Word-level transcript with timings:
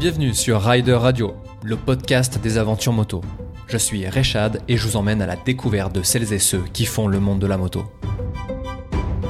Bienvenue 0.00 0.32
sur 0.32 0.62
Rider 0.62 0.94
Radio, 0.94 1.34
le 1.62 1.76
podcast 1.76 2.40
des 2.40 2.56
aventures 2.56 2.94
moto. 2.94 3.20
Je 3.66 3.76
suis 3.76 4.08
Rechad 4.08 4.62
et 4.66 4.78
je 4.78 4.88
vous 4.88 4.96
emmène 4.96 5.20
à 5.20 5.26
la 5.26 5.36
découverte 5.36 5.94
de 5.94 6.02
celles 6.02 6.32
et 6.32 6.38
ceux 6.38 6.64
qui 6.72 6.86
font 6.86 7.06
le 7.06 7.20
monde 7.20 7.38
de 7.38 7.46
la 7.46 7.58
moto. 7.58 7.84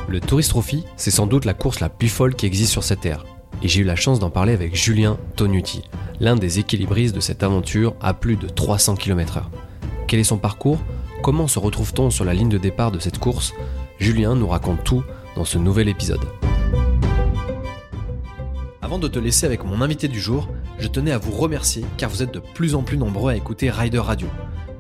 Le 0.06 0.20
Tourist 0.20 0.50
Trophy, 0.50 0.84
c'est 0.96 1.10
sans 1.10 1.26
doute 1.26 1.44
la 1.44 1.54
course 1.54 1.80
la 1.80 1.88
plus 1.88 2.08
folle 2.08 2.36
qui 2.36 2.46
existe 2.46 2.70
sur 2.70 2.84
cette 2.84 3.00
terre. 3.00 3.24
Et 3.64 3.68
j'ai 3.68 3.80
eu 3.80 3.84
la 3.84 3.96
chance 3.96 4.20
d'en 4.20 4.30
parler 4.30 4.52
avec 4.52 4.76
Julien 4.76 5.18
Tonuti, 5.34 5.82
l'un 6.20 6.36
des 6.36 6.60
équilibristes 6.60 7.16
de 7.16 7.20
cette 7.20 7.42
aventure 7.42 7.96
à 8.00 8.14
plus 8.14 8.36
de 8.36 8.46
300 8.46 8.94
km/h. 8.94 9.42
Quel 10.06 10.20
est 10.20 10.24
son 10.24 10.38
parcours? 10.38 10.78
Comment 11.20 11.48
se 11.48 11.58
retrouve-t-on 11.58 12.10
sur 12.10 12.24
la 12.24 12.32
ligne 12.32 12.48
de 12.48 12.58
départ 12.58 12.92
de 12.92 13.00
cette 13.00 13.18
course? 13.18 13.54
Julien 13.98 14.36
nous 14.36 14.46
raconte 14.46 14.84
tout 14.84 15.02
dans 15.34 15.44
ce 15.44 15.58
nouvel 15.58 15.88
épisode. 15.88 16.24
Avant 18.82 18.98
de 18.98 19.08
te 19.08 19.20
laisser 19.20 19.46
avec 19.46 19.64
mon 19.64 19.82
invité 19.82 20.08
du 20.08 20.18
jour, 20.18 20.48
je 20.80 20.88
tenais 20.88 21.12
à 21.12 21.18
vous 21.18 21.32
remercier 21.32 21.84
car 21.98 22.10
vous 22.10 22.22
êtes 22.22 22.32
de 22.32 22.40
plus 22.40 22.74
en 22.74 22.82
plus 22.82 22.96
nombreux 22.96 23.32
à 23.32 23.36
écouter 23.36 23.70
Rider 23.70 23.98
Radio. 23.98 24.28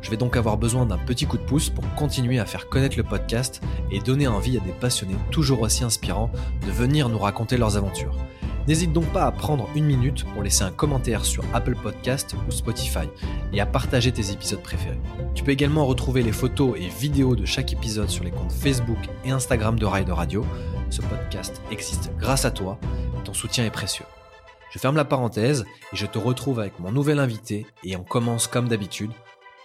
Je 0.00 0.10
vais 0.10 0.16
donc 0.16 0.36
avoir 0.36 0.56
besoin 0.56 0.86
d'un 0.86 0.96
petit 0.96 1.26
coup 1.26 1.36
de 1.36 1.42
pouce 1.42 1.68
pour 1.68 1.84
continuer 1.94 2.38
à 2.38 2.46
faire 2.46 2.68
connaître 2.68 2.96
le 2.96 3.02
podcast 3.02 3.60
et 3.90 4.00
donner 4.00 4.26
envie 4.26 4.56
à 4.56 4.60
des 4.60 4.72
passionnés 4.72 5.16
toujours 5.30 5.60
aussi 5.60 5.84
inspirants 5.84 6.32
de 6.66 6.72
venir 6.72 7.10
nous 7.10 7.18
raconter 7.18 7.58
leurs 7.58 7.76
aventures. 7.76 8.16
N'hésite 8.66 8.92
donc 8.92 9.06
pas 9.12 9.24
à 9.24 9.32
prendre 9.32 9.68
une 9.74 9.86
minute 9.86 10.24
pour 10.24 10.42
laisser 10.42 10.62
un 10.62 10.70
commentaire 10.70 11.24
sur 11.24 11.44
Apple 11.52 11.74
Podcast 11.74 12.34
ou 12.48 12.50
Spotify 12.50 13.08
et 13.52 13.60
à 13.60 13.66
partager 13.66 14.12
tes 14.12 14.30
épisodes 14.32 14.62
préférés. 14.62 15.00
Tu 15.34 15.44
peux 15.44 15.50
également 15.50 15.86
retrouver 15.86 16.22
les 16.22 16.32
photos 16.32 16.78
et 16.78 16.88
vidéos 16.88 17.36
de 17.36 17.44
chaque 17.44 17.72
épisode 17.72 18.08
sur 18.08 18.24
les 18.24 18.30
comptes 18.30 18.52
Facebook 18.52 18.98
et 19.24 19.30
Instagram 19.30 19.78
de 19.78 19.86
Rider 19.86 20.12
Radio. 20.12 20.46
Ce 20.88 21.02
podcast 21.02 21.60
existe 21.70 22.10
grâce 22.18 22.44
à 22.44 22.50
toi, 22.50 22.78
ton 23.24 23.34
soutien 23.34 23.64
est 23.64 23.70
précieux. 23.70 24.06
Je 24.70 24.78
ferme 24.78 24.96
la 24.96 25.04
parenthèse 25.04 25.64
et 25.92 25.96
je 25.96 26.06
te 26.06 26.18
retrouve 26.18 26.60
avec 26.60 26.78
mon 26.78 26.92
nouvel 26.92 27.18
invité 27.18 27.66
et 27.82 27.96
on 27.96 28.04
commence 28.04 28.46
comme 28.46 28.68
d'habitude 28.68 29.10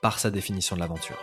par 0.02 0.20
sa 0.20 0.32
définition 0.32 0.76
de 0.76 0.82
l'aventure. 0.82 1.18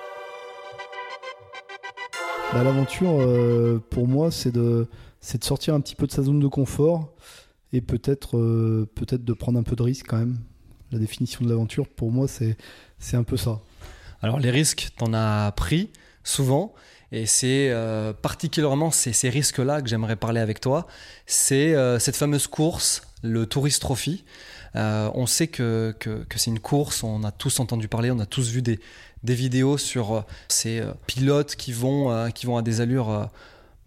Bah, 2.52 2.62
L'aventure, 2.62 3.20
euh, 3.20 3.82
pour 3.90 4.06
moi, 4.06 4.30
c'est 4.30 4.52
de, 4.52 4.86
c'est 5.20 5.38
de 5.38 5.44
sortir 5.44 5.74
un 5.74 5.80
petit 5.80 5.94
peu 5.94 6.06
de 6.06 6.12
sa 6.12 6.22
zone 6.22 6.38
de 6.38 6.46
confort 6.46 7.12
et 7.72 7.80
peut-être 7.80 8.36
euh, 8.36 8.88
peut-être 8.94 9.24
de 9.24 9.32
prendre 9.32 9.58
un 9.58 9.62
peu 9.62 9.74
de 9.74 9.82
risque 9.82 10.06
quand 10.08 10.18
même. 10.18 10.38
La 10.92 10.98
définition 10.98 11.44
de 11.44 11.50
l'aventure, 11.50 11.88
pour 11.88 12.12
moi, 12.12 12.28
c'est 12.28 12.56
c'est 12.98 13.16
un 13.16 13.24
peu 13.24 13.36
ça. 13.36 13.60
Alors 14.20 14.38
les 14.38 14.50
risques, 14.50 14.90
t'en 14.96 15.12
as 15.12 15.50
pris 15.52 15.90
souvent. 16.22 16.72
Et 17.10 17.26
c'est 17.26 17.68
euh, 17.70 18.14
particulièrement 18.14 18.90
ces, 18.90 19.12
ces 19.12 19.28
risques-là 19.28 19.82
que 19.82 19.88
j'aimerais 19.88 20.16
parler 20.16 20.40
avec 20.40 20.60
toi. 20.60 20.86
C'est 21.26 21.74
euh, 21.74 21.98
cette 21.98 22.16
fameuse 22.16 22.46
course, 22.46 23.02
le 23.22 23.46
Tourist 23.46 23.80
Trophy. 23.80 24.24
Euh, 24.76 25.10
on 25.14 25.26
sait 25.26 25.48
que, 25.48 25.94
c'est 26.36 26.50
une 26.50 26.60
course, 26.60 27.02
on 27.02 27.24
a 27.24 27.30
tous 27.30 27.60
entendu 27.60 27.88
parler, 27.88 28.10
on 28.10 28.18
a 28.18 28.26
tous 28.26 28.50
vu 28.50 28.62
des, 28.62 28.80
vidéos 29.24 29.78
sur 29.78 30.12
euh, 30.12 30.20
ces 30.48 30.80
euh, 30.80 30.92
pilotes 31.06 31.56
qui 31.56 31.72
vont, 31.72 32.10
à 32.10 32.62
des 32.62 32.80
allures 32.80 33.28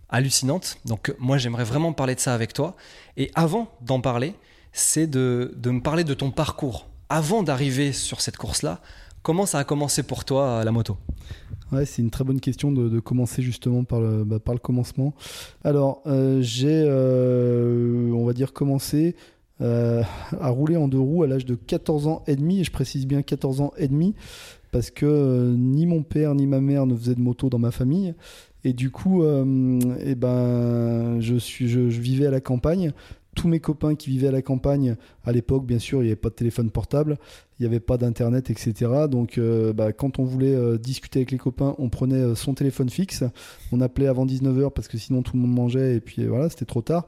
hallucinantes. 0.09 0.77
Donc 0.85 1.13
moi 1.19 1.37
j'aimerais 1.37 1.63
vraiment 1.63 1.93
parler 1.93 2.15
de 2.15 2.19
ça 2.19 2.33
avec 2.33 2.53
toi. 2.53 2.75
Et 3.17 3.31
avant 3.35 3.71
d'en 3.81 4.01
parler, 4.01 4.35
c'est 4.71 5.07
de, 5.07 5.53
de 5.55 5.71
me 5.71 5.81
parler 5.81 6.03
de 6.03 6.13
ton 6.13 6.31
parcours. 6.31 6.87
Avant 7.09 7.43
d'arriver 7.43 7.93
sur 7.93 8.21
cette 8.21 8.37
course-là, 8.37 8.79
comment 9.21 9.45
ça 9.45 9.59
a 9.59 9.63
commencé 9.63 10.03
pour 10.03 10.25
toi 10.25 10.63
la 10.63 10.71
moto? 10.71 10.97
Ouais, 11.71 11.85
c'est 11.85 12.01
une 12.01 12.11
très 12.11 12.23
bonne 12.23 12.39
question 12.39 12.71
de, 12.71 12.99
commencer 12.99 13.41
justement 13.41 13.83
par 13.83 13.99
le, 13.99 14.23
bah, 14.23 14.39
par 14.39 14.53
le 14.53 14.59
commencement. 14.59 15.13
Alors, 15.63 16.01
euh, 16.05 16.41
j'ai, 16.41 16.83
euh, 16.85 18.11
on 18.11 18.25
va 18.25 18.33
dire, 18.33 18.53
commencé 18.53 19.15
euh, 19.61 20.03
à 20.39 20.49
rouler 20.49 20.77
en 20.77 20.87
deux 20.87 20.99
roues 20.99 21.23
à 21.23 21.27
l'âge 21.27 21.45
de 21.45 21.55
14 21.55 22.07
ans 22.07 22.23
et 22.27 22.35
demi, 22.35 22.59
et 22.59 22.63
je 22.63 22.71
précise 22.71 23.07
bien 23.07 23.21
14 23.21 23.61
ans 23.61 23.71
et 23.77 23.87
demi, 23.87 24.13
parce 24.71 24.91
que 24.91 25.55
ni 25.57 25.85
mon 25.87 26.03
père 26.03 26.35
ni 26.35 26.45
ma 26.45 26.61
mère 26.61 26.85
ne 26.85 26.95
faisaient 26.95 27.15
de 27.15 27.21
moto 27.21 27.49
dans 27.49 27.59
ma 27.59 27.71
famille. 27.71 28.13
Et 28.65 28.73
du 28.73 28.89
coup, 28.89 29.21
euh, 29.21 29.79
eh 30.03 30.15
ben, 30.15 31.21
je, 31.21 31.35
suis, 31.35 31.69
je 31.69 31.79
vivais 31.79 32.25
à 32.25 32.31
la 32.31 32.41
campagne. 32.41 32.93
Tous 33.35 33.47
mes 33.47 33.59
copains 33.59 33.95
qui 33.95 34.09
vivaient 34.09 34.29
à 34.29 34.31
la 34.31 34.41
campagne, 34.41 34.95
à 35.25 35.31
l'époque, 35.31 35.65
bien 35.65 35.77
sûr, 35.77 36.01
il 36.01 36.05
n'y 36.05 36.09
avait 36.09 36.15
pas 36.15 36.29
de 36.29 36.35
téléphone 36.35 36.71
portable, 36.71 37.17
il 37.59 37.63
n'y 37.63 37.67
avait 37.67 37.79
pas 37.81 37.97
d'internet, 37.97 38.49
etc. 38.49 38.73
Donc, 39.09 39.37
euh, 39.37 39.73
bah, 39.73 39.91
quand 39.91 40.19
on 40.19 40.23
voulait 40.23 40.55
euh, 40.55 40.77
discuter 40.77 41.19
avec 41.19 41.31
les 41.31 41.37
copains, 41.37 41.75
on 41.77 41.89
prenait 41.89 42.15
euh, 42.15 42.35
son 42.35 42.53
téléphone 42.53 42.89
fixe, 42.89 43.23
on 43.71 43.81
appelait 43.81 44.07
avant 44.07 44.25
19h 44.25 44.71
parce 44.71 44.87
que 44.87 44.97
sinon 44.97 45.21
tout 45.21 45.35
le 45.35 45.41
monde 45.41 45.53
mangeait 45.53 45.95
et 45.95 45.99
puis 45.99 46.25
voilà, 46.25 46.49
c'était 46.49 46.65
trop 46.65 46.81
tard. 46.81 47.07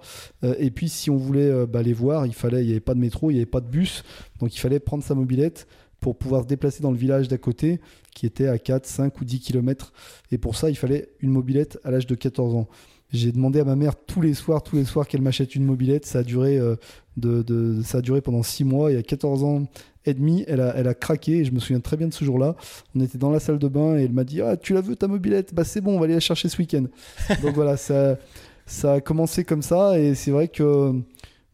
Et 0.60 0.70
puis, 0.70 0.90
si 0.90 1.10
on 1.10 1.18
voulait 1.18 1.66
bah, 1.66 1.82
les 1.82 1.94
voir, 1.94 2.26
il 2.26 2.34
fallait, 2.34 2.62
il 2.62 2.66
n'y 2.66 2.72
avait 2.72 2.80
pas 2.80 2.94
de 2.94 3.00
métro, 3.00 3.32
il 3.32 3.36
n'y 3.36 3.40
avait 3.40 3.46
pas 3.46 3.62
de 3.62 3.68
bus, 3.68 4.04
donc 4.40 4.54
il 4.56 4.60
fallait 4.60 4.80
prendre 4.80 5.04
sa 5.04 5.16
mobilette 5.16 5.68
pour 6.00 6.18
pouvoir 6.18 6.44
se 6.44 6.48
déplacer 6.48 6.84
dans 6.84 6.92
le 6.92 6.98
village 6.98 7.28
d'à 7.28 7.38
côté, 7.38 7.80
qui 8.14 8.26
était 8.26 8.48
à 8.48 8.58
4, 8.58 8.86
5 8.86 9.20
ou 9.20 9.26
10 9.26 9.40
km. 9.40 9.94
Et 10.32 10.38
pour 10.38 10.56
ça, 10.56 10.70
il 10.70 10.76
fallait 10.76 11.10
une 11.20 11.32
mobilette 11.32 11.80
à 11.84 11.92
l'âge 11.92 12.08
de 12.08 12.16
14 12.16 12.56
ans. 12.56 12.68
J'ai 13.14 13.32
demandé 13.32 13.60
à 13.60 13.64
ma 13.64 13.76
mère 13.76 13.94
tous 13.96 14.22
les 14.22 14.34
soirs, 14.34 14.62
tous 14.64 14.76
les 14.76 14.84
soirs 14.86 15.08
qu'elle 15.08 15.22
m'achète 15.22 15.56
une 15.56 15.64
mobilette. 15.64 16.06
Ça 16.06 16.20
a 16.20 16.24
duré, 16.24 16.58
euh, 16.58 16.76
de, 17.16 17.42
de- 17.42 17.82
ça 17.84 18.00
a 18.00 18.02
duré 18.02 18.20
pendant 18.22 18.44
6 18.44 18.64
mois. 18.66 18.92
Et 18.92 18.98
à 18.98 19.02
14 19.04 19.44
ans 19.46 19.64
et 20.06 20.14
demi, 20.14 20.44
elle 20.48 20.60
a, 20.62 20.74
elle 20.76 20.88
a 20.88 20.94
craqué. 20.94 21.38
Et 21.38 21.46
je 21.46 21.52
me 21.54 21.60
souviens 21.60 21.80
très 21.80 21.96
bien 21.96 22.08
de 22.08 22.14
ce 22.14 22.26
jour-là. 22.26 22.56
On 22.96 23.00
était 23.02 23.18
dans 23.18 23.32
la 23.32 23.40
salle 23.40 23.60
de 23.60 23.68
bain 23.70 23.98
et 23.98 24.04
elle 24.04 24.12
m'a 24.14 24.24
dit 24.26 24.42
Ah, 24.42 24.58
tu 24.58 24.74
la 24.74 24.82
veux 24.82 24.96
ta 24.98 25.08
mobilette? 25.08 25.54
Bah, 25.54 25.64
c'est 25.64 25.80
bon, 25.82 25.96
on 25.96 26.00
va 26.00 26.06
aller 26.06 26.16
la 26.16 26.20
chercher 26.20 26.50
ce 26.50 26.58
week-end. 26.58 26.84
Donc 27.42 27.56
voilà, 27.56 27.78
ça, 27.78 28.18
ça 28.66 28.94
a 28.94 29.02
commencé 29.02 29.46
comme 29.46 29.62
ça. 29.62 29.98
Et 30.00 30.14
c'est 30.14 30.32
vrai 30.32 30.50
que 30.50 30.92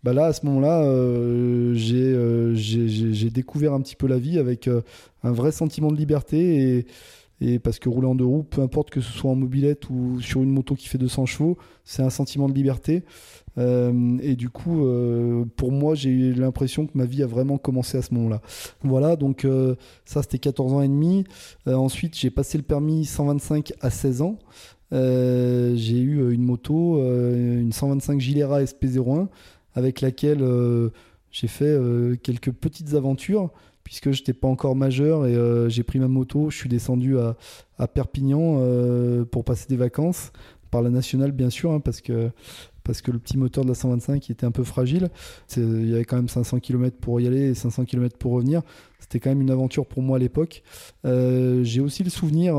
bah 0.03 0.11
là, 0.11 0.25
à 0.25 0.33
ce 0.33 0.45
moment-là, 0.47 0.83
euh, 0.83 1.73
j'ai 1.75 2.13
euh, 2.13 2.55
découvert 3.31 3.73
un 3.73 3.79
petit 3.81 3.95
peu 3.95 4.07
la 4.07 4.17
vie 4.17 4.37
avec 4.37 4.67
euh, 4.67 4.81
un 5.23 5.31
vrai 5.31 5.51
sentiment 5.51 5.91
de 5.91 5.95
liberté. 5.97 6.77
Et, 6.79 6.85
et 7.41 7.59
parce 7.59 7.79
que 7.79 7.89
rouler 7.89 8.07
en 8.07 8.15
deux 8.15 8.25
roues, 8.25 8.43
peu 8.43 8.61
importe 8.61 8.89
que 8.89 9.01
ce 9.01 9.11
soit 9.11 9.31
en 9.31 9.35
mobilette 9.35 9.89
ou 9.89 10.21
sur 10.21 10.41
une 10.41 10.51
moto 10.51 10.75
qui 10.75 10.87
fait 10.87 10.97
200 10.97 11.25
chevaux, 11.25 11.57
c'est 11.83 12.01
un 12.01 12.09
sentiment 12.09 12.47
de 12.47 12.53
liberté. 12.53 13.03
Euh, 13.57 14.17
et 14.21 14.35
du 14.35 14.49
coup, 14.49 14.85
euh, 14.85 15.45
pour 15.55 15.71
moi, 15.71 15.95
j'ai 15.95 16.09
eu 16.09 16.33
l'impression 16.33 16.87
que 16.87 16.91
ma 16.95 17.05
vie 17.05 17.23
a 17.23 17.27
vraiment 17.27 17.57
commencé 17.57 17.97
à 17.97 18.01
ce 18.01 18.13
moment-là. 18.13 18.41
Voilà, 18.83 19.15
donc 19.15 19.45
euh, 19.45 19.75
ça, 20.05 20.21
c'était 20.21 20.39
14 20.39 20.73
ans 20.73 20.81
et 20.81 20.87
demi. 20.87 21.25
Ensuite, 21.67 22.17
j'ai 22.17 22.29
passé 22.29 22.57
le 22.57 22.63
permis 22.63 23.05
125 23.05 23.73
à 23.81 23.89
16 23.89 24.21
ans. 24.21 24.39
J'ai 24.91 25.99
eu 25.99 26.33
une 26.33 26.43
moto, 26.43 26.97
une 26.99 27.71
125 27.71 28.19
Gilera 28.19 28.63
SP01, 28.63 29.27
avec 29.73 30.01
laquelle 30.01 30.43
j'ai 31.31 31.47
fait 31.47 31.77
quelques 32.21 32.51
petites 32.51 32.93
aventures, 32.93 33.49
puisque 33.83 34.11
je 34.11 34.21
n'étais 34.21 34.33
pas 34.33 34.47
encore 34.47 34.75
majeur 34.75 35.27
et 35.27 35.35
euh, 35.35 35.69
j'ai 35.69 35.83
pris 35.83 35.99
ma 35.99 36.07
moto, 36.07 36.49
je 36.49 36.57
suis 36.57 36.69
descendu 36.69 37.17
à, 37.17 37.35
Perpignan 37.87 38.59
euh, 38.59 39.25
pour 39.25 39.43
passer 39.43 39.65
des 39.67 39.75
vacances, 39.75 40.31
par 40.71 40.81
la 40.81 40.89
nationale 40.89 41.33
bien 41.33 41.49
sûr, 41.49 41.71
hein, 41.71 41.81
parce 41.81 41.99
que 41.99 42.31
le 43.11 43.19
petit 43.19 43.37
moteur 43.37 43.65
de 43.65 43.69
la 43.69 43.75
125 43.75 44.29
était 44.29 44.45
un 44.45 44.51
peu 44.51 44.63
fragile. 44.63 45.09
Il 45.57 45.89
y 45.89 45.93
avait 45.93 46.05
quand 46.05 46.15
même 46.15 46.29
500 46.29 46.59
km 46.59 46.95
pour 46.97 47.19
y 47.19 47.27
aller 47.27 47.49
et 47.49 47.53
500 47.53 47.83
km 47.83 48.17
pour 48.17 48.31
revenir. 48.31 48.61
C'était 48.99 49.19
quand 49.19 49.31
même 49.31 49.41
une 49.41 49.51
aventure 49.51 49.85
pour 49.85 50.01
moi 50.01 50.15
à 50.15 50.19
l'époque. 50.19 50.63
Euh, 51.05 51.61
J'ai 51.63 51.81
aussi 51.81 52.05
le 52.05 52.09
souvenir 52.09 52.55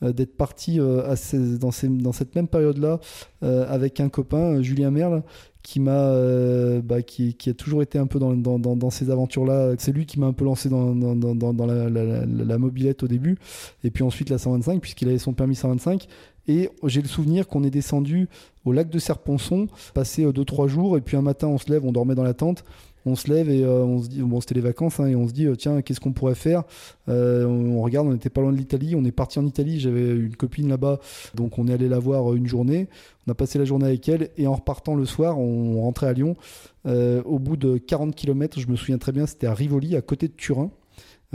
d'être 0.00 0.36
parti 0.38 0.78
dans, 0.78 1.70
cette 1.70 2.34
même 2.34 2.48
période-là 2.48 2.98
avec 3.42 4.00
un 4.00 4.08
copain, 4.08 4.62
Julien 4.62 4.90
Merle, 4.90 5.22
qui 5.62 5.80
m'a 5.80 5.92
euh, 5.92 6.80
bah, 6.82 7.02
qui, 7.02 7.36
a 7.46 7.54
toujours 7.54 7.82
été 7.82 7.98
un 7.98 8.06
peu 8.06 8.18
dans, 8.18 8.90
ces 8.90 9.10
aventures-là. 9.10 9.74
C'est 9.78 9.92
lui 9.92 10.06
qui 10.06 10.18
m'a 10.18 10.26
un 10.26 10.32
peu 10.32 10.44
lancé 10.44 10.68
dans, 10.68 10.94
la, 10.94 12.58
mobilette 12.58 13.02
au 13.02 13.08
début, 13.08 13.38
et 13.84 13.90
puis 13.90 14.02
ensuite 14.04 14.30
la 14.30 14.38
125, 14.38 14.80
puisqu'il 14.80 15.08
avait 15.08 15.18
son 15.18 15.32
permis 15.32 15.54
125. 15.54 16.06
Et 16.48 16.70
j'ai 16.84 17.02
le 17.02 17.08
souvenir 17.08 17.46
qu'on 17.46 17.62
est 17.62 17.70
descendu 17.70 18.28
au 18.64 18.72
lac 18.72 18.90
de 18.90 18.98
Serponçon, 18.98 19.68
passé 19.94 20.26
2-3 20.26 20.66
jours, 20.66 20.96
et 20.96 21.00
puis 21.00 21.16
un 21.16 21.22
matin 21.22 21.46
on 21.46 21.58
se 21.58 21.70
lève, 21.70 21.84
on 21.84 21.92
dormait 21.92 22.16
dans 22.16 22.24
la 22.24 22.34
tente, 22.34 22.64
on 23.04 23.16
se 23.16 23.32
lève 23.32 23.50
et 23.50 23.64
euh, 23.64 23.84
on 23.84 24.02
se 24.02 24.08
dit, 24.08 24.22
bon 24.22 24.40
c'était 24.40 24.54
les 24.54 24.60
vacances, 24.60 25.00
hein, 25.00 25.06
et 25.06 25.16
on 25.16 25.26
se 25.26 25.32
dit, 25.32 25.46
euh, 25.46 25.56
tiens, 25.56 25.82
qu'est-ce 25.82 26.00
qu'on 26.00 26.12
pourrait 26.12 26.34
faire? 26.34 26.62
Euh, 27.08 27.44
on, 27.46 27.78
on 27.78 27.82
regarde, 27.82 28.06
on 28.06 28.12
n'était 28.12 28.30
pas 28.30 28.40
loin 28.40 28.52
de 28.52 28.56
l'Italie, 28.56 28.94
on 28.96 29.04
est 29.04 29.12
parti 29.12 29.38
en 29.38 29.46
Italie, 29.46 29.80
j'avais 29.80 30.10
une 30.10 30.36
copine 30.36 30.68
là-bas, 30.68 31.00
donc 31.34 31.58
on 31.58 31.66
est 31.68 31.72
allé 31.72 31.88
la 31.88 31.98
voir 31.98 32.34
une 32.34 32.46
journée, 32.46 32.88
on 33.26 33.32
a 33.32 33.34
passé 33.34 33.58
la 33.58 33.64
journée 33.64 33.86
avec 33.86 34.08
elle, 34.08 34.30
et 34.36 34.46
en 34.46 34.54
repartant 34.54 34.94
le 34.94 35.04
soir, 35.04 35.38
on, 35.38 35.82
rentrait 35.82 36.06
à 36.06 36.12
Lyon. 36.12 36.36
Au 36.84 37.38
bout 37.38 37.56
de 37.56 37.78
40 37.78 38.14
km, 38.14 38.60
je 38.60 38.68
me 38.68 38.76
souviens 38.76 38.98
très 38.98 39.12
bien, 39.12 39.26
c'était 39.26 39.46
à 39.46 39.54
Rivoli, 39.54 39.96
à 39.96 40.02
côté 40.02 40.28
de 40.28 40.32
Turin. 40.32 40.70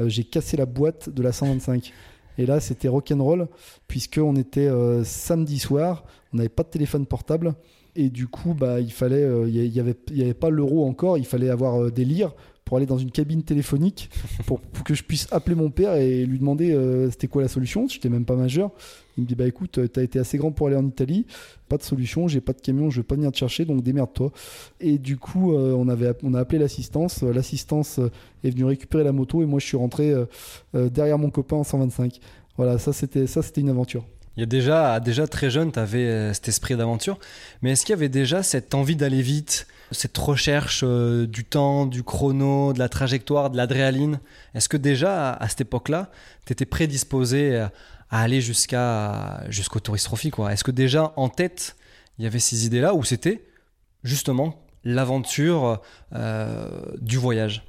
J'ai 0.06 0.24
cassé 0.24 0.58
la 0.58 0.66
boîte 0.66 1.10
de 1.10 1.22
la 1.22 1.32
125. 1.32 1.92
Et 2.38 2.46
là, 2.46 2.60
c'était 2.60 2.88
rock'n'roll, 2.88 3.48
puisqu'on 3.88 4.36
était 4.36 4.70
samedi 5.04 5.60
soir, 5.60 6.06
on 6.34 6.38
n'avait 6.38 6.50
pas 6.50 6.64
de 6.64 6.70
téléphone 6.70 7.06
portable. 7.06 7.56
Et 8.00 8.12
du 8.12 8.28
coup, 8.28 8.54
bah, 8.54 8.80
il 8.80 8.92
fallait, 8.94 9.24
euh, 9.24 9.50
il 9.50 9.56
y 9.56 9.80
avait, 9.80 9.96
il 10.10 10.18
y 10.18 10.22
avait 10.22 10.36
pas 10.36 10.52
l'euro 10.52 10.88
encore, 10.88 11.18
il 11.18 11.26
fallait 11.26 11.50
avoir 11.50 11.82
euh, 11.82 11.90
des 11.90 12.06
lires 12.06 12.32
pour 12.64 12.78
aller 12.78 12.86
dans 12.86 13.00
une 13.00 13.10
cabine 13.10 13.42
téléphonique 13.42 14.12
pour, 14.46 14.62
que 14.86 14.94
je 14.94 15.02
puisse 15.02 15.28
appeler 15.32 15.56
mon 15.56 15.72
père 15.72 15.96
et 15.96 16.26
lui 16.26 16.38
demander 16.38 16.78
c'était 17.10 17.28
quoi 17.28 17.42
la 17.42 17.48
solution? 17.48 17.88
J'étais 17.88 18.10
même 18.10 18.26
pas 18.26 18.36
majeur. 18.36 18.72
Il 19.18 19.24
me 19.24 19.26
dit 19.26 19.36
bah 19.36 19.48
écoute, 19.48 19.80
tu 19.92 20.00
as 20.00 20.04
été 20.04 20.20
assez 20.20 20.38
grand 20.38 20.52
pour 20.52 20.68
aller 20.68 20.76
en 20.76 20.86
Italie, 20.86 21.26
pas 21.70 21.78
de 21.78 21.84
solution, 21.84 22.28
j'ai 22.28 22.42
pas 22.42 22.52
de 22.52 22.60
camion, 22.60 22.90
je 22.90 23.00
vais 23.00 23.06
pas 23.06 23.16
venir 23.16 23.32
te 23.32 23.38
chercher, 23.38 23.64
donc 23.64 23.84
démerde-toi. 23.84 24.34
Et 24.82 24.98
du 24.98 25.16
coup, 25.16 25.54
on, 25.54 25.88
avait, 25.88 26.12
on 26.24 26.34
a 26.34 26.42
appelé 26.42 26.60
l'assistance. 26.60 27.24
L'assistance 27.24 28.02
est 28.44 28.50
venue 28.50 28.66
récupérer 28.66 29.06
la 29.06 29.14
moto 29.14 29.42
et 29.42 29.46
moi 29.46 29.62
je 29.62 29.66
suis 29.66 29.78
rentré 29.78 30.14
derrière 30.74 31.18
mon 31.18 31.30
copain 31.30 31.56
en 31.56 31.64
125. 31.64 32.20
Voilà, 32.58 32.80
ça 32.80 32.92
c'était 32.92 33.28
ça 33.28 33.42
c'était 33.42 33.62
une 33.62 33.70
aventure. 33.70 34.04
Il 34.38 34.42
y 34.42 34.44
a 34.44 34.46
déjà, 34.46 35.00
déjà 35.00 35.28
très 35.28 35.50
jeune, 35.50 35.72
tu 35.72 35.80
avais 35.80 36.06
euh, 36.06 36.32
cet 36.32 36.48
esprit 36.48 36.76
d'aventure. 36.76 37.18
Mais 37.64 37.72
est-ce 37.72 37.84
qu'il 37.84 37.94
y 37.94 37.98
avait 37.98 38.08
déjà 38.08 38.44
cette 38.44 38.76
envie 38.76 38.96
d'aller 38.96 39.24
vite, 39.24 39.66
cette 39.92 40.16
recherche 40.16 40.84
euh, 40.84 41.26
du 41.26 41.44
temps, 41.44 41.88
du 41.88 42.04
chrono, 42.04 42.72
de 42.72 42.78
la 42.78 42.88
trajectoire, 42.88 43.50
de 43.50 43.58
l'adrénaline? 43.58 44.20
Est-ce 44.54 44.70
que 44.70 44.78
déjà, 44.78 45.34
à, 45.34 45.50
cette 45.50 45.62
époque-là, 45.62 46.12
tu 46.46 46.54
étais 46.54 46.68
prédisposé 46.68 47.58
à, 47.58 47.72
aller 48.12 48.40
jusqu'à, 48.40 49.44
jusqu'au 49.50 49.80
Tourist 49.80 50.06
Trophy 50.06 50.32
Est-ce 50.52 50.64
que 50.64 50.72
déjà, 50.72 51.14
en 51.16 51.30
tête, 51.30 51.76
il 52.20 52.24
y 52.24 52.28
avait 52.28 52.40
ces 52.40 52.68
idées-là 52.68 52.94
ou 52.94 53.04
c'était 53.04 53.44
justement 54.04 54.64
l'aventure 54.84 55.82
euh, 56.14 56.70
du 57.02 57.18
voyage? 57.18 57.66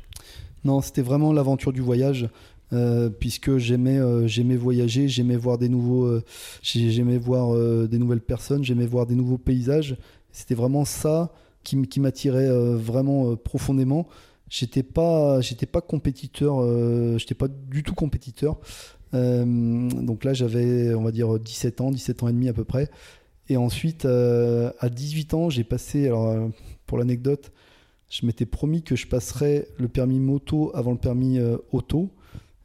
Non, 0.64 0.82
c'était 0.82 1.02
vraiment 1.02 1.32
l'aventure 1.32 1.72
du 1.72 1.80
voyage. 1.80 2.28
Euh, 2.74 3.08
puisque 3.08 3.56
j'aimais 3.56 3.98
euh, 3.98 4.26
j'aimais 4.26 4.56
voyager, 4.56 5.08
j'aimais 5.08 5.36
voir 5.36 5.56
des 5.56 5.70
nouveaux 5.70 6.04
euh, 6.04 6.22
j'aimais 6.62 7.16
voir 7.16 7.56
des 7.88 7.98
nouvelles 7.98 8.20
personnes, 8.20 8.62
j'aimais 8.62 8.86
voir 8.86 9.06
des 9.06 9.14
nouveaux 9.14 9.38
paysages. 9.38 9.96
C'était 10.32 10.54
vraiment 10.54 10.84
ça 10.84 11.32
qui, 11.64 11.80
qui 11.82 12.00
m'attirait 12.00 12.48
vraiment 12.76 13.36
profondément. 13.36 14.06
J'étais 14.50 14.82
pas 14.82 15.40
j'étais 15.40 15.66
pas 15.66 15.80
compétiteur, 15.80 16.62
j'étais 17.18 17.34
pas 17.34 17.48
du 17.48 17.82
tout 17.82 17.94
compétiteur. 17.94 18.58
donc 19.12 20.24
là 20.24 20.34
j'avais 20.34 20.94
on 20.94 21.02
va 21.02 21.12
dire 21.12 21.38
17 21.38 21.80
ans, 21.80 21.90
17 21.90 22.22
ans 22.22 22.28
et 22.28 22.32
demi 22.32 22.48
à 22.48 22.52
peu 22.52 22.64
près. 22.64 22.90
Et 23.48 23.56
ensuite 23.56 24.04
à 24.04 24.88
18 24.90 25.34
ans, 25.34 25.50
j'ai 25.50 25.64
passé 25.64 26.06
alors 26.06 26.50
pour 26.86 26.98
l'anecdote, 26.98 27.50
je 28.10 28.26
m'étais 28.26 28.46
promis 28.46 28.82
que 28.82 28.94
je 28.94 29.06
passerais 29.06 29.68
le 29.78 29.88
permis 29.88 30.20
moto 30.20 30.70
avant 30.74 30.92
le 30.92 30.98
permis 30.98 31.38
auto. 31.72 32.10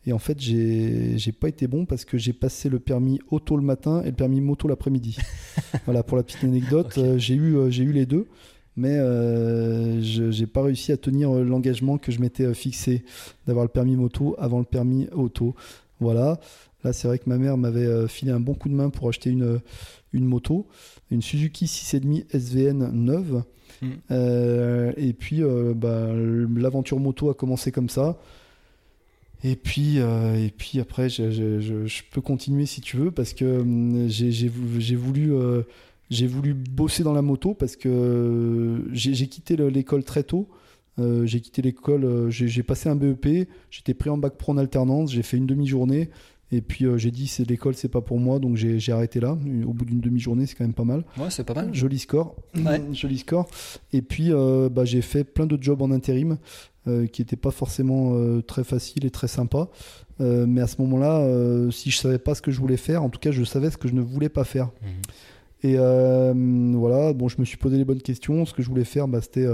Et 0.06 0.12
en 0.12 0.20
fait, 0.20 0.40
j'ai 0.40 1.32
pas 1.40 1.48
été 1.48 1.68
bon 1.68 1.86
parce 1.86 2.04
que 2.04 2.18
j'ai 2.18 2.34
passé 2.34 2.68
le 2.68 2.80
permis 2.80 3.20
auto 3.32 3.56
le 3.56 3.64
matin 3.64 4.02
et 4.04 4.08
le 4.08 4.16
permis 4.16 4.42
moto 4.42 4.68
l'après-midi. 4.68 5.18
voilà, 5.86 6.04
pour 6.04 6.18
la 6.18 6.24
petite 6.24 6.44
anecdote, 6.44 6.98
euh, 6.98 7.18
j'ai 7.18 7.36
eu, 7.36 7.56
euh, 7.56 7.70
les 7.70 8.06
deux, 8.06 8.28
mais 8.76 8.98
euh, 8.98 10.02
je 10.02 10.30
j'ai 10.30 10.48
pas 10.48 10.64
réussi 10.64 10.92
à 10.92 10.98
tenir 10.98 11.32
l'engagement 11.32 11.98
que 11.98 12.12
je 12.12 12.20
m'étais 12.20 12.54
fixé 12.54 13.06
d'avoir 13.48 13.64
le 13.64 13.70
permis 13.70 13.96
moto 13.96 14.36
avant 14.40 14.60
le 14.60 14.66
permis 14.66 15.08
auto. 15.14 15.56
Voilà. 16.02 16.40
Là, 16.84 16.92
c'est 16.92 17.08
vrai 17.08 17.18
que 17.18 17.30
ma 17.30 17.38
mère 17.38 17.58
m'avait 17.58 18.10
filé 18.10 18.34
un 18.34 18.42
bon 18.42 18.56
coup 18.56 18.68
de 18.68 18.74
main 18.74 18.90
pour 18.90 19.08
acheter 19.08 19.30
une, 19.30 19.62
une 20.12 20.26
moto, 20.26 20.68
une 21.12 21.22
Suzuki 21.22 21.66
6,5 21.66 22.26
SVN 22.38 22.92
neuve. 22.92 23.44
Hmm. 23.82 24.14
et 24.98 25.14
puis, 25.14 25.42
bah, 25.76 26.10
l'aventure 26.14 27.00
moto 27.00 27.30
a 27.30 27.34
commencé 27.34 27.72
comme 27.72 27.88
ça. 27.88 28.18
Et 29.44 29.56
puis, 29.58 30.00
euh, 30.00 30.36
et 30.36 30.50
puis 30.50 30.80
après, 30.80 31.10
je, 31.10 31.30
je, 31.30 31.86
je, 31.86 32.02
peux 32.12 32.22
continuer 32.22 32.66
si 32.66 32.80
tu 32.80 32.96
veux, 32.96 33.12
parce 33.12 33.34
que 33.34 33.60
hum, 33.60 34.08
j'ai 34.08 34.48
voulu, 34.96 35.36
euh, 35.36 35.64
j'ai 36.10 36.28
voulu 36.28 36.54
bosser 36.54 37.04
dans 37.04 37.14
la 37.14 37.22
moto, 37.22 37.54
parce 37.54 37.76
que 37.76 38.86
j'ai 38.94 39.28
quitté 39.28 39.58
l'école 39.58 40.04
très 40.04 40.24
tôt. 40.24 40.48
Euh, 41.00 41.26
j'ai 41.26 41.42
quitté 41.42 41.62
l'école, 41.62 42.30
j'ai 42.30 42.64
passé 42.64 42.88
un 42.88 42.96
BEP, 42.96 43.50
j'étais 43.70 43.94
pris 43.94 44.10
en 44.10 44.18
bac 44.18 44.38
pro 44.38 44.54
en 44.54 44.58
alternance, 44.58 45.12
j'ai 45.12 45.24
fait 45.24 45.38
une 45.38 45.48
demi-journée, 45.48 46.10
et 46.52 46.62
puis 46.62 46.86
j'ai 46.98 47.10
dit 47.12 47.28
c'est 47.28 47.50
l'école, 47.50 47.74
c'est 47.74 47.90
pas 47.90 48.02
pour 48.02 48.20
moi, 48.20 48.40
donc 48.40 48.56
j'ai 48.56 48.92
arrêté 48.94 49.20
là. 49.20 49.38
Au 49.66 49.74
bout 49.74 49.84
d'une 49.84 50.00
demi-journée, 50.00 50.46
c'est 50.46 50.56
quand 50.56 50.64
même 50.64 50.74
pas 50.74 50.86
mal. 50.86 51.04
Ouais, 51.18 51.30
c'est 51.30 51.44
pas 51.44 51.56
mal. 51.56 51.74
Joli 51.74 52.00
score. 52.00 52.36
Joli 52.94 53.18
score. 53.18 53.48
Et 53.92 54.02
puis 54.02 54.32
bah, 54.72 54.86
j'ai 54.86 55.02
fait 55.02 55.26
plein 55.26 55.48
de 55.48 55.62
jobs 55.62 55.82
en 55.82 55.92
intérim. 55.92 56.38
Euh, 56.86 57.08
qui 57.08 57.22
n'était 57.22 57.38
pas 57.38 57.52
forcément 57.52 58.12
euh, 58.14 58.42
très 58.42 58.66
facile 58.66 59.06
et 59.06 59.10
très 59.10 59.30
sympa. 59.30 59.70
Euh, 60.20 60.46
mais 60.46 60.60
à 60.60 60.68
ce 60.68 60.82
moment-là, 60.82 61.26
si 61.72 61.92
je 61.92 61.98
savais 61.98 62.18
pas 62.18 62.36
ce 62.36 62.42
que 62.42 62.52
je 62.52 62.60
voulais 62.60 62.76
faire, 62.76 63.04
en 63.04 63.10
tout 63.10 63.22
cas, 63.22 63.32
je 63.32 63.42
savais 63.46 63.70
ce 63.70 63.78
que 63.78 63.88
je 63.88 63.94
ne 63.94 64.02
voulais 64.02 64.28
pas 64.28 64.44
faire. 64.44 64.70
Mhm. 64.82 65.72
Et 65.72 65.78
voilà, 66.78 67.14
bon, 67.14 67.30
je 67.30 67.40
me 67.40 67.46
suis 67.46 67.56
posé 67.56 67.78
les 67.78 67.86
bonnes 67.86 68.02
questions. 68.02 68.46
Ce 68.46 68.54
que 68.54 68.62
je 68.62 68.68
voulais 68.68 68.84
faire, 68.84 69.08
bah, 69.08 69.22
c'était, 69.22 69.48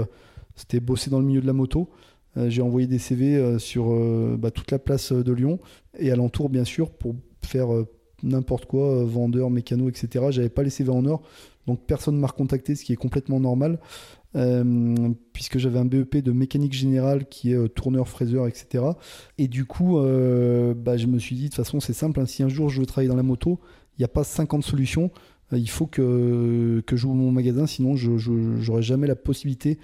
c'était 0.56 0.80
bosser 0.80 1.08
dans 1.08 1.20
le 1.20 1.24
milieu 1.24 1.40
de 1.40 1.46
la 1.46 1.52
moto. 1.52 1.88
j'ai 2.36 2.62
envoyé 2.62 2.88
des 2.88 2.98
CV 2.98 3.60
sur 3.60 3.96
bah, 4.36 4.50
toute 4.50 4.72
la 4.72 4.80
place 4.80 5.12
de 5.12 5.32
Lyon 5.32 5.60
et 6.00 6.10
alentour, 6.10 6.48
bien 6.48 6.64
sûr, 6.64 6.90
pour 6.90 7.14
faire 7.42 7.68
n'importe 8.24 8.66
quoi, 8.66 9.04
vendeur, 9.04 9.50
mécano, 9.50 9.88
etc. 9.88 10.26
J'avais 10.30 10.48
pas 10.48 10.64
les 10.64 10.70
CV 10.70 10.90
en 10.90 11.06
or, 11.06 11.22
donc 11.68 11.80
personne 11.86 12.16
ne 12.16 12.20
m'a 12.20 12.26
recontacté, 12.26 12.74
ce 12.74 12.84
qui 12.84 12.92
est 12.92 12.96
complètement 12.96 13.38
normal. 13.38 13.78
Euh, 14.36 15.08
puisque 15.32 15.58
j'avais 15.58 15.80
un 15.80 15.84
BEP 15.84 16.18
de 16.18 16.30
mécanique 16.30 16.72
générale 16.72 17.26
qui 17.26 17.50
est 17.50 17.56
euh, 17.56 17.66
tourneur, 17.66 18.08
fraiseur, 18.08 18.46
etc. 18.46 18.84
Et 19.38 19.48
du 19.48 19.64
coup, 19.64 19.98
euh, 19.98 20.72
bah, 20.72 20.96
je 20.96 21.06
me 21.06 21.18
suis 21.18 21.34
dit, 21.34 21.44
de 21.44 21.48
toute 21.48 21.56
façon, 21.56 21.80
c'est 21.80 21.92
simple, 21.92 22.20
hein, 22.20 22.26
si 22.26 22.42
un 22.42 22.48
jour 22.48 22.68
je 22.68 22.80
veux 22.80 22.86
travailler 22.86 23.08
dans 23.08 23.16
la 23.16 23.24
moto, 23.24 23.58
il 23.98 24.02
n'y 24.02 24.04
a 24.04 24.08
pas 24.08 24.22
50 24.22 24.62
solutions, 24.62 25.10
il 25.52 25.68
faut 25.68 25.86
que, 25.86 26.80
que 26.86 26.96
j'ouvre 26.96 27.16
mon 27.16 27.32
magasin, 27.32 27.66
sinon 27.66 27.96
je 27.96 28.30
n'aurai 28.30 28.82
jamais 28.82 29.08
la 29.08 29.16
possibilité 29.16 29.78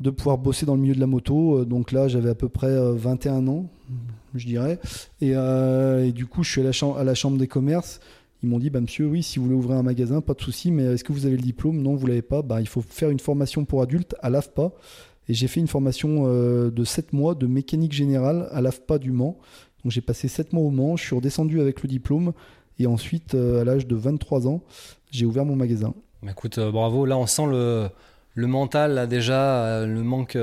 de 0.00 0.10
pouvoir 0.10 0.38
bosser 0.38 0.66
dans 0.66 0.74
le 0.74 0.80
milieu 0.80 0.94
de 0.94 1.00
la 1.00 1.06
moto. 1.06 1.64
Donc 1.64 1.92
là, 1.92 2.08
j'avais 2.08 2.30
à 2.30 2.34
peu 2.34 2.48
près 2.48 2.76
21 2.94 3.46
ans, 3.46 3.70
je 4.34 4.44
dirais. 4.44 4.80
Et, 5.20 5.32
du 6.12 6.26
coup, 6.26 6.42
je 6.42 6.50
suis 6.50 6.66
à 6.66 6.98
à 6.98 7.04
la 7.04 7.14
chambre 7.14 7.38
des 7.38 7.46
commerces. 7.46 8.00
Ils 8.42 8.48
m'ont 8.48 8.58
dit, 8.58 8.70
bah, 8.70 8.80
monsieur, 8.80 9.06
oui, 9.06 9.22
si 9.22 9.38
vous 9.38 9.46
voulez 9.46 9.56
ouvrir 9.56 9.78
un 9.78 9.82
magasin, 9.82 10.20
pas 10.20 10.34
de 10.34 10.40
souci, 10.40 10.70
mais 10.70 10.84
est-ce 10.84 11.04
que 11.04 11.12
vous 11.12 11.26
avez 11.26 11.36
le 11.36 11.42
diplôme? 11.42 11.80
Non, 11.80 11.94
vous 11.94 12.06
l'avez 12.06 12.22
pas. 12.22 12.42
Bah, 12.42 12.60
il 12.60 12.68
faut 12.68 12.82
faire 12.82 13.10
une 13.10 13.20
formation 13.20 13.64
pour 13.64 13.82
adultes 13.82 14.14
à 14.20 14.30
l'AFPA. 14.30 14.72
Et 15.28 15.34
j'ai 15.34 15.48
fait 15.48 15.60
une 15.60 15.66
formation 15.66 16.24
euh, 16.26 16.70
de 16.70 16.84
7 16.84 17.12
mois 17.12 17.34
de 17.34 17.46
mécanique 17.46 17.92
générale 17.92 18.48
à 18.52 18.60
l'AFPA 18.60 18.98
du 18.98 19.10
Mans. 19.10 19.38
Donc 19.82 19.92
j'ai 19.92 20.00
passé 20.00 20.28
7 20.28 20.52
mois 20.52 20.64
au 20.64 20.70
Mans, 20.70 20.96
je 20.96 21.04
suis 21.04 21.16
redescendu 21.16 21.60
avec 21.60 21.82
le 21.82 21.88
diplôme. 21.88 22.32
Et 22.78 22.86
ensuite, 22.86 23.34
euh, 23.34 23.62
à 23.62 23.64
l'âge 23.64 23.86
de 23.86 23.96
23 23.96 24.46
ans, 24.46 24.62
j'ai 25.10 25.26
ouvert 25.26 25.44
mon 25.44 25.56
magasin. 25.56 25.94
Bah, 26.22 26.30
écoute, 26.30 26.58
euh, 26.58 26.70
bravo. 26.70 27.06
Là, 27.06 27.18
on 27.18 27.26
sent 27.26 27.46
le, 27.46 27.88
le 28.34 28.46
mental, 28.46 28.94
là, 28.94 29.06
déjà, 29.06 29.84
le 29.84 30.02
manque 30.02 30.38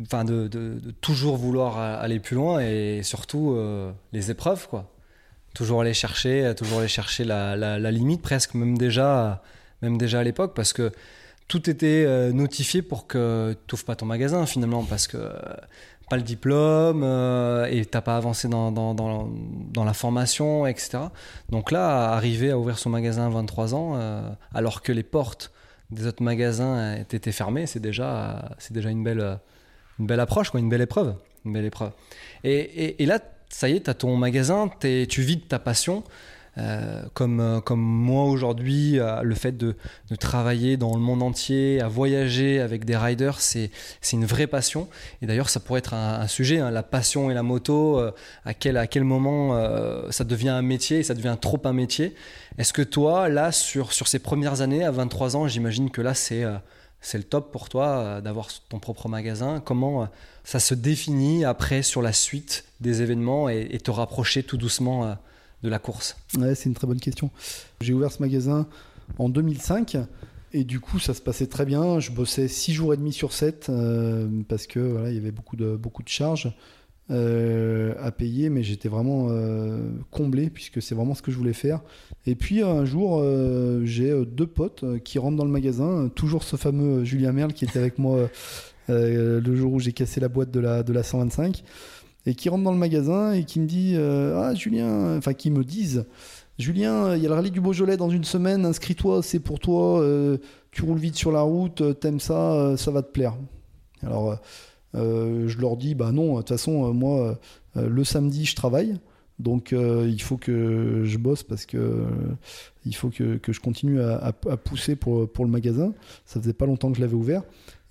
enfin, 0.00 0.24
de, 0.24 0.48
de, 0.48 0.78
toujours 1.00 1.36
vouloir 1.36 1.78
aller 1.78 2.18
plus 2.18 2.34
loin 2.34 2.60
et 2.60 3.02
surtout 3.02 3.56
les 4.12 4.30
épreuves, 4.30 4.68
quoi 4.68 4.90
toujours 5.56 5.80
aller 5.80 5.94
chercher, 5.94 6.52
toujours 6.54 6.80
aller 6.80 6.88
chercher 6.88 7.24
la, 7.24 7.90
limite 7.90 8.20
presque, 8.20 8.54
même 8.54 8.76
déjà, 8.76 9.42
même 9.80 9.96
déjà 9.96 10.20
à 10.20 10.22
l'époque, 10.22 10.52
parce 10.54 10.74
que 10.74 10.92
tout 11.48 11.70
était 11.70 12.04
euh, 12.06 12.30
notifié 12.32 12.82
pour 12.82 13.06
que 13.06 13.56
tu 13.66 13.76
pas 13.84 13.96
ton 13.96 14.04
magasin 14.04 14.44
finalement, 14.44 14.84
parce 14.84 15.06
que 15.06 15.16
euh, 15.16 15.32
pas 16.10 16.16
le 16.16 16.22
diplôme 16.22 17.02
euh, 17.02 17.66
et 17.70 17.86
t'as 17.86 18.02
pas 18.02 18.16
avancé 18.16 18.48
dans, 18.48 18.70
dans, 18.70 19.84
la 19.84 19.94
formation, 19.94 20.66
etc. 20.66 20.98
Donc 21.48 21.72
là, 21.72 22.12
arriver 22.12 22.50
à 22.50 22.58
ouvrir 22.58 22.78
son 22.78 22.90
magasin 22.90 23.26
à 23.26 23.30
23 23.30 23.74
ans, 23.74 23.98
alors 24.54 24.82
que 24.82 24.92
les 24.92 25.02
portes 25.02 25.52
des 25.90 26.06
autres 26.06 26.22
magasins 26.22 26.96
étaient 26.96 27.32
fermées, 27.32 27.66
c'est 27.66 27.80
déjà, 27.80 28.50
c'est 28.58 28.74
déjà 28.74 28.90
une 28.90 29.02
belle, 29.02 29.38
une 29.98 30.06
belle 30.06 30.20
approche, 30.20 30.50
quoi, 30.50 30.60
une 30.60 30.68
belle 30.68 30.82
épreuve. 30.82 31.14
Une 31.44 31.52
belle 31.52 31.64
épreuve. 31.64 31.92
Et, 32.42 33.02
et 33.02 33.06
là, 33.06 33.20
ça 33.48 33.68
y 33.68 33.76
est, 33.76 33.84
tu 33.84 33.90
as 33.90 33.94
ton 33.94 34.16
magasin, 34.16 34.70
tu 34.80 35.22
vis 35.22 35.36
de 35.36 35.42
ta 35.42 35.58
passion. 35.58 36.04
Euh, 36.58 37.02
comme, 37.12 37.40
euh, 37.40 37.60
comme 37.60 37.80
moi 37.80 38.24
aujourd'hui, 38.24 38.98
euh, 38.98 39.20
le 39.20 39.34
fait 39.34 39.52
de, 39.52 39.76
travailler 40.18 40.78
dans 40.78 40.94
le 40.94 41.00
monde 41.00 41.22
entier, 41.22 41.82
à 41.82 41.88
voyager 41.88 42.60
avec 42.60 42.86
des 42.86 42.96
riders, 42.96 43.40
c'est 43.40 43.70
une 44.12 44.24
vraie 44.24 44.46
passion. 44.46 44.88
Et 45.20 45.26
d'ailleurs, 45.26 45.50
ça 45.50 45.60
pourrait 45.60 45.80
être 45.80 45.92
un, 45.92 46.26
sujet, 46.26 46.58
hein, 46.58 46.70
la 46.70 46.82
passion 46.82 47.30
et 47.30 47.34
la 47.34 47.42
moto, 47.42 48.00
à, 48.44 48.54
quel, 48.54 48.76
à 48.78 48.86
quel 48.86 49.04
moment 49.04 49.54
ça 50.10 50.24
devient 50.24 50.48
un 50.48 50.62
métier, 50.62 51.02
ça 51.02 51.14
devient 51.14 51.36
trop 51.40 51.60
un 51.64 51.72
métier. 51.72 52.14
Est-ce 52.56 52.72
que 52.72 52.82
toi, 52.82 53.28
là, 53.28 53.52
sur, 53.52 53.92
sur 53.92 54.08
ces 54.08 54.18
premières 54.18 54.62
années, 54.62 54.84
à 54.84 54.90
23 54.90 55.36
ans, 55.36 55.48
j'imagine 55.48 55.90
que 55.90 56.00
là, 56.00 56.14
c'est 56.14 56.44
c'est 57.02 57.18
le 57.18 57.24
top 57.24 57.52
pour 57.52 57.68
toi 57.68 58.20
d'avoir 58.22 58.48
ton 58.68 58.78
propre 58.78 59.08
magasin. 59.08 59.60
Comment 59.64 60.08
ça 60.46 60.60
se 60.60 60.74
définit 60.74 61.44
après 61.44 61.82
sur 61.82 62.02
la 62.02 62.12
suite 62.12 62.64
des 62.80 63.02
événements 63.02 63.48
et, 63.48 63.78
te 63.82 63.90
rapprocher 63.90 64.44
tout 64.44 64.56
doucement 64.56 65.04
euh, 65.04 65.14
de 65.64 65.68
la 65.68 65.80
course 65.80 66.16
ouais, 66.38 66.54
C'est 66.54 66.68
une 66.68 66.74
très 66.74 66.86
bonne 66.86 67.00
question. 67.00 67.30
J'ai 67.80 67.92
ouvert 67.92 68.12
ce 68.12 68.22
magasin 68.22 68.68
en 69.18 69.28
2005 69.28 69.96
et 70.52 70.62
du 70.62 70.78
coup 70.78 71.00
ça 71.00 71.14
se 71.14 71.20
passait 71.20 71.48
très 71.48 71.66
bien. 71.66 71.98
Je 71.98 72.12
bossais 72.12 72.46
6 72.46 72.74
jours 72.74 72.94
et 72.94 72.96
demi 72.96 73.12
sur 73.12 73.32
7 73.32 73.66
euh, 73.68 74.28
parce 74.48 74.68
que 74.68 74.78
voilà, 74.78 75.10
il 75.10 75.16
y 75.16 75.18
avait 75.18 75.32
beaucoup 75.32 75.56
de, 75.56 75.74
beaucoup 75.74 76.04
de 76.04 76.08
charges. 76.08 76.54
Euh, 77.08 77.94
à 78.00 78.10
payer, 78.10 78.48
mais 78.48 78.64
j'étais 78.64 78.88
vraiment 78.88 79.28
comblé 80.10 80.50
puisque 80.50 80.82
c'est 80.82 80.96
vraiment 80.96 81.14
ce 81.14 81.22
que 81.22 81.30
je 81.30 81.36
voulais 81.36 81.52
faire. 81.52 81.80
Et 82.24 82.34
puis 82.34 82.62
un 82.62 82.84
jour, 82.84 83.22
j'ai 83.84 84.24
deux 84.24 84.46
potes 84.46 84.84
qui 85.04 85.18
rentrent 85.20 85.36
dans 85.36 85.44
le 85.44 85.50
magasin, 85.50 86.08
toujours 86.08 86.42
ce 86.42 86.56
fameux 86.56 87.04
Julien 87.04 87.30
Merle 87.32 87.52
qui 87.52 87.64
était 87.64 87.78
avec 87.78 87.98
moi 87.98 88.28
le 88.88 89.56
jour 89.56 89.72
où 89.72 89.80
j'ai 89.80 89.92
cassé 89.92 90.20
la 90.20 90.28
boîte 90.28 90.50
de 90.50 90.60
la, 90.60 90.82
de 90.82 90.92
la 90.92 91.02
125, 91.02 91.62
et 92.26 92.34
qui 92.34 92.48
rentre 92.48 92.64
dans 92.64 92.72
le 92.72 92.78
magasin 92.78 93.32
et 93.32 93.44
qui 93.44 93.60
me 93.60 93.66
dit 93.66 93.96
Ah, 93.96 94.54
Julien, 94.54 95.16
enfin, 95.16 95.32
qui 95.32 95.50
me 95.50 95.64
disent 95.64 96.06
Julien, 96.58 97.14
il 97.14 97.22
y 97.22 97.26
a 97.26 97.28
le 97.28 97.34
rallye 97.34 97.50
du 97.50 97.60
Beaujolais 97.60 97.96
dans 97.96 98.08
une 98.08 98.24
semaine, 98.24 98.64
inscris-toi, 98.64 99.22
c'est 99.22 99.40
pour 99.40 99.60
toi, 99.60 100.04
tu 100.70 100.82
roules 100.82 100.98
vite 100.98 101.16
sur 101.16 101.32
la 101.32 101.42
route, 101.42 101.82
t'aimes 102.00 102.20
ça, 102.20 102.76
ça 102.76 102.90
va 102.90 103.02
te 103.02 103.10
plaire. 103.10 103.34
Alors, 104.02 104.38
je 104.94 105.58
leur 105.58 105.76
dis 105.76 105.94
Bah 105.94 106.12
non, 106.12 106.34
de 106.34 106.38
toute 106.38 106.48
façon, 106.48 106.92
moi, 106.92 107.38
le 107.74 108.04
samedi, 108.04 108.44
je 108.44 108.56
travaille. 108.56 108.98
Donc 109.38 109.72
euh, 109.72 110.08
il 110.08 110.20
faut 110.22 110.36
que 110.36 111.02
je 111.04 111.18
bosse 111.18 111.42
parce 111.42 111.66
que 111.66 112.06
il 112.86 112.94
faut 112.94 113.10
que, 113.10 113.38
je 113.46 113.60
continue 113.60 114.00
à, 114.00 114.32
pousser 114.32 114.96
pour, 114.96 115.30
pour 115.30 115.44
le 115.44 115.50
magasin. 115.50 115.92
Ça 116.24 116.40
faisait 116.40 116.52
pas 116.52 116.66
longtemps 116.66 116.90
que 116.90 116.96
je 116.96 117.02
l'avais 117.02 117.14
ouvert. 117.14 117.42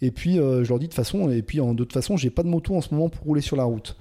Et 0.01 0.11
puis 0.11 0.39
euh, 0.39 0.63
je 0.63 0.69
leur 0.69 0.79
dis 0.79 0.87
de 0.87 0.93
façon, 0.93 1.29
et 1.29 1.41
puis 1.41 1.59
en, 1.61 1.73
de 1.73 1.83
toute 1.83 1.93
façon, 1.93 2.17
j'ai 2.17 2.29
pas 2.29 2.43
de 2.43 2.47
moto 2.47 2.75
en 2.75 2.81
ce 2.81 2.93
moment 2.93 3.09
pour 3.09 3.25
rouler 3.25 3.41
sur 3.41 3.55
la 3.55 3.63
route. 3.63 3.95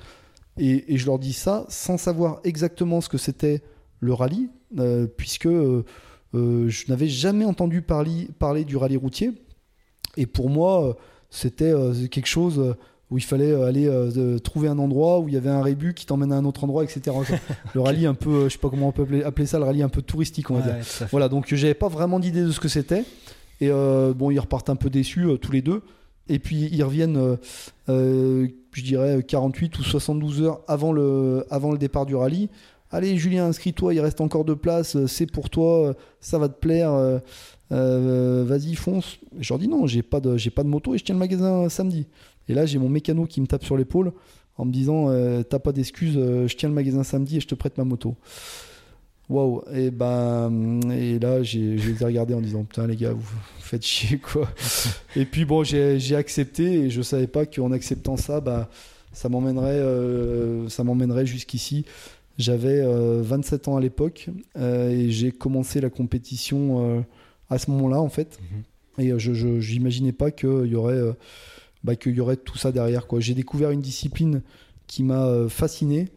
Et, 0.56 0.96
je 0.96 1.06
leur 1.06 1.18
dis 1.18 1.32
ça 1.32 1.66
sans 1.68 1.98
savoir 1.98 2.40
exactement 2.44 3.00
ce 3.00 3.08
que 3.08 3.18
c'était 3.18 3.62
le 4.00 4.12
rallye, 4.12 4.50
euh, 4.78 5.06
puisque 5.06 5.48
je 5.48 6.88
n'avais 6.88 7.08
jamais 7.08 7.44
entendu 7.44 7.82
parler, 7.82 8.28
parler 8.38 8.64
du 8.64 8.76
rallye 8.76 8.96
routier. 8.96 9.32
Et 10.16 10.26
pour 10.26 10.50
moi, 10.50 10.96
c'était 11.30 11.72
quelque 12.10 12.26
chose 12.26 12.76
où 13.10 13.18
il 13.18 13.24
fallait 13.24 13.52
euh, 13.52 13.66
aller 13.66 13.86
euh, 13.86 14.38
trouver 14.38 14.68
un 14.68 14.78
endroit 14.78 15.20
où 15.20 15.28
il 15.28 15.34
y 15.34 15.36
avait 15.36 15.50
un 15.50 15.62
rébut 15.62 15.94
qui 15.94 16.06
t'emmène 16.06 16.32
à 16.32 16.36
un 16.36 16.44
autre 16.44 16.64
endroit, 16.64 16.84
etc. 16.84 17.16
le 17.74 17.80
rallye 17.80 18.06
un 18.06 18.14
peu, 18.14 18.30
euh, 18.30 18.48
je 18.48 18.54
sais 18.54 18.58
pas 18.58 18.70
comment 18.70 18.88
on 18.88 18.92
peut 18.92 19.06
appeler, 19.24 19.46
ça, 19.46 19.58
le 19.58 19.64
rallye 19.64 19.82
un 19.82 19.88
peu 19.88 20.02
touristique, 20.02 20.50
on 20.50 20.54
va 20.54 20.62
dire. 20.62 20.74
Voilà, 21.10 21.28
donc 21.28 21.54
j'avais 21.54 21.74
pas 21.74 21.88
vraiment 21.88 22.18
d'idée 22.18 22.42
de 22.42 22.50
ce 22.50 22.60
que 22.60 22.68
c'était. 22.68 23.04
Et 23.61 23.70
bon, 23.70 24.30
ils 24.30 24.38
repartent 24.38 24.70
un 24.70 24.76
peu 24.76 24.90
déçus 24.90 25.26
tous 25.40 25.52
les 25.52 25.62
deux. 25.62 25.82
Et 26.28 26.38
puis 26.38 26.68
ils 26.73 26.82
reviennent, 26.82 27.38
je 27.88 28.82
dirais, 28.82 29.23
48 29.23 29.78
ou 29.78 29.82
72 29.82 30.42
heures 30.42 30.61
avant 30.68 30.92
le, 30.92 31.44
départ 31.78 32.06
du 32.06 32.16
rallye. 32.16 32.49
Allez, 32.90 33.16
Julien, 33.16 33.46
inscris-toi, 33.46 33.94
il 33.94 34.00
reste 34.00 34.20
encore 34.20 34.44
deux 34.44 34.56
places, 34.56 35.04
c'est 35.06 35.30
pour 35.30 35.50
toi, 35.50 35.94
ça 36.20 36.38
va 36.38 36.49
te 36.49 36.58
plaire. 36.58 36.92
vas-y, 37.70 38.75
fonce. 38.75 39.18
Je 39.38 39.52
leur 39.52 39.58
dis 39.58 39.68
non, 39.68 39.87
j'ai 39.87 40.02
pas 40.02 40.20
de, 40.20 40.37
pas 40.50 40.62
de 40.62 40.68
moto 40.68 40.94
et 40.94 40.99
je 40.99 41.04
tiens 41.04 41.14
le 41.14 41.20
magasin 41.20 41.68
samedi. 41.68 42.06
Et 42.49 42.54
là, 42.54 42.66
j'ai 42.66 42.78
mon 42.78 42.88
mécano 42.88 43.26
qui 43.26 43.40
me 43.40 43.46
tape 43.46 43.64
sur 43.64 43.76
l'épaule 43.76 44.12
en 44.56 44.64
me 44.64 44.73
disant 44.73 45.06
euh, 45.08 45.42
T'as 45.42 45.58
pas 45.58 45.73
d'excuses, 45.73 46.16
euh, 46.16 46.46
je 46.46 46.56
tiens 46.56 46.68
le 46.68 46.75
magasin 46.75 47.02
samedi 47.02 47.38
et 47.38 47.40
je 47.40 47.46
te 47.46 47.54
prête 47.54 47.78
ma 47.78 47.84
moto. 47.84 48.16
Waouh! 49.28 49.62
Et, 49.73 49.90
ben, 49.90 50.81
et 50.90 51.19
là, 51.19 51.43
j'ai, 51.43 51.76
les 51.76 52.02
ai 52.02 52.04
regardés 52.04 52.35
en 52.35 52.40
disant 52.40 52.64
Putain, 52.64 52.87
les 52.87 52.97
gars, 52.97 53.12
vous, 53.12 53.38
faites 53.59 53.85
chier, 53.85 54.19
quoi. 54.19 54.49
et 55.16 55.25
puis, 55.25 55.45
bon, 55.45 55.64
j'ai, 55.64 56.16
accepté 56.16 56.64
et 56.64 56.90
je 56.90 57.02
savais 57.02 57.26
pas 57.26 57.47
qu'en 57.47 57.73
acceptant 57.73 58.16
ça, 58.16 58.40
bah, 58.40 58.69
ça 59.12 59.28
m'emmènerait, 59.28 59.78
euh, 59.78 60.69
ça 60.69 60.85
m'emmènerait 60.85 61.26
jusqu'ici. 61.26 61.85
J'avais 62.37 62.83
27 62.85 63.69
ans 63.69 63.76
à 63.76 63.81
l'époque 63.81 64.28
et 64.59 65.11
j'ai 65.11 65.31
commencé 65.31 65.81
la 65.81 65.88
compétition 65.88 67.04
à 67.49 67.59
ce 67.59 67.71
moment-là, 67.71 68.00
en 68.00 68.09
fait. 68.09 68.40
Mhm. 68.99 69.07
Et 69.07 69.19
je, 69.19 69.73
n'imaginais 69.73 70.11
pas 70.11 70.33
qu'il 70.33 70.66
y 70.66 70.75
aurait 70.75 71.00
bah, 71.85 71.97
qu'il 71.97 72.14
y 72.14 72.21
aurait 72.21 72.37
tout 72.37 72.57
ça 72.57 72.73
derrière. 72.73 73.07
Quoi. 73.07 73.21
J'ai 73.21 73.35
découvert 73.35 73.71
une 73.71 73.83
discipline 73.83 74.40
qui 74.87 75.04
m'a 75.04 75.26
euh, 75.26 75.49
fasciné. 75.49 76.09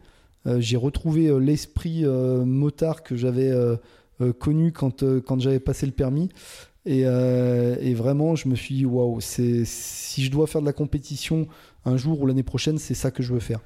Euh, 0.46 0.60
j'ai 0.60 0.76
retrouvé 0.76 1.26
euh, 1.26 1.38
l'esprit 1.38 2.04
motard 2.04 3.02
que 3.02 3.16
j'avais 3.16 3.52
connu 4.38 4.72
quand, 4.72 5.04
quand 5.20 5.40
j'avais 5.40 5.60
passé 5.60 5.86
le 5.86 5.92
permis. 5.92 6.28
Et, 6.86 7.04
vraiment, 7.94 8.34
je 8.34 8.48
me 8.48 8.54
suis 8.54 8.74
dit, 8.74 8.86
waouh, 8.86 9.20
si 9.20 9.64
je 9.64 10.30
dois 10.30 10.46
faire 10.46 10.60
de 10.60 10.66
la 10.66 10.72
compétition 10.72 11.46
un 11.84 11.96
jour 11.96 12.20
ou 12.20 12.26
l'année 12.26 12.42
prochaine, 12.42 12.78
c'est 12.78 12.94
ça 12.94 13.10
que 13.10 13.22
je 13.22 13.32
veux 13.32 13.40
faire. 13.40 13.60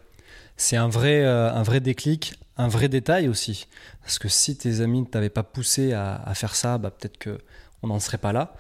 C'est 0.57 0.77
un 0.77 0.89
vrai, 0.89 1.25
un 1.25 1.63
vrai 1.63 1.81
déclic, 1.81 2.35
un 2.57 2.69
vrai 2.69 2.89
détail 2.89 3.29
aussi. 3.29 3.67
Parce 4.03 4.19
que 4.19 4.29
si 4.29 4.57
tes 4.57 4.81
amis 4.81 5.01
ne 5.01 5.07
t'avaient 5.07 5.31
pas 5.31 5.43
poussé 5.43 5.93
à, 5.93 6.33
faire 6.35 6.55
ça, 6.55 6.79
bah, 6.79 6.91
peut-être 6.91 7.19
qu'on 7.19 7.87
n'en 7.87 8.01
serait 8.01 8.19
pas 8.19 8.33
là. 8.33 8.55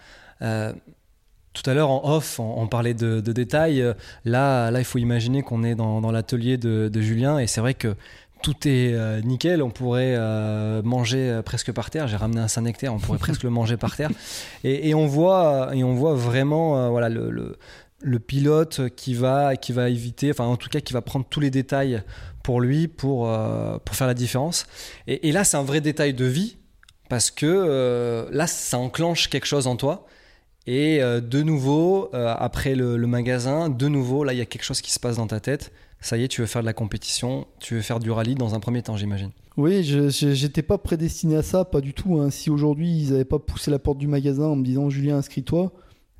Tout 1.52 1.68
à 1.68 1.74
l'heure, 1.74 1.90
en 1.90 2.14
off, 2.14 2.38
on, 2.40 2.66
parlait 2.66 2.94
de, 2.94 3.20
détails. 3.20 3.84
Là, 4.24 4.70
là, 4.70 4.78
il 4.78 4.84
faut 4.84 4.98
imaginer 4.98 5.42
qu'on 5.42 5.64
est 5.64 5.74
dans, 5.74 6.10
l'atelier 6.10 6.56
de, 6.56 7.00
Julien 7.00 7.38
et 7.38 7.46
c'est 7.46 7.60
vrai 7.60 7.74
que 7.74 7.94
tout 8.42 8.68
est 8.68 8.92
euh, 8.92 9.20
nickel. 9.22 9.62
On 9.62 9.70
pourrait 9.70 10.14
euh, 10.16 10.82
manger 10.82 11.30
euh, 11.30 11.42
presque 11.42 11.72
par 11.72 11.88
terre. 11.88 12.08
J'ai 12.08 12.16
ramené 12.16 12.40
un 12.40 12.48
Saint-Nectaire, 12.48 12.92
on 12.92 12.98
pourrait 12.98 13.18
presque 13.18 13.44
le 13.44 13.50
manger 13.50 13.76
par 13.76 13.96
terre. 13.96 14.10
Et, 14.64 14.94
on 14.94 15.06
voit, 15.06 15.70
et 15.74 15.82
on 15.84 15.94
voit 15.94 16.14
vraiment 16.14 16.90
voilà, 16.90 17.08
le, 17.08 18.18
pilote 18.18 18.88
qui 18.96 19.14
va, 19.14 19.56
qui 19.56 19.72
va 19.72 19.88
éviter, 19.88 20.30
enfin 20.30 20.44
en 20.44 20.56
tout 20.56 20.68
cas 20.68 20.80
qui 20.80 20.92
va 20.92 21.00
prendre 21.00 21.24
tous 21.28 21.40
les 21.40 21.50
détails 21.50 22.02
pour 22.42 22.60
lui, 22.60 22.88
pour, 22.88 23.30
pour 23.84 23.96
faire 23.96 24.06
la 24.06 24.14
différence. 24.14 24.66
Et 25.06 25.32
là, 25.32 25.44
c'est 25.44 25.56
un 25.56 25.62
vrai 25.62 25.80
détail 25.80 26.12
de 26.12 26.24
vie 26.24 26.56
parce 27.08 27.30
que 27.30 28.28
là, 28.30 28.46
ça 28.46 28.78
enclenche 28.78 29.28
quelque 29.28 29.46
chose 29.46 29.66
en 29.66 29.76
toi 29.76 30.06
et 30.66 31.02
euh, 31.02 31.20
de 31.20 31.42
nouveau, 31.42 32.08
euh, 32.14 32.34
après 32.38 32.74
le, 32.74 32.96
magasin, 33.06 33.68
de 33.68 33.88
nouveau, 33.88 34.24
là, 34.24 34.32
il 34.32 34.38
y 34.38 34.42
a 34.42 34.46
quelque 34.46 34.64
chose 34.64 34.80
qui 34.80 34.92
se 34.92 35.00
passe 35.00 35.16
dans 35.16 35.26
ta 35.26 35.40
tête. 35.40 35.72
Ça 36.00 36.16
y 36.16 36.24
est, 36.24 36.28
tu 36.28 36.40
veux 36.40 36.46
faire 36.46 36.62
de 36.62 36.66
la 36.66 36.72
compétition, 36.72 37.46
tu 37.60 37.74
veux 37.74 37.80
faire 37.80 38.00
du 38.00 38.10
rallye 38.10 38.34
dans 38.34 38.54
un 38.54 38.60
premier 38.60 38.82
temps, 38.82 38.96
j'imagine. 38.96 39.30
Oui, 39.56 39.84
je 39.84 40.42
n'étais 40.42 40.62
pas 40.62 40.78
prédestiné 40.78 41.36
à 41.36 41.42
ça, 41.42 41.64
pas 41.64 41.80
du 41.80 41.94
tout. 41.94 42.18
Hein. 42.18 42.30
Si 42.30 42.50
aujourd'hui, 42.50 42.90
ils 42.90 43.10
n'avaient 43.10 43.24
pas 43.24 43.38
poussé 43.38 43.70
la 43.70 43.78
porte 43.78 43.98
du 43.98 44.08
magasin 44.08 44.46
en 44.46 44.56
me 44.56 44.64
disant 44.64 44.88
Julien, 44.90 45.18
inscris-toi, 45.18 45.72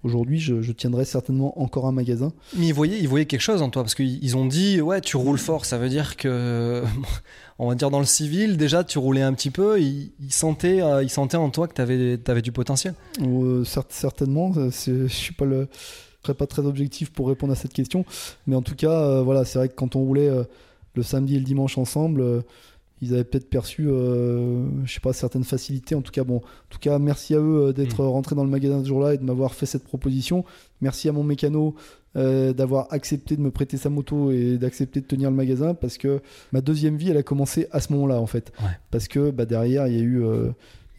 Aujourd'hui, 0.04 0.40
je, 0.40 0.72
tiendrai 0.72 1.04
certainement 1.04 1.60
encore 1.60 1.86
un 1.86 1.92
magasin. 1.92 2.32
Mais 2.56 2.66
ils 2.66 2.74
voyaient, 2.74 2.98
ils 2.98 3.08
voyaient 3.08 3.26
quelque 3.26 3.40
chose 3.40 3.62
en 3.62 3.70
toi 3.70 3.84
parce 3.84 3.94
qu'ils 3.94 4.36
ont 4.36 4.46
dit 4.46 4.80
ouais, 4.80 5.00
tu 5.00 5.16
roules 5.16 5.38
fort. 5.38 5.64
Ça 5.64 5.78
veut 5.78 5.88
dire 5.88 6.16
que, 6.16 6.82
on 7.60 7.68
va 7.68 7.76
dire 7.76 7.90
dans 7.90 8.00
le 8.00 8.04
civil, 8.04 8.56
déjà, 8.56 8.82
tu 8.82 8.98
roulais 8.98 9.22
un 9.22 9.32
petit 9.32 9.52
peu. 9.52 9.80
Ils, 9.80 10.10
sentaient, 10.30 10.82
euh, 10.82 11.04
ils 11.04 11.10
sentaient 11.10 11.36
en 11.36 11.50
toi 11.50 11.68
que 11.68 11.74
tu 11.74 11.80
avais, 11.80 12.18
avais, 12.26 12.42
du 12.42 12.50
potentiel. 12.50 12.94
Euh, 13.20 13.64
certainement. 13.90 14.52
Je 14.86 15.06
suis 15.06 15.34
pas 15.34 15.44
le, 15.44 15.68
serais 16.24 16.34
pas 16.34 16.48
très 16.48 16.62
objectif 16.62 17.12
pour 17.12 17.28
répondre 17.28 17.52
à 17.52 17.56
cette 17.56 17.72
question. 17.72 18.04
Mais 18.48 18.56
en 18.56 18.62
tout 18.62 18.74
cas, 18.74 18.90
euh, 18.90 19.22
voilà, 19.22 19.44
c'est 19.44 19.60
vrai 19.60 19.68
que 19.68 19.74
quand 19.74 19.94
on 19.94 20.00
roulait 20.00 20.30
le 20.94 21.02
samedi 21.04 21.36
et 21.36 21.38
le 21.38 21.44
dimanche 21.44 21.78
ensemble 21.78 22.42
ils 23.02 23.12
avaient 23.14 23.24
peut-être 23.24 23.50
perçu, 23.50 23.88
euh, 23.88 24.64
je 24.84 24.94
sais 24.94 25.00
pas, 25.00 25.12
certaines 25.12 25.42
facilités. 25.42 25.96
En 25.96 26.02
tout 26.02 26.12
cas, 26.12 26.22
bon, 26.22 26.36
en 26.36 26.70
tout 26.70 26.78
cas, 26.78 27.00
merci 27.00 27.34
à 27.34 27.38
eux 27.38 27.66
euh, 27.66 27.72
d'être 27.72 28.00
mm. 28.00 28.06
rentrés 28.06 28.36
dans 28.36 28.44
le 28.44 28.50
magasin 28.50 28.80
ce 28.80 28.86
jour-là 28.86 29.14
et 29.14 29.18
de 29.18 29.24
m'avoir 29.24 29.54
fait 29.54 29.66
cette 29.66 29.82
proposition. 29.82 30.44
Merci 30.80 31.08
à 31.08 31.12
mon 31.12 31.24
mécano 31.24 31.74
euh, 32.14 32.52
d'avoir 32.52 32.86
accepté 32.92 33.36
de 33.36 33.42
me 33.42 33.50
prêter 33.50 33.76
sa 33.76 33.90
moto 33.90 34.30
et 34.30 34.56
d'accepter 34.56 35.00
de 35.00 35.06
tenir 35.06 35.30
le 35.30 35.36
magasin 35.36 35.74
parce 35.74 35.98
que 35.98 36.20
ma 36.52 36.60
deuxième 36.60 36.96
vie, 36.96 37.10
elle 37.10 37.16
a 37.16 37.24
commencé 37.24 37.66
à 37.72 37.80
ce 37.80 37.92
moment-là, 37.92 38.20
en 38.20 38.26
fait. 38.26 38.52
Parce 38.92 39.08
que 39.08 39.32
bah, 39.32 39.46
derrière, 39.46 39.88
il 39.88 39.94
y 39.94 39.98
a 39.98 40.02
eu, 40.02 40.22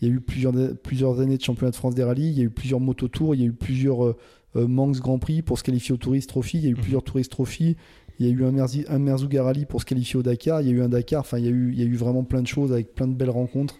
il 0.01 0.07
y 0.09 0.11
a 0.11 0.13
eu 0.13 0.19
plusieurs, 0.19 0.53
plusieurs 0.83 1.21
années 1.21 1.37
de 1.37 1.43
championnat 1.43 1.71
de 1.71 1.77
France 1.77 1.95
des 1.95 2.03
rallyes, 2.03 2.31
il 2.31 2.37
y 2.37 2.41
a 2.41 2.43
eu 2.43 2.49
plusieurs 2.49 2.81
mototours, 2.81 3.33
il 3.33 3.41
y 3.41 3.43
a 3.45 3.47
eu 3.47 3.53
plusieurs 3.53 4.13
Manx 4.55 4.99
Grand 4.99 5.19
Prix 5.19 5.41
pour 5.41 5.57
se 5.57 5.63
qualifier 5.63 5.93
au 5.93 5.97
Tourist 5.97 6.27
Trophy, 6.27 6.57
il 6.57 6.63
y 6.65 6.67
a 6.67 6.71
eu 6.71 6.73
mm. 6.73 6.81
plusieurs 6.81 7.03
Tourist 7.03 7.31
Trophy. 7.31 7.77
Il 8.23 8.29
y 8.29 8.31
a 8.31 8.35
eu 8.35 8.45
un, 8.45 8.51
Merzi, 8.51 8.85
un 8.87 9.43
Rally 9.43 9.65
pour 9.65 9.81
se 9.81 9.85
qualifier 9.85 10.17
au 10.17 10.23
Dakar. 10.23 10.61
Il 10.61 10.67
y 10.67 10.71
a 10.71 10.73
eu 10.73 10.81
un 10.81 10.89
Dakar. 10.89 11.21
Enfin, 11.21 11.39
il 11.39 11.45
y 11.45 11.47
a 11.47 11.51
eu, 11.51 11.71
il 11.73 11.79
y 11.79 11.83
a 11.83 11.85
eu 11.85 11.95
vraiment 11.95 12.23
plein 12.23 12.41
de 12.41 12.47
choses 12.47 12.71
avec 12.71 12.95
plein 12.95 13.07
de 13.07 13.13
belles 13.13 13.29
rencontres. 13.29 13.75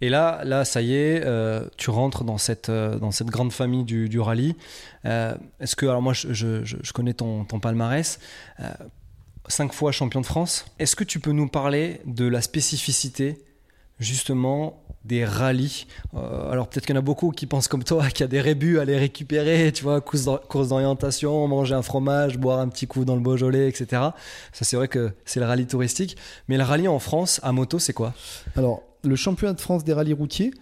Et 0.00 0.08
là, 0.08 0.42
là, 0.44 0.64
ça 0.64 0.80
y 0.80 0.94
est, 0.94 1.22
euh, 1.24 1.66
tu 1.76 1.90
rentres 1.90 2.24
dans 2.24 2.38
cette, 2.38 2.68
euh, 2.68 2.98
dans 2.98 3.10
cette 3.10 3.26
grande 3.26 3.52
famille 3.52 3.84
du, 3.84 4.08
du 4.08 4.18
rallye. 4.18 4.54
Euh, 5.04 5.34
est-ce 5.58 5.76
que, 5.76 5.86
alors 5.86 6.02
moi, 6.02 6.14
je 6.14 6.92
connais 6.92 7.14
ton, 7.14 7.44
ton 7.44 7.58
palmarès, 7.58 8.18
cinq 9.48 9.72
fois 9.72 9.92
champion 9.92 10.20
de 10.20 10.26
France. 10.26 10.64
Est-ce 10.78 10.96
que 10.96 11.04
tu 11.04 11.18
peux 11.18 11.32
nous 11.32 11.48
parler 11.48 12.00
de 12.06 12.26
la 12.26 12.40
spécificité 12.40 13.38
justement 13.98 14.82
des 15.04 15.24
rallyes. 15.24 15.86
Euh, 16.14 16.50
alors 16.50 16.68
peut-être 16.68 16.86
qu'il 16.86 16.94
y 16.94 16.98
en 16.98 17.00
a 17.00 17.04
beaucoup 17.04 17.30
qui 17.30 17.46
pensent 17.46 17.68
comme 17.68 17.84
toi, 17.84 18.08
qu'il 18.10 18.20
y 18.20 18.24
a 18.24 18.28
des 18.28 18.40
rébus 18.40 18.78
à 18.78 18.84
les 18.84 18.98
récupérer, 18.98 19.72
tu 19.72 19.82
vois, 19.82 20.00
course 20.00 20.68
d'orientation, 20.68 21.46
manger 21.48 21.74
un 21.74 21.82
fromage, 21.82 22.38
boire 22.38 22.58
un 22.58 22.68
petit 22.68 22.86
coup 22.86 23.04
dans 23.04 23.14
le 23.14 23.20
Beaujolais, 23.20 23.68
etc. 23.68 23.86
Ça 24.52 24.64
c'est 24.64 24.76
vrai 24.76 24.88
que 24.88 25.12
c'est 25.24 25.40
le 25.40 25.46
rallye 25.46 25.66
touristique. 25.66 26.16
Mais 26.48 26.56
le 26.56 26.64
rallye 26.64 26.88
en 26.88 26.98
France, 26.98 27.40
à 27.42 27.52
moto, 27.52 27.78
c'est 27.78 27.92
quoi? 27.92 28.14
Alors, 28.56 28.82
le 29.02 29.16
championnat 29.16 29.54
de 29.54 29.60
France 29.60 29.84
des 29.84 29.92
rallyes 29.92 30.12
routiers, 30.12 30.52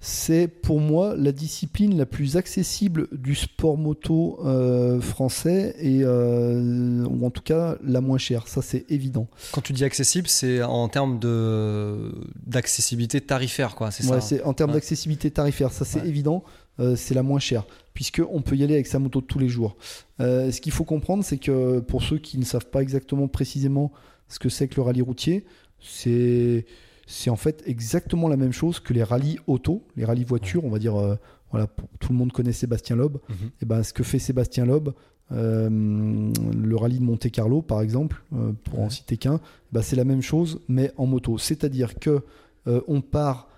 c'est 0.00 0.46
pour 0.46 0.80
moi 0.80 1.16
la 1.16 1.32
discipline 1.32 1.98
la 1.98 2.06
plus 2.06 2.36
accessible 2.36 3.08
du 3.10 3.34
sport 3.34 3.76
moto 3.76 4.38
euh, 4.44 5.00
français 5.00 5.74
et 5.80 6.00
euh, 6.02 7.04
ou 7.04 7.26
en 7.26 7.30
tout 7.30 7.42
cas 7.42 7.76
la 7.82 8.00
moins 8.00 8.18
chère. 8.18 8.46
Ça 8.46 8.62
c'est 8.62 8.84
évident. 8.90 9.26
Quand 9.50 9.60
tu 9.60 9.72
dis 9.72 9.84
accessible, 9.84 10.28
c'est 10.28 10.62
en 10.62 10.88
termes 10.88 11.18
de 11.18 12.12
d'accessibilité 12.46 13.20
tarifaire, 13.20 13.74
quoi. 13.74 13.90
C'est 13.90 14.04
ça. 14.04 14.20
C'est 14.20 14.42
en 14.44 14.54
termes 14.54 14.72
d'accessibilité 14.72 15.32
tarifaire. 15.32 15.72
Ça 15.72 15.84
c'est 15.84 16.06
évident. 16.06 16.44
Euh, 16.80 16.94
c'est 16.94 17.14
la 17.14 17.24
moins 17.24 17.40
chère 17.40 17.66
puisque 17.92 18.22
on 18.30 18.40
peut 18.40 18.54
y 18.54 18.62
aller 18.62 18.74
avec 18.74 18.86
sa 18.86 19.00
moto 19.00 19.20
tous 19.20 19.40
les 19.40 19.48
jours. 19.48 19.76
ce 20.20 20.60
qu'il 20.60 20.70
faut 20.70 20.84
comprendre, 20.84 21.24
c'est 21.24 21.38
que 21.38 21.80
pour 21.80 22.04
ceux 22.04 22.18
qui 22.18 22.38
ne 22.38 22.44
savent 22.44 22.66
pas 22.70 22.80
exactement 22.80 23.26
précisément 23.26 23.90
ce 24.28 24.38
que 24.38 24.48
c'est 24.48 24.68
que 24.68 24.76
le 24.76 24.82
rallye 24.82 25.02
routier, 25.02 25.44
c'est 25.80 26.64
c'est 27.10 27.30
en 27.30 27.36
fait 27.36 27.62
exactement 27.66 28.28
la 28.28 28.36
même 28.36 28.52
chose 28.52 28.80
que 28.80 28.92
les 28.92 29.02
rallyes 29.02 29.38
auto, 29.46 29.82
les 29.96 30.04
rallyes 30.04 30.24
voitures, 30.24 30.64
on 30.66 30.68
va 30.68 30.78
dire, 30.78 30.94
euh, 30.96 31.16
voilà, 31.50 31.66
tout 31.98 32.12
le 32.12 32.18
monde 32.18 32.32
connaît 32.32 32.52
Sébastien 32.52 32.96
Loeb. 32.96 33.16
Mhm. 33.30 33.50
Et 33.62 33.64
ben, 33.64 33.82
ce 33.82 33.94
que 33.94 34.02
fait 34.02 34.18
Sébastien 34.18 34.66
Loeb, 34.66 34.90
le 35.30 36.74
rallye 36.76 36.98
de 36.98 37.04
Monte 37.04 37.30
Carlo, 37.30 37.62
par 37.62 37.80
exemple, 37.82 38.22
pour 38.64 38.80
en 38.80 38.88
citer 38.88 39.16
qu'un, 39.16 39.40
bah, 39.72 39.82
c'est 39.82 39.96
la 39.96 40.04
même 40.04 40.22
chose, 40.22 40.60
mais 40.68 40.92
en 40.96 41.06
moto. 41.06 41.38
C'est-à-dire 41.38 41.98
que 41.98 42.22
on 42.66 43.00
part 43.00 43.48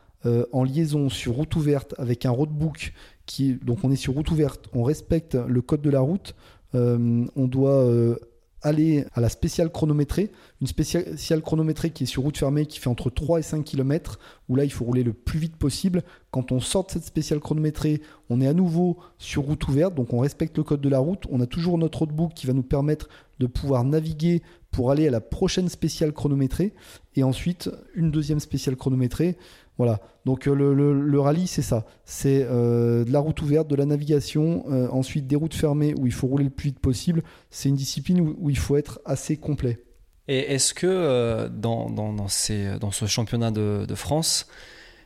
en 0.52 0.64
liaison 0.64 1.08
sur 1.08 1.34
route 1.34 1.54
ouverte 1.56 1.94
avec 1.98 2.26
un 2.26 2.30
roadbook 2.30 2.92
qui, 3.26 3.54
donc 3.54 3.84
on 3.84 3.90
est 3.90 3.96
sur 3.96 4.14
route 4.14 4.30
ouverte, 4.30 4.68
on 4.72 4.82
respecte 4.82 5.34
le 5.34 5.62
code 5.62 5.82
de 5.82 5.90
la 5.90 6.00
route, 6.00 6.34
on 6.74 7.28
doit 7.36 8.16
aller 8.62 9.04
à 9.14 9.20
la 9.20 9.28
spéciale 9.28 9.70
chronométrée, 9.70 10.30
une 10.60 10.66
spéciale 10.66 11.42
chronométrée 11.42 11.90
qui 11.90 12.04
est 12.04 12.06
sur 12.06 12.22
route 12.22 12.36
fermée, 12.36 12.66
qui 12.66 12.78
fait 12.78 12.88
entre 12.88 13.10
3 13.10 13.38
et 13.38 13.42
5 13.42 13.64
km, 13.64 14.18
où 14.48 14.56
là 14.56 14.64
il 14.64 14.72
faut 14.72 14.84
rouler 14.84 15.02
le 15.02 15.12
plus 15.12 15.38
vite 15.38 15.56
possible. 15.56 16.02
Quand 16.30 16.52
on 16.52 16.60
sort 16.60 16.86
de 16.86 16.90
cette 16.90 17.04
spéciale 17.04 17.40
chronométrée, 17.40 18.02
on 18.28 18.40
est 18.40 18.46
à 18.46 18.54
nouveau 18.54 18.98
sur 19.18 19.42
route 19.42 19.66
ouverte, 19.68 19.94
donc 19.94 20.12
on 20.12 20.20
respecte 20.20 20.56
le 20.58 20.64
code 20.64 20.80
de 20.80 20.88
la 20.88 20.98
route. 20.98 21.24
On 21.30 21.40
a 21.40 21.46
toujours 21.46 21.78
notre 21.78 22.00
roadbook 22.00 22.34
qui 22.34 22.46
va 22.46 22.52
nous 22.52 22.62
permettre 22.62 23.08
de 23.38 23.46
pouvoir 23.46 23.84
naviguer 23.84 24.42
pour 24.70 24.90
aller 24.90 25.08
à 25.08 25.10
la 25.10 25.20
prochaine 25.20 25.68
spéciale 25.68 26.12
chronométrée, 26.12 26.74
et 27.16 27.22
ensuite 27.22 27.70
une 27.94 28.10
deuxième 28.10 28.40
spéciale 28.40 28.76
chronométrée 28.76 29.36
voilà, 29.80 29.98
donc 30.26 30.46
euh, 30.46 30.52
le, 30.54 31.20
rallye, 31.20 31.46
c'est 31.46 31.62
ça. 31.62 31.86
C'est 32.04 32.46
euh, 32.50 33.02
de 33.02 33.10
la 33.10 33.18
route 33.18 33.40
ouverte, 33.40 33.66
de 33.66 33.74
la 33.74 33.86
navigation, 33.86 34.62
euh, 34.68 34.86
ensuite 34.90 35.26
des 35.26 35.36
routes 35.36 35.54
fermées 35.54 35.94
où 35.98 36.06
il 36.06 36.12
faut 36.12 36.26
rouler 36.26 36.44
le 36.44 36.50
plus 36.50 36.68
vite 36.68 36.80
possible. 36.80 37.22
C'est 37.48 37.70
une 37.70 37.76
discipline 37.76 38.20
où, 38.20 38.50
il 38.50 38.58
faut 38.58 38.76
être 38.76 39.00
assez 39.06 39.38
complet. 39.38 39.82
Et 40.28 40.52
est-ce 40.52 40.74
que 40.74 41.48
dans, 41.48 41.88
dans, 41.88 42.12
dans, 42.12 42.28
ce 42.28 43.06
championnat 43.06 43.50
de, 43.52 43.94
France, 43.94 44.48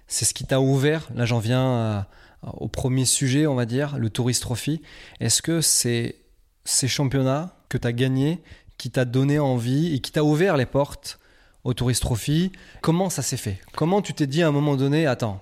c'est 0.08 0.24
ce 0.24 0.34
qui 0.34 0.44
t'a 0.44 0.60
ouvert? 0.60 1.08
Là, 1.14 1.24
j'en 1.24 1.38
viens 1.38 2.04
au 2.42 2.66
premier 2.66 3.04
sujet, 3.04 3.46
on 3.46 3.54
va 3.54 3.66
dire, 3.66 3.96
le 3.96 4.10
Tourist 4.10 4.42
Trophy. 4.42 4.82
Est-ce 5.20 5.40
que 5.40 5.60
c'est 5.60 6.16
ces 6.64 6.88
championnats 6.88 7.54
que 7.68 7.78
tu 7.78 7.86
as 7.86 7.92
gagnés 7.92 8.42
qui 8.78 8.90
t'a 8.90 9.04
donné 9.04 9.38
envie 9.38 9.94
et 9.94 10.00
qui 10.00 10.12
t'a 10.12 10.24
ouvert 10.24 10.56
les 10.56 10.66
portes 10.66 11.18
au 11.64 11.74
Tourist 11.74 12.02
Trophy. 12.02 12.52
Comment 12.82 13.10
ça 13.10 13.22
s'est 13.22 13.36
fait? 13.36 13.58
Comment 13.76 14.02
tu 14.02 14.14
t'es 14.14 14.26
dit 14.26 14.42
à 14.42 14.48
un 14.48 14.52
moment 14.52 14.76
donné, 14.76 15.06
attends, 15.06 15.40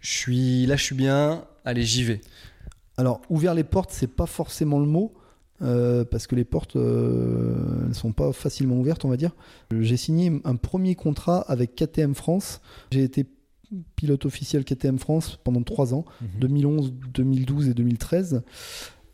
je 0.00 0.10
suis 0.10 0.66
là, 0.66 0.76
je 0.76 0.82
suis 0.82 0.94
bien, 0.94 1.44
allez, 1.64 1.82
j'y 1.82 2.04
vais? 2.04 2.20
Alors, 2.96 3.22
ouvert 3.30 3.54
les 3.54 3.64
portes, 3.64 3.90
c'est 3.92 4.06
pas 4.06 4.26
forcément 4.26 4.78
le 4.78 4.86
mot. 4.86 5.14
Euh, 5.62 6.04
parce 6.04 6.26
que 6.26 6.34
les 6.34 6.44
portes 6.44 6.74
euh, 6.74 7.86
ne 7.88 7.94
sont 7.94 8.12
pas 8.12 8.32
facilement 8.32 8.76
ouvertes, 8.76 9.04
on 9.04 9.08
va 9.08 9.16
dire. 9.16 9.30
J'ai 9.70 9.96
signé 9.96 10.40
un 10.44 10.56
premier 10.56 10.96
contrat 10.96 11.40
avec 11.42 11.76
KTM 11.76 12.14
France. 12.14 12.60
J'ai 12.90 13.04
été 13.04 13.24
pilote 13.96 14.26
officiel 14.26 14.64
KTM 14.64 14.98
France 14.98 15.38
pendant 15.42 15.62
trois 15.62 15.94
ans, 15.94 16.04
2011, 16.40 16.90
mhm. 16.90 16.98
2012 17.14 17.68
et 17.68 17.74
2013. 17.74 18.42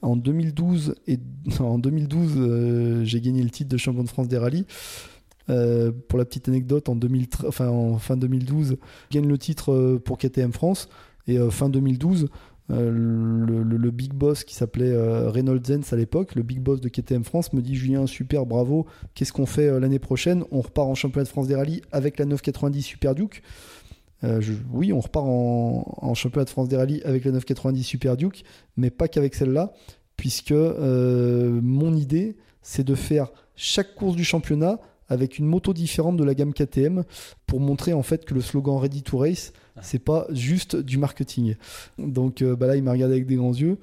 En 0.03 0.17
2012, 0.17 0.95
et, 1.07 1.19
en 1.61 1.79
2012 1.79 2.33
euh, 2.37 3.05
j'ai 3.05 3.21
gagné 3.21 3.43
le 3.43 3.51
titre 3.51 3.69
de 3.69 3.77
champion 3.77 4.03
de 4.03 4.09
France 4.09 4.29
des 4.29 4.39
rallyes. 4.39 4.67
Euh, 5.49 5.91
pour 6.09 6.19
la 6.19 6.25
petite 6.25 6.49
anecdote, 6.49 6.89
en, 6.89 6.95
2013, 6.95 7.47
enfin, 7.49 7.69
en 7.69 7.99
fin 7.99 8.17
2012, 8.17 8.77
gagne 9.11 9.27
le 9.27 9.37
titre 9.37 9.73
euh, 9.73 9.99
pour 9.99 10.19
KTM 10.19 10.53
France. 10.53 10.89
Et 11.27 11.39
fin 11.51 11.69
2012, 11.69 12.29
le, 12.71 13.91
big 13.91 14.13
boss 14.15 14.43
qui 14.43 14.55
s'appelait 14.55 14.93
Reynolds 15.29 15.65
Zenz 15.65 15.93
à 15.93 15.97
l'époque, 15.97 16.35
le 16.35 16.43
big 16.43 16.59
boss 16.61 16.81
de 16.81 16.89
KTM 16.89 17.23
France, 17.23 17.53
me 17.53 17.61
dit 17.61 17.77
Julien, 17.77 18.07
super, 18.09 18.47
bravo, 18.47 18.87
qu'est-ce 19.15 19.33
qu'on 19.33 19.47
fait 19.47 19.79
l'année 19.79 20.01
prochaine? 20.01 20.43
On 20.51 20.61
repart 20.61 20.89
en 20.89 20.97
championnat 20.97 21.25
de 21.25 21.29
France 21.29 21.47
des 21.47 21.55
rallyes 21.55 21.83
avec 21.93 22.19
la 22.19 22.25
990 22.25 22.83
Super 22.83 23.15
Duke. 23.15 23.43
Oui, 24.73 24.93
on 24.93 25.01
repart 25.01 25.27
en, 25.27 25.85
en, 25.97 26.15
championnat 26.15 26.45
de 26.45 26.51
France 26.51 26.69
des 26.69 26.77
rallyes 26.77 27.03
avec 27.05 27.25
la 27.25 27.33
990 27.33 27.83
Super 27.83 28.17
Duke, 28.17 28.45
mais 28.77 28.91
pas 28.91 29.09
qu'avec 29.09 29.35
celle-là, 29.35 29.73
puisque 30.17 30.53
mon 30.53 31.95
idée, 31.95 32.37
c'est 32.63 32.85
de 32.85 32.95
faire 32.95 33.31
chaque 33.57 33.95
course 33.95 34.17
du 34.17 34.25
championnat 34.25 34.79
avec 35.11 35.39
une 35.39 35.45
moto 35.45 35.75
différente 35.75 36.17
de 36.17 36.25
la 36.25 36.35
gamme 36.35 36.55
KTM 36.55 37.03
pour 37.47 37.61
montrer 37.61 37.93
en 37.93 38.03
fait 38.03 38.25
que 38.25 38.33
le 38.33 38.41
slogan 38.41 38.79
Ready 38.79 39.03
to 39.03 39.19
Race, 39.19 39.53
c'est 39.83 39.99
pas 39.99 40.27
juste 40.31 40.77
du 40.77 40.97
marketing. 40.97 41.57
Donc 41.99 42.41
euh, 42.41 42.57
bah 42.57 42.69
là, 42.69 42.77
il 42.77 42.83
m'a 42.83 42.93
regardé 42.93 43.15
avec 43.17 43.27
des 43.27 43.35
grands 43.35 43.53
yeux. 43.53 43.79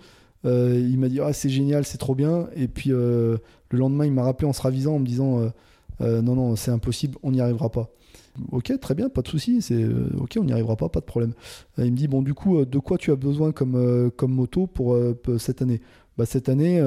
Euh, 0.45 0.79
il 0.89 0.97
m'a 0.97 1.09
dit 1.09 1.19
ah, 1.19 1.33
c'est 1.33 1.49
génial, 1.49 1.85
c'est 1.85 1.97
trop 1.97 2.15
bien. 2.15 2.47
Et 2.55 2.67
puis 2.67 2.91
euh, 2.91 3.37
le 3.69 3.77
lendemain, 3.77 4.05
il 4.05 4.13
m'a 4.13 4.23
rappelé 4.23 4.47
en 4.47 4.53
se 4.53 4.61
ravisant 4.61 4.95
en 4.95 4.99
me 4.99 5.05
disant 5.05 5.51
non, 5.99 6.35
non, 6.35 6.55
c'est 6.55 6.71
impossible, 6.71 7.17
on 7.23 7.31
n'y 7.31 7.41
arrivera 7.41 7.69
pas. 7.69 7.89
Ok, 8.51 8.71
très 8.79 8.95
bien, 8.95 9.09
pas 9.09 9.21
de 9.21 9.27
souci. 9.27 9.61
C'est 9.61 9.85
ok, 10.17 10.37
on 10.39 10.43
n'y 10.43 10.51
arrivera 10.51 10.75
pas, 10.75 10.89
pas 10.89 10.99
de 10.99 11.05
problème. 11.05 11.33
il 11.77 11.91
me 11.91 11.97
dit 11.97 12.07
bon, 12.07 12.21
du 12.21 12.33
coup, 12.33 12.63
de 12.65 12.79
quoi 12.79 12.97
tu 12.97 13.11
as 13.11 13.15
besoin 13.15 13.51
comme, 13.51 14.11
moto 14.21 14.67
pour 14.67 14.97
cette 15.37 15.61
année? 15.61 15.81
Bah, 16.17 16.25
cette 16.25 16.49
année, 16.49 16.81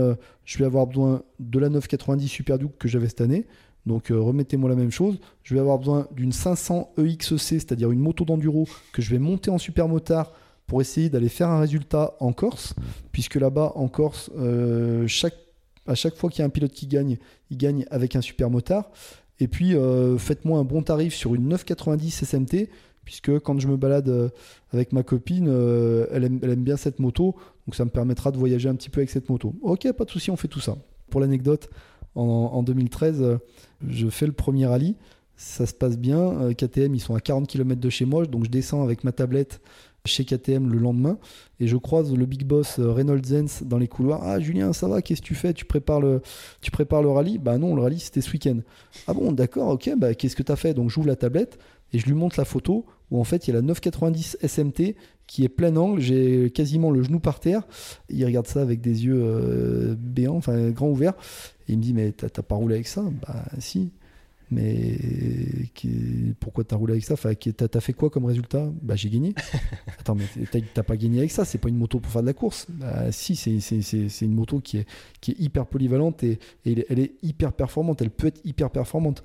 je 0.44 0.58
vais 0.58 0.64
avoir 0.64 0.86
besoin 0.86 1.22
de 1.38 1.58
la 1.58 1.68
990 1.68 2.28
Super 2.28 2.58
Duke 2.58 2.78
que 2.78 2.88
j'avais 2.88 3.08
cette 3.08 3.20
année. 3.20 3.46
Donc 3.86 4.10
euh, 4.10 4.20
remettez-moi 4.20 4.68
la 4.68 4.76
même 4.76 4.90
chose. 4.90 5.18
Je 5.42 5.54
vais 5.54 5.60
avoir 5.60 5.78
besoin 5.78 6.06
d'une 6.12 6.32
500 6.32 6.92
EXC, 6.98 7.38
c'est-à-dire 7.38 7.90
une 7.90 8.00
moto 8.00 8.24
d'enduro 8.24 8.68
que 8.92 9.02
je 9.02 9.10
vais 9.10 9.18
monter 9.18 9.50
en 9.50 9.58
super 9.58 9.88
motard 9.88 10.32
pour 10.66 10.80
essayer 10.80 11.08
d'aller 11.08 11.28
faire 11.28 11.48
un 11.48 11.58
résultat 11.58 12.14
en 12.20 12.32
Corse, 12.32 12.74
puisque 13.10 13.34
là-bas 13.34 13.72
en 13.74 13.88
Corse, 13.88 14.30
euh, 14.38 15.06
à 15.86 15.94
chaque 15.94 16.14
fois 16.14 16.30
qu'il 16.30 16.40
y 16.40 16.42
a 16.42 16.46
un 16.46 16.50
pilote 16.50 16.70
qui 16.70 16.86
gagne, 16.86 17.18
il 17.50 17.56
gagne 17.56 17.84
avec 17.90 18.14
un 18.14 18.20
super 18.20 18.50
motard. 18.50 18.90
Et 19.40 19.48
puis 19.48 19.74
euh, 19.74 20.18
faites-moi 20.18 20.58
un 20.58 20.64
bon 20.64 20.82
tarif 20.82 21.14
sur 21.14 21.34
une 21.34 21.48
990 21.48 22.24
SMT, 22.24 22.68
puisque 23.04 23.38
quand 23.40 23.58
je 23.58 23.66
me 23.66 23.76
balade 23.76 24.30
avec 24.72 24.92
ma 24.92 25.02
copine, 25.02 25.48
elle 26.12 26.24
aime, 26.24 26.62
bien 26.62 26.76
cette 26.76 27.00
moto, 27.00 27.34
donc 27.66 27.74
ça 27.74 27.84
me 27.84 27.90
permettra 27.90 28.30
de 28.30 28.38
voyager 28.38 28.68
un 28.68 28.74
petit 28.76 28.90
peu 28.90 29.00
avec 29.00 29.10
cette 29.10 29.28
moto. 29.28 29.54
Ok, 29.62 29.90
pas 29.92 30.04
de 30.04 30.10
souci, 30.10 30.30
on 30.30 30.36
fait 30.36 30.48
tout 30.48 30.60
ça. 30.60 30.76
Pour 31.08 31.20
l'anecdote, 31.20 31.68
en, 32.14 32.62
2013, 32.62 33.22
euh, 33.22 33.38
je 33.86 34.08
fais 34.08 34.26
le 34.26 34.32
premier 34.32 34.66
rallye. 34.66 34.96
Ça 35.36 35.66
se 35.66 35.74
passe 35.74 35.96
bien. 35.96 36.18
Euh, 36.18 36.52
KTM, 36.52 36.94
ils 36.94 37.00
sont 37.00 37.14
à 37.14 37.20
40 37.20 37.46
km 37.46 37.80
de 37.80 37.90
chez 37.90 38.04
moi. 38.04 38.26
Donc 38.26 38.44
je 38.44 38.50
descends 38.50 38.82
avec 38.82 39.04
ma 39.04 39.12
tablette 39.12 39.60
chez 40.04 40.24
KTM 40.24 40.72
le 40.72 40.78
lendemain 40.78 41.18
et 41.58 41.66
je 41.66 41.76
croise 41.76 42.14
le 42.14 42.26
big 42.26 42.44
boss 42.44 42.78
euh, 42.78 42.90
Reynolds 42.90 43.24
Zenz 43.24 43.62
dans 43.64 43.78
les 43.78 43.88
couloirs. 43.88 44.20
Ah 44.22 44.40
Julien, 44.40 44.72
ça 44.72 44.88
va 44.88 45.02
Qu'est-ce 45.02 45.20
que 45.20 45.26
tu 45.26 45.34
fais? 45.34 45.52
Tu 45.52 45.64
prépares 45.64 46.00
le, 46.00 46.22
tu 46.60 46.70
prépares 46.70 47.02
le 47.02 47.10
rallye? 47.10 47.38
Bah 47.38 47.58
non, 47.58 47.74
le 47.74 47.82
rallye 47.82 47.98
c'était 47.98 48.20
ce 48.20 48.30
week-end. 48.32 48.58
Ah 49.06 49.14
bon, 49.14 49.32
d'accord, 49.32 49.68
ok. 49.68 49.90
Bah 49.98 50.14
qu'est-ce 50.14 50.36
que 50.36 50.42
tu 50.42 50.52
as 50.52 50.56
fait? 50.56 50.74
Donc 50.74 50.90
j'ouvre 50.90 51.06
la 51.06 51.16
tablette 51.16 51.58
et 51.92 51.98
je 51.98 52.06
lui 52.06 52.14
montre 52.14 52.38
la 52.38 52.44
photo 52.44 52.86
où 53.10 53.20
en 53.20 53.24
fait 53.24 53.46
il 53.46 53.50
y 53.50 53.52
a 53.52 53.56
la 53.56 53.62
990 53.62 54.38
SMT 54.42 54.94
qui 55.26 55.44
est 55.44 55.48
plein 55.48 55.76
angle. 55.76 56.00
J'ai 56.00 56.50
quasiment 56.50 56.90
le 56.90 57.02
genou 57.02 57.20
par 57.20 57.40
terre. 57.40 57.62
Il 58.08 58.24
regarde 58.24 58.46
ça 58.46 58.62
avec 58.62 58.80
des 58.80 59.04
yeux 59.04 59.96
béants, 59.98 60.36
enfin 60.36 60.70
grands 60.70 60.90
ouverts 60.90 61.14
il 61.72 61.78
me 61.78 61.82
dit, 61.82 61.94
mais 61.94 62.12
t'as 62.12 62.42
pas 62.42 62.56
roulé 62.56 62.74
avec 62.74 62.88
ça? 62.88 63.04
Bah 63.22 63.44
si. 63.58 63.92
Mais 64.50 64.96
pourquoi 66.40 66.64
t'as 66.64 66.76
roulé 66.76 66.92
avec 66.92 67.04
ça? 67.04 67.14
Enfin, 67.14 67.34
T'as 67.34 67.80
fait 67.80 67.92
quoi 67.92 68.10
comme 68.10 68.24
résultat? 68.24 68.68
Bah 68.82 68.96
j'ai 68.96 69.08
gagné. 69.08 69.34
Attends, 70.00 70.16
mais 70.16 70.24
t'as 70.74 70.82
pas 70.82 70.96
gagné 70.96 71.18
avec 71.18 71.30
ça, 71.30 71.44
c'est 71.44 71.58
pas 71.58 71.68
une 71.68 71.76
moto 71.76 72.00
pour 72.00 72.10
faire 72.10 72.22
de 72.22 72.26
la 72.26 72.32
course. 72.32 72.66
Bah 72.68 73.12
si, 73.12 73.36
c'est 73.36 74.24
une 74.24 74.34
moto 74.34 74.60
qui 74.60 74.78
est, 74.78 74.86
qui 75.20 75.32
est 75.32 75.38
hyper 75.38 75.66
polyvalente 75.66 76.22
et, 76.24 76.38
et 76.66 76.84
elle 76.88 76.98
est 76.98 77.12
hyper 77.22 77.52
performante, 77.52 78.02
elle 78.02 78.10
peut 78.10 78.26
être 78.26 78.40
hyper 78.44 78.70
performante. 78.70 79.22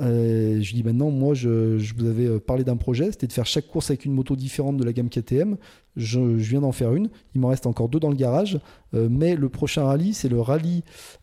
Euh, 0.00 0.60
je 0.60 0.74
dis 0.74 0.82
maintenant, 0.82 1.10
moi, 1.10 1.34
je, 1.34 1.76
vous 1.96 2.06
avais 2.06 2.26
euh, 2.26 2.38
parlé 2.38 2.64
d'un 2.64 2.76
projet, 2.76 3.10
c'était 3.10 3.26
de 3.26 3.32
faire 3.32 3.46
chaque 3.46 3.66
course 3.66 3.90
avec 3.90 4.04
une 4.04 4.12
moto 4.12 4.36
différente 4.36 4.76
de 4.76 4.84
la 4.84 4.92
gamme 4.92 5.08
KTM. 5.08 5.56
Je, 5.96 6.20
viens 6.20 6.60
d'en 6.60 6.72
faire 6.72 6.94
une. 6.94 7.10
Il 7.34 7.40
m'en 7.40 7.48
reste 7.48 7.66
encore 7.66 7.88
deux 7.88 7.98
dans 7.98 8.10
le 8.10 8.16
garage. 8.16 8.60
Euh, 8.94 9.08
mais 9.10 9.34
le 9.34 9.48
prochain 9.48 9.84
rallye, 9.84 10.14
c'est 10.14 10.28
le 10.28 10.40
rallye 10.40 10.82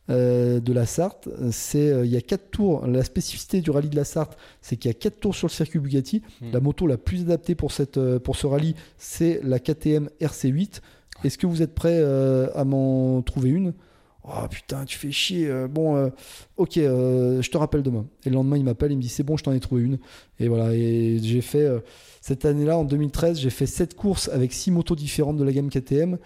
de 0.09 0.73
la 0.73 0.85
Sarthe. 0.85 1.29
C'est, 1.51 2.05
il 2.05 2.11
y 2.11 2.17
a 2.17 2.21
quatre 2.21 2.51
tours. 2.51 2.85
La 2.85 3.03
spécificité 3.03 3.61
du 3.61 3.71
rallye 3.71 3.89
de 3.89 3.95
la 3.95 4.03
Sarthe, 4.03 4.37
c'est 4.61 4.77
qu'il 4.77 4.89
y 4.89 4.93
a 4.93 4.97
quatre 4.97 5.19
tours 5.19 5.35
sur 5.35 5.47
le 5.47 5.53
circuit 5.53 5.79
Bugatti. 5.79 6.21
Hmm. 6.41 6.51
La 6.51 6.59
moto 6.59 6.87
la 6.87 6.97
plus 6.97 7.21
adaptée 7.21 7.55
pour, 7.55 7.71
cette, 7.71 7.99
pour 8.19 8.35
ce 8.35 8.47
rallye, 8.47 8.75
c'est 8.97 9.39
la 9.43 9.59
KTM 9.59 10.09
RC8. 10.21 10.81
Est-ce 11.23 11.37
que 11.37 11.47
vous 11.47 11.61
êtes 11.61 11.73
prêt 11.73 12.03
à 12.53 12.65
m'en 12.65 13.21
trouver 13.21 13.49
une? 13.49 13.73
Oh 14.27 14.47
putain, 14.49 14.85
tu 14.85 14.97
fais 14.97 15.11
chier. 15.11 15.47
Euh, 15.47 15.67
bon, 15.67 15.95
euh, 15.95 16.09
ok, 16.57 16.77
euh, 16.77 17.41
je 17.41 17.49
te 17.51 17.57
rappelle 17.57 17.83
demain. 17.83 18.05
Et 18.25 18.29
le 18.29 18.35
lendemain, 18.35 18.57
il 18.57 18.63
m'appelle, 18.63 18.91
il 18.91 18.97
me 18.97 19.01
dit 19.01 19.09
c'est 19.09 19.23
bon, 19.23 19.37
je 19.37 19.43
t'en 19.43 19.51
ai 19.51 19.59
trouvé 19.59 19.83
une. 19.83 19.99
Et 20.39 20.47
voilà, 20.47 20.73
et 20.73 21.19
j'ai 21.21 21.41
fait 21.41 21.67
cette 22.21 22.45
année-là, 22.45 22.77
en 22.77 22.83
2013, 22.83 23.39
j'ai 23.39 23.49
fait 23.49 23.67
7 23.67 23.95
courses 23.95 24.29
avec 24.29 24.51
6 24.51 24.71
motos 24.71 24.95
différentes 24.95 25.37
de 25.37 25.43
la 25.43 25.51
gamme 25.51 25.69
KTM. 25.69 26.17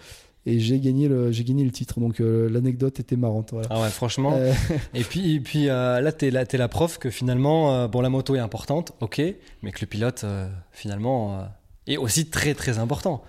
Et 0.46 0.58
j'ai 0.58 0.80
gagné 0.80 1.06
le 1.06 1.30
j'ai 1.32 1.44
gagné 1.44 1.64
le 1.64 1.70
titre 1.70 2.00
donc 2.00 2.18
l'anecdote 2.18 2.98
était 2.98 3.14
marrante 3.14 3.52
ah 3.68 3.82
ouais 3.82 3.90
franchement 3.90 4.40
et 4.94 5.04
puis 5.04 5.34
et 5.34 5.40
puis 5.40 5.66
là 5.66 6.12
t'es 6.12 6.30
là 6.30 6.46
es 6.50 6.56
la 6.56 6.66
preuve 6.66 6.98
que 6.98 7.10
finalement 7.10 7.86
bon 7.88 8.00
la 8.00 8.08
moto 8.08 8.34
est 8.34 8.38
importante 8.38 8.92
ok 9.00 9.20
mais 9.62 9.70
que 9.70 9.82
le 9.82 9.86
pilote 9.86 10.24
finalement 10.72 11.46
est 11.86 11.98
aussi 11.98 12.30
très 12.30 12.54
très 12.54 12.78
important 12.78 13.22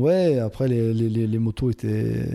Ouais, 0.00 0.38
après 0.38 0.66
les, 0.66 0.94
les, 0.94 1.26
les, 1.26 1.38
motos 1.38 1.70
étaient 1.70 2.26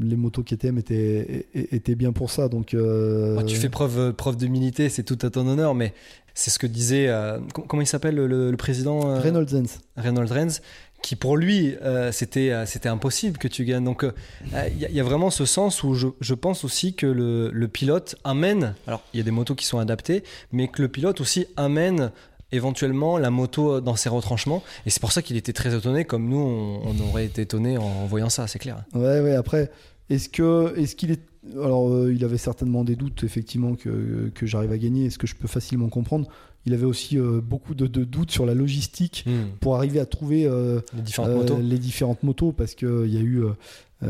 les 0.00 0.16
motos 0.16 0.42
KTM 0.42 0.78
étaient 0.78 1.46
étaient 1.54 1.94
bien 1.96 2.12
pour 2.12 2.30
ça 2.30 2.48
donc. 2.48 2.74
Euh, 2.74 3.42
tu 3.42 3.56
fais 3.56 3.68
preuve 3.68 4.12
preuve 4.12 4.36
d'humilité, 4.36 4.88
c'est 4.88 5.02
tout 5.02 5.18
à 5.22 5.30
ton 5.30 5.46
honneur, 5.46 5.74
mais 5.74 5.92
c'est 6.38 6.50
ce 6.50 6.60
que 6.60 6.68
disait 6.68 7.08
euh, 7.08 7.40
comment 7.66 7.82
il 7.82 7.86
s'appelle 7.86 8.14
le, 8.14 8.56
président 8.56 9.10
euh, 9.10 9.18
Reynolds 9.18 9.48
Renz. 9.50 9.80
Reynolds 9.96 10.32
Renz 10.32 10.62
qui 11.02 11.16
pour 11.16 11.36
lui, 11.36 11.76
euh, 11.82 12.10
c'était, 12.12 12.50
euh, 12.50 12.66
c'était 12.66 12.88
impossible 12.88 13.38
que 13.38 13.48
tu 13.48 13.64
gagnes. 13.64 13.84
Donc 13.84 14.04
il 14.52 14.78
y, 14.78 15.00
a 15.00 15.02
vraiment 15.02 15.30
ce 15.30 15.44
sens 15.44 15.82
où 15.82 15.94
je, 15.94 16.08
je 16.20 16.34
pense 16.34 16.64
aussi 16.64 16.94
que 16.94 17.06
le, 17.06 17.50
le, 17.50 17.68
pilote 17.68 18.16
amène, 18.24 18.74
alors 18.86 19.02
il 19.14 19.18
y 19.18 19.20
a 19.20 19.24
des 19.24 19.30
motos 19.30 19.54
qui 19.54 19.64
sont 19.64 19.78
adaptées, 19.78 20.22
mais 20.52 20.68
que 20.68 20.82
le 20.82 20.88
pilote 20.88 21.20
aussi 21.20 21.46
amène 21.56 22.10
éventuellement 22.52 23.18
la 23.18 23.30
moto 23.30 23.80
dans 23.80 23.96
ses 23.96 24.08
retranchements. 24.08 24.62
Et 24.86 24.90
c'est 24.90 25.00
pour 25.00 25.12
ça 25.12 25.22
qu'il 25.22 25.36
était 25.36 25.52
très 25.52 25.76
étonné, 25.76 26.04
comme 26.04 26.28
nous, 26.28 26.38
on, 26.38 26.98
aurait 27.08 27.26
été 27.26 27.42
étonné 27.42 27.78
en, 27.78 28.06
voyant 28.06 28.28
ça, 28.28 28.46
c'est 28.46 28.58
clair. 28.58 28.84
Ouais, 28.94 29.20
ouais, 29.20 29.34
après, 29.34 29.70
est-ce 30.10 30.28
que 30.28 30.74
est-ce 30.78 30.96
qu'il 30.96 31.10
est 31.10 31.20
alors, 31.54 31.88
euh, 31.88 32.12
il 32.12 32.24
avait 32.24 32.36
certainement 32.36 32.84
des 32.84 32.96
doutes, 32.96 33.24
effectivement, 33.24 33.74
que, 33.74 34.30
que 34.34 34.44
j'arrive 34.44 34.72
à 34.72 34.78
gagner, 34.78 35.06
est 35.06 35.10
ce 35.10 35.18
que 35.18 35.26
je 35.26 35.34
peux 35.34 35.48
facilement 35.48 35.88
comprendre? 35.88 36.28
Il 36.66 36.74
avait 36.74 36.84
aussi 36.84 37.16
euh, 37.16 37.40
beaucoup 37.40 37.74
de, 37.74 37.86
doutes 37.86 38.30
sur 38.30 38.44
la 38.44 38.54
logistique 38.54 39.24
hmm. 39.26 39.56
pour 39.60 39.76
arriver 39.76 40.00
à 40.00 40.04
trouver 40.04 40.44
euh, 40.44 40.80
les, 40.94 41.02
différentes 41.02 41.34
motos. 41.34 41.58
les 41.58 41.78
différentes 41.78 42.22
motos, 42.22 42.52
parce 42.52 42.74
que 42.74 43.06
il 43.06 43.14
y 43.14 43.16
a 43.16 43.20
eu, 43.20 43.44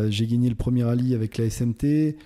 j'ai 0.09 0.27
gagné 0.27 0.48
le 0.48 0.55
premier 0.55 0.85
rallye 0.85 1.14
avec 1.14 1.38
la 1.38 1.48
SMT. 1.48 2.16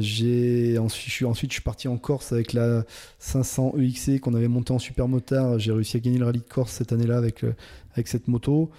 J'ai 0.00 0.78
ensuite, 0.78 1.08
je 1.08 1.14
suis 1.14 1.24
ensuite 1.24 1.50
je 1.50 1.54
suis 1.54 1.62
parti 1.62 1.88
en 1.88 1.96
Corse 1.96 2.32
avec 2.32 2.52
la 2.52 2.84
500 3.18 3.74
EXC 3.78 4.20
qu'on 4.20 4.34
avait 4.34 4.48
monté 4.48 4.72
en 4.72 4.78
super 4.78 5.08
motard. 5.08 5.58
J'ai 5.58 5.72
réussi 5.72 5.96
à 5.96 6.00
gagner 6.00 6.18
le 6.18 6.24
rallye 6.24 6.40
de 6.40 6.44
Corse 6.44 6.72
cette 6.72 6.92
année-là 6.92 7.16
avec 7.16 7.44
avec 7.94 8.08
cette 8.08 8.28
moto. 8.28 8.70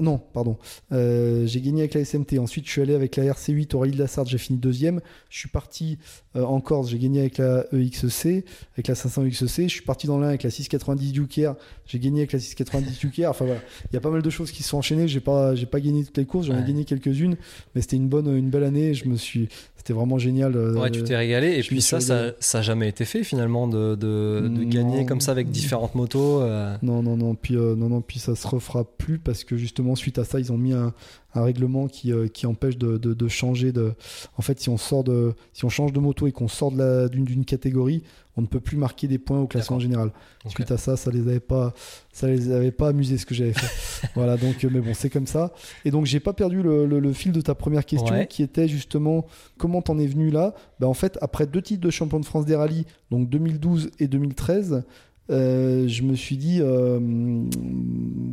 Non, 0.00 0.18
pardon. 0.18 0.56
Euh, 0.90 1.46
j'ai 1.46 1.60
gagné 1.60 1.82
avec 1.82 1.94
la 1.94 2.04
SMT. 2.04 2.38
Ensuite, 2.40 2.66
je 2.66 2.70
suis 2.72 2.82
allé 2.82 2.94
avec 2.94 3.14
la 3.14 3.24
RC8 3.24 3.76
au 3.76 3.78
Rallye 3.78 3.92
de 3.92 3.98
la 3.98 4.08
Sarthe. 4.08 4.28
J'ai 4.28 4.38
fini 4.38 4.58
deuxième. 4.58 5.00
Je 5.30 5.38
suis 5.38 5.48
parti 5.48 5.98
euh, 6.34 6.42
en 6.42 6.60
Corse. 6.60 6.90
J'ai 6.90 6.98
gagné 6.98 7.20
avec 7.20 7.38
la 7.38 7.64
EXC, 7.72 8.44
avec 8.74 8.88
la 8.88 8.96
500 8.96 9.24
EXC. 9.26 9.62
Je 9.62 9.68
suis 9.68 9.82
parti 9.82 10.08
dans 10.08 10.18
l'un 10.18 10.28
avec 10.28 10.42
la 10.42 10.50
690 10.50 11.12
Duker. 11.12 11.52
J'ai 11.86 12.00
gagné 12.00 12.22
avec 12.22 12.32
la 12.32 12.40
690 12.40 12.98
Duker. 12.98 13.26
Enfin 13.26 13.44
voilà, 13.44 13.60
il 13.90 13.94
y 13.94 13.96
a 13.96 14.00
pas 14.00 14.10
mal 14.10 14.20
de 14.20 14.30
choses 14.30 14.50
qui 14.50 14.64
se 14.64 14.70
sont 14.70 14.78
enchaînées. 14.78 15.06
J'ai 15.06 15.20
pas, 15.20 15.54
j'ai 15.54 15.66
pas 15.66 15.80
gagné 15.80 16.04
toutes 16.04 16.18
les 16.18 16.26
courses. 16.26 16.46
J'en 16.46 16.58
ai 16.58 16.66
gagné 16.66 16.84
quelques-unes, 16.84 17.36
mais 17.74 17.80
c'était 17.80 17.96
une 17.96 18.08
bonne, 18.08 18.36
une 18.36 18.50
belle 18.50 18.64
année. 18.64 18.94
Je 18.94 19.08
me 19.08 19.16
suis, 19.16 19.48
c'était 19.78 19.94
vraiment 19.94 20.18
génial. 20.18 20.54
Euh, 20.56 20.74
ouais, 20.74 20.90
tu 20.90 21.02
t'es 21.04 21.16
régalé. 21.16 21.58
Et 21.58 21.62
puis 21.62 21.80
ça, 21.80 22.00
ça, 22.00 22.32
ça 22.40 22.62
jamais 22.62 22.88
été 22.88 23.04
fait 23.04 23.24
finalement 23.24 23.66
de, 23.68 23.94
de, 23.94 24.64
gagner 24.64 25.06
comme 25.06 25.20
ça 25.20 25.30
avec 25.30 25.50
différentes 25.50 25.94
motos. 25.94 26.42
Non, 26.82 27.02
non, 27.02 27.16
non. 27.16 27.34
Puis 27.34 27.54
non, 27.54 27.88
non. 27.88 28.00
Puis 28.02 28.18
ça 28.18 28.34
se 28.34 28.46
refera 28.46 28.84
plus 28.84 29.18
parce 29.18 29.44
que 29.44 29.56
justement 29.56 29.94
suite 29.94 30.18
à 30.18 30.24
ça, 30.24 30.38
ils 30.38 30.52
ont 30.52 30.58
mis 30.58 30.72
un, 30.72 30.92
règlement 31.42 31.88
qui, 31.88 32.12
euh, 32.12 32.28
qui 32.28 32.46
empêche 32.46 32.78
de, 32.78 33.28
changer 33.28 33.72
de. 33.72 33.92
En 34.36 34.42
fait, 34.42 34.60
si 34.60 34.68
on 34.68 34.76
sort 34.76 35.04
de, 35.04 35.34
si 35.52 35.64
on 35.64 35.68
change 35.68 35.92
de 35.92 36.00
moto 36.00 36.26
et 36.26 36.32
qu'on 36.32 36.48
sort 36.48 36.72
d'une 36.72 37.44
catégorie, 37.44 38.02
on 38.38 38.42
ne 38.42 38.46
peut 38.46 38.60
plus 38.60 38.76
marquer 38.76 39.08
des 39.08 39.18
points 39.18 39.40
au 39.40 39.48
classement 39.48 39.80
général. 39.80 40.12
Suite 40.46 40.70
à 40.70 40.78
ça, 40.78 40.96
ça 40.96 41.10
les 41.10 41.22
avait 41.22 41.40
pas, 41.40 41.74
ça 42.12 42.28
les 42.28 42.52
avait 42.52 42.70
pas 42.70 42.88
amusés 42.88 43.18
ce 43.18 43.26
que 43.26 43.34
j'avais 43.34 43.52
fait. 43.52 44.08
voilà, 44.14 44.36
donc, 44.36 44.64
euh, 44.64 44.70
mais 44.72 44.80
bon, 44.80 44.94
c'est 44.94 45.10
comme 45.10 45.26
ça. 45.26 45.52
Et 45.84 45.90
donc, 45.90 46.06
j'ai 46.06 46.20
pas 46.20 46.32
perdu 46.32 46.62
le, 46.62 47.12
fil 47.12 47.32
de 47.32 47.40
ta 47.40 47.56
première 47.56 47.84
question, 47.84 48.26
qui 48.26 48.44
était 48.44 48.68
justement 48.68 49.26
comment 49.56 49.82
t'en 49.82 49.98
es 49.98 50.06
venu 50.06 50.30
là? 50.30 50.54
Ben, 50.78 50.86
en 50.86 50.94
fait, 50.94 51.18
après 51.20 51.46
deux 51.46 51.62
titres 51.62 51.80
de 51.80 51.90
champion 51.90 52.20
de 52.20 52.24
France 52.24 52.44
des 52.44 52.54
rallyes, 52.54 52.86
donc 53.10 53.28
2012 53.28 53.90
et 53.98 54.06
2013. 54.06 54.84
Euh, 55.30 55.86
je 55.88 56.02
me 56.02 56.14
suis 56.14 56.36
dit, 56.36 56.60
euh, 56.60 56.98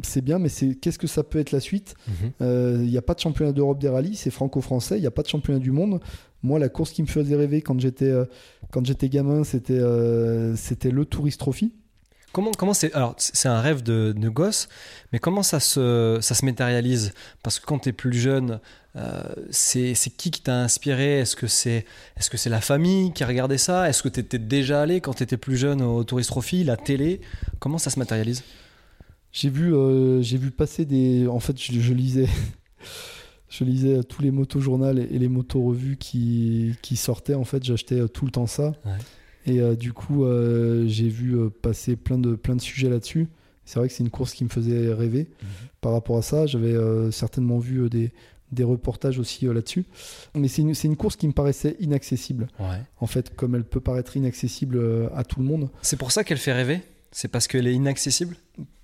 c'est 0.04 0.24
bien, 0.24 0.40
mais 0.40 0.50
c'est 0.50 0.76
qu'est-ce 0.76 1.00
que 1.00 1.08
ça 1.08 1.24
peut 1.24 1.40
être 1.40 1.52
la 1.52 1.60
suite 1.60 1.96
Il 2.08 2.14
mhm. 2.14 2.84
n'y 2.84 2.96
euh, 2.96 3.00
a 3.00 3.02
pas 3.02 3.14
de 3.14 3.20
championnat 3.20 3.52
d'Europe 3.52 3.80
des 3.80 3.90
rallyes, 3.90 4.16
c'est 4.16 4.32
franco-français, 4.32 4.98
il 4.98 5.02
n'y 5.02 5.08
a 5.08 5.12
pas 5.12 5.24
de 5.24 5.28
championnat 5.28 5.60
du 5.60 5.72
monde. 5.72 6.00
Moi, 6.44 6.60
la 6.60 6.70
course 6.70 6.92
qui 6.92 7.02
me 7.02 7.08
faisait 7.08 7.36
rêver 7.36 7.62
quand 7.62 7.80
j'étais 7.80 8.14
quand 8.72 8.86
j'étais 8.86 9.10
gamin, 9.10 9.44
c'était 9.44 9.82
c'était 10.56 10.92
le 10.92 11.06
Tourist 11.06 11.40
Trophy. 11.40 11.74
Comment, 12.36 12.52
comment 12.52 12.74
c'est 12.74 12.94
alors 12.94 13.16
c'est 13.18 13.48
un 13.48 13.62
rêve 13.62 13.82
de, 13.82 14.14
de, 14.14 14.28
gosse, 14.28 14.68
mais 15.14 15.20
comment 15.20 15.42
ça 15.42 15.62
se 15.62 16.18
ça 16.22 16.36
se 16.36 16.44
matérialise? 16.44 17.14
Parce 17.44 17.62
que 17.62 17.66
quand 17.66 17.80
tu 17.80 17.88
es 17.88 17.94
plus 17.94 18.12
jeune, 18.12 18.60
euh, 18.98 19.24
c'est 19.52 19.96
qui 20.18 20.32
qui 20.32 20.42
t'a 20.42 20.60
inspiré? 20.60 21.22
Est-ce 21.22 21.38
que 21.38 21.48
c'est 21.48 21.86
est 22.18 22.20
-ce 22.20 22.36
c'est 22.36 22.50
la 22.50 22.60
famille 22.60 23.14
qui 23.14 23.24
a 23.24 23.28
regardé 23.28 23.58
ça? 23.58 23.88
Est-ce 23.88 24.04
que 24.04 24.10
tu 24.10 24.20
étais 24.20 24.38
déjà 24.38 24.82
allé 24.82 25.00
quand 25.00 25.14
tu 25.14 25.24
étais 25.24 25.38
plus 25.38 25.56
jeune 25.56 25.82
au 25.82 26.04
Tourist 26.04 26.30
Trophy, 26.30 26.66
la 26.66 26.76
télé? 26.76 27.22
Comment 27.60 27.78
ça 27.78 27.90
se 27.90 28.00
matérialise? 28.00 28.44
J'ai 29.32 29.50
vu, 29.50 29.74
euh, 29.74 30.20
vu 30.20 30.52
passer 30.52 30.84
des. 30.84 31.28
En 31.28 31.40
fait, 31.40 31.58
je, 31.58 31.94
lisais. 31.94 32.28
je 33.50 33.64
lisais 33.64 34.04
tous 34.04 34.22
les 34.22 34.32
motos-journaux 34.32 34.92
et, 34.92 35.20
les 35.20 35.30
motos-revues 35.30 35.96
qui, 35.96 36.76
qui, 36.82 36.98
sortaient. 36.98 37.36
En 37.36 37.46
fait, 37.46 37.64
j'achetais 37.64 38.02
euh, 38.02 38.10
tout 38.10 38.26
le 38.26 38.32
temps 38.32 38.48
ça. 38.48 38.74
Et 39.46 39.62
du 39.76 39.94
coup, 39.94 40.26
j'ai 40.88 41.08
vu 41.08 41.38
passer 41.62 41.96
plein 41.96 42.18
de, 42.18 42.36
plein 42.36 42.56
de 42.56 42.62
sujets 42.62 42.90
là-dessus. 42.90 43.28
C'est 43.64 43.80
vrai 43.80 43.88
que 43.88 43.94
c'est 43.94 44.04
une 44.04 44.10
course 44.10 44.34
qui 44.34 44.44
me 44.44 44.50
faisait 44.50 44.94
rêver. 44.94 45.28
Mhm. 45.42 45.48
Par 45.82 45.92
rapport 45.92 46.18
à 46.18 46.22
ça, 46.22 46.46
j'avais 46.46 46.76
certainement 47.12 47.60
vu 47.60 47.90
des, 47.90 48.12
des 48.52 48.64
reportages 48.64 49.20
aussi 49.20 49.48
euh, 49.48 49.54
là-dessus. 49.54 49.86
Mais 50.34 50.48
c'est 50.48 50.62
une, 50.62 50.74
une, 50.84 50.96
course 50.96 51.16
qui 51.16 51.28
me 51.28 51.34
paraissait 51.34 51.76
inaccessible. 51.80 52.48
En 53.00 53.08
fait, 53.08 53.36
comme 53.36 53.56
elle 53.56 53.64
peut 53.64 53.80
paraître 53.80 54.18
inaccessible 54.18 54.78
euh, 54.78 55.10
à 55.16 55.24
tout 55.24 55.40
le 55.40 55.46
monde. 55.46 55.70
C'est 55.82 55.98
pour 55.98 56.12
ça 56.12 56.24
qu'elle 56.24 56.38
fait 56.38 56.54
rêver? 56.54 56.82
C'est 57.12 57.28
parce 57.28 57.48
qu'elle 57.48 57.68
est 57.68 57.74
inaccessible? 57.74 58.36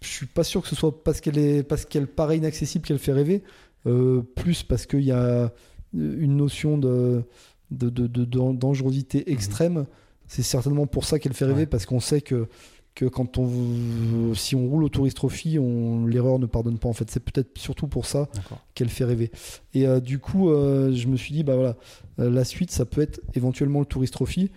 Je 0.02 0.08
suis 0.08 0.26
pas 0.26 0.43
sûr 0.43 0.62
que 0.62 0.67
ce 0.67 0.76
soit 0.76 1.04
parce 1.04 1.21
qu'elle 1.21 1.38
est 1.38 1.63
parce 1.63 1.86
qu'elle 1.86 2.08
paraît 2.08 2.38
inaccessible 2.38 2.86
qu'elle 2.86 3.00
fait 3.00 3.13
rêver. 3.13 3.43
Euh, 3.88 4.21
plus 4.36 4.63
parce 4.63 4.86
qu'il 4.86 5.02
y 5.02 5.12
a 5.12 5.52
une 5.93 6.38
notion 6.38 6.78
de, 6.78 7.24
de, 7.71 7.89
de, 7.89 8.26
dangerosité 8.26 9.24
mhm. 9.26 9.34
extrême. 9.34 9.86
C'est 10.32 10.44
certainement 10.44 10.88
pour 10.88 11.04
ça 11.04 11.20
qu'elle 11.20 11.34
fait 11.34 11.44
rêver, 11.44 11.65
parce 11.65 11.86
qu'on 11.86 12.00
sait 12.00 12.22
que 12.22 12.48
que 12.96 13.06
quand 13.06 13.38
on 13.38 14.34
si 14.34 14.56
on 14.56 14.65
roule 14.65 14.86
au 14.86 14.89
Tourist 14.89 15.17
Trophy, 15.17 15.60
on 15.60 16.06
l'erreur 16.06 16.39
ne 16.39 16.46
pardonne 16.46 16.78
pas 16.78 16.88
en 16.88 16.94
fait. 16.94 17.12
C'est 17.12 17.20
peut-être 17.20 17.58
surtout 17.58 17.88
pour 17.88 18.06
ça 18.06 18.30
qu'elle 18.74 18.88
fait 18.88 19.04
rêver. 19.04 19.30
Et 19.74 19.88
euh, 19.88 20.00
du 20.00 20.20
coup, 20.20 20.50
euh, 20.50 20.94
je 20.94 21.08
me 21.08 21.17
suis 21.17 21.34
dit 21.34 21.44
bah 21.44 21.56
voilà, 21.56 21.76
euh, 22.20 22.30
la 22.30 22.46
suite 22.46 22.72
ça 22.72 22.86
peut 22.86 23.02
être 23.02 23.20
éventuellement 23.34 23.82
le 23.82 23.86
Tourist 23.86 24.13
Trophy. 24.13 24.52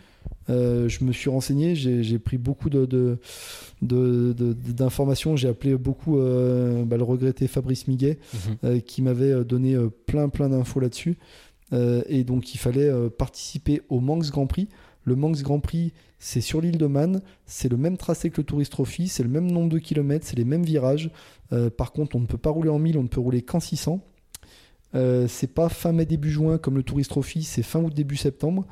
je 0.49 1.05
me 1.05 1.11
suis 1.13 1.29
renseigné, 1.29 1.75
j'ai 1.75 2.19
pris 2.21 2.39
beaucoup 2.39 2.71
de, 2.71 3.19
d'informations, 3.83 5.35
j'ai 5.35 5.49
appelé 5.49 5.77
beaucoup 5.77 6.15
bah, 6.17 6.97
le 6.97 7.03
regretté 7.03 7.49
Fabrice 7.49 7.89
Miguet 7.89 8.19
mhm. 8.63 8.81
qui 8.83 9.03
m'avait 9.03 9.45
donné 9.45 9.77
plein 10.07 10.29
plein 10.29 10.51
d'infos 10.51 10.79
là-dessus. 10.79 11.19
et 11.73 12.23
donc 12.23 12.55
il 12.55 12.59
fallait 12.59 12.93
participer 13.11 13.83
au 13.89 13.99
Manx 13.99 14.31
Grand 14.31 14.47
Prix. 14.47 14.69
Le 15.05 15.15
Manx 15.15 15.43
Grand 15.43 15.61
Prix, 15.61 15.93
c'est 16.19 16.41
sur 16.41 16.63
l'île 16.63 16.79
de 16.79 16.87
Man, 16.87 17.21
c'est 17.45 17.69
le 17.69 17.77
même 17.77 17.99
tracé 17.99 18.31
que 18.31 18.39
le 18.39 18.45
Tourist 18.45 18.73
Trophy, 18.73 19.09
c'est 19.09 19.23
le 19.23 19.29
même 19.29 19.51
nombre 19.51 19.69
de 19.69 19.79
kilomètres, 19.79 20.27
c'est 20.27 20.37
les 20.37 20.47
mêmes 20.47 20.65
virages. 20.65 21.11
Euh, 21.53 21.69
par 21.69 21.93
contre, 21.93 22.17
on 22.17 22.21
ne 22.21 22.27
peut 22.27 22.39
pas 22.39 22.49
rouler 22.49 22.71
en 22.71 22.79
1000, 22.79 22.97
on 22.97 23.03
ne 23.03 23.09
peut 23.09 23.21
rouler 23.21 23.43
qu'en 23.43 23.61
600. 23.61 24.01
Euh, 24.95 25.27
c'est 25.29 25.53
pas 25.53 25.69
fin 25.69 25.93
mai 25.93 26.07
début 26.07 26.31
juin 26.31 26.57
comme 26.57 26.77
le 26.77 26.83
Tourist 26.83 27.11
Trophy, 27.11 27.43
c'est 27.43 27.63
fin 27.63 27.81
août 27.81 27.93
début 27.93 28.17
septembre. 28.17 28.65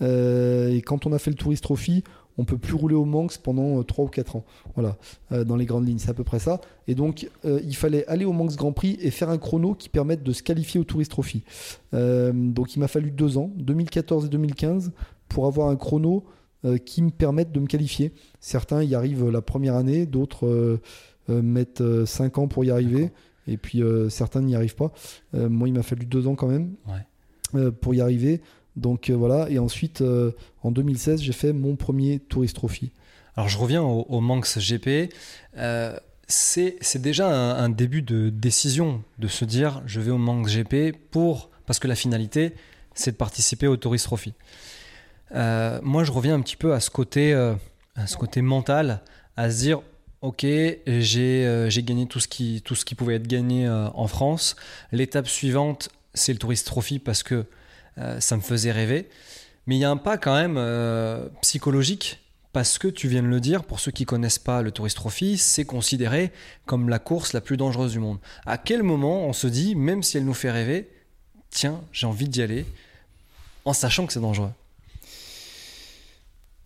Euh, 0.00 0.70
et 0.70 0.80
quand 0.80 1.06
on 1.06 1.12
a 1.12 1.18
fait 1.18 1.30
le 1.30 1.36
Tourist 1.36 1.64
Trophy, 1.64 2.04
on 2.38 2.44
peut 2.44 2.56
plus 2.56 2.74
rouler 2.74 2.94
au 2.94 3.04
Manx 3.04 3.36
pendant 3.36 3.82
3 3.82 4.04
ou 4.04 4.08
4 4.08 4.36
ans. 4.36 4.44
Voilà, 4.74 4.96
dans 5.44 5.54
les 5.54 5.66
grandes 5.66 5.86
lignes, 5.86 5.98
c'est 5.98 6.08
à 6.08 6.14
peu 6.14 6.24
près 6.24 6.38
ça. 6.38 6.62
Et 6.88 6.94
donc, 6.94 7.28
il 7.44 7.76
fallait 7.76 8.06
aller 8.06 8.24
au 8.24 8.32
Manx 8.32 8.56
Grand 8.56 8.72
Prix 8.72 8.96
et 9.02 9.10
faire 9.10 9.28
un 9.28 9.36
chrono 9.36 9.74
qui 9.74 9.90
permette 9.90 10.22
de 10.22 10.32
se 10.32 10.42
qualifier 10.42 10.80
au 10.80 10.84
Tourist 10.84 11.10
Trophy. 11.10 11.44
donc, 11.92 12.74
il 12.74 12.78
m'a 12.78 12.88
fallu 12.88 13.10
2 13.10 13.36
ans, 13.36 13.50
2014 13.56 14.24
et 14.24 14.28
2015, 14.30 14.92
pour 15.32 15.46
avoir 15.46 15.68
un 15.68 15.76
chrono 15.76 16.24
euh, 16.64 16.78
qui 16.78 17.02
me 17.02 17.10
permettent 17.10 17.50
de 17.50 17.58
me 17.58 17.66
qualifier. 17.66 18.12
Certains 18.38 18.84
y 18.84 18.94
arrivent 18.94 19.28
la 19.28 19.42
première 19.42 19.74
année, 19.74 20.06
d'autres 20.06 20.46
euh, 20.46 20.80
euh, 21.30 21.42
mettent 21.42 21.82
5 22.04 22.38
ans 22.38 22.46
pour 22.46 22.64
y 22.64 22.70
arriver, 22.70 23.10
et 23.48 23.56
puis 23.56 23.82
certains 24.08 24.42
n'y 24.42 24.54
arrivent 24.54 24.76
pas. 24.76 24.92
moi, 25.32 25.66
il 25.66 25.74
m'a 25.74 25.82
fallu 25.82 26.06
2 26.06 26.28
ans 26.28 26.36
quand 26.36 26.46
même 26.46 26.74
pour 27.80 27.94
y 27.94 28.00
arriver. 28.00 28.40
Donc 28.76 29.10
voilà, 29.10 29.50
et 29.50 29.58
ensuite, 29.58 30.02
en 30.62 30.70
2016, 30.70 31.20
j'ai 31.20 31.32
fait 31.32 31.52
mon 31.52 31.74
premier 31.74 32.20
Tourist 32.20 32.54
Trophy. 32.54 32.92
Alors 33.36 33.48
je 33.48 33.58
reviens 33.58 33.82
au, 33.82 34.20
Manx 34.20 34.58
GP. 34.58 35.12
c'est 36.28 37.02
déjà 37.02 37.28
un, 37.28 37.64
un, 37.64 37.68
début 37.68 38.02
de 38.02 38.30
décision 38.30 39.02
de 39.18 39.26
se 39.26 39.44
dire 39.44 39.82
je 39.86 40.00
vais 40.00 40.12
au 40.12 40.18
Manx 40.18 40.52
GP 40.52 40.96
pour 41.10 41.50
parce 41.66 41.80
que 41.80 41.88
la 41.88 41.96
finalité 41.96 42.54
c'est 42.94 43.12
de 43.12 43.16
participer 43.16 43.66
au 43.66 43.76
Tourist 43.76 44.04
Trophy. 44.04 44.34
Euh, 45.34 45.80
moi, 45.82 46.04
je 46.04 46.12
reviens 46.12 46.34
un 46.34 46.40
petit 46.40 46.56
peu 46.56 46.74
à 46.74 46.80
ce 46.80 46.90
côté, 46.90 47.32
euh, 47.32 47.54
à 47.96 48.06
ce 48.06 48.16
côté 48.16 48.42
mental, 48.42 49.00
à 49.36 49.50
se 49.50 49.58
dire, 49.58 49.80
ok, 50.20 50.40
j'ai 50.42 51.46
euh, 51.46 51.68
gagné 51.78 52.06
tout 52.06 52.20
ce, 52.20 52.28
qui, 52.28 52.62
tout 52.62 52.74
ce 52.74 52.84
qui 52.84 52.94
pouvait 52.94 53.16
être 53.16 53.26
gagné 53.26 53.68
en 53.68 54.06
France. 54.06 54.56
L'étape 54.92 55.28
suivante, 55.28 55.88
c'est 56.14 56.32
le 56.32 56.38
Tourist 56.38 56.66
Trophy 56.66 56.98
parce 56.98 57.22
que 57.22 57.46
ça 58.18 58.36
me 58.36 58.42
faisait 58.42 58.72
rêver. 58.72 59.08
Mais 59.66 59.76
il 59.76 59.78
y 59.78 59.84
a 59.84 59.90
un 59.90 59.98
pas 59.98 60.16
quand 60.16 60.34
même 60.34 61.30
psychologique 61.42 62.20
parce 62.52 62.78
que 62.78 62.88
tu 62.88 63.08
viens 63.08 63.22
de 63.22 63.28
le 63.28 63.40
dire, 63.40 63.64
pour 63.64 63.80
ceux 63.80 63.90
qui 63.90 64.04
connaissent 64.04 64.38
pas 64.38 64.62
le 64.62 64.70
Tourist 64.70 64.96
Trophy, 64.96 65.38
c'est 65.38 65.64
considéré 65.64 66.32
comme 66.66 66.88
la 66.88 66.98
course 66.98 67.32
la 67.32 67.40
plus 67.40 67.56
dangereuse 67.56 67.92
du 67.92 67.98
monde. 67.98 68.18
À 68.44 68.58
quel 68.58 68.82
moment 68.82 69.26
on 69.26 69.32
se 69.32 69.46
dit, 69.46 69.74
même 69.74 70.02
si 70.02 70.18
elle 70.18 70.24
nous 70.24 70.34
fait 70.34 70.50
rêver, 70.50 70.90
tiens, 71.50 71.80
j'ai 71.92 72.06
envie 72.06 72.28
d'y 72.28 72.42
aller, 72.42 72.66
en 73.64 73.72
sachant 73.72 74.06
que 74.06 74.12
c'est 74.12 74.20
dangereux? 74.20 74.50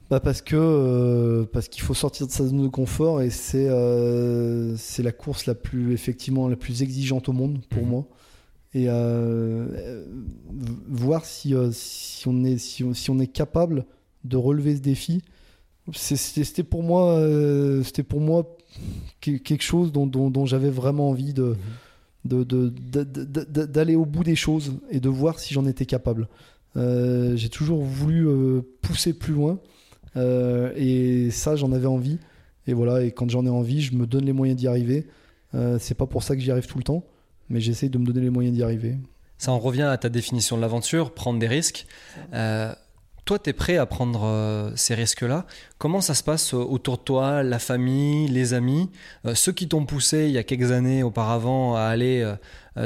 Bah 0.08 0.20
parce 0.20 0.40
que 0.40 0.54
euh, 0.56 1.44
parce 1.52 1.68
qu'il 1.68 1.82
faut 1.82 1.94
sortir 1.94 2.26
de 2.28 2.32
sa 2.32 2.46
zone 2.46 2.62
de 2.62 2.68
confort 2.68 3.22
et 3.22 3.30
c'est 3.30 3.68
euh, 3.68 4.76
c'est 4.76 5.02
la 5.02 5.12
course 5.12 5.46
la 5.46 5.54
plus 5.56 5.92
effectivement 5.92 6.48
la 6.48 6.56
plus 6.56 6.82
exigeante 6.82 7.28
au 7.28 7.32
monde 7.32 7.58
pour 7.68 7.82
Mhm. 7.82 7.88
moi 7.88 8.06
et 8.74 8.84
euh, 8.88 10.04
voir 10.88 11.24
si, 11.24 11.54
si 11.72 12.28
on 12.28 12.44
est 12.44 12.58
si 12.58 12.84
on, 12.84 12.94
si 12.94 13.10
on 13.10 13.18
est 13.18 13.26
capable 13.26 13.84
de 14.24 14.36
relever 14.36 14.76
ce 14.76 14.80
défi 14.80 15.22
c'était 15.92 16.62
pour 16.64 16.82
moi 16.82 17.20
c'était 17.84 18.02
pour 18.04 18.20
moi 18.20 18.56
que- 19.20 19.38
quelque 19.38 19.62
chose 19.62 19.90
dont, 19.92 20.06
dont, 20.06 20.30
dont 20.30 20.46
j'avais 20.46 20.70
vraiment 20.70 21.08
envie 21.10 21.32
de 21.32 21.56
de- 22.24 22.68
d'aller 23.66 23.94
au 23.94 24.04
bout 24.04 24.24
des 24.24 24.34
choses 24.36 24.74
et 24.90 24.98
de 25.00 25.08
voir 25.08 25.38
si 25.38 25.54
j'en 25.54 25.64
étais 25.64 25.86
capable. 25.86 26.28
J'ai 26.74 27.48
toujours 27.48 27.82
voulu 27.84 28.26
pousser 28.82 29.12
plus 29.12 29.32
loin 29.32 29.60
euh, 30.16 30.72
et 30.76 31.30
ça 31.30 31.56
j'en 31.56 31.72
avais 31.72 31.86
envie 31.86 32.18
et 32.66 32.72
voilà 32.72 33.02
et 33.02 33.12
quand 33.12 33.28
j'en 33.30 33.44
ai 33.44 33.50
envie 33.50 33.82
je 33.82 33.94
me 33.94 34.06
donne 34.06 34.24
les 34.24 34.32
moyens 34.32 34.58
d'y 34.58 34.68
arriver. 34.68 35.06
Euh, 35.54 35.78
c'est 35.80 35.94
pas 35.94 36.06
pour 36.06 36.22
ça 36.22 36.34
que 36.34 36.42
j'y 36.42 36.50
arrive 36.50 36.66
tout 36.66 36.78
le 36.78 36.84
temps 36.84 37.04
mais 37.48 37.60
j'essaye 37.60 37.90
de 37.90 37.98
me 37.98 38.06
donner 38.06 38.20
les 38.20 38.30
moyens 38.30 38.56
d'y 38.56 38.62
arriver. 38.62 38.96
Ça 39.38 39.52
en 39.52 39.58
revient 39.58 39.82
à 39.82 39.96
ta 39.96 40.08
définition 40.08 40.56
de 40.56 40.62
l'aventure, 40.62 41.12
prendre 41.12 41.38
des 41.38 41.46
risques. 41.46 41.86
Euh, 42.32 42.74
toi, 43.24 43.38
tu 43.38 43.50
es 43.50 43.52
prêt 43.52 43.76
à 43.76 43.86
prendre 43.86 44.24
euh, 44.24 44.72
ces 44.74 44.94
risques-là. 44.94 45.46
Comment 45.78 46.00
ça 46.00 46.14
se 46.14 46.22
passe 46.22 46.54
autour 46.54 46.96
de 46.96 47.02
toi, 47.02 47.42
la 47.42 47.58
famille, 47.58 48.28
les 48.28 48.54
amis, 48.54 48.90
ceux 49.34 49.52
qui 49.52 49.68
t'ont 49.68 49.84
poussé 49.84 50.24
il 50.26 50.32
y 50.32 50.38
a 50.38 50.42
quelques 50.42 50.72
années 50.72 51.02
auparavant 51.02 51.76
à 51.76 51.82
aller 51.82 52.34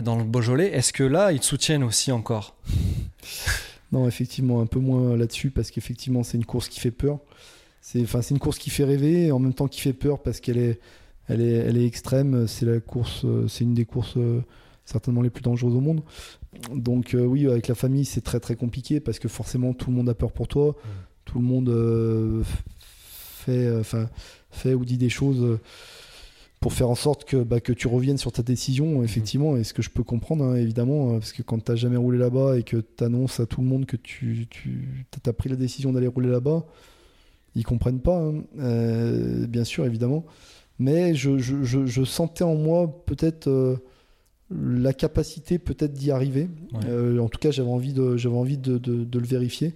dans 0.02 0.16
le 0.16 0.24
Beaujolais 0.24 0.70
Est-ce 0.72 0.92
que 0.92 1.04
là, 1.04 1.32
ils 1.32 1.40
te 1.40 1.46
soutiennent 1.46 1.84
aussi 1.84 2.10
encore? 2.12 2.56
Non, 3.92 4.06
effectivement, 4.06 4.60
un 4.60 4.66
peu 4.66 4.78
moins 4.78 5.16
là-dessus 5.16 5.50
parce 5.50 5.70
qu'effectivement, 5.70 6.22
c'est 6.22 6.36
une 6.36 6.44
course 6.44 6.68
qui 6.68 6.80
fait 6.80 6.90
peur. 6.90 7.18
C'est 7.80 8.02
enfin, 8.02 8.22
c'est 8.22 8.34
une 8.34 8.40
course 8.40 8.58
qui 8.58 8.70
fait 8.70 8.84
rêver 8.84 9.26
et 9.26 9.32
en 9.32 9.38
même 9.38 9.54
temps 9.54 9.68
qui 9.68 9.80
fait 9.80 9.92
peur 9.92 10.22
parce 10.22 10.40
qu'elle 10.40 10.58
est, 10.58 10.80
elle 11.28 11.40
est, 11.40 11.52
elle 11.52 11.76
est 11.76 11.86
extrême. 11.86 12.46
C'est 12.46 12.66
la 12.66 12.80
course, 12.80 13.24
euh, 13.24 13.48
c'est 13.48 13.64
une 13.64 13.74
des 13.74 13.86
courses 13.86 14.16
euh, 14.16 14.42
certainement 14.84 15.22
les 15.22 15.30
plus 15.30 15.42
dangereuses 15.42 15.74
au 15.74 15.80
monde. 15.80 16.02
Donc 16.74 17.14
euh, 17.14 17.24
oui, 17.24 17.46
avec 17.46 17.68
la 17.68 17.74
famille, 17.74 18.04
c'est 18.04 18.20
très 18.20 18.40
très 18.40 18.56
compliqué 18.56 19.00
parce 19.00 19.18
que 19.18 19.28
forcément 19.28 19.72
tout 19.72 19.90
le 19.90 19.96
monde 19.96 20.08
a 20.08 20.14
peur 20.14 20.32
pour 20.32 20.48
toi. 20.48 20.76
Tout 21.24 21.38
le 21.38 21.44
monde 21.44 21.68
euh, 21.68 22.42
fait, 22.78 23.70
enfin, 23.78 24.08
fait 24.50 24.74
ou 24.74 24.84
dit 24.84 24.98
des 24.98 25.08
choses 25.08 25.58
pour 26.60 26.74
faire 26.74 26.90
en 26.90 26.94
sorte 26.94 27.24
que, 27.24 27.38
bah, 27.42 27.58
que 27.60 27.72
tu 27.72 27.88
reviennes 27.88 28.18
sur 28.18 28.32
ta 28.32 28.42
décision, 28.42 29.02
effectivement, 29.02 29.56
et 29.56 29.64
ce 29.64 29.72
que 29.72 29.80
je 29.80 29.88
peux 29.88 30.02
comprendre, 30.04 30.44
hein, 30.44 30.56
évidemment, 30.56 31.08
euh, 31.14 31.18
parce 31.18 31.32
que 31.32 31.42
quand 31.42 31.58
tu 31.64 31.70
n'as 31.70 31.76
jamais 31.76 31.96
roulé 31.96 32.18
là-bas 32.18 32.58
et 32.58 32.62
que 32.64 32.76
tu 32.76 33.02
annonces 33.02 33.40
à 33.40 33.46
tout 33.46 33.62
le 33.62 33.66
monde 33.66 33.86
que 33.86 33.96
tu, 33.96 34.46
tu 34.50 35.00
as 35.26 35.32
pris 35.32 35.48
la 35.48 35.56
décision 35.56 35.90
d'aller 35.92 36.06
rouler 36.06 36.28
là-bas, 36.28 36.66
ils 37.54 37.64
comprennent 37.64 38.00
pas, 38.00 38.18
hein. 38.20 38.42
Euh, 38.58 39.46
bien 39.46 39.64
sûr, 39.64 39.86
évidemment. 39.86 40.24
Mais 40.78 41.14
je, 41.14 41.38
je- 41.38 41.62
je- 41.62 41.86
je 41.86 42.04
sentais 42.04 42.44
en 42.44 42.54
moi 42.54 43.04
peut-être 43.06 43.48
euh, 43.48 43.76
la 44.50 44.92
capacité 44.92 45.58
peut-être 45.58 45.92
d'y 45.94 46.10
arriver. 46.10 46.48
Ouais. 46.74 46.80
Euh, 46.88 47.18
en 47.20 47.28
tout 47.28 47.38
cas, 47.38 47.50
j'avais 47.50 47.70
envie 47.70 47.92
de, 47.94 48.16
envie 48.28 48.58
de, 48.58 48.76
de- 48.78 49.04
de 49.04 49.18
le 49.18 49.26
vérifier. 49.26 49.74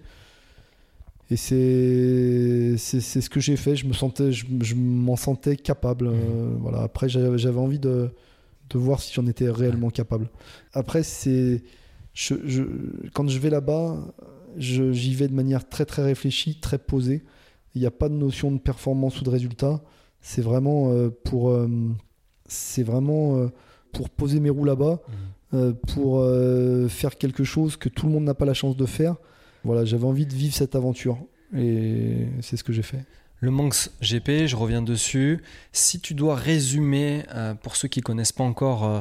Et 1.30 1.36
c'est, 1.36 2.76
ce 2.76 3.30
que 3.30 3.40
j'ai 3.40 3.56
fait. 3.56 3.76
Je 3.76 3.86
me 3.86 3.92
sentais, 3.92 4.30
je, 4.32 4.44
je 4.60 4.74
m'en 4.74 5.16
sentais 5.16 5.56
capable. 5.56 6.08
Euh, 6.08 6.54
voilà. 6.60 6.82
Après, 6.82 7.08
j'avais, 7.08 7.58
envie 7.58 7.78
de, 7.78 8.10
de 8.70 8.78
voir 8.78 9.00
si 9.00 9.12
j'en 9.14 9.26
étais 9.26 9.48
réellement 9.50 9.90
capable. 9.90 10.28
Après, 10.74 11.02
c'est, 11.02 11.62
je, 12.12 12.34
je- 12.44 13.08
quand 13.14 13.28
je 13.28 13.38
vais 13.38 13.50
là-bas, 13.50 13.96
j'y 14.58 15.14
vais 15.14 15.28
de 15.28 15.34
manière 15.34 15.68
très 15.68 15.84
très 15.86 16.02
réfléchie, 16.02 16.60
très 16.60 16.78
posée. 16.78 17.24
Il 17.74 17.80
n'y 17.80 17.86
a 17.86 17.90
pas 17.90 18.08
de 18.08 18.14
notion 18.14 18.52
de 18.52 18.58
performance 18.58 19.20
ou 19.20 19.24
de 19.24 19.30
résultat. 19.30 19.82
C'est 20.20 20.42
vraiment 20.42 20.92
euh, 20.92 21.08
pour, 21.24 21.50
euh, 21.50 21.68
c'est 22.46 22.82
vraiment 22.84 23.48
pour 23.92 24.10
poser 24.10 24.40
mes 24.40 24.50
roues 24.50 24.64
là-bas, 24.64 25.00
euh, 25.54 25.72
pour 25.88 26.22
faire 26.90 27.16
quelque 27.16 27.44
chose 27.44 27.76
que 27.76 27.88
tout 27.88 28.06
le 28.06 28.12
monde 28.12 28.24
n'a 28.24 28.34
pas 28.34 28.44
la 28.44 28.54
chance 28.54 28.76
de 28.76 28.86
faire. 28.86 29.16
Voilà, 29.64 29.84
j'avais 29.84 30.04
envie 30.04 30.26
de 30.26 30.34
vivre 30.34 30.54
cette 30.54 30.74
aventure 30.74 31.18
et 31.56 32.26
c'est 32.40 32.56
ce 32.56 32.64
que 32.64 32.72
j'ai 32.72 32.82
fait. 32.82 33.04
Le 33.40 33.50
Manx 33.50 33.90
GP, 34.00 34.46
je 34.46 34.56
reviens 34.56 34.82
dessus. 34.82 35.42
Si 35.72 36.00
tu 36.00 36.14
dois 36.14 36.34
résumer, 36.34 37.24
euh, 37.34 37.54
pour 37.54 37.76
ceux 37.76 37.88
qui 37.88 38.00
connaissent 38.00 38.32
pas 38.32 38.44
encore, 38.44 38.84
euh, 38.84 39.00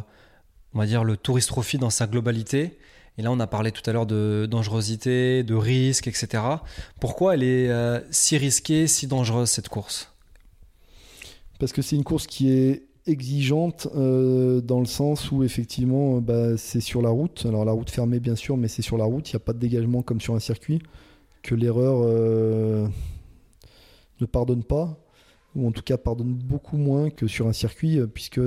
on 0.74 0.80
va 0.80 0.86
dire 0.86 1.04
le 1.04 1.18
Tourist 1.18 1.50
Trophy 1.50 1.78
dans 1.78 1.90
sa 1.90 2.08
globalité, 2.08 2.78
et 3.18 3.22
là 3.22 3.32
on 3.32 3.40
a 3.40 3.48
parlé 3.48 3.72
tout 3.72 3.88
à 3.90 3.94
l'heure 3.94 4.06
de 4.06 4.48
dangerosité, 4.50 5.44
de 5.44 5.56
risque, 5.56 6.08
etc. 6.08 6.44
Pourquoi 7.00 7.36
elle 7.36 7.44
est 7.44 7.70
euh, 7.70 8.00
si 8.12 8.38
risquée, 8.38 8.88
si 8.88 9.08
dangereuse 9.08 9.50
cette 9.50 9.70
course? 9.70 10.12
Parce 11.60 11.72
que 11.72 11.82
c'est 11.82 11.96
une 11.96 12.04
course 12.04 12.28
qui 12.28 12.52
est 12.52 12.84
exigeante 13.06 13.88
euh, 13.96 14.62
dans 14.62 14.80
le 14.80 14.86
sens 14.86 15.32
où 15.32 15.44
effectivement 15.44 16.18
euh, 16.18 16.20
bah, 16.22 16.58
c'est 16.58 16.80
sur 16.82 17.02
la 17.02 17.10
route. 17.10 17.46
Alors 17.48 17.66
la 17.66 17.72
route 17.72 17.90
fermée 17.90 18.20
bien 18.20 18.36
sûr, 18.36 18.58
mais 18.58 18.68
c'est 18.68 18.82
sur 18.82 18.98
la 18.98 19.06
route. 19.06 19.30
Il 19.32 19.36
n'y 19.36 19.38
a 19.38 19.46
pas 19.46 19.54
de 19.54 19.60
dégagement 19.60 20.02
comme 20.02 20.22
sur 20.22 20.36
un 20.36 20.40
circuit. 20.40 20.82
Que 21.42 21.56
l'erreur 21.56 22.02
euh, 22.04 22.88
ne 24.22 24.26
pardonne 24.26 24.64
pas, 24.64 24.98
ou 25.56 25.68
en 25.68 25.72
tout 25.72 25.82
cas 25.82 25.98
pardonne 25.98 26.34
beaucoup 26.34 26.78
moins 26.78 27.10
que 27.10 27.28
sur 27.28 27.48
un 27.48 27.54
circuit, 27.54 28.00
puisque 28.14 28.38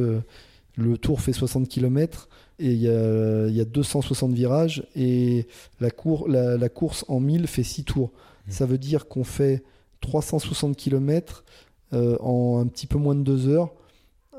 le 0.78 0.98
tour 0.98 1.20
fait 1.20 1.32
60 1.32 1.68
km 1.68 2.28
et 2.58 2.72
il 2.72 2.78
y 2.78 2.88
a, 2.88 3.46
il 3.48 3.54
y 3.54 3.60
a 3.60 3.64
260 3.66 4.32
virages 4.32 4.86
et 4.94 5.46
la, 5.80 5.90
cour- 5.90 6.28
la- 6.28 6.56
la 6.56 6.68
course 6.68 7.04
en 7.08 7.20
1000 7.20 7.46
fait 7.46 7.62
6 7.62 7.84
tours. 7.84 8.08
Mmh. 8.46 8.50
Ça 8.50 8.66
veut 8.66 8.78
dire 8.78 9.08
qu'on 9.08 9.24
fait 9.24 9.62
360 10.00 10.76
km 10.76 11.44
euh, 11.92 12.16
en 12.20 12.58
un 12.62 12.66
petit 12.66 12.86
peu 12.86 12.98
moins 12.98 13.14
de 13.14 13.22
2 13.22 13.48
heures 13.48 13.72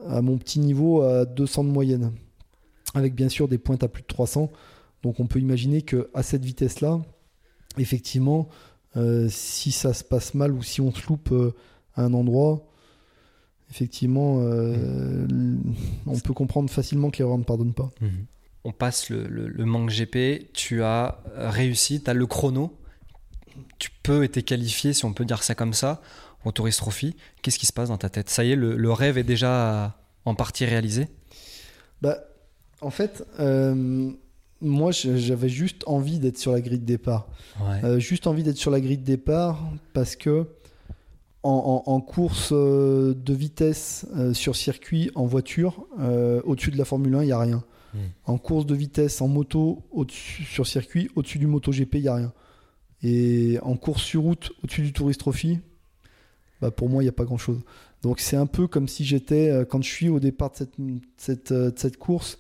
à 0.07 0.21
mon 0.21 0.38
petit 0.38 0.60
niveau 0.60 1.01
à 1.01 1.25
200 1.25 1.65
de 1.65 1.69
moyenne 1.69 2.12
avec 2.93 3.15
bien 3.15 3.29
sûr 3.29 3.47
des 3.47 3.57
pointes 3.57 3.83
à 3.83 3.88
plus 3.88 4.01
de 4.01 4.07
300 4.07 4.51
donc 5.03 5.19
on 5.19 5.27
peut 5.27 5.39
imaginer 5.39 5.81
que 5.81 6.10
à 6.13 6.23
cette 6.23 6.43
vitesse 6.43 6.81
là 6.81 6.99
effectivement 7.77 8.47
euh, 8.95 9.27
si 9.29 9.71
ça 9.71 9.93
se 9.93 10.03
passe 10.03 10.33
mal 10.33 10.51
ou 10.51 10.63
si 10.63 10.81
on 10.81 10.91
se 10.91 11.05
loupe 11.07 11.31
euh, 11.31 11.53
à 11.95 12.03
un 12.03 12.13
endroit 12.13 12.65
effectivement 13.69 14.39
euh, 14.41 15.27
on 16.05 16.19
peut 16.19 16.33
comprendre 16.33 16.69
facilement 16.69 17.10
que 17.10 17.17
l'erreur 17.19 17.38
ne 17.38 17.43
pardonne 17.43 17.73
pas. 17.73 17.89
On 18.63 18.71
passe 18.71 19.10
le, 19.10 19.27
le, 19.27 19.47
le 19.47 19.65
Manx 19.65 19.93
GP, 19.93 20.51
tu 20.53 20.83
as 20.83 21.21
réussi, 21.36 22.01
tu 22.01 22.10
as 22.10 22.13
le 22.13 22.25
chrono, 22.25 22.77
tu 23.79 23.89
peux 24.03 24.23
être 24.23 24.41
qualifié, 24.41 24.93
si 24.93 25.05
on 25.05 25.13
peut 25.13 25.25
dire 25.25 25.43
ça 25.43 25.55
comme 25.55 25.73
ça, 25.73 26.01
au 26.47 26.51
Tourist 26.51 26.79
Trophy. 26.79 27.15
Qu'est-ce 27.41 27.60
qui 27.60 27.65
se 27.65 27.73
passe 27.73 27.89
dans 27.89 27.97
ta 27.97 28.10
tête? 28.10 28.29
Ça 28.29 28.43
y 28.43 28.51
est, 28.51 28.55
le, 28.55 28.75
le 28.75 28.91
rêve 28.91 29.17
est 29.17 29.23
déjà 29.23 29.97
en 30.25 30.36
partie 30.36 30.65
réalisé? 30.65 31.07
Bah, 32.01 32.17
en 32.81 32.89
fait, 32.89 33.23
euh, 33.39 34.10
moi, 34.62 34.91
j'avais 34.91 35.49
juste 35.49 35.83
envie 35.88 36.19
d'être 36.19 36.38
sur 36.38 36.51
la 36.51 36.62
grille 36.62 36.79
de 36.79 36.86
départ. 36.86 37.27
Ouais. 37.60 37.83
Euh, 37.83 37.99
juste 37.99 38.27
envie 38.27 38.43
d'être 38.43 38.57
sur 38.57 38.71
la 38.71 38.79
grille 38.81 38.97
de 38.97 39.03
départ 39.05 39.63
parce 39.93 40.15
que 40.15 40.47
en, 41.43 41.83
en- 41.86 41.91
en 41.91 42.01
course 42.01 42.49
euh, 42.51 43.13
de 43.13 43.33
vitesse 43.33 44.05
euh, 44.15 44.33
sur 44.33 44.55
circuit, 44.55 45.12
en 45.15 45.25
voiture, 45.25 45.86
au-dessus 46.45 46.71
de 46.71 46.77
la 46.77 46.86
Formule 46.86 47.15
1, 47.15 47.21
il 47.23 47.25
n'y 47.27 47.31
a 47.31 47.39
rien. 47.39 47.63
Mm. 47.93 47.97
En 48.25 48.38
course 48.38 48.65
de 48.65 48.75
vitesse, 48.75 49.21
en 49.21 49.27
moto, 49.27 49.83
au-dessus, 49.91 50.43
sur 50.43 50.67
circuit, 50.67 51.10
au-dessus 51.15 51.39
du 51.39 51.47
MotoGP, 51.47 51.95
il 51.95 52.01
n'y 52.01 52.07
a 52.10 52.15
rien. 52.15 52.33
Et 53.03 53.60
en 53.62 53.75
course 53.77 54.01
sur 54.03 54.23
route, 54.23 54.51
au-dessus 54.63 54.81
du 54.81 54.91
Tourist 54.91 55.19
Trophy, 55.19 55.60
bah, 56.61 56.71
pour 56.71 56.89
moi, 56.89 57.03
il 57.03 57.05
n'y 57.05 57.09
a 57.09 57.13
pas 57.13 57.25
grand-chose. 57.25 57.59
Donc 58.03 58.19
c'est 58.19 58.35
un 58.35 58.45
peu 58.45 58.67
comme 58.67 58.87
si 58.87 59.05
j'étais, 59.05 59.49
euh, 59.49 59.65
quand 59.65 59.81
je 59.83 59.89
suis 59.89 60.09
au 60.09 60.19
départ 60.19 60.51
de 60.51 60.65
cette, 61.17 61.51
euh, 61.51 61.71
course, 61.99 62.37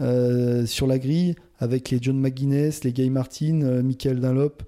euh, 0.00 0.66
sur 0.66 0.86
la 0.86 0.98
grille, 0.98 1.34
avec 1.58 1.90
les 1.90 1.98
John 2.00 2.18
McGuinness, 2.18 2.84
les 2.84 2.92
Guy 2.92 3.10
Martin, 3.10 3.82
Michael 3.82 4.20
Dunlop 4.20 4.62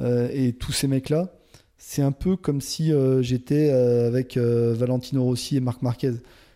et 0.00 0.52
tous 0.52 0.70
ces 0.70 0.86
mecs-là, 0.86 1.34
c'est 1.76 2.02
un 2.02 2.12
peu 2.12 2.36
comme 2.36 2.60
si 2.60 2.92
j'étais 3.20 3.70
avec 3.70 4.38
Valentino 4.38 5.24
Rossi 5.24 5.56
et 5.56 5.60
Marc 5.60 5.82
Marquez. 5.82 6.12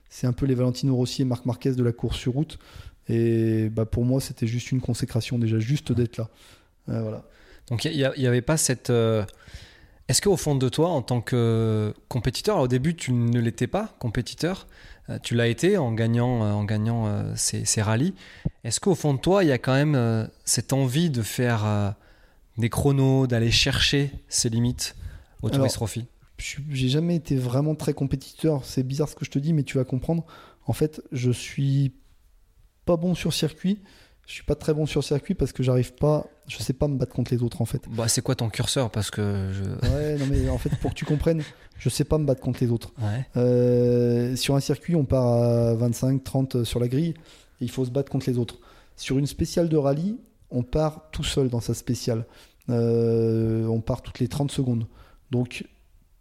C'est 0.08 0.28
un 0.28 0.32
peu 0.32 0.46
les 0.46 0.54
Valentino 0.54 0.94
Rossi 0.94 1.22
et 1.22 1.24
Marc 1.24 1.44
Marquez 1.44 1.72
de 1.72 1.82
la 1.82 1.90
course 1.90 2.16
sur 2.16 2.34
route. 2.34 2.58
Et 3.08 3.68
bah, 3.70 3.84
pour 3.84 4.04
moi, 4.04 4.20
c'était 4.20 4.46
juste 4.46 4.70
une 4.70 4.80
consécration 4.80 5.38
déjà, 5.40 5.58
juste 5.58 5.90
d'être 5.90 6.18
là. 6.18 6.30
Voilà. 6.86 7.24
Donc 7.68 7.84
il 7.84 7.96
n'y 7.96 8.26
avait 8.26 8.42
pas 8.42 8.56
cette... 8.56 8.92
Est-ce 10.12 10.20
qu'au 10.20 10.36
fond 10.36 10.54
de 10.54 10.68
toi, 10.68 10.90
en 10.90 11.00
tant 11.00 11.22
que 11.22 11.94
compétiteur, 12.08 12.56
alors 12.56 12.64
au 12.66 12.68
début 12.68 12.94
tu 12.94 13.14
ne 13.14 13.40
l'étais 13.40 13.66
pas, 13.66 13.96
compétiteur, 13.98 14.66
euh, 15.08 15.18
tu 15.22 15.34
l'as 15.34 15.46
été 15.46 15.78
en 15.78 15.90
gagnant, 15.90 16.44
euh, 16.44 16.52
en 16.52 16.64
gagnant 16.64 17.06
euh, 17.06 17.32
ces, 17.34 17.64
ces 17.64 17.80
rallyes, 17.80 18.12
est-ce 18.62 18.78
qu'au 18.78 18.94
fond 18.94 19.14
de 19.14 19.18
toi, 19.18 19.42
il 19.42 19.48
y 19.48 19.52
a 19.52 19.56
quand 19.56 19.72
même 19.72 20.28
cette 20.44 20.74
envie 20.74 21.08
de 21.08 21.22
faire 21.22 21.94
des 22.58 22.68
chronos, 22.68 23.26
d'aller 23.26 23.50
chercher 23.50 24.10
ses 24.28 24.50
limites 24.50 24.96
au 25.40 25.48
Tourist 25.48 25.76
Trophy 25.76 26.04
J'ai 26.36 26.88
jamais 26.90 27.16
été 27.16 27.36
vraiment 27.36 27.74
très 27.74 27.94
compétiteur. 27.94 28.66
C'est 28.66 28.82
bizarre 28.82 29.08
ce 29.08 29.14
que 29.14 29.24
je 29.24 29.30
te 29.30 29.38
dis, 29.38 29.54
mais 29.54 29.62
tu 29.62 29.78
vas 29.78 29.84
comprendre. 29.84 30.26
En 30.66 30.74
fait, 30.74 31.00
je 31.12 31.30
suis 31.30 31.94
pas 32.84 32.98
bon 32.98 33.14
sur 33.14 33.32
circuit. 33.32 33.80
Je 34.32 34.36
suis 34.36 34.44
pas 34.44 34.54
très 34.54 34.72
bon 34.72 34.86
sur 34.86 35.04
circuit 35.04 35.34
parce 35.34 35.52
que 35.52 35.62
j'arrive 35.62 35.92
pas, 35.92 36.26
je 36.48 36.56
sais 36.56 36.72
pas 36.72 36.88
me 36.88 36.96
battre 36.96 37.14
contre 37.14 37.34
les 37.34 37.42
autres 37.42 37.60
en 37.60 37.66
fait. 37.66 37.82
Bah, 37.90 38.08
c'est 38.08 38.22
quoi 38.22 38.34
ton 38.34 38.48
curseur? 38.48 38.90
Parce 38.90 39.10
que 39.10 39.50
je... 39.52 39.90
Ouais, 39.90 40.16
non 40.16 40.24
mais 40.24 40.48
en 40.48 40.56
fait 40.56 40.74
pour 40.76 40.92
que 40.92 40.94
tu 40.94 41.04
comprennes, 41.04 41.42
je 41.76 41.90
sais 41.90 42.04
pas 42.04 42.16
me 42.16 42.24
battre 42.24 42.40
contre 42.40 42.64
les 42.64 42.70
autres. 42.70 42.94
Ouais. 42.98 43.26
Euh, 43.36 44.34
sur 44.34 44.54
un 44.54 44.60
circuit, 44.60 44.96
on 44.96 45.04
part 45.04 45.26
à 45.26 45.74
25, 45.74 46.24
30 46.24 46.64
sur 46.64 46.80
la 46.80 46.88
grille 46.88 47.10
et 47.10 47.64
il 47.66 47.70
faut 47.70 47.84
se 47.84 47.90
battre 47.90 48.10
contre 48.10 48.26
les 48.26 48.38
autres. 48.38 48.56
Sur 48.96 49.18
une 49.18 49.26
spéciale 49.26 49.68
de 49.68 49.76
rallye, 49.76 50.18
on 50.50 50.62
part 50.62 51.10
tout 51.10 51.24
seul 51.24 51.50
dans 51.50 51.60
sa 51.60 51.74
spéciale. 51.74 52.24
Euh, 52.70 53.66
on 53.66 53.82
part 53.82 54.00
toutes 54.00 54.18
les 54.18 54.28
30 54.28 54.50
secondes. 54.50 54.86
Donc 55.30 55.68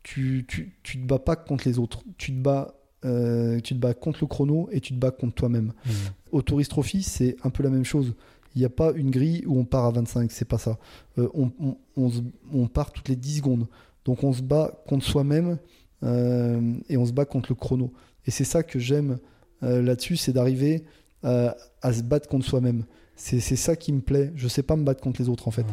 tu, 0.03 0.45
tu, 0.49 0.75
tu 0.83 1.01
te 1.01 1.07
bats 1.07 1.17
pas 1.17 1.37
contre 1.37 1.65
les 1.65 1.79
autres. 1.79 2.03
Tu 2.17 2.33
te 2.33 2.41
bats 2.41 2.73
euh, 3.03 3.59
tu 3.61 3.73
te 3.73 3.79
bats 3.79 3.93
contre 3.93 4.19
le 4.21 4.27
chrono 4.27 4.69
et 4.71 4.79
tu 4.79 4.93
te 4.93 4.99
bats 4.99 5.11
contre 5.11 5.33
toi-même. 5.33 5.73
Mmh. 5.85 5.91
Au 6.31 6.41
Tourist 6.41 6.69
Trophy, 6.71 7.03
c'est 7.03 7.35
un 7.43 7.49
peu 7.49 7.63
la 7.63 7.69
même 7.69 7.85
chose. 7.85 8.13
Il 8.55 8.59
n'y 8.59 8.65
a 8.65 8.69
pas 8.69 8.91
une 8.93 9.11
grille 9.11 9.43
où 9.47 9.57
on 9.59 9.63
part 9.65 9.85
à 9.85 9.91
25, 9.91 10.31
c'est 10.31 10.45
pas 10.45 10.57
ça. 10.57 10.77
Euh, 11.17 11.29
on, 11.33 11.51
on- 11.61 11.77
on 11.95 12.09
se- 12.09 12.21
on 12.53 12.67
part 12.67 12.91
toutes 12.91 13.07
les 13.09 13.15
10 13.15 13.37
secondes. 13.37 13.67
Donc 14.05 14.23
on 14.23 14.33
se 14.33 14.41
bat 14.41 14.81
contre 14.87 15.05
soi-même 15.05 15.57
euh, 16.03 16.73
et 16.89 16.97
on 16.97 17.05
se 17.05 17.11
bat 17.13 17.25
contre 17.25 17.51
le 17.51 17.55
chrono. 17.55 17.91
Et 18.25 18.31
c'est 18.31 18.43
ça 18.43 18.63
que 18.63 18.79
j'aime 18.79 19.19
euh, 19.63 19.81
là-dessus, 19.81 20.17
c'est 20.17 20.33
d'arriver 20.33 20.83
à 21.23 21.93
se 21.93 22.01
battre 22.01 22.27
contre 22.27 22.45
soi-même. 22.47 22.83
C'est 23.15 23.39
ça 23.39 23.75
qui 23.75 23.93
me 23.93 24.01
plaît. 24.01 24.31
Je 24.35 24.47
sais 24.47 24.63
pas 24.63 24.75
me 24.75 24.83
battre 24.83 25.01
contre 25.01 25.21
les 25.21 25.29
autres 25.29 25.47
en 25.47 25.51
fait. 25.51 25.61
Ouais. 25.61 25.67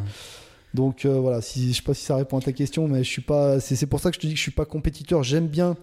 Donc 0.74 1.06
voilà, 1.06 1.40
si, 1.40 1.70
je 1.72 1.76
sais 1.78 1.82
pas 1.82 1.94
si 1.94 2.04
ça 2.04 2.14
répond 2.16 2.36
à 2.36 2.42
ta 2.42 2.52
question, 2.52 2.86
mais 2.86 3.02
je 3.02 3.08
suis 3.08 3.22
pas. 3.22 3.58
C'est 3.58 3.74
c'est 3.74 3.86
pour 3.86 4.00
ça 4.00 4.10
que 4.10 4.16
je 4.16 4.20
te 4.20 4.26
dis 4.26 4.34
que 4.34 4.36
je 4.38 4.42
suis 4.42 4.50
pas 4.50 4.66
compétiteur. 4.66 5.22
J'aime 5.22 5.46
bien 5.46 5.74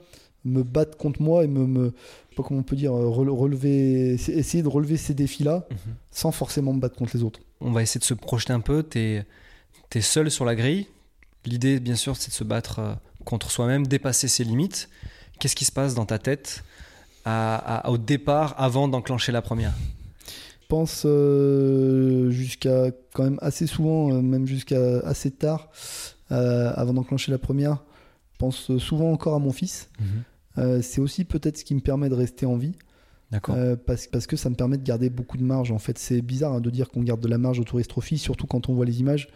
me 0.46 0.64
battre 0.64 0.98
contre 0.98 1.22
moi 1.22 1.44
et 1.44 1.48
me, 1.48 1.66
me 1.66 1.94
pas 2.36 2.44
comment 2.44 2.60
on 2.60 2.64
peut 2.64 2.76
dire, 2.76 2.94
euh, 2.94 3.10
rele- 3.10 3.30
relever, 3.30 4.14
essayer 4.14 4.62
de 4.64 4.68
relever 4.68 4.98
ces 4.98 5.14
défis-là 5.14 5.66
Mhm. 5.70 5.78
sans 6.12 6.32
forcément 6.32 6.74
me 6.74 6.80
battre 6.80 6.96
contre 6.96 7.16
les 7.18 7.24
autres. 7.24 7.40
On 7.62 7.72
va 7.72 7.82
essayer 7.82 8.00
de 8.00 8.06
se 8.06 8.14
projeter 8.14 8.54
un 8.54 8.60
peu. 8.60 8.84
Tu 8.84 9.00
es, 9.00 10.02
seul 10.02 10.30
sur 10.30 10.46
la 10.46 10.56
grille. 10.56 10.88
L'idée, 11.46 11.80
bien 11.80 11.96
sûr, 11.96 12.16
c'est 12.18 12.30
de 12.30 12.34
se 12.34 12.44
battre 12.44 12.80
euh, 12.80 12.94
contre 13.24 13.50
soi-même, 13.52 13.88
dépasser 13.88 14.28
ses 14.28 14.44
limites. 14.44 14.90
Qu'est-ce 15.40 15.56
qui 15.56 15.66
se 15.66 15.72
passe 15.72 15.96
dans 15.96 16.06
ta 16.06 16.20
tête 16.20 16.64
à- 17.26 17.88
à- 17.88 17.90
au 17.90 17.98
départ, 17.98 18.54
avant 18.58 18.88
d'enclencher 18.88 19.32
la 19.32 19.42
première? 19.42 19.74
Je 20.62 20.68
pense 20.68 21.04
euh, 21.06 22.30
jusqu'à 22.32 22.88
quand 23.14 23.24
même 23.24 23.38
assez 23.42 23.68
souvent, 23.68 24.12
euh, 24.14 24.22
même 24.22 24.46
jusqu'à 24.48 25.00
assez 25.00 25.32
tard, 25.32 25.70
euh, 26.32 26.72
avant 26.76 26.94
d'enclencher 26.94 27.32
la 27.32 27.38
première, 27.38 27.84
je 28.34 28.38
pense 28.40 28.78
souvent 28.78 29.12
encore 29.12 29.36
à 29.36 29.40
mon 29.40 29.52
fils. 29.52 29.90
Euh, 30.02 30.04
c'est 30.82 31.02
aussi 31.02 31.26
peut-être 31.26 31.58
ce 31.58 31.66
qui 31.66 31.76
me 31.76 31.82
permet 31.82 32.10
de 32.10 32.16
rester 32.16 32.46
en 32.46 32.56
vie. 32.58 32.74
Euh, 33.50 33.76
parce, 33.76 34.08
parce 34.08 34.28
que 34.28 34.36
ça 34.36 34.50
me 34.50 34.56
permet 34.56 34.78
de 34.78 34.84
garder 34.84 35.10
beaucoup 35.10 35.38
de 35.38 35.44
marge. 35.44 35.72
En 35.72 35.80
fait, 35.80 35.98
c'est 35.98 36.22
bizarre 36.22 36.54
hein, 36.54 36.62
de 36.62 36.70
dire 36.70 36.90
qu'on 36.90 37.04
garde 37.04 37.20
de 37.20 37.28
la 37.28 37.38
marge 37.38 37.60
au 37.60 37.64
Tourist 37.64 37.90
Trophy, 37.90 38.18
surtout 38.18 38.48
quand 38.48 38.70
on 38.70 38.74
voit 38.74 38.86
les 38.86 39.00
images. 39.00 39.30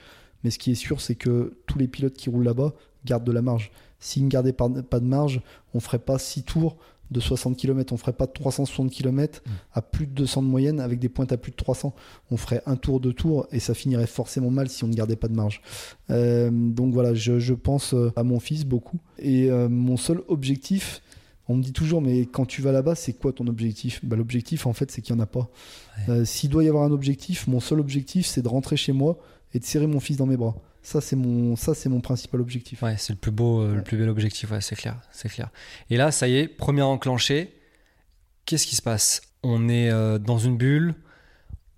Mais 0.44 0.52
ce 0.52 0.60
qui 0.60 0.72
est 0.72 0.76
sûr, 0.76 1.02
c'est 1.02 1.16
que 1.16 1.58
tous 1.66 1.78
les 1.80 1.88
pilotes 1.88 2.14
qui 2.14 2.30
roulent 2.30 2.46
là-bas 2.46 2.74
gardent 3.06 3.26
de 3.26 3.32
la 3.32 3.42
marge. 3.42 3.72
S'ils 4.00 4.24
ne 4.24 4.30
gardaient 4.30 4.54
pas, 4.54 4.70
pas 4.70 5.00
de 5.00 5.06
marge, 5.06 5.42
on 5.74 5.80
ferait 5.80 6.00
pas 6.00 6.18
6 6.18 6.44
tours 6.44 6.78
de 7.12 7.20
60 7.20 7.58
km, 7.58 7.92
on 7.92 7.98
ferait 7.98 8.14
pas 8.14 8.28
360 8.28 8.92
km 8.92 9.42
Mm. 9.44 9.50
à 9.74 9.82
plus 9.82 10.06
de 10.06 10.12
200 10.14 10.44
de 10.44 10.48
moyenne 10.48 10.80
avec 10.80 11.00
des 11.00 11.10
pointes 11.10 11.32
à 11.32 11.38
plus 11.38 11.52
de 11.52 11.56
300. 11.58 11.94
On 12.30 12.38
ferait 12.38 12.62
un 12.68 12.76
tour, 12.76 13.00
deux 13.00 13.14
tours 13.14 13.48
et 13.52 13.60
ça 13.60 13.74
finirait 13.74 14.06
forcément 14.08 14.52
mal 14.52 14.70
si 14.70 14.84
on 14.84 14.88
ne 14.88 14.94
gardait 14.94 15.16
pas 15.16 15.28
de 15.28 15.34
marge. 15.34 15.62
Euh, 16.12 16.52
donc 16.52 16.94
voilà, 16.94 17.16
je, 17.16 17.40
je 17.40 17.54
pense 17.56 17.96
euh, 17.96 18.14
à 18.16 18.24
mon 18.24 18.40
fils 18.40 18.64
beaucoup. 18.64 19.00
Et 19.18 19.50
euh, 19.50 19.68
mon 19.68 19.98
seul 19.98 20.22
objectif, 20.28 21.02
on 21.50 21.56
me 21.58 21.64
dit 21.64 21.74
toujours, 21.74 22.02
mais 22.02 22.22
quand 22.28 22.46
tu 22.46 22.62
vas 22.62 22.72
là-bas, 22.72 22.96
c'est 22.96 23.14
quoi 23.14 23.34
ton 23.34 23.48
objectif? 23.48 24.00
Bah, 24.06 24.16
L'objectif, 24.16 24.66
en 24.68 24.74
fait, 24.74 24.92
c'est 24.92 25.02
qu'il 25.02 25.16
n'y 25.16 25.20
en 25.20 25.24
a 25.24 25.28
pas. 25.28 25.50
Ouais. 26.08 26.14
Euh, 26.14 26.26
S'il 26.26 26.50
doit 26.50 26.64
y 26.64 26.70
avoir 26.70 26.84
un 26.84 26.92
objectif, 26.92 27.48
mon 27.48 27.60
seul 27.60 27.80
objectif, 27.80 28.28
c'est 28.28 28.42
de 28.42 28.48
rentrer 28.48 28.78
chez 28.78 28.94
moi 28.94 29.18
et 29.54 29.60
de 29.60 29.66
serrer 29.66 29.88
mon 29.88 30.00
fils 30.00 30.16
dans 30.16 30.28
mes 30.28 30.38
bras. 30.38 30.56
Ça, 30.84 31.02
c'est 31.02 31.16
mon, 31.16 31.56
ça, 31.56 31.74
c'est 31.74 31.90
mon 31.90 32.02
principal 32.02 32.40
objectif. 32.40 32.84
Ouais, 32.84 32.96
c'est 32.98 33.14
le 33.14 33.20
plus 33.20 33.32
beau, 33.32 33.62
euh, 33.62 33.76
le 33.76 33.84
plus 33.84 33.98
bel 33.98 34.08
objectif, 34.10 34.52
ouais, 34.52 34.62
c'est 34.62 34.76
clair, 34.76 35.02
c'est 35.12 35.28
clair. 35.28 35.50
Et 35.90 35.98
là, 35.98 36.12
ça 36.12 36.28
y 36.28 36.38
est, 36.38 36.48
première 36.48 36.88
enclenchée. 36.88 37.54
Qu'est-ce 38.46 38.66
qui 38.66 38.76
se 38.76 38.82
passe? 38.82 39.22
On 39.44 39.68
est 39.70 39.90
euh, 39.90 40.20
dans 40.20 40.38
une 40.38 40.56
bulle. 40.56 40.96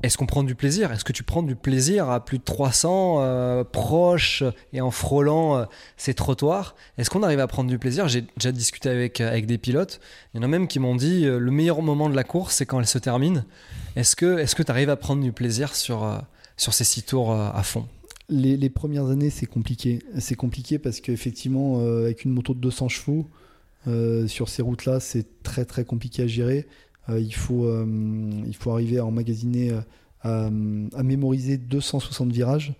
Est-ce 0.03 0.17
qu'on 0.17 0.25
prend 0.25 0.43
du 0.43 0.55
plaisir? 0.55 0.91
Est-ce 0.91 1.03
que 1.03 1.13
tu 1.13 1.21
prends 1.21 1.43
du 1.43 1.55
plaisir 1.55 2.09
à 2.09 2.25
plus 2.25 2.39
de 2.39 2.43
300 2.43 3.17
euh, 3.19 3.63
proches 3.63 4.43
et 4.73 4.81
en 4.81 4.89
frôlant 4.89 5.57
euh, 5.57 5.65
ces 5.95 6.15
trottoirs? 6.15 6.75
Est-ce 6.97 7.11
qu'on 7.11 7.21
arrive 7.21 7.39
à 7.39 7.47
prendre 7.47 7.69
du 7.69 7.77
plaisir? 7.77 8.07
J'ai 8.07 8.21
déjà 8.37 8.51
discuté 8.51 8.89
avec, 8.89 9.21
euh, 9.21 9.29
avec 9.29 9.45
des 9.45 9.59
pilotes. 9.59 9.99
Il 10.33 10.37
y 10.37 10.39
en 10.39 10.43
a 10.43 10.47
même 10.47 10.67
qui 10.67 10.79
m'ont 10.79 10.95
dit 10.95 11.25
le 11.25 11.51
meilleur 11.51 11.81
moment 11.83 12.09
de 12.09 12.15
la 12.15 12.23
course, 12.23 12.55
c'est 12.55 12.65
quand 12.65 12.79
elle 12.79 12.87
se 12.87 12.97
termine. 12.97 13.45
Est-ce 13.95 14.15
que 14.15 14.63
tu 14.63 14.71
arrives 14.71 14.89
à 14.89 14.95
prendre 14.95 15.21
du 15.21 15.31
plaisir 15.31 15.75
sur, 15.75 16.21
sur 16.57 16.73
ces 16.73 16.83
six 16.83 17.03
tours 17.03 17.33
à 17.33 17.61
fond? 17.63 17.87
Les, 18.29 18.55
les 18.57 18.69
premières 18.69 19.07
années, 19.07 19.29
c'est 19.29 19.45
compliqué. 19.45 19.99
C'est 20.17 20.35
compliqué 20.35 20.79
parce 20.79 21.01
qu'effectivement, 21.01 21.79
avec 21.79 22.23
une 22.23 22.31
moto 22.31 22.53
de 22.53 22.59
200 22.59 22.89
chevaux, 22.89 23.27
sur 24.27 24.49
ces 24.49 24.61
routes-là, 24.61 24.99
c'est 24.99 25.43
très 25.43 25.65
très 25.65 25.83
compliqué 25.83 26.23
à 26.23 26.27
gérer. 26.27 26.65
Euh, 27.09 27.19
il, 27.19 27.33
faut, 27.33 27.65
euh, 27.65 27.85
il 28.45 28.55
faut 28.55 28.71
arriver 28.71 28.99
à 28.99 29.05
emmagasiner, 29.05 29.71
euh, 29.71 29.81
à, 30.21 30.45
à 30.45 31.03
mémoriser 31.03 31.57
260 31.57 32.31
virages. 32.31 32.73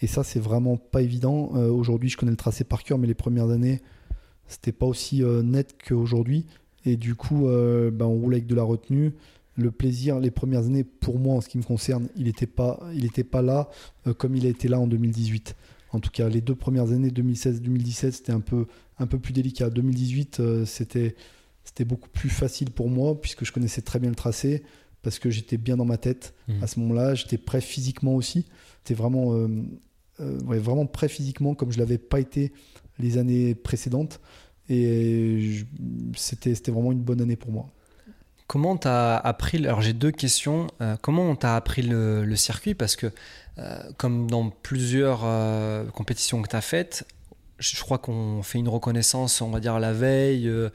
Et 0.00 0.06
ça, 0.06 0.24
c'est 0.24 0.40
vraiment 0.40 0.76
pas 0.76 1.02
évident. 1.02 1.50
Aujourd'hui, 1.54 2.10
je 2.10 2.16
connais 2.16 2.32
le 2.32 2.36
tracé 2.36 2.64
par 2.64 2.82
cœur, 2.82 2.98
mais 2.98 3.06
les 3.06 3.14
premières 3.14 3.48
années, 3.50 3.80
c'était 4.48 4.72
pas 4.72 4.86
aussi 4.86 5.22
net 5.22 5.76
qu'aujourd'hui. 5.86 6.46
Et 6.84 6.96
du 6.96 7.14
coup, 7.14 7.46
euh, 7.46 7.90
ben, 7.90 8.04
on 8.04 8.14
roule 8.14 8.34
avec 8.34 8.46
de 8.46 8.54
la 8.54 8.64
retenue. 8.64 9.14
Le 9.56 9.70
plaisir, 9.70 10.18
les 10.18 10.32
premières 10.32 10.64
années, 10.66 10.84
pour 10.84 11.18
moi, 11.18 11.36
en 11.36 11.40
ce 11.40 11.48
qui 11.48 11.56
me 11.56 11.62
concerne, 11.62 12.08
il 12.16 12.24
n'était 12.24 12.46
pas, 12.46 12.80
pas 13.30 13.40
là 13.40 13.70
comme 14.18 14.34
il 14.36 14.44
a 14.44 14.48
été 14.48 14.68
là 14.68 14.80
en 14.80 14.88
2018. 14.88 15.54
En 15.94 16.00
tout 16.00 16.10
cas, 16.10 16.28
les 16.28 16.40
deux 16.40 16.56
premières 16.56 16.90
années, 16.90 17.10
2016-2017, 17.10 18.10
c'était 18.10 18.32
un 18.32 18.40
peu, 18.40 18.66
un 18.98 19.06
peu 19.06 19.20
plus 19.20 19.32
délicat. 19.32 19.70
2018, 19.70 20.40
euh, 20.40 20.64
c'était, 20.64 21.14
c'était 21.64 21.84
beaucoup 21.84 22.08
plus 22.08 22.28
facile 22.30 22.70
pour 22.70 22.88
moi 22.88 23.20
puisque 23.20 23.44
je 23.44 23.52
connaissais 23.52 23.82
très 23.82 23.98
bien 23.98 24.10
le 24.10 24.16
tracé, 24.16 24.62
parce 25.02 25.18
que 25.18 25.30
j'étais 25.30 25.56
bien 25.58 25.76
dans 25.76 25.84
ma 25.84 25.96
tête 25.98 26.34
Mhm. 26.48 26.62
à 26.62 26.66
ce 26.66 26.80
moment-là. 26.80 27.14
J'étais 27.14 27.38
prêt 27.38 27.60
physiquement 27.60 28.14
aussi. 28.14 28.46
J'étais 28.80 28.94
vraiment, 28.94 29.34
euh, 29.34 29.48
euh, 30.20 30.38
ouais, 30.44 30.58
vraiment 30.58 30.86
prêt 30.86 31.08
physiquement 31.08 31.54
comme 31.54 31.72
je 31.72 31.78
l'avais 31.78 31.98
pas 31.98 32.20
été 32.20 32.52
les 32.98 33.18
années 33.18 33.54
précédentes. 33.54 34.20
Et 34.70 35.60
c'était, 36.16 36.54
vraiment 36.70 36.92
une 36.92 37.02
bonne 37.02 37.20
année 37.20 37.36
pour 37.36 37.50
moi. 37.52 37.68
Comment 38.46 38.76
t'as 38.76 39.16
appris 39.16 39.58
Alors 39.58 39.80
j'ai 39.82 39.92
deux 39.92 40.10
questions. 40.10 40.66
Euh, 40.80 40.96
comment 41.00 41.28
on 41.28 41.36
t'a 41.36 41.56
appris 41.56 41.82
le, 41.82 42.24
le 42.24 42.36
circuit? 42.36 42.74
Parce 42.74 42.96
que 42.96 43.10
euh, 43.58 43.82
comme 43.96 44.30
dans 44.30 44.50
plusieurs 44.50 45.20
euh, 45.24 45.84
compétitions 45.86 46.40
que 46.42 46.48
tu 46.48 46.56
as 46.56 46.60
faites, 46.60 47.06
je 47.72 47.80
crois 47.80 47.98
qu'on 47.98 48.42
fait 48.42 48.58
une 48.58 48.68
reconnaissance, 48.68 49.40
on 49.40 49.50
va 49.50 49.60
dire 49.60 49.78
la 49.78 49.92
veille, 49.92 50.48
euh, 50.48 50.68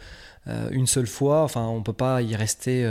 euh, 0.47 0.69
une 0.71 0.88
seule 0.88 1.08
fois. 1.08 1.43
Enfin, 1.43 1.65
on 1.67 1.84
peut 1.84 1.93
pas 1.93 2.21
y 2.21 2.36
rester 2.36 2.84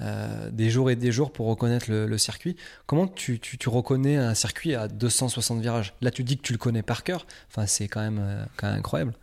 euh, 0.00 0.50
des 0.50 0.70
jours 0.70 0.90
et 0.90 0.96
des 0.96 1.12
jours 1.12 1.32
pour 1.32 1.46
reconnaître 1.46 1.86
le, 1.90 2.18
circuit. 2.18 2.56
Comment 2.86 3.06
tu, 3.06 3.40
reconnais 3.66 4.16
un 4.16 4.34
circuit 4.34 4.74
à 4.74 4.88
260 4.88 5.60
virages? 5.60 5.94
Là, 6.00 6.10
tu 6.10 6.24
dis 6.24 6.36
que 6.36 6.42
tu 6.42 6.52
le 6.52 6.58
connais 6.58 6.82
par 6.82 7.04
cœur. 7.04 7.26
Enfin, 7.50 7.66
c'est 7.66 7.88
quand 7.88 8.00
même, 8.00 8.46
incroyable. 8.62 9.14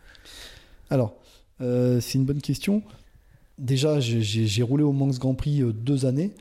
Alors, 0.90 1.14
c'est 1.60 2.14
une 2.14 2.24
bonne 2.24 2.40
question. 2.40 2.82
Déjà, 3.58 4.00
j'ai- 4.00 4.62
roulé 4.62 4.84
au 4.84 4.92
Manx 4.92 5.18
Grand 5.18 5.34
Prix 5.34 5.62
euh, 5.62 5.72
deux 5.72 6.04
années, 6.04 6.32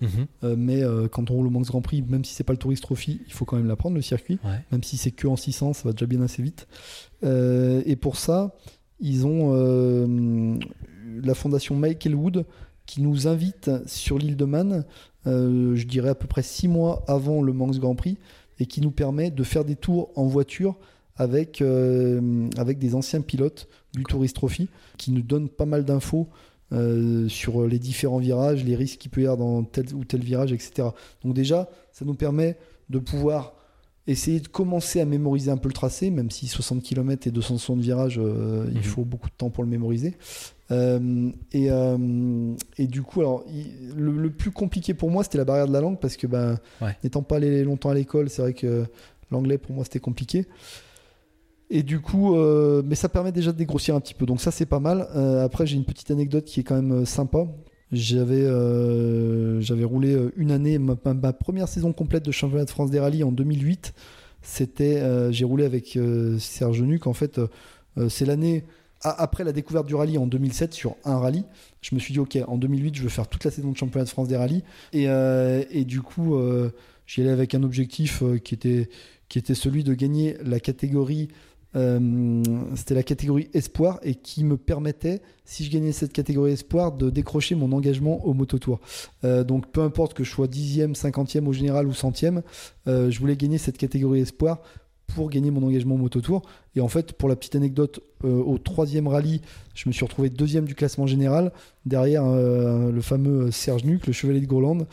euh, 0.43 0.55
mais 0.57 0.83
euh, 0.83 1.07
quand 1.07 1.31
on 1.31 1.35
roule 1.35 1.47
au 1.47 1.49
Manx 1.49 1.69
Grand 1.69 1.81
Prix, 1.81 2.01
même 2.01 2.25
si 2.25 2.33
c'est 2.33 2.43
pas 2.43 2.51
le 2.51 2.59
Tourist 2.59 2.83
Trophy, 2.83 3.21
il 3.25 3.31
faut 3.31 3.45
quand 3.45 3.55
même 3.55 3.67
l'apprendre 3.67 3.95
le 3.95 4.01
circuit. 4.01 4.37
Ouais. 4.43 4.59
Même 4.71 4.83
si 4.83 4.97
c'est 4.97 5.11
que 5.11 5.25
en 5.27 5.37
600, 5.37 5.73
ça 5.73 5.83
va 5.85 5.93
déjà 5.93 6.05
bien 6.07 6.21
assez 6.21 6.43
vite. 6.43 6.67
Euh, 7.23 7.81
et 7.85 7.95
pour 7.95 8.17
ça, 8.17 8.53
ils 8.99 9.25
ont 9.25 10.57
la 11.23 11.33
fondation 11.35 11.75
Michael 11.75 12.15
Wood 12.15 12.45
qui 12.85 13.01
nous 13.01 13.27
invite 13.27 13.71
sur 13.87 14.17
l'île 14.17 14.35
de 14.35 14.45
Man, 14.45 14.83
je 15.25 15.83
dirais 15.85 16.09
à 16.09 16.15
peu 16.15 16.27
près 16.27 16.43
six 16.43 16.67
mois 16.67 17.03
avant 17.07 17.41
le 17.41 17.53
Manx 17.53 17.79
Grand 17.79 17.95
Prix, 17.95 18.17
et 18.59 18.65
qui 18.65 18.81
nous 18.81 18.91
permet 18.91 19.31
de 19.31 19.43
faire 19.43 19.63
des 19.65 19.75
tours 19.75 20.11
en 20.15 20.25
voiture 20.25 20.75
avec, 21.15 21.61
avec 22.57 22.77
des 22.77 22.93
anciens 22.95 23.21
pilotes 23.21 23.67
du 23.93 24.03
Tourist 24.03 24.35
Trophy 24.35 24.67
qui 24.97 25.11
nous 25.11 25.21
donnent 25.21 25.49
pas 25.49 25.65
mal 25.65 25.85
d'infos 25.85 26.27
euh, 26.73 27.27
sur 27.29 27.67
les 27.67 27.79
différents 27.79 28.17
virages, 28.19 28.63
les 28.63 28.75
risques 28.75 28.99
qu'il 28.99 29.11
peut 29.11 29.21
y 29.21 29.27
avoir 29.27 29.37
dans 29.37 29.63
tel 29.63 29.93
ou 29.93 30.03
tel 30.05 30.21
virage, 30.21 30.51
etc. 30.51 30.89
Donc 31.23 31.33
déjà, 31.33 31.69
ça 31.91 32.05
nous 32.05 32.15
permet 32.15 32.57
de 32.89 32.99
pouvoir 32.99 33.53
essayer 34.07 34.39
de 34.39 34.47
commencer 34.47 34.99
à 35.01 35.05
mémoriser 35.05 35.49
un 35.49 35.57
peu 35.57 35.67
le 35.67 35.73
tracé, 35.73 36.11
même 36.11 36.29
si 36.29 36.45
60 36.47 36.83
km 36.83 37.25
et 37.27 37.31
260 37.31 37.79
virages, 37.79 38.19
euh, 38.19 38.65
il 38.71 38.77
Mhm. 38.77 38.83
faut 38.83 39.03
beaucoup 39.03 39.29
de 39.29 39.33
temps 39.35 39.49
pour 39.49 39.63
le 39.63 39.69
mémoriser. 39.69 40.15
Euh, 40.71 41.31
et, 41.51 41.71
euh, 41.71 42.53
et 42.77 42.85
du 42.87 43.01
coup, 43.01 43.21
alors, 43.21 43.43
il- 43.47 43.93
le, 43.95 44.11
le 44.11 44.29
plus 44.29 44.51
compliqué 44.51 44.93
pour 44.93 45.09
moi, 45.09 45.23
c'était 45.23 45.39
la 45.39 45.45
barrière 45.45 45.67
de 45.67 45.73
la 45.73 45.81
langue, 45.81 45.99
parce 45.99 46.17
que 46.17 46.27
ben, 46.27 46.59
Ouais. 46.81 46.95
n'étant 47.03 47.23
pas 47.23 47.37
allé 47.37 47.63
longtemps 47.63 47.89
à 47.89 47.95
l'école, 47.95 48.29
c'est 48.29 48.41
vrai 48.43 48.53
que 48.53 48.85
l'anglais 49.31 49.57
pour 49.57 49.73
moi 49.75 49.83
c'était 49.85 49.99
compliqué. 49.99 50.45
Et 51.69 51.83
du 51.83 51.99
coup, 51.99 52.35
euh, 52.35 52.83
mais 52.85 52.95
ça 52.95 53.09
permet 53.09 53.31
déjà 53.31 53.51
de 53.51 53.57
dégrossir 53.57 53.95
un 53.95 53.99
petit 53.99 54.13
peu, 54.13 54.25
donc 54.25 54.39
ça 54.39 54.51
c'est 54.51 54.67
pas 54.67 54.79
mal. 54.79 55.07
Euh, 55.15 55.43
après, 55.43 55.65
j'ai 55.65 55.75
une 55.75 55.85
petite 55.85 56.11
anecdote 56.11 56.45
qui 56.45 56.59
est 56.59 56.63
quand 56.63 56.75
même 56.75 56.91
euh, 56.91 57.05
sympa. 57.05 57.47
J'avais 57.91 58.43
j'avais 59.61 59.83
roulé 59.83 60.17
une 60.35 60.51
année, 60.51 60.79
ma, 60.79 60.95
première 61.33 61.67
saison 61.67 61.93
complète 61.93 62.25
de 62.25 62.31
championnat 62.31 62.65
de 62.65 62.69
France 62.69 62.91
des 62.91 62.99
rallyes 62.99 63.23
en 63.23 63.31
2008. 63.31 63.93
C'était, 64.41 65.01
j'ai 65.31 65.45
roulé 65.45 65.65
avec 65.65 65.97
Serge 66.39 66.81
Nuc. 66.81 67.07
En 67.07 67.13
fait, 67.13 67.39
c'est 68.09 68.25
l'année 68.25 68.65
après 69.01 69.43
la 69.43 69.51
découverte 69.51 69.85
du 69.85 69.93
rallye 69.93 70.17
en 70.17 70.25
2007 70.25 70.73
sur 70.73 70.95
un 71.05 71.19
rallye, 71.19 71.45
je 71.81 71.93
me 71.93 71.99
suis 71.99 72.11
dit, 72.11 72.19
ok, 72.19 72.39
en 72.47 72.57
2008, 72.57 72.95
je 72.95 73.03
veux 73.03 73.09
faire 73.09 73.27
toute 73.27 73.43
la 73.43 73.51
saison 73.51 73.71
de 73.71 73.77
championnat 73.77 74.05
de 74.05 74.09
France 74.09 74.27
des 74.27 74.35
rallyes. 74.35 74.63
Et, 74.91 75.05
et 75.05 75.85
du 75.85 76.01
coup, 76.01 76.37
j'y 77.05 77.21
allais 77.21 77.29
avec 77.29 77.53
un 77.53 77.63
objectif 77.63 78.23
qui, 78.43 78.55
était, 78.55 78.89
qui 79.29 79.37
était 79.37 79.55
celui 79.55 79.83
de 79.83 79.93
gagner 79.93 80.37
la 80.43 80.59
catégorie. 80.59 81.29
C'était 82.75 82.95
la 82.95 83.03
catégorie 83.03 83.49
espoir 83.53 83.99
et 84.01 84.15
qui 84.15 84.43
me 84.43 84.55
permettait, 84.57 85.21
si 85.43 85.65
je 85.65 85.71
gagnais 85.71 85.91
cette 85.91 86.13
catégorie 86.13 86.53
espoir, 86.53 86.93
de 86.93 87.09
décrocher 87.09 87.55
mon 87.55 87.71
engagement 87.73 88.25
au 88.25 88.33
mototour. 88.33 88.79
donc 89.23 89.67
peu 89.71 89.81
importe 89.81 90.13
que 90.13 90.23
je 90.23 90.31
sois 90.31 90.47
dixième, 90.47 90.95
cinquantième 90.95 91.47
au 91.47 91.53
général 91.53 91.87
ou 91.87 91.93
centième, 91.93 92.43
je 92.87 93.19
voulais 93.19 93.35
gagner 93.35 93.57
cette 93.57 93.77
catégorie 93.77 94.21
espoir 94.21 94.61
pour 95.07 95.29
gagner 95.29 95.51
mon 95.51 95.63
engagement 95.63 95.95
au 95.95 95.97
mototour. 95.97 96.43
Et 96.75 96.81
en 96.81 96.87
fait, 96.87 97.13
pour 97.13 97.29
la 97.29 97.35
petite 97.35 97.55
anecdote, 97.55 98.01
euh, 98.23 98.41
au 98.43 98.57
troisième 98.57 99.07
rallye, 99.07 99.41
je 99.73 99.87
me 99.87 99.93
suis 99.93 100.03
retrouvé 100.03 100.29
deuxième 100.29 100.65
du 100.65 100.75
classement 100.75 101.07
général, 101.07 101.51
derrière 101.85 102.25
euh, 102.25 102.91
le 102.91 103.01
fameux 103.01 103.51
Serge 103.51 103.83
Nuc, 103.83 104.07
le 104.07 104.13
chevalier 104.13 104.41
de 104.41 104.47
Groland. 104.47 104.85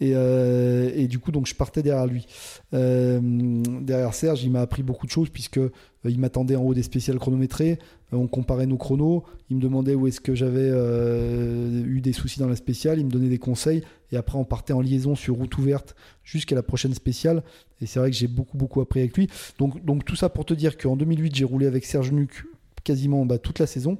Et, 0.00 0.12
euh, 0.14 0.90
et, 0.94 1.08
du 1.08 1.18
coup, 1.18 1.32
donc, 1.32 1.46
je 1.46 1.54
partais 1.54 1.82
derrière 1.82 2.06
lui. 2.06 2.26
derrière 2.72 4.14
Serge, 4.14 4.44
il 4.44 4.50
m'a 4.50 4.60
appris 4.60 4.82
beaucoup 4.82 5.06
de 5.06 5.10
choses, 5.10 5.30
puisque 5.30 5.60
il 6.04 6.18
m'attendait 6.18 6.56
en 6.56 6.62
haut 6.62 6.74
des 6.74 6.82
spéciales 6.82 7.18
chronométrées. 7.18 7.78
on 8.12 8.26
comparait 8.26 8.66
nos 8.66 8.76
chronos. 8.76 9.24
Il 9.50 9.56
me 9.56 9.62
demandait 9.62 9.94
où 9.94 10.06
est-ce 10.06 10.20
que 10.20 10.34
j'avais 10.34 10.68
eu 10.68 12.00
des 12.00 12.12
soucis 12.12 12.38
dans 12.38 12.48
la 12.48 12.56
spéciale. 12.56 12.98
Il 12.98 13.06
me 13.06 13.10
donnait 13.10 13.28
des 13.28 13.38
conseils. 13.38 13.82
Et 14.12 14.16
après, 14.16 14.38
on 14.38 14.44
partait 14.44 14.72
en 14.72 14.80
liaison 14.80 15.14
sur 15.14 15.36
route 15.36 15.56
ouverte 15.58 15.96
jusqu'à 16.22 16.54
la 16.54 16.62
prochaine 16.62 16.94
spéciale. 16.94 17.42
Et 17.80 17.86
c'est 17.86 17.98
vrai 17.98 18.10
que 18.10 18.16
j'ai 18.16 18.28
beaucoup, 18.28 18.56
beaucoup 18.56 18.80
appris 18.80 19.00
avec 19.00 19.16
lui. 19.16 19.28
Donc, 19.58 20.04
tout 20.04 20.16
ça 20.16 20.28
pour 20.28 20.44
te 20.44 20.54
dire 20.54 20.76
qu'en 20.76 20.96
2008, 20.96 21.34
j'ai 21.34 21.44
roulé 21.44 21.66
avec 21.66 21.84
Serge 21.84 22.12
Nuc 22.12 22.44
quasiment 22.84 23.26
bah, 23.26 23.38
toute 23.38 23.58
la 23.58 23.66
saison. 23.66 23.98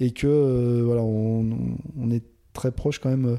Et 0.00 0.12
que 0.12 0.26
euh, 0.26 0.82
voilà, 0.84 1.02
on, 1.02 2.10
est 2.10 2.22
très 2.52 2.72
proche 2.72 2.98
quand 2.98 3.10
même 3.10 3.38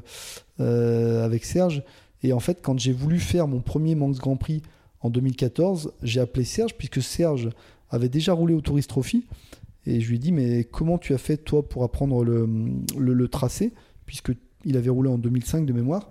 euh, 0.60 1.24
avec 1.24 1.44
Serge. 1.44 1.82
Et 2.22 2.32
en 2.32 2.40
fait, 2.40 2.60
quand 2.62 2.78
j'ai 2.78 2.92
voulu 2.92 3.18
faire 3.18 3.48
mon 3.48 3.60
premier 3.60 3.94
Manx 3.94 4.18
Grand 4.18 4.36
Prix 4.36 4.62
en 5.00 5.10
2014, 5.10 5.92
j'ai 6.02 6.20
appelé 6.20 6.44
Serge, 6.44 6.74
puisque 6.74 7.02
Serge 7.02 7.50
avait 7.90 8.08
déjà 8.08 8.32
roulé 8.32 8.54
au 8.54 8.60
Tourist 8.60 8.88
Trophy. 8.90 9.26
Et 9.86 10.00
je 10.00 10.08
lui 10.08 10.16
ai 10.16 10.18
dit, 10.18 10.32
mais 10.32 10.64
comment 10.64 10.98
tu 10.98 11.14
as 11.14 11.18
fait 11.18 11.38
toi 11.38 11.66
pour 11.66 11.84
apprendre 11.84 12.22
le, 12.22 12.48
le, 12.98 13.14
le 13.14 13.28
tracé 13.28 13.72
Puisque 14.04 14.32
il 14.64 14.76
avait 14.76 14.90
roulé 14.90 15.08
en 15.08 15.16
2005 15.16 15.64
de 15.64 15.72
mémoire. 15.72 16.10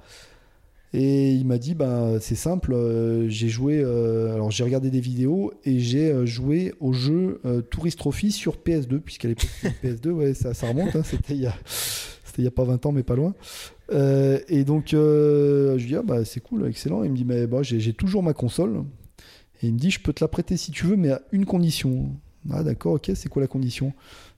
Et 0.91 1.33
il 1.33 1.45
m'a 1.45 1.59
dit, 1.59 1.75
bah, 1.75 2.19
c'est 2.19 2.35
simple, 2.35 2.73
euh, 2.73 3.29
j'ai 3.29 3.47
joué, 3.47 3.79
euh, 3.79 4.33
alors 4.33 4.49
j'ai 4.49 4.63
regardé 4.63 4.89
des 4.89 5.01
vidéos 5.01 5.53
et 5.63 5.79
j'ai 5.79 6.11
euh, 6.11 6.25
joué 6.25 6.73
au 6.79 6.93
jeu 6.93 7.41
Tourist 7.69 7.99
Trophy 7.99 8.31
sur 8.31 8.57
PS2, 8.57 8.99
puisqu'à 8.99 9.27
l'époque 9.27 9.49
PS2, 9.83 10.09
ouais, 10.09 10.33
ça, 10.33 10.55
ça 10.55 10.67
remonte, 10.67 10.95
hein, 10.95 11.03
c'était 11.03 11.35
il 11.35 11.41
y 11.41 11.45
a 11.45 11.53
il 12.39 12.43
n'y 12.43 12.47
a 12.47 12.51
pas 12.51 12.63
20 12.63 12.85
ans, 12.85 12.91
mais 12.91 13.03
pas 13.03 13.15
loin. 13.15 13.33
et 13.91 14.63
donc, 14.63 14.89
je 14.91 15.75
lui 15.75 15.85
dis, 15.85 15.95
ah, 15.95 16.03
bah, 16.03 16.25
c'est 16.25 16.39
cool, 16.39 16.67
excellent. 16.67 17.03
Il 17.03 17.11
me 17.11 17.15
dit, 17.15 17.25
mais 17.25 17.47
bah, 17.47 17.63
j'ai 17.63 17.93
toujours 17.93 18.23
ma 18.23 18.33
console. 18.33 18.83
Et 19.61 19.67
il 19.67 19.73
me 19.73 19.79
dit, 19.79 19.91
je 19.91 19.99
peux 19.99 20.13
te 20.13 20.23
la 20.23 20.27
prêter 20.27 20.57
si 20.57 20.71
tu 20.71 20.85
veux, 20.85 20.95
mais 20.95 21.11
à 21.11 21.21
une 21.31 21.45
condition. 21.45 22.09
Ah, 22.51 22.63
d'accord, 22.63 22.93
ok, 22.93 23.11
c'est 23.15 23.29
quoi 23.29 23.41
la 23.41 23.47
condition? 23.47 23.93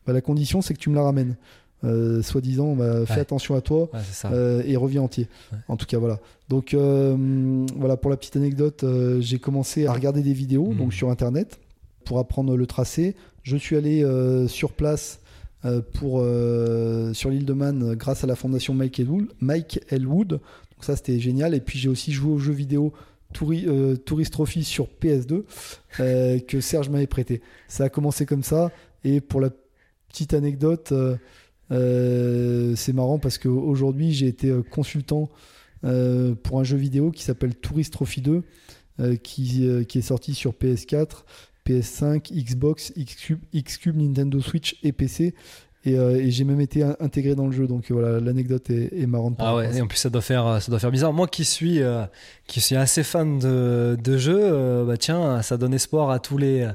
Bah, 0.05 0.13
La 0.13 0.21
condition, 0.21 0.61
c'est 0.61 0.73
que 0.73 0.79
tu 0.79 0.89
me 0.89 0.95
la 0.95 1.03
ramènes. 1.03 1.35
Euh, 1.83 2.21
soi-disant, 2.21 2.75
bah, 2.75 3.07
fais 3.07 3.19
attention 3.19 3.55
à 3.55 3.61
toi 3.61 3.89
euh, 4.25 4.61
et 4.65 4.75
reviens 4.75 5.01
entier. 5.01 5.27
En 5.67 5.77
tout 5.77 5.87
cas, 5.87 5.97
voilà. 5.97 6.19
Donc, 6.47 6.73
euh, 6.73 7.65
voilà, 7.75 7.97
pour 7.97 8.11
la 8.11 8.17
petite 8.17 8.35
anecdote, 8.35 8.85
j'ai 9.19 9.39
commencé 9.39 9.87
à 9.87 9.93
regarder 9.93 10.21
des 10.21 10.33
vidéos 10.33 10.71
hmm. 10.71 10.77
donc 10.77 10.93
sur 10.93 11.09
Internet 11.09 11.59
pour 12.05 12.19
apprendre 12.19 12.55
le 12.55 12.67
tracé. 12.67 13.15
Je 13.43 13.57
suis 13.57 13.75
allé 13.75 14.05
sur 14.47 14.71
place 14.71 15.19
pour, 15.93 16.25
sur 17.13 17.29
l'île 17.29 17.45
de 17.45 17.53
Man 17.53 17.95
grâce 17.95 18.23
à 18.23 18.27
la 18.27 18.35
fondation 18.35 18.73
Mike 18.73 18.99
Elwood. 18.99 19.27
Mike 19.39 19.79
Elwood. 19.89 20.29
Donc, 20.29 20.41
ça, 20.81 20.95
c'était 20.95 21.19
génial. 21.19 21.53
Et 21.53 21.59
puis, 21.59 21.77
j'ai 21.77 21.89
aussi 21.89 22.11
joué 22.11 22.31
au 22.31 22.39
jeu 22.39 22.53
vidéo 22.53 22.93
Tourist 23.33 24.31
Trophy 24.31 24.63
sur 24.63 24.87
PS2 25.01 25.43
que 26.45 26.61
Serge 26.61 26.89
m'avait 26.89 27.07
prêté. 27.07 27.41
Ça 27.67 27.85
a 27.85 27.89
commencé 27.89 28.25
comme 28.25 28.43
ça. 28.43 28.71
Et 29.03 29.21
pour 29.21 29.39
la 29.39 29.49
petite 30.09 30.33
anecdote, 30.33 30.93
euh, 31.71 32.75
c'est 32.75 32.93
marrant 32.93 33.19
parce 33.19 33.37
qu'aujourd'hui, 33.37 34.11
j'ai 34.11 34.27
été 34.27 34.49
euh, 34.49 34.61
consultant 34.61 35.29
euh, 35.83 36.35
pour 36.35 36.59
un 36.59 36.63
jeu 36.63 36.77
vidéo 36.77 37.11
qui 37.11 37.23
s'appelle 37.23 37.55
Tourist 37.55 37.93
Trophy 37.93 38.21
2, 38.21 38.43
qui, 39.23 39.65
qui, 39.87 39.97
est 39.97 40.01
sorti 40.01 40.35
sur 40.35 40.51
PS4, 40.51 41.23
PS5, 41.79 42.33
Xbox, 42.33 42.93
Xcube, 42.97 43.39
Xcube 43.55 43.97
Nintendo 43.97 44.41
Switch 44.41 44.77
et 44.83 44.91
PC. 44.91 45.33
Et, 45.83 45.97
j'ai 46.29 46.43
même 46.43 46.61
été 46.61 46.83
intégré 46.99 47.33
dans 47.33 47.47
le 47.47 47.51
jeu. 47.51 47.67
Donc 47.67 47.89
voilà 47.89 48.19
l'anecdote 48.19 48.69
est, 48.69 49.07
marrante 49.07 49.35
ah 49.39 49.55
ouais 49.55 49.75
et 49.75 49.81
en 49.81 49.87
plus 49.87 49.97
ça 49.97 50.11
doit 50.11 50.21
faire 50.21 50.61
ça 50.61 50.69
doit 50.69 50.79
faire 50.79 50.91
bizarre. 50.91 51.11
Moi 51.11 51.27
qui 51.27 51.43
suis 51.43 51.79
qui 52.45 52.61
suis 52.61 52.75
assez 52.75 53.01
fan 53.01 53.39
de, 53.39 53.97
de 53.99 54.17
jeux 54.17 54.85
bah 54.85 54.97
tiens 54.97 55.41
ça 55.41 55.57
donne 55.57 55.73
espoir 55.73 56.11
à 56.11 56.19
tous 56.19 56.37
les 56.37 56.69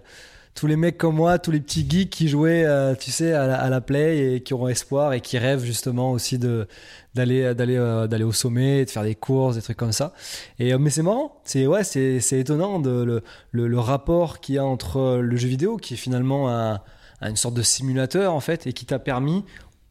tous 0.57 0.67
les 0.67 0.77
mecs 0.77 0.97
comme 0.97 1.17
moi, 1.17 1.39
tous 1.39 1.51
les 1.51 1.61
petits 1.61 1.87
geeks 1.89 2.11
qui 2.11 2.29
jouaient, 2.29 2.65
euh, 2.65 2.95
tu 2.95 3.11
sais, 3.11 3.33
à 3.33 3.69
la, 3.69 3.81
play 3.83 4.37
et 4.37 4.43
qui 4.43 4.55
auront 4.55 4.69
espoir 4.69 5.13
et 5.13 5.21
qui 5.21 5.39
rêvent 5.39 5.63
justement 5.63 6.11
aussi 6.13 6.39
de 6.39 6.67
d'aller 7.15 7.55
d'aller 7.55 7.77
euh, 7.77 8.07
d'aller 8.07 8.25
au 8.25 8.33
sommet, 8.33 8.85
de 8.85 8.91
faire 8.91 9.03
des 9.03 9.15
courses, 9.15 9.57
des 9.57 9.63
trucs 9.63 9.77
comme 9.77 9.93
ça. 9.93 10.15
Et 10.59 10.73
euh, 10.73 10.79
mais 10.79 10.91
c'est 10.91 11.03
marrant, 11.03 11.41
c'est 11.45 11.67
ouais, 11.67 11.85
c'est 11.85 12.21
c'est 12.21 12.41
étonnant 12.41 12.81
de 12.81 12.91
le, 13.05 13.23
le, 13.53 13.69
le 13.69 13.79
rapport 13.79 14.41
qu'il 14.41 14.55
y 14.55 14.59
a 14.59 14.65
entre 14.65 15.19
le 15.21 15.37
jeu 15.37 15.49
vidéo 15.49 15.77
qui 15.77 15.95
est 15.95 15.99
finalement 15.99 16.51
un, 16.51 16.81
une 17.21 17.37
sorte 17.37 17.55
de 17.55 17.63
simulateur 17.63 18.33
en 18.33 18.41
fait 18.41 18.67
et 18.67 18.73
qui 18.73 18.87
t'a 18.87 18.99
permis 18.99 19.45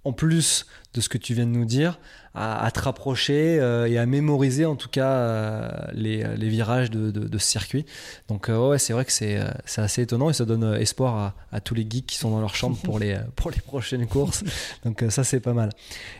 en 0.05 0.13
plus 0.13 0.65
de 0.93 1.01
ce 1.01 1.09
que 1.09 1.17
tu 1.17 1.33
viens 1.33 1.45
de 1.45 1.51
nous 1.51 1.65
dire, 1.65 1.99
à, 2.35 2.69
te 2.71 2.81
rapprocher 2.81 3.59
euh, 3.59 3.87
et 3.87 3.97
à 3.97 4.05
mémoriser 4.05 4.65
en 4.65 4.75
tout 4.75 4.89
cas 4.89 5.09
euh, 5.09 5.69
les, 5.93 6.23
les, 6.35 6.49
virages 6.49 6.91
de, 6.91 7.09
de, 7.11 7.37
ce 7.37 7.45
circuit. 7.45 7.85
Donc 8.27 8.49
euh, 8.49 8.69
ouais, 8.69 8.79
c'est 8.79 8.91
vrai 8.91 9.05
que 9.05 9.11
c'est 9.11 9.39
assez 9.77 10.01
étonnant 10.01 10.29
et 10.29 10.33
ça 10.33 10.43
donne 10.43 10.75
espoir 10.75 11.15
à, 11.15 11.33
à, 11.51 11.61
tous 11.61 11.75
les 11.75 11.87
geeks 11.89 12.05
qui 12.05 12.17
sont 12.17 12.31
dans 12.31 12.41
leur 12.41 12.55
chambre 12.55 12.77
pour 12.83 12.99
les, 12.99 13.17
pour 13.35 13.51
les 13.51 13.59
prochaines 13.59 14.05
courses. 14.07 14.43
Donc 14.85 15.03
ça 15.09 15.23
c'est 15.23 15.39
pas 15.39 15.53
mal. 15.53 15.69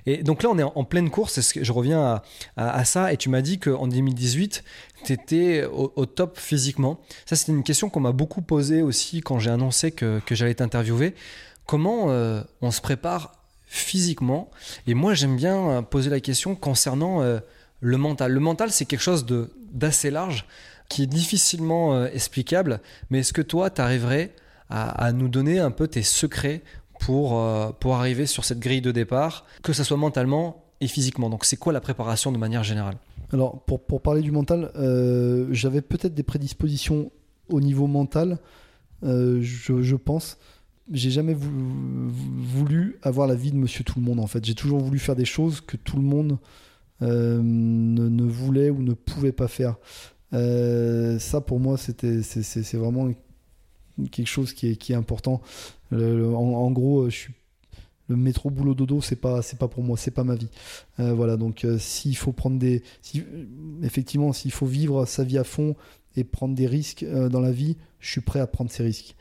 Et 0.06 0.24
donc 0.24 0.42
là 0.42 0.50
on 0.50 0.58
est 0.58 0.64
en, 0.64 0.84
pleine 0.86 1.10
course, 1.10 1.42
ce 1.42 1.54
que 1.54 1.64
je 1.64 1.72
reviens 1.72 2.02
à, 2.02 2.24
à, 2.56 2.86
ça 2.86 3.12
et 3.12 3.18
tu 3.18 3.30
m'as 3.30 3.42
dit 3.42 3.60
qu'en 3.60 3.88
2018 3.88 4.64
tu 5.04 5.14
étais 5.14 5.66
au, 5.66 5.92
au, 5.96 6.06
top 6.06 6.38
physiquement. 6.38 7.00
Ça 7.26 7.36
c'était 7.36 7.52
une 7.52 7.64
question 7.64 7.90
qu'on 7.90 8.00
m'a 8.00 8.14
beaucoup 8.14 8.42
posée 8.42 8.82
aussi 8.82 9.22
quand 9.22 9.40
j'ai 9.40 9.52
annoncé 9.52 9.92
que, 9.92 10.22
que 10.26 10.36
j'allais 10.36 10.56
t'interviewer. 10.56 11.14
Comment 11.66 12.08
on 12.62 12.72
se 12.72 12.80
prépare 12.80 13.45
physiquement. 13.68 14.50
Et 14.88 14.94
moi, 14.94 15.14
j'aime 15.14 15.36
bien 15.36 15.70
euh, 15.70 15.82
poser 15.82 16.10
la 16.10 16.20
question 16.20 16.56
concernant 16.56 17.22
euh, 17.22 17.40
le 17.82 17.98
mental. 17.98 18.32
Le 18.32 18.40
mental, 18.40 18.72
c'est 18.72 18.86
quelque 18.86 19.02
chose 19.02 19.26
d'assez 19.72 20.12
large, 20.12 20.46
qui 20.90 21.04
est 21.04 21.08
difficilement 21.08 21.96
euh, 21.96 22.08
explicable. 22.14 22.80
Mais 23.10 23.20
est-ce 23.20 23.34
que 23.34 23.42
toi, 23.42 23.70
tu 23.70 23.82
arriverais 23.82 24.34
à, 24.70 25.12
nous 25.12 25.28
donner 25.28 25.60
un 25.60 25.70
peu 25.70 25.88
tes 25.88 26.02
secrets 26.02 26.64
pour, 27.00 27.40
pour 27.80 27.96
arriver 27.96 28.26
sur 28.26 28.44
cette 28.46 28.60
grille 28.60 28.82
de 28.82 28.92
départ, 28.92 29.46
que 29.62 29.74
ce 29.74 29.84
soit 29.84 29.96
mentalement 29.96 30.64
et 30.82 30.88
physiquement? 30.88 31.30
Donc, 31.30 31.46
c'est 31.46 31.58
quoi 31.58 31.72
la 31.72 31.82
préparation 31.82 32.32
de 32.32 32.40
manière 32.40 32.64
générale? 32.64 32.96
Alors, 33.32 33.62
pour, 33.62 33.80
pour, 33.80 34.02
parler 34.02 34.24
du 34.24 34.32
mental, 34.32 34.72
j'avais 35.52 35.82
peut-être 35.82 36.16
des 36.16 36.24
prédispositions 36.24 37.12
au 37.48 37.62
niveau 37.62 37.86
mental, 37.86 38.40
je 39.04 39.96
pense 39.96 40.40
j'ai 40.92 41.10
jamais 41.10 41.36
voulu 41.36 42.98
avoir 43.02 43.28
la 43.28 43.36
vie 43.36 43.52
de 43.52 43.58
monsieur 43.58 43.84
tout 43.84 44.00
le 44.00 44.06
monde 44.06 44.20
en 44.20 44.28
fait. 44.28 44.44
J'ai 44.46 44.56
toujours 44.56 44.80
voulu 44.80 45.00
faire 45.00 45.16
des 45.16 45.26
choses 45.26 45.62
que 45.62 45.78
tout 45.78 45.98
le 45.98 46.04
monde 46.04 46.38
euh, 47.02 47.42
ne, 47.42 48.24
voulait 48.24 48.70
ou 48.70 48.82
ne 48.82 48.94
pouvait 48.94 49.32
pas 49.32 49.48
faire. 49.48 49.78
Euh, 50.34 51.18
ça 51.20 51.42
pour 51.42 51.60
moi 51.60 51.78
c'était 51.78 52.22
c'est 52.22 52.78
vraiment 52.78 53.10
quelque 54.12 54.28
chose 54.28 54.54
qui 54.54 54.70
est, 54.70 54.76
qui 54.76 54.92
est 54.94 54.96
important. 54.96 55.42
en, 55.92 56.72
gros, 56.72 57.10
je 57.10 57.16
suis 57.16 57.34
le 58.08 58.16
métro 58.16 58.52
boulot 58.52 58.76
dodo 58.76 59.02
c'est 59.02 59.16
pas 59.16 59.42
c'est 59.42 59.58
pas 59.58 59.68
pour 59.68 59.84
moi 59.84 59.98
c'est 59.98 60.12
pas 60.12 60.24
ma 60.24 60.36
vie 60.36 60.50
euh, 61.00 61.12
voilà 61.16 61.38
donc 61.38 61.66
s'il 61.80 62.16
faut 62.16 62.34
prendre 62.34 62.60
des 62.60 62.84
si, 63.02 63.24
effectivement 63.82 64.32
s'il 64.32 64.52
faut 64.52 64.68
vivre 64.68 65.06
sa 65.06 65.24
vie 65.24 65.40
à 65.40 65.44
fond 65.44 65.76
et 66.16 66.24
prendre 66.24 66.54
des 66.54 66.68
risques 66.68 67.04
dans 67.04 67.40
la 67.40 67.52
vie 67.52 67.78
je 68.00 68.12
suis 68.12 68.22
prêt 68.22 68.40
à 68.40 68.46
prendre 68.46 68.70
ces 68.70 68.84
risques 68.84 69.16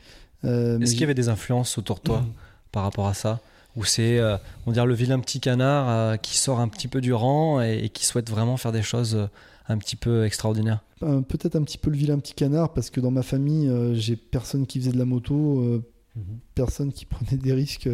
euh, 0.45 0.79
Est-ce 0.79 0.91
qu'il 0.91 1.01
y 1.01 1.03
avait 1.03 1.13
des 1.13 1.29
influences 1.29 1.77
autour 1.77 1.97
de 1.97 2.01
toi 2.01 2.25
par 2.71 2.83
rapport 2.83 3.07
à 3.07 3.13
ça 3.13 3.39
Ou 3.75 3.85
c'est, 3.85 4.19
euh, 4.19 4.37
on 4.65 4.71
dirait, 4.71 4.85
le 4.85 4.93
vilain 4.93 5.19
petit 5.19 5.39
canard 5.39 5.89
euh, 5.89 6.17
qui 6.17 6.37
sort 6.37 6.59
un 6.59 6.67
petit 6.67 6.87
peu 6.87 7.01
du 7.01 7.13
rang 7.13 7.61
et, 7.61 7.89
qui 7.89 8.05
souhaite 8.05 8.29
vraiment 8.29 8.57
faire 8.57 8.71
des 8.71 8.83
choses 8.83 9.27
un 9.67 9.77
petit 9.77 9.95
peu 9.95 10.25
extraordinaires? 10.25 10.83
Peut-être 10.99 11.55
un 11.55 11.63
petit 11.63 11.77
peu 11.77 11.89
le 11.89 11.97
vilain 11.97 12.17
petit 12.19 12.33
canard, 12.33 12.73
parce 12.73 12.89
que 12.89 12.99
dans 12.99 13.11
ma 13.11 13.23
famille, 13.23 13.69
j'ai 13.93 14.15
personne 14.15 14.65
qui 14.65 14.79
faisait 14.79 14.91
de 14.91 14.97
la 14.97 15.05
moto, 15.05 15.83
mm-hmm. 16.17 16.21
personne 16.55 16.91
qui 16.91 17.05
prenait 17.05 17.37
des 17.37 17.53
risques 17.53 17.89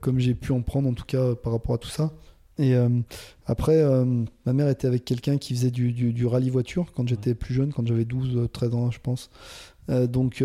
comme 0.00 0.18
j'ai 0.18 0.34
pu 0.34 0.50
en 0.50 0.60
prendre, 0.62 0.88
en 0.88 0.92
tout 0.92 1.04
cas 1.04 1.36
par 1.36 1.52
rapport 1.52 1.74
à 1.74 1.78
tout 1.78 1.88
ça. 1.88 2.12
Et 2.58 2.74
euh, 2.74 2.88
après, 3.46 3.76
euh, 3.76 4.04
ma 4.44 4.52
mère 4.52 4.68
était 4.68 4.88
avec 4.88 5.04
quelqu'un 5.04 5.38
qui 5.38 5.54
faisait 5.54 5.70
du, 5.70 5.92
du, 5.92 6.26
rallye 6.26 6.50
voiture 6.50 6.92
quand 6.94 7.08
j'étais 7.08 7.34
plus 7.34 7.54
jeune, 7.54 7.72
quand 7.72 7.86
j'avais 7.86 8.04
12, 8.04 8.48
13 8.52 8.74
ans, 8.74 8.90
je 8.90 8.98
pense. 9.00 9.30
Donc, 9.88 10.44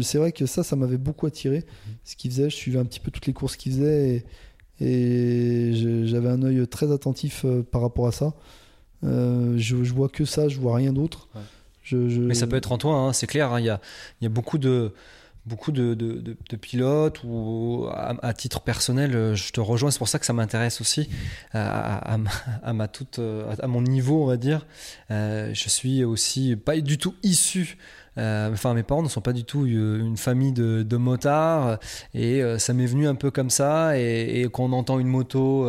c'est 0.00 0.18
vrai 0.18 0.32
que 0.32 0.46
ça, 0.46 0.62
ça 0.62 0.76
m'avait 0.76 0.98
beaucoup 0.98 1.26
attiré. 1.26 1.64
Ce 2.04 2.16
qu'il 2.16 2.30
faisait, 2.30 2.50
je 2.50 2.56
suivais 2.56 2.78
un 2.78 2.84
petit 2.84 3.00
peu 3.00 3.10
toutes 3.10 3.26
les 3.26 3.32
courses 3.32 3.56
qu'il 3.56 3.72
faisait 3.72 4.24
et, 4.80 5.72
j'avais 6.04 6.28
un 6.28 6.42
œil 6.42 6.66
très 6.68 6.92
attentif 6.92 7.44
par 7.70 7.80
rapport 7.80 8.06
à 8.06 8.12
ça. 8.12 8.34
je, 9.02 9.56
je, 9.56 9.92
vois 9.92 10.08
que 10.08 10.24
ça, 10.24 10.48
je 10.48 10.60
vois 10.60 10.76
rien 10.76 10.92
d'autre. 10.92 11.28
Mais 11.92 12.34
ça 12.34 12.46
peut 12.46 12.56
être 12.56 12.72
en 12.72 12.78
toi, 12.78 12.94
hein, 12.96 13.12
c'est 13.12 13.26
clair. 13.26 13.52
Hein. 13.52 13.60
Il 13.60 13.66
y, 13.66 13.70
a, 13.70 13.80
y, 14.20 14.26
a, 14.26 14.28
beaucoup 14.28 14.58
de 14.58 14.92
beaucoup 15.46 15.72
de, 15.72 15.94
de, 15.94 16.56
pilotes 16.56 17.20
ou 17.24 17.86
à, 17.90 18.34
titre 18.34 18.60
personnel, 18.60 19.14
euh, 19.14 19.34
je 19.34 19.52
te 19.52 19.60
rejoins. 19.60 19.90
C'est 19.90 19.98
pour 19.98 20.08
ça 20.08 20.18
que 20.18 20.26
ça 20.26 20.32
m'intéresse 20.32 20.80
aussi 20.80 21.08
à, 21.52 22.16
à, 22.62 22.72
ma 22.72 22.88
toute, 22.88 23.18
à 23.18 23.66
mon 23.66 23.82
niveau, 23.82 24.22
on 24.22 24.26
va 24.26 24.36
dire. 24.36 24.66
Euh, 25.10 25.50
je 25.54 25.68
suis 25.68 26.04
aussi 26.04 26.56
pas 26.56 26.78
du 26.80 26.98
tout 26.98 27.14
issu 27.22 27.78
euh, 28.18 28.52
enfin, 28.52 28.74
mes 28.74 28.82
parents 28.82 29.02
ne 29.02 29.08
sont 29.08 29.20
pas 29.20 29.32
du 29.32 29.44
tout 29.44 29.64
euh, 29.64 30.00
une 30.00 30.16
famille 30.16 30.52
de, 30.52 30.82
de 30.82 30.96
motards 30.96 31.78
et 32.14 32.42
euh, 32.42 32.58
ça 32.58 32.72
m'est 32.72 32.86
venu 32.86 33.06
un 33.06 33.14
peu 33.14 33.30
comme 33.30 33.50
ça. 33.50 33.98
Et, 33.98 34.40
et 34.40 34.44
quand 34.50 34.64
on 34.64 34.72
entend 34.72 34.98
une 34.98 35.08
moto 35.08 35.66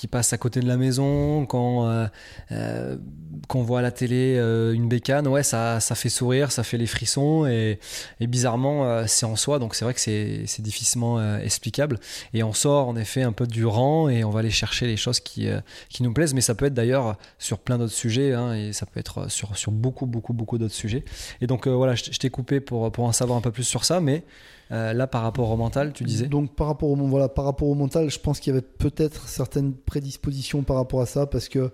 qui 0.00 0.06
passe 0.06 0.32
à 0.32 0.38
côté 0.38 0.60
de 0.60 0.66
la 0.66 0.78
maison, 0.78 1.44
quand, 1.44 2.08
on 2.50 3.62
voit 3.62 3.80
à 3.80 3.82
la 3.82 3.90
télé 3.90 4.36
une 4.72 4.88
bécane, 4.88 5.28
ouais, 5.28 5.42
ça, 5.42 5.78
ça 5.80 5.94
fait 5.94 6.08
sourire, 6.08 6.52
ça 6.52 6.62
fait 6.62 6.78
les 6.78 6.86
frissons 6.86 7.44
et, 7.46 7.78
bizarrement, 8.20 9.06
c'est 9.06 9.26
en 9.26 9.36
soi. 9.36 9.58
Donc 9.58 9.74
c'est 9.74 9.84
vrai 9.84 9.92
que 9.92 10.00
c'est 10.00 10.62
difficilement 10.62 11.38
explicable. 11.38 11.98
Et 12.32 12.42
on 12.42 12.54
sort 12.54 12.88
en 12.88 12.96
effet 12.96 13.22
un 13.22 13.32
peu 13.32 13.46
du 13.46 13.66
rang 13.66 14.08
et 14.08 14.24
on 14.24 14.30
va 14.30 14.40
aller 14.40 14.50
chercher 14.50 14.86
les 14.86 14.96
choses 14.96 15.20
qui, 15.20 15.48
qui 15.90 16.02
nous 16.02 16.14
plaisent. 16.14 16.32
Mais 16.32 16.40
ça 16.40 16.54
peut 16.54 16.64
être 16.64 16.74
d'ailleurs 16.74 17.16
sur 17.38 17.58
plein 17.58 17.76
d'autres 17.76 17.92
sujets 17.92 18.32
hein, 18.32 18.54
et 18.54 18.72
ça 18.72 18.86
peut 18.86 19.00
être 19.00 19.30
sur, 19.30 19.56
sur 19.56 19.70
beaucoup, 19.70 20.06
beaucoup, 20.06 20.32
beaucoup 20.32 20.56
d'autres 20.56 20.74
sujets. 20.74 21.04
Et 21.40 21.46
donc 21.46 21.66
euh, 21.66 21.70
voilà, 21.70 21.94
je, 21.94 22.10
t'ai 22.10 22.30
coupé 22.30 22.60
pour, 22.60 22.90
pour 22.92 23.04
en 23.04 23.12
savoir 23.12 23.38
un 23.38 23.40
peu 23.40 23.50
plus 23.50 23.64
sur 23.64 23.84
ça, 23.84 24.00
mais 24.00 24.24
euh, 24.72 24.92
là 24.92 25.06
par 25.06 25.22
rapport 25.22 25.50
au 25.50 25.56
mental, 25.56 25.92
tu 25.92 26.04
disais 26.04 26.26
Donc 26.26 26.54
par 26.54 26.68
rapport 26.68 26.90
au, 26.90 26.96
voilà, 26.96 27.28
par 27.28 27.44
rapport 27.44 27.68
au 27.68 27.74
mental, 27.74 28.10
je 28.10 28.18
pense 28.18 28.38
qu'il 28.40 28.52
y 28.54 28.56
avait 28.56 28.66
peut-être 28.66 29.28
certaines 29.28 29.74
prédispositions 29.74 30.62
par 30.62 30.76
rapport 30.76 31.00
à 31.00 31.06
ça, 31.06 31.26
parce 31.26 31.48
que, 31.48 31.70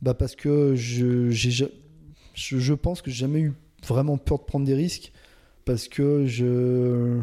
bah 0.00 0.14
parce 0.14 0.34
que 0.34 0.74
je, 0.74 1.30
je, 1.30 1.66
je 2.34 2.74
pense 2.74 3.00
que 3.00 3.10
j'ai 3.10 3.20
jamais 3.20 3.40
eu 3.40 3.52
vraiment 3.86 4.16
peur 4.16 4.38
de 4.38 4.44
prendre 4.44 4.66
des 4.66 4.74
risques, 4.74 5.12
parce 5.64 5.86
que 5.88 6.26
je 6.26 7.20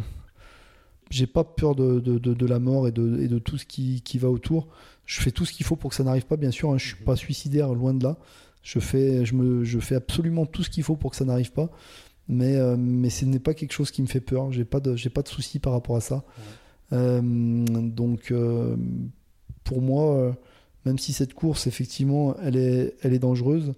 j'ai 1.09 1.27
pas 1.27 1.43
peur 1.43 1.75
de, 1.75 1.99
de, 1.99 2.17
de, 2.17 2.45
la 2.45 2.59
mort 2.59 2.87
et 2.87 2.91
de, 2.91 3.19
et 3.19 3.27
de 3.27 3.39
tout 3.39 3.57
ce 3.57 3.65
qui, 3.65 4.01
qui, 4.01 4.19
va 4.19 4.29
autour. 4.29 4.67
Je 5.05 5.19
fais 5.21 5.31
tout 5.31 5.43
ce 5.43 5.53
qu'il 5.53 5.65
faut 5.65 5.75
pour 5.75 5.89
que 5.89 5.95
ça 5.95 6.03
n'arrive 6.03 6.25
pas, 6.25 6.37
bien 6.37 6.51
sûr. 6.51 6.69
Hein. 6.69 6.77
je 6.77 6.87
suis 6.87 7.03
pas 7.03 7.15
suicidaire, 7.15 7.73
loin 7.73 7.93
de 7.93 8.03
là. 8.03 8.17
Je 8.61 8.79
fais, 8.79 9.25
je 9.25 9.33
me, 9.33 9.63
je 9.63 9.79
fais 9.79 9.95
absolument 9.95 10.45
tout 10.45 10.63
ce 10.63 10.69
qu'il 10.69 10.83
faut 10.83 10.95
pour 10.95 11.11
que 11.11 11.17
ça 11.17 11.25
n'arrive 11.25 11.51
pas. 11.51 11.71
Mais, 12.29 12.55
euh, 12.55 12.77
mais 12.77 13.09
ce 13.09 13.25
n'est 13.25 13.39
pas 13.39 13.55
quelque 13.55 13.73
chose 13.73 13.89
qui 13.89 14.03
me 14.03 14.07
fait 14.07 14.21
peur. 14.21 14.51
J'ai 14.51 14.63
pas 14.63 14.79
de, 14.79 14.95
j'ai 14.95 15.09
pas 15.09 15.23
de 15.23 15.27
soucis 15.27 15.57
par 15.57 15.73
rapport 15.73 15.95
à 15.95 16.01
ça. 16.01 16.23
Euh, 16.93 17.21
donc, 17.21 18.31
euh, 18.31 18.77
pour 19.63 19.81
moi, 19.81 20.37
même 20.85 20.99
si 20.99 21.11
cette 21.11 21.33
course, 21.33 21.65
effectivement, 21.65 22.35
elle 22.41 22.55
est, 22.55 22.95
elle 23.01 23.13
est 23.13 23.19
dangereuse, 23.19 23.73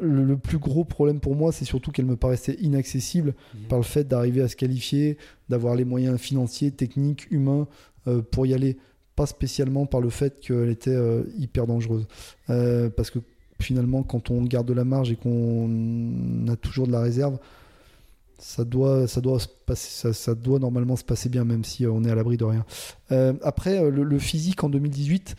le, 0.00 0.36
plus 0.36 0.58
gros 0.58 0.84
problème 0.84 1.20
pour 1.20 1.36
moi, 1.36 1.52
c'est 1.52 1.64
surtout 1.64 1.92
qu'elle 1.92 2.04
me 2.04 2.16
paraissait 2.16 2.56
inaccessible 2.60 3.30
mmh. 3.54 3.58
par 3.68 3.78
le 3.78 3.84
fait 3.84 4.06
d'arriver 4.06 4.42
à 4.42 4.48
se 4.48 4.56
qualifier, 4.56 5.16
d'avoir 5.48 5.76
les 5.76 5.84
moyens 5.84 6.18
financiers, 6.18 6.72
techniques, 6.72 7.30
humains 7.30 7.68
pour 8.32 8.44
y 8.46 8.54
aller. 8.54 8.76
Pas 9.14 9.26
spécialement 9.26 9.86
par 9.86 10.00
le 10.00 10.10
fait 10.10 10.40
qu'elle 10.40 10.68
était 10.68 10.96
hyper 11.36 11.66
dangereuse. 11.66 12.06
parce 12.46 13.10
que 13.10 13.20
finalement, 13.60 14.02
quand 14.02 14.30
on 14.30 14.42
garde 14.42 14.66
de 14.66 14.74
la 14.74 14.84
marge 14.84 15.10
et 15.12 15.16
qu'on 15.16 16.46
a 16.48 16.56
toujours 16.56 16.86
de 16.86 16.92
la 16.92 17.00
réserve, 17.00 17.38
ça 18.38 18.64
doit, 18.64 19.08
ça 19.08 19.20
doit, 19.20 19.38
ça, 19.74 20.34
doit 20.34 20.58
normalement 20.60 20.96
se 20.96 21.04
passer 21.04 21.28
bien, 21.28 21.44
même 21.44 21.64
si 21.64 21.84
euh, 21.84 21.90
on 21.90 22.04
est 22.04 22.10
à 22.10 22.14
l'abri 22.14 22.36
de 22.36 22.44
rien. 22.44 22.64
Euh, 23.10 23.32
après, 23.42 23.82
euh, 23.82 23.90
le, 23.90 24.18
physique 24.18 24.62
en 24.62 24.68
2018, 24.68 25.34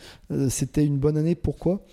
c'était 0.48 0.84
une 0.84 0.98
bonne 0.98 1.16
année. 1.16 1.34
Pourquoi? 1.34 1.84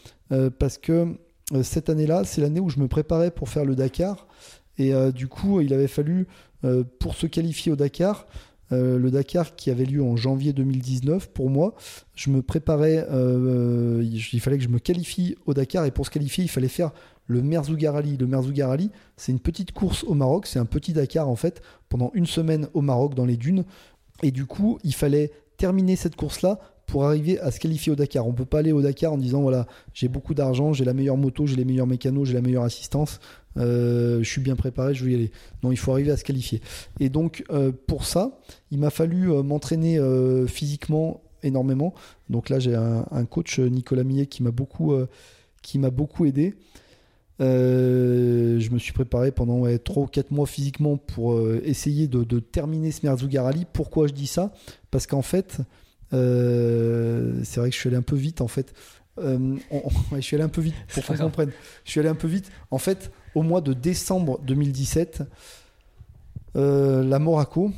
Parce 0.59 0.77
que 0.77 1.15
cette 1.63 1.89
année-là, 1.89 2.23
c'est 2.25 2.41
l'année 2.41 2.59
où 2.59 2.69
je 2.69 2.79
me 2.79 2.89
préparais 2.89 3.31
pour 3.31 3.47
faire 3.47 3.63
le 3.63 3.75
Dakar. 3.75 4.27
Et 4.77 4.91
du 5.13 5.27
coup, 5.27 5.61
il 5.61 5.73
avait 5.73 5.87
fallu, 5.87 6.27
pour 6.99 7.15
se 7.15 7.27
qualifier 7.27 7.71
au 7.71 7.77
Dakar, 7.77 8.27
le 8.71 9.09
Dakar 9.09 9.55
qui 9.55 9.71
avait 9.71 9.85
lieu 9.85 10.03
en 10.03 10.17
janvier 10.17 10.51
2019, 10.51 11.29
pour 11.29 11.49
moi, 11.49 11.75
je 12.13 12.29
me 12.29 12.41
préparais, 12.41 13.07
il 13.09 14.39
fallait 14.41 14.57
que 14.57 14.63
je 14.63 14.69
me 14.69 14.79
qualifie 14.79 15.35
au 15.45 15.53
Dakar 15.53 15.85
et 15.85 15.91
pour 15.91 16.05
se 16.05 16.11
qualifier, 16.11 16.43
il 16.43 16.49
fallait 16.49 16.67
faire 16.67 16.91
le 17.27 17.41
Merzouga 17.41 17.91
Rally. 17.91 18.17
Le 18.17 18.27
c'est 19.17 19.31
une 19.31 19.39
petite 19.39 19.71
course 19.73 20.03
au 20.05 20.13
Maroc, 20.13 20.47
c'est 20.47 20.59
un 20.59 20.65
petit 20.65 20.93
Dakar 20.93 21.29
en 21.29 21.35
fait, 21.35 21.61
pendant 21.89 22.11
une 22.13 22.25
semaine 22.25 22.67
au 22.73 22.81
Maroc 22.81 23.13
dans 23.13 23.25
les 23.25 23.37
dunes. 23.37 23.65
Et 24.23 24.31
du 24.31 24.45
coup, 24.45 24.79
il 24.83 24.95
fallait 24.95 25.31
terminer 25.57 25.95
cette 25.95 26.15
course-là 26.15 26.59
pour 26.87 27.03
arriver 27.03 27.37
à 27.39 27.51
se 27.51 27.59
qualifier 27.59 27.91
au 27.91 27.95
Dakar. 27.95 28.25
On 28.25 28.33
peut 28.33 28.45
pas 28.45 28.59
aller 28.59 28.71
au 28.71 28.81
Dakar 28.81 29.11
en 29.13 29.17
disant 29.17 29.41
voilà, 29.41 29.67
j'ai 29.93 30.07
beaucoup 30.07 30.33
d'argent, 30.33 30.71
j'ai 30.73 30.85
la 30.85 30.93
meilleure 30.93 31.17
moto, 31.17 31.45
j'ai 31.45 31.57
les 31.57 31.65
meilleurs 31.65 31.85
mécanos, 31.85 32.29
j'ai 32.29 32.33
la 32.33 32.41
meilleure 32.41 32.63
assistance, 32.63 33.19
euh, 33.57 34.19
je 34.23 34.29
suis 34.29 34.41
bien 34.41 34.55
préparé, 34.55 34.93
je 34.93 35.03
vais 35.03 35.11
y 35.11 35.15
aller. 35.15 35.31
Non, 35.63 35.71
il 35.71 35.77
faut 35.77 35.91
arriver 35.91 36.11
à 36.11 36.17
se 36.17 36.23
qualifier. 36.23 36.61
Et 36.99 37.09
donc 37.09 37.43
euh, 37.51 37.71
pour 37.87 38.05
ça, 38.05 38.39
il 38.71 38.79
m'a 38.79 38.89
fallu 38.89 39.31
euh, 39.31 39.43
m'entraîner 39.43 39.99
physiquement 40.47 41.21
énormément. 41.43 41.93
Donc 42.29 42.49
là, 42.49 42.59
j'ai 42.59 42.73
un, 42.73 43.25
coach 43.25 43.59
Nicolas 43.59 44.03
Millet 44.03 44.27
qui 44.27 44.41
m'a 44.41 44.51
beaucoup 44.51 46.25
aidé. 46.25 46.55
Je 47.39 48.69
me 48.69 48.79
suis 48.79 48.93
préparé 48.93 49.31
pendant 49.31 49.63
3 49.77 50.03
ou 50.03 50.07
4 50.07 50.31
mois 50.31 50.47
physiquement 50.47 50.97
pour 50.97 51.39
essayer 51.63 52.07
de, 52.07 52.23
de, 52.23 52.39
terminer 52.39 52.91
ce 52.91 53.05
Merzouga 53.05 53.43
Rally. 53.43 53.65
Pourquoi 53.71 54.07
je 54.07 54.13
dis 54.13 54.27
ça? 54.27 54.51
Parce 54.91 55.07
qu'en 55.07 55.21
fait, 55.21 55.59
euh, 56.13 57.39
c'est 57.43 57.59
vrai 57.59 57.69
que 57.69 57.75
je 57.75 57.79
suis 57.79 57.89
allé 57.89 57.97
un 57.97 58.01
peu 58.01 58.15
vite 58.15 58.41
en 58.41 58.47
fait. 58.47 58.73
Euh, 59.19 59.57
je 60.15 60.21
suis 60.21 60.35
allé 60.35 60.43
un 60.43 60.49
peu 60.49 60.61
vite 60.61 60.75
pour 60.93 61.05
qu'on 61.05 61.17
comprenne. 61.17 61.51
Je 61.83 61.91
suis 61.91 61.99
allé 61.99 62.09
un 62.09 62.15
peu 62.15 62.27
vite. 62.27 62.51
En 62.71 62.77
fait, 62.77 63.11
au 63.35 63.43
mois 63.43 63.61
de 63.61 63.73
décembre 63.73 64.39
2017, 64.45 65.23
euh, 66.55 67.03
la 67.03 67.19
Moraco, 67.19 67.71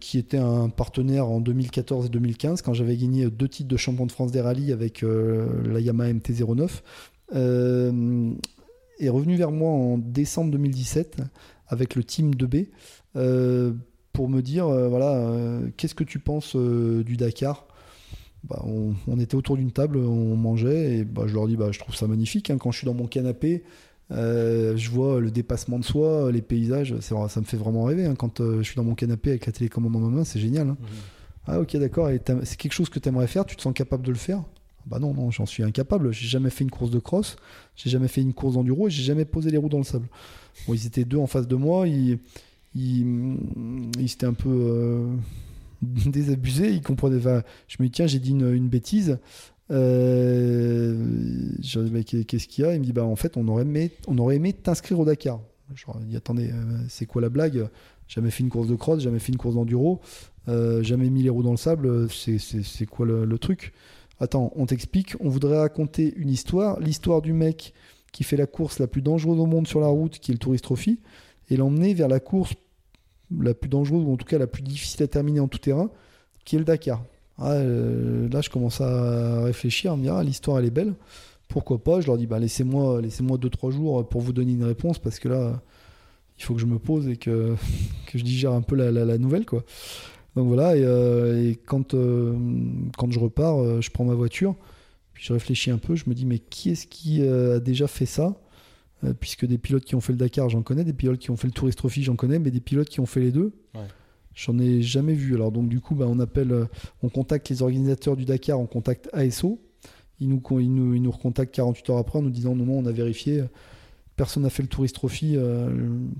qui 0.00 0.18
était 0.18 0.38
un 0.38 0.68
partenaire 0.68 1.26
en 1.26 1.40
2014 1.40 2.06
et 2.06 2.08
2015, 2.08 2.62
quand 2.62 2.74
j'avais 2.74 2.96
gagné 2.96 3.30
deux 3.30 3.48
titres 3.48 3.68
de 3.68 3.76
champion 3.76 4.06
de 4.06 4.12
France 4.12 4.32
des 4.32 4.40
rallyes 4.40 4.72
avec 4.72 5.02
la 5.02 5.80
Yamaha 5.80 6.12
MT-09, 6.12 6.70
est 9.00 9.08
revenu 9.08 9.36
vers 9.36 9.50
moi 9.50 9.70
en 9.70 9.98
décembre 9.98 10.50
2017 10.52 11.22
avec 11.68 11.94
le 11.94 12.04
team 12.04 12.34
2B 12.34 12.68
pour 14.12 14.28
me 14.28 14.42
dire 14.42 14.66
euh, 14.66 14.88
voilà, 14.88 15.14
euh, 15.14 15.68
qu'est-ce 15.76 15.94
que 15.94 16.04
tu 16.04 16.18
penses 16.18 16.56
euh, 16.56 17.02
du 17.04 17.16
Dakar? 17.16 17.66
Bah, 18.44 18.62
on, 18.64 19.18
était 19.18 19.34
autour 19.34 19.58
d'une 19.58 19.70
table, 19.70 19.98
on 19.98 20.34
mangeait, 20.34 20.96
et 20.96 21.04
bah, 21.04 21.24
je 21.26 21.34
leur 21.34 21.46
dis 21.46 21.56
bah, 21.56 21.68
je 21.72 21.78
trouve 21.78 21.94
ça 21.94 22.06
magnifique. 22.06 22.50
Hein. 22.50 22.56
quand 22.58 22.70
je 22.70 22.78
suis 22.78 22.86
dans 22.86 22.94
mon 22.94 23.06
canapé, 23.06 23.64
je 24.10 24.90
vois 24.90 25.20
le 25.20 25.30
dépassement 25.30 25.78
de 25.78 25.84
soi, 25.84 26.32
les 26.32 26.40
paysages, 26.42 26.98
ça 27.00 27.40
me 27.40 27.44
fait 27.44 27.58
vraiment 27.58 27.84
rêver. 27.84 28.06
Hein. 28.06 28.14
quand 28.14 28.40
je 28.40 28.62
suis 28.62 28.76
dans 28.76 28.84
mon 28.84 28.94
canapé 28.94 29.30
avec 29.30 29.46
la 29.46 29.52
télécommande 29.52 29.92
dans 29.92 30.00
ma 30.00 30.08
main, 30.08 30.24
c'est 30.24 30.40
génial. 30.40 30.68
Hein. 30.68 30.76
Mmh. 30.80 30.86
Ah 31.46 31.60
ok 31.60 31.76
d'accord, 31.76 32.10
c'est 32.44 32.56
quelque 32.56 32.72
chose 32.72 32.88
que 32.88 32.98
tu 32.98 33.08
aimerais 33.08 33.26
faire, 33.26 33.44
tu 33.44 33.56
te 33.56 33.62
sens 33.62 33.74
capable 33.74 34.04
de 34.04 34.10
le 34.10 34.18
faire? 34.18 34.42
Bah 34.86 34.98
non, 34.98 35.14
non, 35.14 35.30
j'en 35.30 35.46
suis 35.46 35.62
incapable. 35.62 36.12
J'ai 36.12 36.28
jamais 36.28 36.50
fait 36.50 36.64
une 36.64 36.70
course 36.70 36.90
de 36.90 36.98
cross, 36.98 37.36
j'ai 37.76 37.90
jamais 37.90 38.08
fait 38.08 38.22
une 38.22 38.32
course 38.32 38.54
d'enduro 38.54 38.88
et 38.88 38.90
j'ai 38.90 39.02
jamais 39.02 39.24
posé 39.24 39.50
les 39.50 39.56
roues 39.56 39.68
dans 39.68 39.78
le 39.78 39.84
sable. 39.84 40.08
Ils 40.68 40.86
étaient 40.86 41.04
deux 41.04 41.18
en 41.18 41.26
face 41.26 41.46
de 41.46 41.56
moi, 41.56 41.86
ils 41.86 42.18
il, 42.74 43.36
il 43.98 44.08
s'était 44.08 44.26
un 44.26 44.32
peu 44.32 44.48
euh, 44.48 45.06
désabusé. 45.82 46.72
Il 46.72 46.82
comprenait. 46.82 47.20
je 47.68 47.76
me 47.80 47.86
dis, 47.86 47.90
tiens, 47.90 48.06
j'ai 48.06 48.18
dit 48.18 48.30
une, 48.30 48.68
bêtise. 48.68 49.18
Euh, 49.70 50.96
qu'est-ce 51.62 52.48
qu'il 52.48 52.64
y 52.64 52.66
a? 52.66 52.74
Il 52.74 52.80
me 52.80 52.84
dit, 52.84 52.92
bah, 52.92 53.04
en 53.04 53.16
fait, 53.16 53.36
on 53.36 53.46
aurait 53.48 53.62
aimé, 53.62 53.92
on 54.08 54.18
aurait 54.18 54.36
aimé 54.36 54.52
t'inscrire 54.52 54.98
au 54.98 55.04
Dakar. 55.04 55.40
Je 55.74 55.84
dis, 56.04 56.16
attendez, 56.16 56.50
euh, 56.50 56.78
c'est 56.88 57.06
quoi 57.06 57.22
la 57.22 57.28
blague? 57.28 57.68
Jamais 58.08 58.30
fait 58.30 58.42
une 58.42 58.50
course 58.50 58.66
de 58.66 58.74
cross, 58.74 59.00
jamais 59.00 59.20
fait 59.20 59.30
une 59.30 59.38
course 59.38 59.54
d'enduro, 59.54 60.00
jamais 60.48 61.10
mis 61.10 61.22
les 61.22 61.30
roues 61.30 61.44
dans 61.44 61.52
le 61.52 61.56
sable. 61.56 62.08
C'est 62.10 62.86
quoi 62.86 63.06
le 63.06 63.38
truc? 63.38 63.72
Attends, 64.20 64.52
on 64.54 64.66
t'explique. 64.66 65.14
On 65.20 65.28
voudrait 65.28 65.58
raconter 65.58 66.14
une 66.16 66.30
histoire. 66.30 66.78
L'histoire 66.78 67.22
du 67.22 67.32
mec 67.32 67.74
qui 68.12 68.24
fait 68.24 68.36
la 68.36 68.46
course 68.46 68.78
la 68.78 68.86
plus 68.86 69.02
dangereuse 69.02 69.38
au 69.38 69.46
monde 69.46 69.66
sur 69.66 69.80
la 69.80 69.86
route, 69.86 70.18
qui 70.18 70.30
est 70.30 70.34
le 70.34 70.38
Tourist 70.38 70.64
Trophy 70.64 71.00
et 71.48 71.56
l'emmener 71.56 71.94
vers 71.94 72.08
la 72.08 72.20
course 72.20 72.54
la 73.38 73.54
plus 73.54 73.68
dangereuse, 73.68 74.04
ou 74.04 74.12
en 74.12 74.16
tout 74.16 74.24
cas 74.24 74.38
la 74.38 74.46
plus 74.46 74.62
difficile 74.62 75.02
à 75.02 75.06
terminer 75.08 75.40
en 75.40 75.48
tout 75.48 75.58
terrain, 75.58 75.90
qui 76.44 76.56
est 76.56 76.58
le 76.58 76.64
Dakar. 76.64 77.04
Ah, 77.38 77.52
euh, 77.52 78.28
là, 78.28 78.40
je 78.40 78.50
commence 78.50 78.80
à 78.80 79.42
réfléchir, 79.42 79.92
à 79.92 79.96
me 79.96 80.02
dire, 80.02 80.14
ah, 80.14 80.24
l'histoire, 80.24 80.58
elle 80.58 80.66
est 80.66 80.70
belle. 80.70 80.94
Pourquoi 81.48 81.82
pas? 81.82 82.00
Je 82.00 82.06
leur 82.06 82.16
dis, 82.16 82.26
bah, 82.26 82.38
laissez-moi 82.38 83.00
laissez 83.00 83.22
2-3 83.22 83.70
jours 83.72 84.08
pour 84.08 84.20
vous 84.20 84.32
donner 84.32 84.52
une 84.52 84.64
réponse, 84.64 84.98
parce 84.98 85.18
que 85.18 85.28
là, 85.28 85.60
il 86.38 86.44
faut 86.44 86.54
que 86.54 86.60
je 86.60 86.66
me 86.66 86.78
pose 86.78 87.08
et 87.08 87.16
que, 87.16 87.54
je 88.14 88.22
digère 88.22 88.52
un 88.52 88.62
peu 88.62 88.76
la, 88.76 89.18
nouvelle. 89.18 89.46
Donc 90.36 90.46
voilà, 90.46 90.76
et, 90.76 90.82
euh, 90.84 91.50
et 91.50 91.56
quand, 91.56 91.94
euh, 91.94 92.34
quand 92.96 93.10
je 93.10 93.18
repars, 93.18 93.60
euh, 93.60 93.80
je 93.80 93.90
prends 93.90 94.04
ma 94.04 94.14
voiture, 94.14 94.54
puis 95.12 95.24
je 95.24 95.32
réfléchis 95.32 95.70
un 95.70 95.78
peu, 95.78 95.96
je 95.96 96.04
me 96.08 96.14
dis, 96.14 96.24
mais 96.26 96.38
qui 96.38 96.70
est-ce 96.70 96.86
qui 96.86 97.22
a 97.22 97.58
déjà 97.60 97.86
fait 97.86 98.06
ça? 98.06 98.40
Puisque 99.18 99.46
des 99.46 99.56
pilotes 99.56 99.84
qui 99.86 99.94
ont 99.94 100.00
fait 100.02 100.12
le 100.12 100.18
Dakar, 100.18 100.50
j'en 100.50 100.60
connais, 100.60 100.84
des 100.84 100.92
pilotes 100.92 101.18
qui 101.18 101.30
ont 101.30 101.36
fait 101.36 101.46
le 101.46 101.54
Tourist 101.54 101.78
Trophy, 101.78 102.02
j'en 102.02 102.16
connais, 102.16 102.38
mais 102.38 102.50
des 102.50 102.60
pilotes 102.60 102.88
qui 102.90 103.00
ont 103.00 103.06
fait 103.06 103.20
les 103.20 103.32
deux, 103.32 103.52
Ouais. 103.74 103.80
j'en 104.34 104.58
ai 104.58 104.82
jamais 104.82 105.14
vu. 105.14 105.34
Alors 105.34 105.52
donc 105.52 105.68
du 105.70 105.80
coup, 105.80 105.94
bah, 105.94 106.04
on 106.06 106.18
appelle, 106.20 106.54
on 107.02 107.08
contacte 107.08 107.48
les 107.48 107.62
organisateurs 107.62 108.14
du 108.14 108.26
Dakar, 108.26 108.60
on 108.60 108.66
contacte 108.66 109.08
ASO, 109.14 109.58
ils 110.20 110.28
nous, 110.28 110.42
ils 110.60 110.72
nous, 110.74 110.94
ils 110.94 111.00
nous 111.00 111.10
recontactent 111.10 111.54
48 111.54 111.90
heures 111.90 111.96
après 111.96 112.18
en 112.18 112.22
nous 112.22 112.28
disant, 112.30 112.54
non, 112.54 112.66
non, 112.66 112.78
on 112.80 112.86
a 112.86 112.92
vérifié, 112.92 113.42
personne 114.16 114.42
n'a 114.42 114.50
fait 114.50 114.62
le 114.62 114.68
Tourist 114.68 114.94
Trophy, 114.94 115.34
euh, 115.34 115.70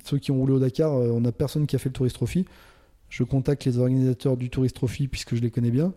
ceux 0.05 0.17
qui 0.19 0.31
ont 0.31 0.39
roulé 0.39 0.55
au 0.55 0.59
Dakar, 0.59 0.95
euh, 0.95 1.11
on 1.13 1.23
a 1.27 1.33
personne 1.33 1.67
qui 1.67 1.77
a 1.77 1.79
fait 1.79 1.91
le 1.91 1.95
Tourist 1.95 2.17
Trophy. 2.17 2.47
Je 3.11 3.25
contacte 3.25 3.65
les 3.65 3.79
organisateurs 3.79 4.37
du 4.37 4.49
Tourist 4.49 4.77
Trophy 4.77 5.09
puisque 5.09 5.35
je 5.35 5.41
les 5.41 5.51
connais 5.51 5.73
bien. 5.73 5.93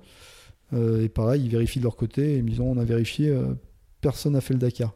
Euh, 0.73 1.03
et 1.03 1.09
pareil, 1.09 1.43
ils 1.43 1.49
vérifient 1.49 1.79
de 1.79 1.83
leur 1.83 1.95
côté 1.95 2.33
et 2.33 2.37
ils 2.37 2.43
me 2.43 2.49
disent 2.49 2.59
on 2.59 2.77
a 2.77 2.83
vérifié, 2.83 3.29
euh, 3.29 3.53
personne 4.01 4.33
n'a 4.33 4.41
fait 4.41 4.53
le 4.53 4.59
Dakar. 4.59 4.93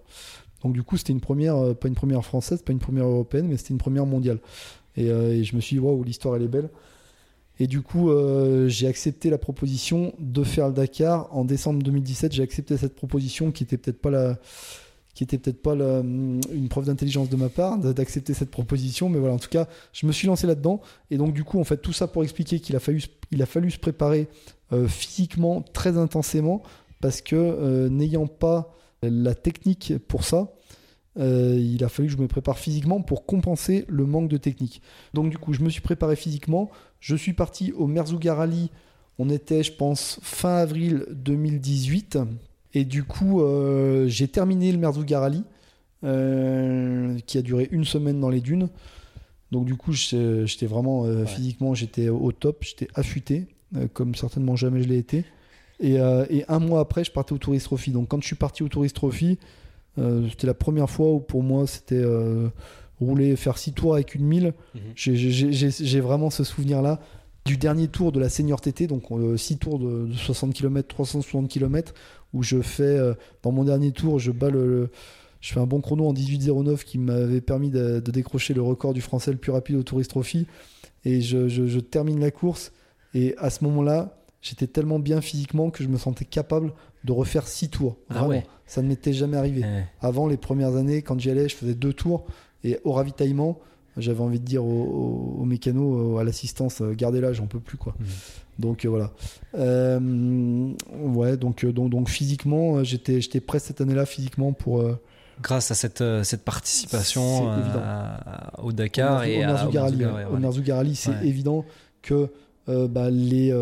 Donc 0.63 0.73
du 0.73 0.81
coup, 0.81 0.97
c'était 0.97 1.13
une 1.13 1.21
première, 1.21 1.55
euh, 1.55 1.73
pas 1.75 1.87
une 1.87 1.95
première 1.95 2.25
française, 2.25 2.63
pas 2.63 2.73
une 2.73 2.79
première 2.79 3.05
européenne, 3.05 3.47
mais 3.47 3.57
c'était 3.57 3.73
une 3.73 3.77
première 3.77 4.07
mondiale. 4.07 4.39
Et, 4.95 5.05
je 5.43 5.55
me 5.55 5.61
suis 5.61 5.75
dit 5.75 5.79
waouh, 5.79 6.03
l'histoire 6.03 6.35
elle 6.35 6.41
est 6.41 6.47
belle. 6.47 6.69
Et 7.59 7.67
du 7.67 7.81
coup, 7.81 8.09
j'ai 8.67 8.87
accepté 8.87 9.29
la 9.29 9.37
proposition 9.37 10.13
de 10.17 10.43
faire 10.43 10.67
le 10.67 10.73
Dakar 10.73 11.27
en 11.35 11.45
décembre 11.45 11.83
2017. 11.83 12.33
J'ai 12.33 12.41
accepté 12.41 12.77
cette 12.77 12.95
proposition 12.95 13.51
qui 13.51 13.63
était 13.63 13.77
peut-être 13.77 14.01
pas 14.01 14.09
la, 14.09 14.39
qui 15.17 15.23
était 15.23 15.39
peut-être 15.39 15.63
pas 15.63 15.73
la- 15.73 16.01
une 16.01 16.67
preuve 16.69 16.85
d'intelligence 16.85 17.27
de 17.27 17.35
ma 17.35 17.49
part 17.49 17.79
d'accepter 17.79 18.35
cette 18.35 18.51
proposition, 18.51 19.09
mais 19.09 19.17
voilà. 19.17 19.33
En 19.33 19.39
tout 19.39 19.49
cas, 19.49 19.67
je 19.91 20.05
me 20.05 20.11
suis 20.11 20.27
lancé 20.27 20.45
là-dedans. 20.45 20.79
Et 21.09 21.17
donc 21.17 21.33
du 21.33 21.43
coup, 21.43 21.59
en 21.59 21.63
fait, 21.63 21.77
tout 21.77 21.91
ça 21.91 22.05
pour 22.07 22.21
expliquer 22.21 22.59
qu'il 22.59 22.75
a 22.75 22.79
fallu, 22.79 23.01
il 23.31 23.41
a 23.41 23.47
fallu 23.47 23.71
se 23.71 23.79
préparer 23.79 24.27
euh, 24.73 24.87
physiquement 24.87 25.63
très 25.73 25.97
intensément 25.97 26.61
parce 27.01 27.21
que 27.21 27.35
euh, 27.35 27.89
n'ayant 27.89 28.27
pas 28.27 28.75
la 29.01 29.33
technique 29.33 29.93
pour 30.07 30.23
ça, 30.23 30.53
euh, 31.17 31.57
il 31.59 31.83
a 31.83 31.89
fallu 31.89 32.09
que 32.09 32.13
je 32.13 32.21
me 32.21 32.27
prépare 32.27 32.59
physiquement 32.59 33.01
pour 33.01 33.25
compenser 33.25 33.85
le 33.87 34.05
manque 34.05 34.29
de 34.29 34.37
technique. 34.37 34.83
Donc 35.15 35.31
du 35.31 35.39
coup, 35.39 35.51
je 35.51 35.61
me 35.61 35.69
suis 35.71 35.81
préparé 35.81 36.15
physiquement. 36.15 36.69
Je 36.99 37.15
suis 37.15 37.33
parti 37.33 37.71
au 37.71 37.87
Merzouga 37.87 38.35
Rally. 38.35 38.69
On 39.17 39.31
était, 39.31 39.63
je 39.63 39.71
pense, 39.71 40.19
fin 40.21 40.57
avril 40.57 41.07
2018. 41.11 42.19
Et 42.73 42.85
du 42.85 43.03
coup, 43.03 43.41
euh, 43.41 44.07
j'ai 44.07 44.27
terminé 44.27 44.71
le 44.71 44.77
Merzouga 44.77 45.19
Rally, 45.19 45.43
euh, 46.03 47.17
qui 47.25 47.37
a 47.37 47.41
duré 47.41 47.67
une 47.71 47.85
semaine 47.85 48.19
dans 48.19 48.29
les 48.29 48.41
dunes. 48.41 48.69
Donc 49.51 49.65
du 49.65 49.75
coup, 49.75 49.93
j'étais 49.93 50.65
vraiment 50.65 51.05
euh, 51.05 51.21
Ouais. 51.21 51.25
physiquement, 51.27 51.73
j'étais 51.73 52.09
au 52.09 52.31
top, 52.31 52.63
j'étais 52.63 52.87
affûté, 52.95 53.47
euh, 53.75 53.87
comme 53.93 54.13
certainement 54.15 54.55
jamais 54.55 54.83
je 54.83 54.89
l'ai 54.89 54.97
été. 54.97 55.25
Et, 55.79 55.93
et 55.95 56.43
un 56.47 56.57
mois 56.59 56.79
après, 56.79 57.03
je 57.03 57.11
partais 57.11 57.33
au 57.33 57.37
Tourist 57.37 57.65
Trophy. 57.67 57.91
Donc 57.91 58.07
quand 58.07 58.19
je 58.19 58.25
suis 58.25 58.35
parti 58.35 58.63
au 58.63 58.67
Tourist 58.67 58.95
Trophy, 58.95 59.37
c'était 59.95 60.47
la 60.47 60.55
première 60.55 60.89
fois 60.89 61.11
où 61.11 61.19
pour 61.19 61.43
moi 61.43 61.67
c'était 61.67 62.03
rouler, 62.99 63.35
faire 63.35 63.59
six 63.59 63.73
tours 63.73 63.93
avec 63.93 64.15
une 64.15 64.25
mille. 64.25 64.53
Mhm. 64.73 64.81
J'ai- 64.95 65.99
vraiment 66.01 66.31
ce 66.31 66.43
souvenir-là 66.43 66.99
du 67.45 67.57
dernier 67.57 67.87
tour 67.89 68.11
de 68.11 68.19
la 68.19 68.27
Senior 68.27 68.59
TT, 68.59 68.87
donc 68.87 69.03
6 69.37 69.57
tours 69.59 69.77
de 69.77 70.09
60 70.15 70.51
km, 70.53 70.87
360 70.87 71.47
km, 71.47 71.93
où 72.33 72.43
je 72.43 72.61
fais, 72.61 72.83
euh, 72.83 73.13
dans 73.43 73.51
mon 73.51 73.63
dernier 73.63 73.91
tour, 73.91 74.19
je 74.19 74.31
bats 74.31 74.49
le, 74.49 74.67
le- 74.67 74.89
je 75.41 75.53
fais 75.53 75.59
un 75.59 75.67
bon 75.67 75.81
chrono 75.81 76.07
en 76.07 76.13
18.09 76.13 76.83
qui 76.83 76.97
m'avait 76.97 77.41
permis 77.41 77.69
de, 77.69 77.99
de 77.99 78.11
décrocher 78.11 78.53
le 78.53 78.61
record 78.61 78.93
du 78.93 79.01
français 79.01 79.31
le 79.31 79.37
plus 79.37 79.51
rapide 79.51 79.75
au 79.77 79.83
Tourist 79.83 80.09
Trophy. 80.09 80.47
Et 81.05 81.21
je, 81.21 81.47
je- 81.47 81.67
je 81.67 81.79
termine 81.79 82.19
la 82.19 82.31
course. 82.31 82.71
Et 83.13 83.35
à 83.37 83.49
ce 83.49 83.63
moment-là, 83.63 84.17
j'étais 84.41 84.67
tellement 84.67 84.99
bien 84.99 85.21
physiquement 85.21 85.69
que 85.69 85.83
je 85.83 85.89
me 85.89 85.97
sentais 85.97 86.25
capable 86.25 86.73
de 87.03 87.11
refaire 87.11 87.47
6 87.47 87.69
tours. 87.69 87.95
Ah 88.09 88.15
Vraiment. 88.15 88.29
ouais. 88.29 88.45
Ça 88.65 88.81
ne 88.81 88.87
m'était 88.87 89.13
jamais 89.13 89.37
arrivé. 89.37 89.61
Eh, 89.63 89.83
Avant, 90.05 90.27
les 90.27 90.37
premières 90.37 90.75
années, 90.75 91.01
quand 91.01 91.17
j'y 91.19 91.29
allais, 91.29 91.47
je 91.47 91.55
faisais 91.55 91.75
deux 91.75 91.93
tours. 91.93 92.25
Et 92.63 92.79
au 92.83 92.91
ravitaillement, 92.91 93.59
j'avais 93.95 94.21
envie 94.21 94.39
de 94.39 94.45
dire 94.45 94.65
au, 94.65 94.83
au, 95.37 95.41
au 95.41 95.45
mécano, 95.45 96.17
à 96.17 96.23
l'assistance, 96.23 96.81
euh, 96.81 96.93
gardez-la, 96.93 97.31
j'en 97.31 97.45
peux 97.47 97.59
plus. 97.61 97.77
quoi. 97.77 97.95
Mhm. 97.99 98.07
Donc 98.59 98.85
euh, 98.85 98.89
voilà. 98.89 99.11
Euh, 99.57 100.69
ouais, 100.99 101.37
donc, 101.37 101.63
euh, 101.63 101.71
donc, 101.71 101.89
donc 101.89 102.09
physiquement, 102.09 102.83
j'étais 102.83 103.21
j'étais 103.21 103.39
prêt 103.39 103.59
cette 103.59 103.81
année-là 103.81 104.05
physiquement 104.05 104.53
pour. 104.53 104.81
euh, 104.81 104.99
Grâce 105.41 105.69
à 105.69 105.75
cette, 105.75 106.03
cette 106.23 106.43
participation 106.43 107.49
à- 107.51 108.59
au 108.63 108.71
Dakar 108.71 109.23
et 109.23 109.37
au 109.37 109.39
ouais, 110.15 110.25
Au 110.25 110.73
Rally, 110.73 110.95
c'est 110.95 111.11
évident 111.23 111.63
que 112.01 112.31
bah, 112.67 113.11
les 113.11 113.53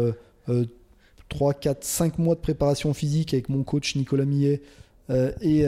3, 1.28 1.54
4, 1.54 1.84
5 1.84 2.18
mois 2.18 2.36
de 2.36 2.40
préparation 2.40 2.94
physique 2.94 3.34
avec 3.34 3.50
mon 3.50 3.64
coach 3.64 3.96
Nicolas 3.98 4.24
Millet 4.24 4.62
et, 5.42 5.66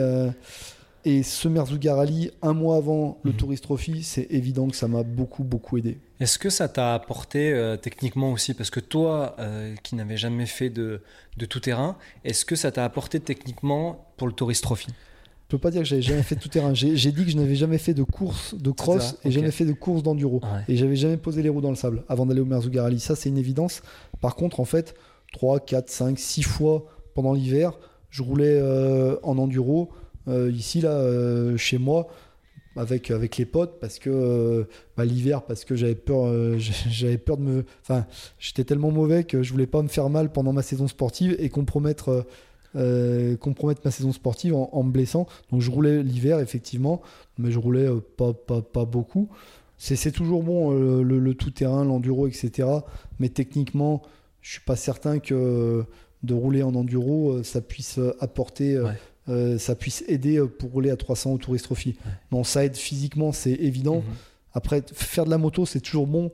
et 1.07 1.23
ce 1.23 1.47
Merzouga 1.47 1.95
Rally 1.95 2.31
un 2.41 2.53
mois 2.53 2.75
avant 2.75 3.19
le 3.23 3.31
Mhm. 3.31 3.37
Tourist 3.37 3.63
Trophy, 3.63 4.03
c'est 4.03 4.27
évident 4.29 4.67
que 4.67 4.75
ça 4.75 4.87
m'a 4.87 5.03
beaucoup, 5.03 5.43
beaucoup 5.43 5.77
aidé. 5.77 5.99
Est-ce 6.19 6.37
que 6.37 6.49
ça 6.49 6.67
t'a 6.67 6.93
apporté 6.93 7.53
euh, 7.53 7.77
techniquement 7.77 8.31
aussi 8.33 8.53
Parce 8.53 8.69
que 8.69 8.79
toi, 8.81 9.35
euh, 9.39 9.73
qui 9.83 9.95
n'avais 9.95 10.17
jamais 10.17 10.45
fait 10.45 10.69
de, 10.69 11.01
de 11.37 11.45
tout 11.45 11.59
terrain, 11.61 11.95
est-ce 12.25 12.43
que 12.43 12.55
ça 12.55 12.71
t'a 12.71 12.83
apporté 12.83 13.19
techniquement 13.21 14.07
pour 14.17 14.27
le 14.27 14.33
Tourist 14.33 14.63
Trophy? 14.63 14.87
Je 14.89 15.55
peux 15.55 15.59
pas 15.59 15.71
dire 15.71 15.81
que 15.83 15.87
j'avais 15.87 16.01
jamais 16.01 16.23
fait 16.23 16.35
tout 16.35 16.49
terrain. 16.49 16.73
J'ai 16.73 17.11
dit 17.13 17.23
que 17.23 17.31
je 17.31 17.37
n'avais 17.37 17.55
jamais 17.55 17.77
fait 17.77 17.93
de 17.93 18.03
course 18.03 18.53
de 18.55 18.69
cross 18.71 19.15
et 19.23 19.29
ok. 19.29 19.33
jamais 19.33 19.51
fait 19.51 19.63
de 19.63 19.71
course 19.71 20.03
d'enduro. 20.03 20.41
Ouais. 20.43 20.63
Et 20.67 20.75
j'avais 20.75 20.97
jamais 20.97 21.15
posé 21.15 21.41
les 21.41 21.47
roues 21.47 21.61
dans 21.61 21.69
le 21.69 21.77
sable 21.77 22.03
avant 22.09 22.25
d'aller 22.25 22.41
au 22.41 22.45
Merzouga 22.45 22.83
Rally. 22.83 22.99
Ça, 22.99 23.15
c'est 23.15 23.29
une 23.29 23.37
évidence. 23.37 23.81
Par 24.19 24.35
contre, 24.35 24.59
en 24.59 24.65
fait, 24.65 24.93
3, 25.31 25.61
4, 25.61 25.89
5, 25.89 26.19
6 26.19 26.43
fois 26.43 26.85
pendant 27.13 27.31
l'hiver, 27.31 27.79
je 28.09 28.23
roulais 28.23 28.59
euh, 28.61 29.15
en 29.23 29.37
enduro 29.37 29.89
ici, 30.27 30.81
là, 30.81 30.91
euh, 30.91 31.57
chez 31.57 31.77
moi, 31.77 32.07
avec, 32.75 33.11
avec 33.11 33.37
les 33.37 33.45
potes, 33.45 33.79
parce 33.79 33.99
que 33.99 34.09
euh, 34.09 34.63
bah, 34.95 35.05
l'hiver, 35.05 35.43
parce 35.43 35.65
que 35.65 35.75
j'avais 35.75 35.95
peur, 35.95 36.27
euh, 36.27 36.57
j'avais 36.89 37.17
peur 37.17 37.37
de 37.37 37.43
me. 37.43 37.65
Enfin, 37.81 38.05
j'étais 38.39 38.63
tellement 38.63 38.91
mauvais 38.91 39.23
que 39.23 39.43
je 39.43 39.51
voulais 39.51 39.67
pas 39.67 39.81
me 39.81 39.87
faire 39.87 40.09
mal 40.09 40.31
pendant 40.31 40.53
ma 40.53 40.61
saison 40.61 40.87
sportive 40.87 41.35
et 41.39 41.49
compromettre. 41.49 42.09
euh, 42.09 42.21
euh, 42.75 43.37
compromettre 43.37 43.81
ma 43.85 43.91
saison 43.91 44.11
sportive 44.11 44.53
en, 44.53 44.83
me 44.83 44.91
blessant. 44.91 45.25
Donc 45.51 45.61
je 45.61 45.71
roulais 45.71 46.03
l'hiver, 46.03 46.39
effectivement, 46.39 47.01
mais 47.37 47.49
je 47.49 47.57
roulais 47.57 47.87
euh, 47.87 48.01
pas, 48.17 48.33
pas, 48.33 48.61
pas 48.61 48.85
beaucoup. 48.85 49.29
C'est 49.77 50.11
toujours 50.11 50.43
bon 50.43 50.73
euh, 50.73 51.01
le, 51.03 51.33
tout-terrain, 51.33 51.85
l'enduro, 51.85 52.27
etc. 52.27 52.67
Mais 53.19 53.29
techniquement, 53.29 54.01
je 54.41 54.53
suis 54.53 54.61
pas 54.61 54.75
certain 54.75 55.19
que 55.19 55.33
euh, 55.33 55.83
de 56.23 56.33
rouler 56.33 56.63
en 56.63 56.73
enduro, 56.75 57.31
euh, 57.31 57.43
ça 57.43 57.61
puisse 57.61 57.99
euh, 57.99 58.15
apporter, 58.19 58.75
euh. 58.75 58.89
Euh, 59.29 59.57
ça 59.57 59.75
puisse 59.75 60.03
aider 60.07 60.37
euh, 60.37 60.47
pour 60.47 60.71
rouler 60.71 60.89
à 60.89 60.95
300 60.97 61.33
au 61.33 61.37
Tourist 61.37 61.65
Trophy. 61.65 61.89
Ouais. 62.05 62.11
Non, 62.31 62.43
ça 62.43 62.63
aide 62.65 62.75
physiquement, 62.77 63.31
c'est 63.31 63.51
évident. 63.53 63.97
Mhm. 63.97 64.03
Après, 64.53 64.83
faire 64.93 65.25
de 65.25 65.29
la 65.29 65.37
moto, 65.37 65.65
c'est 65.65 65.81
toujours 65.81 66.07
bon. 66.07 66.31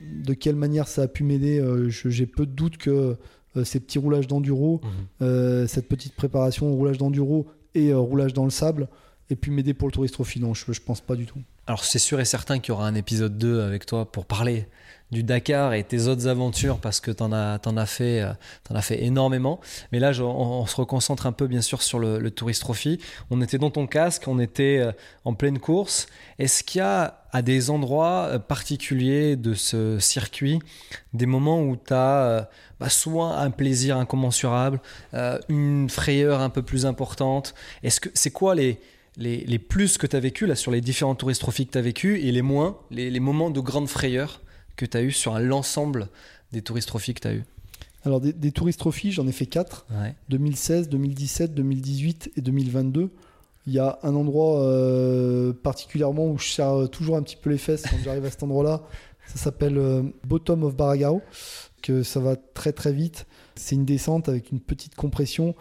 De 0.00 0.32
quelle 0.34 0.54
manière 0.54 0.86
ça 0.86 1.02
a 1.02 1.08
pu 1.08 1.24
m'aider 1.24 1.58
euh, 1.58 1.88
J'ai 1.88 2.26
peu 2.26 2.46
de 2.46 2.52
doute 2.52 2.76
que 2.76 3.16
euh, 3.56 3.64
ces 3.64 3.80
petits 3.80 3.98
roulages 3.98 4.26
d'enduro, 4.28 4.80
Mhm. 5.20 5.66
cette 5.66 5.88
petite 5.88 6.14
préparation 6.14 6.70
au 6.72 6.76
roulage 6.76 6.98
d'enduro 6.98 7.46
et 7.74 7.92
roulage 7.92 8.32
dans 8.32 8.44
le 8.44 8.50
sable, 8.50 8.88
ait 9.28 9.36
pu 9.36 9.50
m'aider 9.50 9.74
pour 9.74 9.88
le 9.88 9.92
Tourist 9.92 10.14
Trophy. 10.14 10.40
Non, 10.40 10.54
je, 10.54 10.72
je 10.72 10.80
pense 10.80 11.00
pas 11.00 11.16
du 11.16 11.26
tout. 11.26 11.38
Alors 11.66 11.84
c'est 11.84 11.98
sûr 12.00 12.18
et 12.20 12.24
certain 12.24 12.58
qu'il 12.58 12.70
y 12.70 12.72
aura 12.72 12.86
un 12.86 12.94
épisode 12.94 13.38
2 13.38 13.60
avec 13.60 13.86
toi 13.86 14.10
pour 14.10 14.24
parler 14.26 14.66
du 15.10 15.24
Dakar 15.24 15.74
et 15.74 15.82
tes 15.82 16.06
autres 16.06 16.28
aventures 16.28 16.78
parce 16.78 17.00
que 17.00 17.10
as, 17.10 17.58
t'en 17.58 17.76
as, 17.76 17.86
fait, 17.86 18.20
euh, 18.20 18.32
t'en 18.64 18.74
as 18.74 18.82
fait 18.82 19.02
énormément. 19.02 19.60
Mais 19.92 19.98
là, 19.98 20.12
on, 20.20 20.66
se 20.66 20.76
reconcentre 20.76 21.26
un 21.26 21.32
peu 21.32 21.46
bien 21.46 21.62
sûr 21.62 21.82
sur 21.82 21.98
le, 21.98 22.18
le 22.18 22.30
Tourist 22.30 22.60
Trophy. 22.60 23.00
On 23.30 23.40
était 23.42 23.58
dans 23.58 23.70
ton 23.70 23.86
casque, 23.86 24.24
on 24.28 24.38
était 24.38 24.78
euh, 24.78 24.92
en 25.24 25.34
pleine 25.34 25.58
course. 25.58 26.06
Est-ce 26.38 26.62
qu'il 26.62 26.78
y 26.78 26.82
a 26.82 27.22
à 27.32 27.42
des 27.42 27.70
endroits 27.70 28.28
euh, 28.30 28.38
particuliers 28.38 29.36
de 29.36 29.54
ce 29.54 29.98
circuit 29.98 30.60
des 31.12 31.26
moments 31.26 31.60
où 31.62 31.76
tu 31.76 31.92
as 31.92 32.48
soit 32.88 33.36
un 33.36 33.50
plaisir 33.50 33.96
incommensurable, 33.98 34.80
une 35.48 35.90
frayeur 35.90 36.40
un 36.40 36.50
peu 36.50 36.62
plus 36.62 36.86
importante? 36.86 37.54
Est-ce 37.82 38.00
que 38.00 38.08
c'est 38.14 38.30
quoi 38.30 38.54
les, 38.54 38.80
les, 39.16 39.44
les 39.44 39.58
plus 39.58 39.98
que 39.98 40.06
tu 40.06 40.16
as 40.16 40.20
vécu 40.20 40.46
là 40.46 40.54
sur 40.54 40.70
les 40.70 40.80
différents 40.80 41.14
touristes 41.14 41.42
trophies 41.42 41.66
que 41.66 41.72
tu 41.72 41.78
as 41.78 41.82
vécu 41.82 42.20
et 42.20 42.32
les 42.32 42.42
moins, 42.42 42.78
les, 42.90 43.10
les 43.10 43.20
moments 43.20 43.50
de 43.50 43.60
grande 43.60 43.88
frayeur? 43.88 44.40
Que 44.80 44.86
tu 44.86 44.96
as 44.96 45.02
eu 45.02 45.12
sur 45.12 45.38
l'ensemble 45.38 46.08
des 46.52 46.62
touristes 46.62 46.88
trophies 46.88 47.12
que 47.12 47.20
tu 47.20 47.28
as 47.28 47.34
eu 47.34 47.44
Alors, 48.04 48.20
des, 48.20 48.32
des 48.32 48.50
Tourist 48.50 48.78
Trophy, 48.78 49.12
j'en 49.12 49.26
ai 49.26 49.32
fait 49.32 49.46
4. 49.46 49.86
ouais. 49.90 50.14
2016, 50.30 50.88
2017, 50.88 51.54
2018 51.54 52.32
et 52.36 52.40
2022. 52.40 53.10
Il 53.66 53.72
y 53.74 53.78
a 53.78 53.98
un 54.02 54.14
endroit 54.14 54.62
euh, 54.62 55.52
particulièrement 55.52 56.26
où 56.28 56.38
je 56.38 56.48
serre 56.48 56.88
toujours 56.90 57.16
un 57.16 57.22
petit 57.22 57.36
peu 57.36 57.50
les 57.50 57.58
fesses 57.58 57.82
quand 57.82 57.98
j'arrive 58.02 58.24
à 58.24 58.30
cet 58.30 58.42
endroit-là. 58.42 58.82
Ça 59.26 59.36
s'appelle 59.36 59.76
euh, 59.76 60.02
Bottom 60.26 60.64
of 60.64 60.74
Baragao, 60.74 61.20
que 61.82 62.02
ça 62.02 62.20
va 62.20 62.36
très 62.36 62.72
très 62.72 62.92
vite. 62.92 63.26
C'est 63.54 63.74
une 63.74 63.84
descente 63.84 64.30
avec 64.30 64.50
une 64.50 64.60
petite 64.60 64.94
compression. 64.94 65.54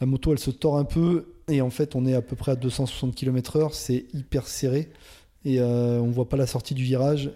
La 0.00 0.06
moto, 0.06 0.32
elle 0.32 0.38
se 0.38 0.50
tord 0.50 0.76
un 0.76 0.84
peu 0.84 1.32
et 1.48 1.62
en 1.62 1.70
fait, 1.70 1.96
on 1.96 2.04
est 2.04 2.14
à 2.14 2.20
peu 2.20 2.36
près 2.36 2.52
à 2.52 2.56
260 2.56 3.14
km/h. 3.14 3.70
C'est 3.72 4.04
hyper 4.12 4.46
serré 4.46 4.90
et 5.46 5.58
euh, 5.58 5.98
on 6.00 6.10
voit 6.10 6.28
pas 6.28 6.36
la 6.36 6.46
sortie 6.46 6.74
du 6.74 6.84
virage 6.84 7.30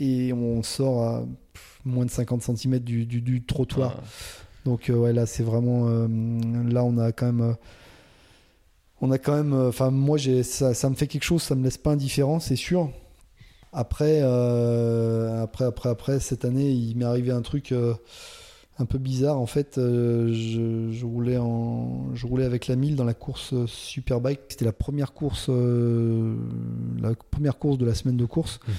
et 0.00 0.32
on 0.32 0.62
sort 0.62 1.02
à 1.02 1.24
moins 1.84 2.04
de 2.04 2.10
50 2.10 2.42
cm 2.42 2.78
du, 2.78 3.04
du, 3.06 3.44
trottoir. 3.44 4.02
Donc 4.64 4.90
ouais, 4.94 5.12
là 5.12 5.26
c'est 5.26 5.42
vraiment 5.42 5.88
là 5.88 6.84
on 6.84 6.96
a 6.98 7.12
quand 7.12 7.26
même 7.32 7.56
on 9.00 9.10
a 9.10 9.18
quand 9.18 9.34
même 9.34 9.52
enfin 9.52 9.90
moi 9.90 10.16
j'ai 10.16 10.42
ça, 10.42 10.72
ça, 10.72 10.88
me 10.88 10.94
fait 10.94 11.06
quelque 11.06 11.24
chose, 11.24 11.42
ça 11.42 11.54
me 11.54 11.62
laisse 11.64 11.78
pas 11.78 11.90
indifférent, 11.90 12.40
c'est 12.40 12.56
sûr. 12.56 12.90
Après 13.72 14.20
après 14.20 15.64
après 15.64 15.88
après 15.88 16.20
cette 16.20 16.44
année, 16.44 16.70
il 16.70 16.96
m'est 16.96 17.04
arrivé 17.04 17.30
un 17.30 17.42
truc 17.42 17.72
un 18.78 18.84
peu 18.86 18.98
bizarre. 18.98 19.38
En 19.38 19.46
fait, 19.46 19.78
euh, 19.78 20.32
je, 20.32 21.04
roulais 21.04 21.38
en, 21.38 22.14
je 22.14 22.26
roulais 22.26 22.44
avec 22.44 22.66
la 22.66 22.76
1000 22.76 22.96
dans 22.96 23.04
la 23.04 23.14
course 23.14 23.54
Superbike. 23.66 24.40
C'était 24.48 24.64
la 24.64 24.72
première 24.72 25.12
course, 25.12 25.46
euh, 25.48 26.36
la 27.00 27.14
première 27.30 27.58
course 27.58 27.78
de 27.78 27.86
la 27.86 27.94
semaine 27.94 28.16
de 28.16 28.26
course. 28.26 28.60
Mhm. 28.66 28.74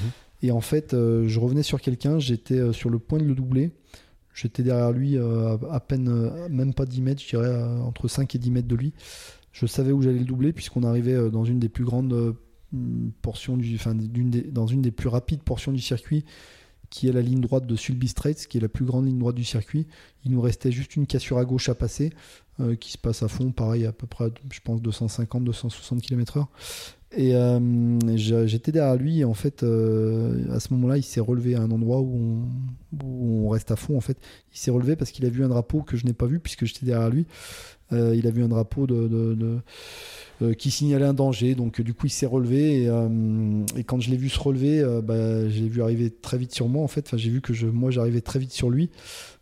Et 0.46 0.52
en 0.52 0.62
fait, 0.62 0.94
euh, 0.94 1.28
je 1.28 1.40
revenais 1.40 1.64
sur 1.64 1.82
quelqu'un. 1.82 2.20
J'étais 2.20 2.72
sur 2.74 2.90
le 2.90 3.00
point 3.00 3.20
de 3.20 3.24
le 3.26 3.36
doubler. 3.36 3.72
J'étais 4.34 4.64
derrière 4.64 4.92
lui 4.92 5.18
à 5.18 5.80
peine, 5.80 6.30
même 6.50 6.74
pas 6.74 6.86
10 6.86 7.02
mètres, 7.02 7.22
je 7.22 7.30
dirais 7.30 7.56
entre 7.82 8.10
5 8.10 8.36
et 8.36 8.38
10 8.38 8.52
mètres 8.52 8.68
de 8.68 8.76
lui. 8.76 8.94
Je 9.54 9.66
savais 9.66 9.94
où 9.94 10.02
j'allais 10.02 10.20
le 10.20 10.26
doubler 10.26 10.52
puisqu'on 10.52 10.84
arrivait 10.84 11.30
dans 11.30 11.46
une 11.46 11.58
des 11.58 11.70
plus 11.70 11.86
grandes 11.86 12.36
portions 13.22 13.56
du, 13.56 13.78
dans 14.52 14.68
une 14.68 14.82
des 14.82 14.92
plus 14.92 15.08
rapides 15.08 15.42
portions 15.42 15.72
du 15.72 15.80
circuit 15.80 16.26
qui 16.96 17.10
est 17.10 17.12
la 17.12 17.22
ligne 17.22 17.42
droite 17.42 17.68
de 17.68 17.76
Sulby 17.76 18.08
Straits, 18.08 18.48
qui 18.48 18.58
est 18.58 18.62
la 18.62 18.70
plus 18.70 18.86
grande 18.86 19.06
ligne 19.06 19.20
droite 19.20 19.36
du 19.36 19.44
circuit. 19.44 19.86
Il 20.24 20.32
nous 20.32 20.40
restait 20.40 20.72
juste 20.72 20.96
une 20.96 21.06
cassure 21.06 21.38
à 21.38 21.44
gauche 21.44 21.68
à 21.68 21.76
passer, 21.76 22.14
euh, 22.62 22.76
qui 22.76 22.94
se 22.94 22.98
passe 22.98 23.22
à 23.22 23.28
fond, 23.28 23.52
pareil, 23.52 23.86
à 23.86 23.92
peu 23.92 24.08
près, 24.08 24.32
je 24.50 24.62
pense, 24.62 24.80
250-260 24.80 26.00
km/h. 26.00 26.46
Et 27.12 27.36
euh, 27.36 28.48
j'étais 28.48 28.72
derrière 28.72 28.96
lui, 28.96 29.20
et 29.20 29.26
en 29.26 29.34
fait, 29.34 29.64
euh, 29.64 30.50
à 30.56 30.62
ce 30.62 30.74
moment-là, 30.74 30.96
il 30.96 31.04
s'est 31.04 31.20
relevé 31.20 31.56
à 31.56 31.62
un 31.64 31.72
endroit 31.72 32.00
où 32.00 32.48
on, 33.04 33.50
reste 33.50 33.72
à 33.72 33.76
fond. 33.76 33.98
En 33.98 34.02
fait, 34.02 34.18
il 34.54 34.58
s'est 34.58 34.72
relevé 34.72 34.96
parce 34.96 35.12
qu'il 35.12 35.26
a 35.26 35.30
vu 35.30 35.44
un 35.44 35.50
drapeau 35.50 35.82
que 35.82 35.98
je 35.98 36.06
n'ai 36.06 36.14
pas 36.14 36.28
vu 36.28 36.40
puisque 36.40 36.64
j'étais 36.64 36.86
derrière 36.86 37.10
lui. 37.10 37.28
Il 37.92 38.28
a 38.28 38.32
vu 38.32 38.44
un 38.44 38.48
drapeau 38.48 38.88
euh, 40.42 40.54
qui 40.54 40.70
signalait 40.70 41.06
un 41.06 41.14
danger. 41.14 41.56
Donc 41.56 41.80
du 41.80 41.94
coup, 41.94 42.08
il 42.08 42.12
s'est 42.12 42.26
relevé 42.26 42.84
et, 42.84 42.90
euh, 42.90 43.08
quand 43.86 44.02
je 44.02 44.10
l'ai 44.10 44.18
vu 44.18 44.28
se 44.28 44.38
relever, 44.38 44.82
euh, 44.82 45.02
bah, 45.02 45.48
j'ai 45.48 45.70
vu 45.70 45.82
arriver 45.82 46.10
très 46.10 46.38
vite 46.38 46.54
sur 46.54 46.68
moi. 46.68 46.84
En 46.84 46.90
fait, 46.90 47.08
enfin, 47.08 47.16
j'ai 47.16 47.30
vu 47.30 47.40
que 47.40 47.54
je, 47.54 47.68
moi, 47.68 47.90
j'arrivais 47.90 48.20
très 48.20 48.40
vite 48.40 48.52
sur 48.52 48.70
lui. 48.70 48.90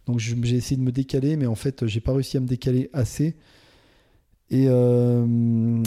Donc 0.05 0.19
j'ai 0.19 0.55
essayé 0.55 0.77
de 0.77 0.83
me 0.83 0.91
décaler, 0.91 1.35
mais 1.35 1.47
en 1.47 1.55
fait, 1.55 1.87
j'ai 1.87 1.99
pas 1.99 2.13
réussi 2.13 2.37
à 2.37 2.41
me 2.41 2.45
décaler 2.45 2.91
assez. 2.93 3.35
Et 4.51 4.67
mon, 4.67 5.81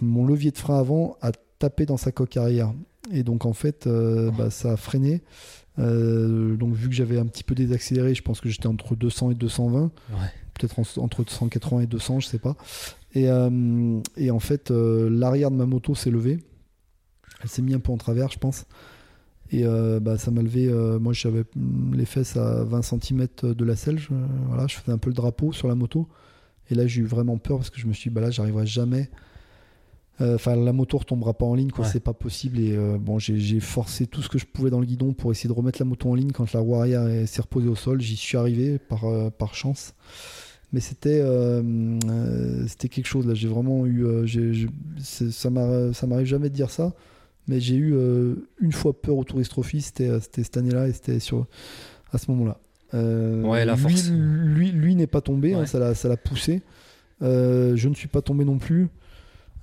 mon, 0.00 0.26
levier 0.26 0.52
de 0.52 0.56
frein 0.56 0.78
avant 0.78 1.18
a 1.20 1.32
tapé 1.58 1.84
dans 1.84 1.98
sa 1.98 2.12
coque 2.12 2.38
arrière. 2.38 2.72
Et 3.12 3.24
donc 3.24 3.44
en 3.44 3.52
fait, 3.52 3.86
bah, 4.38 4.48
ça 4.48 4.72
a 4.72 4.76
freiné. 4.78 5.20
Donc 5.80 6.74
vu 6.74 6.88
que 6.88 6.94
j'avais 6.94 7.18
un 7.18 7.26
petit 7.26 7.44
peu 7.44 7.54
désaccéléré, 7.54 8.14
je 8.14 8.22
pense 8.22 8.40
que 8.40 8.48
j'étais 8.48 8.66
entre 8.66 8.96
200 8.96 9.32
et 9.32 9.34
220. 9.34 9.90
Ouais 10.10 10.16
peut-être 10.60 10.98
entre 10.98 11.24
180 11.26 11.80
et 11.80 11.86
200, 11.86 12.20
je 12.20 12.26
sais 12.26 12.38
pas. 12.38 12.56
Et, 13.14 13.28
euh, 13.28 14.00
et 14.16 14.30
en 14.30 14.40
fait, 14.40 14.70
euh, 14.70 15.08
l'arrière 15.10 15.50
de 15.50 15.56
ma 15.56 15.66
moto 15.66 15.94
s'est 15.94 16.10
levé. 16.10 16.38
Elle 17.42 17.48
s'est 17.48 17.62
mis 17.62 17.74
un 17.74 17.80
peu 17.80 17.92
en 17.92 17.96
travers, 17.96 18.30
je 18.30 18.38
pense. 18.38 18.66
Et 19.50 19.64
euh, 19.64 19.98
bah, 19.98 20.18
ça 20.18 20.30
m'a 20.30 20.42
levé. 20.42 20.72
moi, 21.00 21.12
j'avais 21.12 21.44
les 21.92 22.04
fesses 22.04 22.36
à 22.36 22.64
20 22.64 22.82
cm 22.82 23.26
de 23.42 23.64
la 23.64 23.76
selle. 23.76 23.98
Je, 23.98 24.08
voilà, 24.46 24.66
je 24.66 24.76
faisais 24.76 24.92
un 24.92 24.98
peu 24.98 25.10
le 25.10 25.14
drapeau 25.14 25.52
sur 25.52 25.68
la 25.68 25.74
moto. 25.74 26.08
Et 26.70 26.74
là, 26.74 26.86
j'ai 26.86 27.00
eu 27.00 27.04
vraiment 27.04 27.38
peur 27.38 27.58
parce 27.58 27.70
que 27.70 27.80
je 27.80 27.86
me 27.86 27.92
suis 27.92 28.10
dit, 28.10 28.14
bah 28.14 28.20
là, 28.20 28.30
j'arriverai 28.30 28.66
jamais. 28.66 29.10
Enfin, 30.20 30.54
la 30.54 30.72
moto 30.72 30.98
retombera 30.98 31.32
pas 31.32 31.46
en 31.46 31.54
ligne, 31.54 31.70
quoi. 31.70 31.86
C'est 31.86 32.00
pas 32.00 32.12
possible. 32.12 32.60
Et 32.60 32.76
bon, 32.98 33.18
j'ai 33.18 33.60
forcé 33.60 34.06
tout 34.06 34.20
ce 34.22 34.28
que 34.28 34.38
je 34.38 34.46
pouvais 34.46 34.70
dans 34.70 34.80
le 34.80 34.86
guidon 34.86 35.14
pour 35.14 35.32
essayer 35.32 35.48
de 35.48 35.54
remettre 35.54 35.80
la 35.80 35.86
moto 35.86 36.10
en 36.10 36.14
ligne. 36.14 36.30
Quand 36.30 36.52
la 36.52 36.60
roue 36.60 36.76
arrière 36.76 37.06
s'est 37.26 37.42
reposée 37.42 37.68
au 37.68 37.76
sol, 37.76 38.00
j'y 38.00 38.16
suis 38.16 38.36
arrivé 38.36 38.78
par, 38.78 39.02
par 39.32 39.54
chance. 39.54 39.94
Mais 40.72 40.80
c'était 40.80 41.20
euh, 41.20 41.62
euh, 42.08 42.64
c'était 42.68 42.88
quelque 42.88 43.06
chose 43.06 43.26
là. 43.26 43.34
J'ai 43.34 43.48
vraiment 43.48 43.86
eu 43.86 44.04
euh, 44.04 44.26
ça 44.98 45.50
m'arrive 45.50 46.26
jamais 46.26 46.48
de 46.48 46.54
dire 46.54 46.70
ça. 46.70 46.92
Mais 47.48 47.58
j'ai 47.58 47.74
eu 47.74 47.94
une 48.60 48.72
fois 48.72 48.92
peur 48.92 49.16
au 49.16 49.24
Tourist 49.24 49.50
Trophy. 49.50 49.80
C'était 49.80 50.20
cette 50.20 50.56
année 50.56 50.70
là 50.70 50.86
et 50.86 50.92
c'était 50.92 51.18
sur 51.18 51.46
à 52.12 52.18
ce 52.18 52.30
moment 52.30 52.44
là 52.44 52.58
ouais, 52.92 53.64
la 53.64 53.74
lui, 53.76 54.02
lui, 54.10 54.72
lui 54.72 54.94
n'est 54.96 55.06
pas 55.06 55.20
tombé 55.20 55.54
hein, 55.54 55.66
ça 55.66 55.78
l'a 55.78 56.16
poussé. 56.16 56.62
Je 57.20 57.88
ne 57.88 57.94
suis 57.94 58.08
pas 58.08 58.22
tombé 58.22 58.44
non 58.44 58.58
plus 58.58 58.88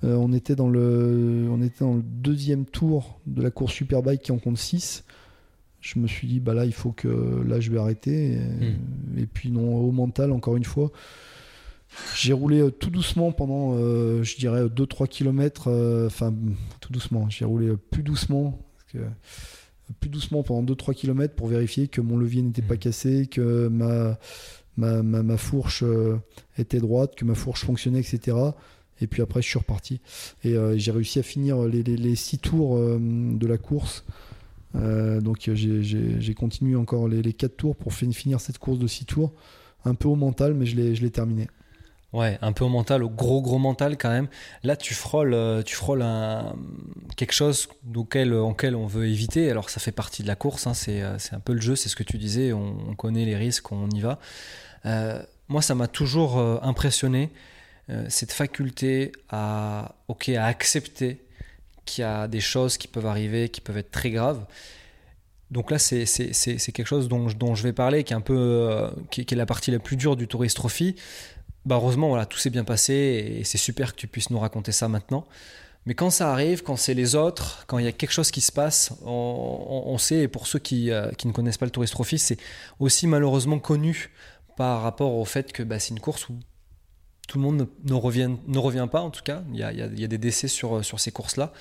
on 0.02 0.32
était 0.32 0.54
dans 0.54 0.68
le 0.68 1.46
on 1.50 1.60
était 1.60 1.84
dans 1.84 1.94
le 1.94 2.02
deuxième 2.02 2.66
tour 2.66 3.20
de 3.26 3.42
la 3.42 3.50
course 3.50 3.72
Superbike 3.72 4.22
qui 4.22 4.32
en 4.32 4.38
compte 4.38 4.58
6 4.58 5.04
je 5.80 5.98
me 5.98 6.06
suis 6.06 6.26
dit 6.26 6.40
bah 6.40 6.54
là 6.54 6.64
il 6.64 6.72
faut 6.72 6.92
que 6.92 7.42
là 7.46 7.60
je 7.60 7.70
vais 7.70 7.78
arrêter 7.78 8.32
et, 8.32 8.38
hmm. 8.38 9.26
puis 9.32 9.50
non 9.50 9.76
au 9.76 9.92
mental 9.92 10.32
encore 10.32 10.56
une 10.56 10.64
fois 10.64 10.90
j'ai 12.14 12.32
roulé 12.32 12.60
euh, 12.60 12.70
tout 12.70 12.90
doucement 12.90 13.32
pendant 13.32 13.74
euh, 13.74 14.22
je 14.22 14.36
dirais 14.36 14.66
2-3 14.66 15.08
km 15.08 15.68
euh, 15.68 16.06
enfin 16.06 16.34
tout 16.80 16.92
doucement 16.92 17.28
j'ai 17.30 17.44
roulé 17.44 17.74
plus 17.90 18.02
doucement 18.02 18.58
plus 20.00 20.10
doucement 20.10 20.42
pendant 20.42 20.74
2-3 20.74 20.94
km 20.94 21.34
pour 21.34 21.46
vérifier 21.46 21.88
que 21.88 22.00
mon 22.00 22.16
levier 22.16 22.42
n'était 22.42 22.62
pas 22.62 22.74
hmm. 22.74 22.78
cassé 22.78 23.26
que 23.26 23.68
ma 23.68 24.18
ma, 24.76 25.02
ma, 25.02 25.36
fourche 25.36 25.82
était 26.56 26.78
droite 26.78 27.16
que 27.16 27.24
ma 27.24 27.34
fourche 27.34 27.64
fonctionnait 27.64 28.00
etc 28.00 28.36
et 29.00 29.06
puis 29.06 29.22
après 29.22 29.42
je 29.42 29.48
suis 29.48 29.58
reparti 29.58 30.00
et 30.44 30.56
j'ai 30.76 30.90
réussi 30.90 31.18
à 31.18 31.22
finir 31.22 31.62
les, 31.62 32.16
six 32.16 32.38
tours 32.38 32.76
de 32.78 33.46
la 33.46 33.58
course 33.58 34.04
euh, 34.76 35.20
donc 35.20 35.50
j'ai 35.52 36.34
continué 36.34 36.76
encore 36.76 37.08
les, 37.08 37.32
4 37.32 37.56
tours 37.56 37.76
pour 37.76 37.92
finir 37.92 38.40
cette 38.40 38.58
course 38.58 38.78
de 38.78 38.86
6 38.86 39.06
tours. 39.06 39.32
Un 39.84 39.94
peu 39.94 40.08
au 40.08 40.16
mental, 40.16 40.54
mais 40.54 40.66
je 40.66 40.76
l'ai 40.76 41.10
terminé. 41.10 41.48
Ouais, 42.14 42.38
un 42.40 42.52
peu 42.52 42.64
au 42.64 42.70
mental, 42.70 43.02
au 43.02 43.10
gros 43.10 43.42
gros 43.42 43.58
mental 43.58 43.98
quand 43.98 44.08
même. 44.08 44.28
Là, 44.62 44.76
tu 44.76 44.94
frôles, 44.94 45.34
euh, 45.34 45.62
tu 45.62 45.76
frôles 45.76 46.04
quelque 47.16 47.32
chose 47.32 47.68
auquel, 47.94 48.32
auquel 48.32 48.74
on 48.76 48.86
veut 48.86 49.06
éviter. 49.06 49.50
Alors, 49.50 49.68
ça 49.68 49.78
fait 49.78 49.92
partie 49.92 50.22
de 50.22 50.28
la 50.28 50.34
course, 50.34 50.66
hein, 50.66 50.72
euh, 50.88 51.16
c'est 51.18 51.34
un 51.34 51.40
peu 51.40 51.52
le 51.52 51.60
jeu, 51.60 51.76
c'est 51.76 51.90
ce 51.90 51.96
que 51.96 52.02
tu 52.02 52.16
disais, 52.16 52.52
on, 52.54 52.94
connaît 52.94 53.26
les 53.26 53.36
risques, 53.36 53.70
on 53.72 53.90
y 53.90 54.00
va. 54.00 54.18
moi, 55.48 55.60
ça 55.60 55.74
m'a 55.74 55.86
toujours 55.86 56.38
impressionné, 56.64 57.30
cette 58.08 58.32
faculté 58.32 59.12
à, 59.30 59.94
à 60.08 60.44
accepter 60.44 61.20
qu'il 61.88 62.02
y 62.02 62.04
a 62.04 62.28
des 62.28 62.40
choses 62.40 62.76
qui 62.76 62.86
peuvent 62.86 63.06
arriver, 63.06 63.48
qui 63.48 63.60
peuvent 63.60 63.78
être 63.78 63.90
très 63.90 64.10
graves. 64.10 64.44
Donc 65.50 65.70
là, 65.70 65.78
c'est 65.78 66.04
quelque 66.04 66.86
chose 66.86 67.08
dont, 67.08 67.26
dont, 67.26 67.54
je 67.54 67.62
vais 67.62 67.72
parler, 67.72 68.04
qui 68.04 68.12
est 68.12 68.16
un 68.16 68.20
peu 68.20 68.36
euh, 68.36 68.90
qui, 69.10 69.22
est 69.22 69.34
la 69.34 69.46
partie 69.46 69.70
la 69.70 69.78
plus 69.78 69.96
dure 69.96 70.16
du 70.16 70.28
Tourist 70.28 70.56
Trophy. 70.56 70.96
Bah 71.64 71.76
heureusement, 71.76 72.08
voilà, 72.08 72.26
tout 72.26 72.38
s'est 72.38 72.50
bien 72.50 72.64
passé 72.64 72.92
et 73.38 73.44
c'est 73.44 73.58
super 73.58 73.94
que 73.94 74.00
tu 74.00 74.06
puisses 74.06 74.30
nous 74.30 74.38
raconter 74.38 74.72
ça 74.72 74.88
maintenant. 74.88 75.26
Mais 75.86 75.94
quand 75.94 76.10
ça 76.10 76.30
arrive, 76.30 76.62
quand 76.62 76.76
c'est 76.76 76.92
les 76.92 77.14
autres, 77.14 77.64
quand 77.66 77.78
il 77.78 77.84
y 77.86 77.88
a 77.88 77.92
quelque 77.92 78.10
chose 78.10 78.30
qui 78.30 78.42
se 78.42 78.52
passe, 78.52 78.92
on, 79.04 79.96
sait, 79.96 80.16
et 80.16 80.28
pour 80.28 80.46
ceux 80.46 80.58
qui, 80.58 80.90
euh, 80.90 81.10
qui, 81.12 81.26
ne 81.26 81.32
connaissent 81.32 81.56
pas 81.56 81.64
le 81.64 81.70
Tourist 81.70 81.94
Trophy, 81.94 82.18
c'est 82.18 82.36
aussi 82.78 83.06
malheureusement 83.06 83.58
connu 83.58 84.10
par 84.56 84.82
rapport 84.82 85.14
au 85.14 85.24
fait 85.24 85.52
que 85.52 85.62
bah, 85.62 85.78
c'est 85.78 85.90
une 85.90 86.00
course 86.00 86.28
où 86.28 86.34
tout 87.28 87.38
le 87.38 87.44
monde 87.44 87.68
ne, 87.84 87.94
revient, 87.94 88.30
ne 88.48 88.58
revient 88.58 88.88
pas 88.90 89.02
en 89.02 89.10
tout 89.10 89.22
cas. 89.22 89.42
Il 89.52 89.58
y 89.58 89.62
a, 89.62 89.88
des 89.88 90.18
décès 90.18 90.48
sur, 90.48 90.84
sur 90.84 90.98
ces 90.98 91.12
courses-là. 91.12 91.52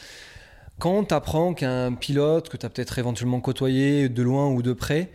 Quand 0.80 1.04
tu 1.04 1.14
apprends 1.14 1.54
qu'un 1.54 1.94
pilote 1.94 2.50
que 2.50 2.58
tu 2.58 2.66
as 2.66 2.70
peut-être 2.70 2.98
éventuellement 2.98 3.42
côtoyé 3.42 4.10
de 4.10 4.24
loin 4.24 4.48
ou 4.48 4.62
de 4.62 4.74
près, 4.74 5.12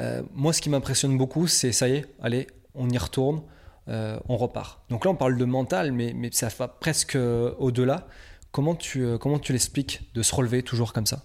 euh, 0.00 0.22
moi 0.34 0.52
ce 0.52 0.60
qui 0.60 0.70
m'impressionne 0.70 1.18
beaucoup, 1.18 1.46
c'est 1.46 1.72
ça 1.72 1.88
y 1.88 1.96
est, 1.96 2.06
allez, 2.22 2.46
on 2.74 2.88
y 2.88 2.98
retourne, 2.98 3.42
euh, 3.88 4.18
on 4.28 4.36
repart. 4.36 4.80
Donc 4.90 5.04
là 5.04 5.10
on 5.10 5.16
parle 5.16 5.36
de 5.36 5.44
mental, 5.44 5.90
mais, 5.92 6.12
mais 6.14 6.30
ça 6.32 6.48
va 6.48 6.68
presque 6.68 7.16
au-delà. 7.58 8.06
Comment 8.52 8.74
tu, 8.74 9.04
euh, 9.04 9.18
comment 9.18 9.38
tu 9.38 9.52
l'expliques 9.52 10.12
de 10.14 10.22
se 10.22 10.34
relever 10.34 10.62
toujours 10.62 10.92
comme 10.92 11.06
ça? 11.06 11.24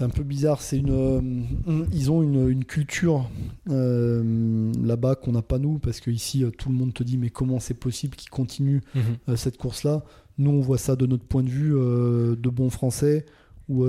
C'est 0.00 0.06
un 0.06 0.08
peu 0.08 0.22
bizarre. 0.22 0.62
C'est 0.62 0.78
une, 0.78 0.90
euh, 1.68 1.84
ils 1.92 2.10
ont 2.10 2.22
une, 2.22 2.64
culture 2.64 3.28
euh, 3.68 4.72
là-bas 4.82 5.14
qu'on 5.14 5.32
n'a 5.32 5.42
pas 5.42 5.58
nous, 5.58 5.78
parce 5.78 6.00
qu'ici 6.00 6.42
euh, 6.42 6.50
tout 6.50 6.70
le 6.70 6.74
monde 6.74 6.94
te 6.94 7.02
dit 7.02 7.18
mais 7.18 7.28
comment 7.28 7.60
c'est 7.60 7.74
possible 7.74 8.16
qu'ils 8.16 8.30
continuent 8.30 8.80
mhm. 8.94 9.36
cette 9.36 9.58
course-là? 9.58 10.02
Nous 10.38 10.50
on 10.50 10.60
voit 10.60 10.78
ça 10.78 10.96
de 10.96 11.04
notre 11.04 11.24
point 11.24 11.42
de 11.42 11.50
vue 11.50 11.72
de 11.72 12.48
bon 12.48 12.70
français, 12.70 13.26
où 13.68 13.84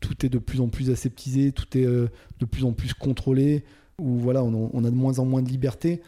tout 0.00 0.26
est 0.26 0.28
de 0.28 0.38
plus 0.38 0.60
en 0.60 0.68
plus 0.68 0.90
aseptisé, 0.90 1.52
tout 1.52 1.78
est 1.78 1.86
de 1.86 2.44
plus 2.44 2.64
en 2.64 2.72
plus 2.72 2.92
contrôlé, 2.92 3.64
où 3.98 4.16
voilà 4.16 4.44
on 4.44 4.84
a 4.84 4.90
de 4.90 4.94
moins 4.94 5.18
en 5.18 5.24
moins 5.24 5.40
de 5.40 5.48
liberté. 5.48 6.02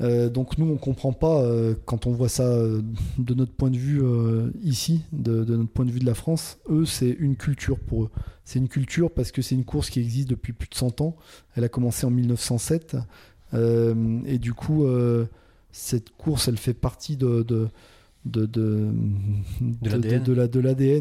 Euh, 0.00 0.28
donc 0.28 0.58
nous, 0.58 0.66
on 0.70 0.76
comprend 0.76 1.12
pas 1.12 1.42
euh, 1.42 1.74
quand 1.84 2.06
on 2.06 2.12
voit 2.12 2.28
ça 2.28 2.44
euh, 2.44 2.82
de 3.18 3.34
notre 3.34 3.52
point 3.52 3.70
de 3.70 3.76
vue 3.76 4.00
ici, 4.62 5.02
de, 5.12 5.44
notre 5.44 5.70
point 5.70 5.84
de 5.84 5.90
vue 5.90 5.98
de 6.00 6.06
la 6.06 6.14
France. 6.14 6.58
Eux, 6.70 6.84
c'est 6.84 7.10
une 7.10 7.36
culture 7.36 7.78
pour 7.78 8.04
eux. 8.04 8.10
C'est 8.44 8.58
une 8.60 8.68
culture 8.68 9.10
parce 9.10 9.32
que 9.32 9.42
c'est 9.42 9.54
une 9.54 9.64
course 9.64 9.90
qui 9.90 10.00
existe 10.00 10.28
depuis 10.30 10.52
plus 10.52 10.68
de 10.68 10.74
100 10.74 11.00
ans. 11.00 11.16
Elle 11.56 11.64
a 11.64 11.68
commencé 11.68 12.06
en 12.06 12.10
1907 12.10 12.96
et 13.54 14.38
du 14.38 14.52
coup, 14.54 14.86
cette 15.72 16.10
course, 16.10 16.48
elle 16.48 16.56
fait 16.58 16.74
partie 16.74 17.16
de, 17.16 17.42
de, 17.42 17.68
de, 18.24 18.46
De 18.46 18.90
de- 19.82 19.90
l'ADN. 19.90 20.02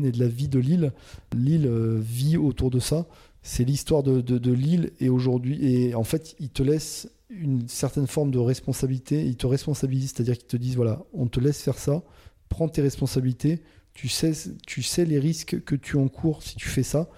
la- 0.01 0.07
et 0.07 0.11
de 0.11 0.19
la 0.19 0.27
vie 0.27 0.47
de 0.47 0.59
l'île. 0.59 0.91
L'île 1.35 1.69
vit 1.99 2.37
autour 2.37 2.69
de 2.69 2.79
ça. 2.79 3.05
C'est 3.43 3.63
l'histoire 3.63 4.03
de, 4.03 4.19
de, 4.21 4.37
de 4.37 4.51
l'île 4.51 4.91
et 4.99 5.07
aujourd'hui, 5.09 5.57
et 5.65 5.95
en 5.95 6.03
fait, 6.03 6.35
ils 6.39 6.49
te 6.49 6.63
laissent 6.63 7.09
une 7.30 7.67
certaine 7.67 8.07
forme 8.07 8.32
de 8.32 8.39
responsabilité. 8.39 9.25
Ils 9.25 9.38
te 9.38 9.47
responsabilisent, 9.47 10.13
c'est-à-dire 10.15 10.38
qu'ils 10.38 10.47
te 10.47 10.57
disent 10.57 10.75
voilà, 10.75 11.03
on 11.13 11.28
te 11.28 11.39
laisse 11.39 11.61
faire 11.61 11.78
ça, 11.78 12.03
prends 12.49 12.69
tes 12.69 12.82
responsabilités. 12.82 13.61
Tu 13.93 14.09
sais, 14.09 14.32
tu 14.65 14.84
sais 14.84 15.05
les 15.05 15.19
risques 15.19 15.63
que 15.63 15.75
tu 15.75 15.97
encours 15.97 16.43
si 16.43 16.55
tu 16.55 16.67
fais 16.69 16.84
ça, 16.84 17.09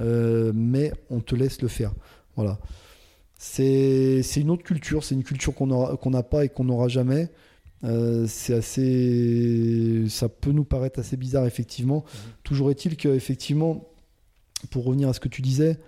euh, 0.00 0.52
mais 0.54 0.92
on 1.10 1.20
te 1.20 1.34
laisse 1.34 1.62
le 1.62 1.68
faire. 1.68 1.94
Voilà. 2.36 2.58
C'est 3.38 4.22
une 4.36 4.50
autre 4.50 4.62
culture, 4.62 5.04
c'est 5.04 5.14
une 5.14 5.24
culture 5.24 5.54
qu'on 5.54 6.10
n'a 6.10 6.22
pas 6.22 6.44
et 6.44 6.48
qu'on 6.48 6.64
n'aura 6.64 6.88
jamais. 6.88 7.30
Euh, 7.84 8.26
c'est 8.28 8.54
assez. 8.54 10.04
Ça 10.08 10.28
peut 10.28 10.52
nous 10.52 10.64
paraître 10.64 11.00
assez 11.00 11.16
bizarre, 11.16 11.46
effectivement. 11.46 12.04
Toujours 12.42 12.70
est-il 12.70 12.96
que, 12.96 13.08
effectivement, 13.08 13.88
pour 14.70 14.84
revenir 14.84 15.08
à 15.08 15.12
ce 15.12 15.20
que 15.20 15.28
tu 15.28 15.42
disais, 15.42 15.78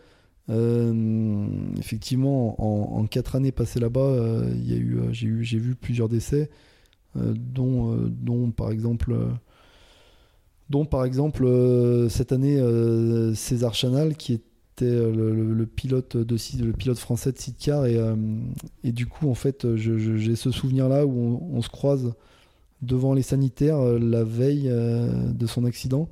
effectivement, 0.48 2.98
en, 2.98 3.06
quatre 3.06 3.36
années 3.36 3.52
passées 3.52 3.80
là-bas, 3.80 4.00
euh, 4.00 4.54
euh, 4.70 5.12
j'ai 5.12 5.58
vu 5.58 5.74
plusieurs 5.74 6.08
décès, 6.08 6.50
euh, 7.16 7.34
dont, 7.36 7.94
euh, 7.94 8.50
par 8.50 8.70
exemple, 8.70 9.12
euh, 9.12 9.28
euh, 11.42 12.08
cette 12.08 12.32
année 12.32 12.58
euh, 12.58 13.34
César 13.34 13.74
Chanal, 13.74 14.16
qui 14.16 14.34
était 14.34 14.84
euh, 14.84 15.12
le, 15.12 15.66
pilote 15.66 16.16
de 16.16 16.36
le 16.64 16.72
pilote 16.72 16.98
français 16.98 17.32
de 17.32 17.38
Sidcar, 17.38 17.86
et, 17.86 17.96
euh, 17.96 18.16
et 18.84 18.92
du 18.92 19.06
coup, 19.06 19.28
en 19.28 19.34
fait, 19.34 19.76
j'ai 19.76 20.36
ce 20.36 20.50
souvenir-là 20.50 21.06
où 21.06 21.42
on, 21.52 21.62
se 21.62 21.68
croise 21.68 22.14
devant 22.80 23.12
les 23.12 23.22
sanitaires 23.22 23.78
euh, 23.78 23.98
la 23.98 24.24
veille 24.24 24.68
euh, 24.70 25.32
de 25.32 25.46
son 25.46 25.64
accident 25.64 26.08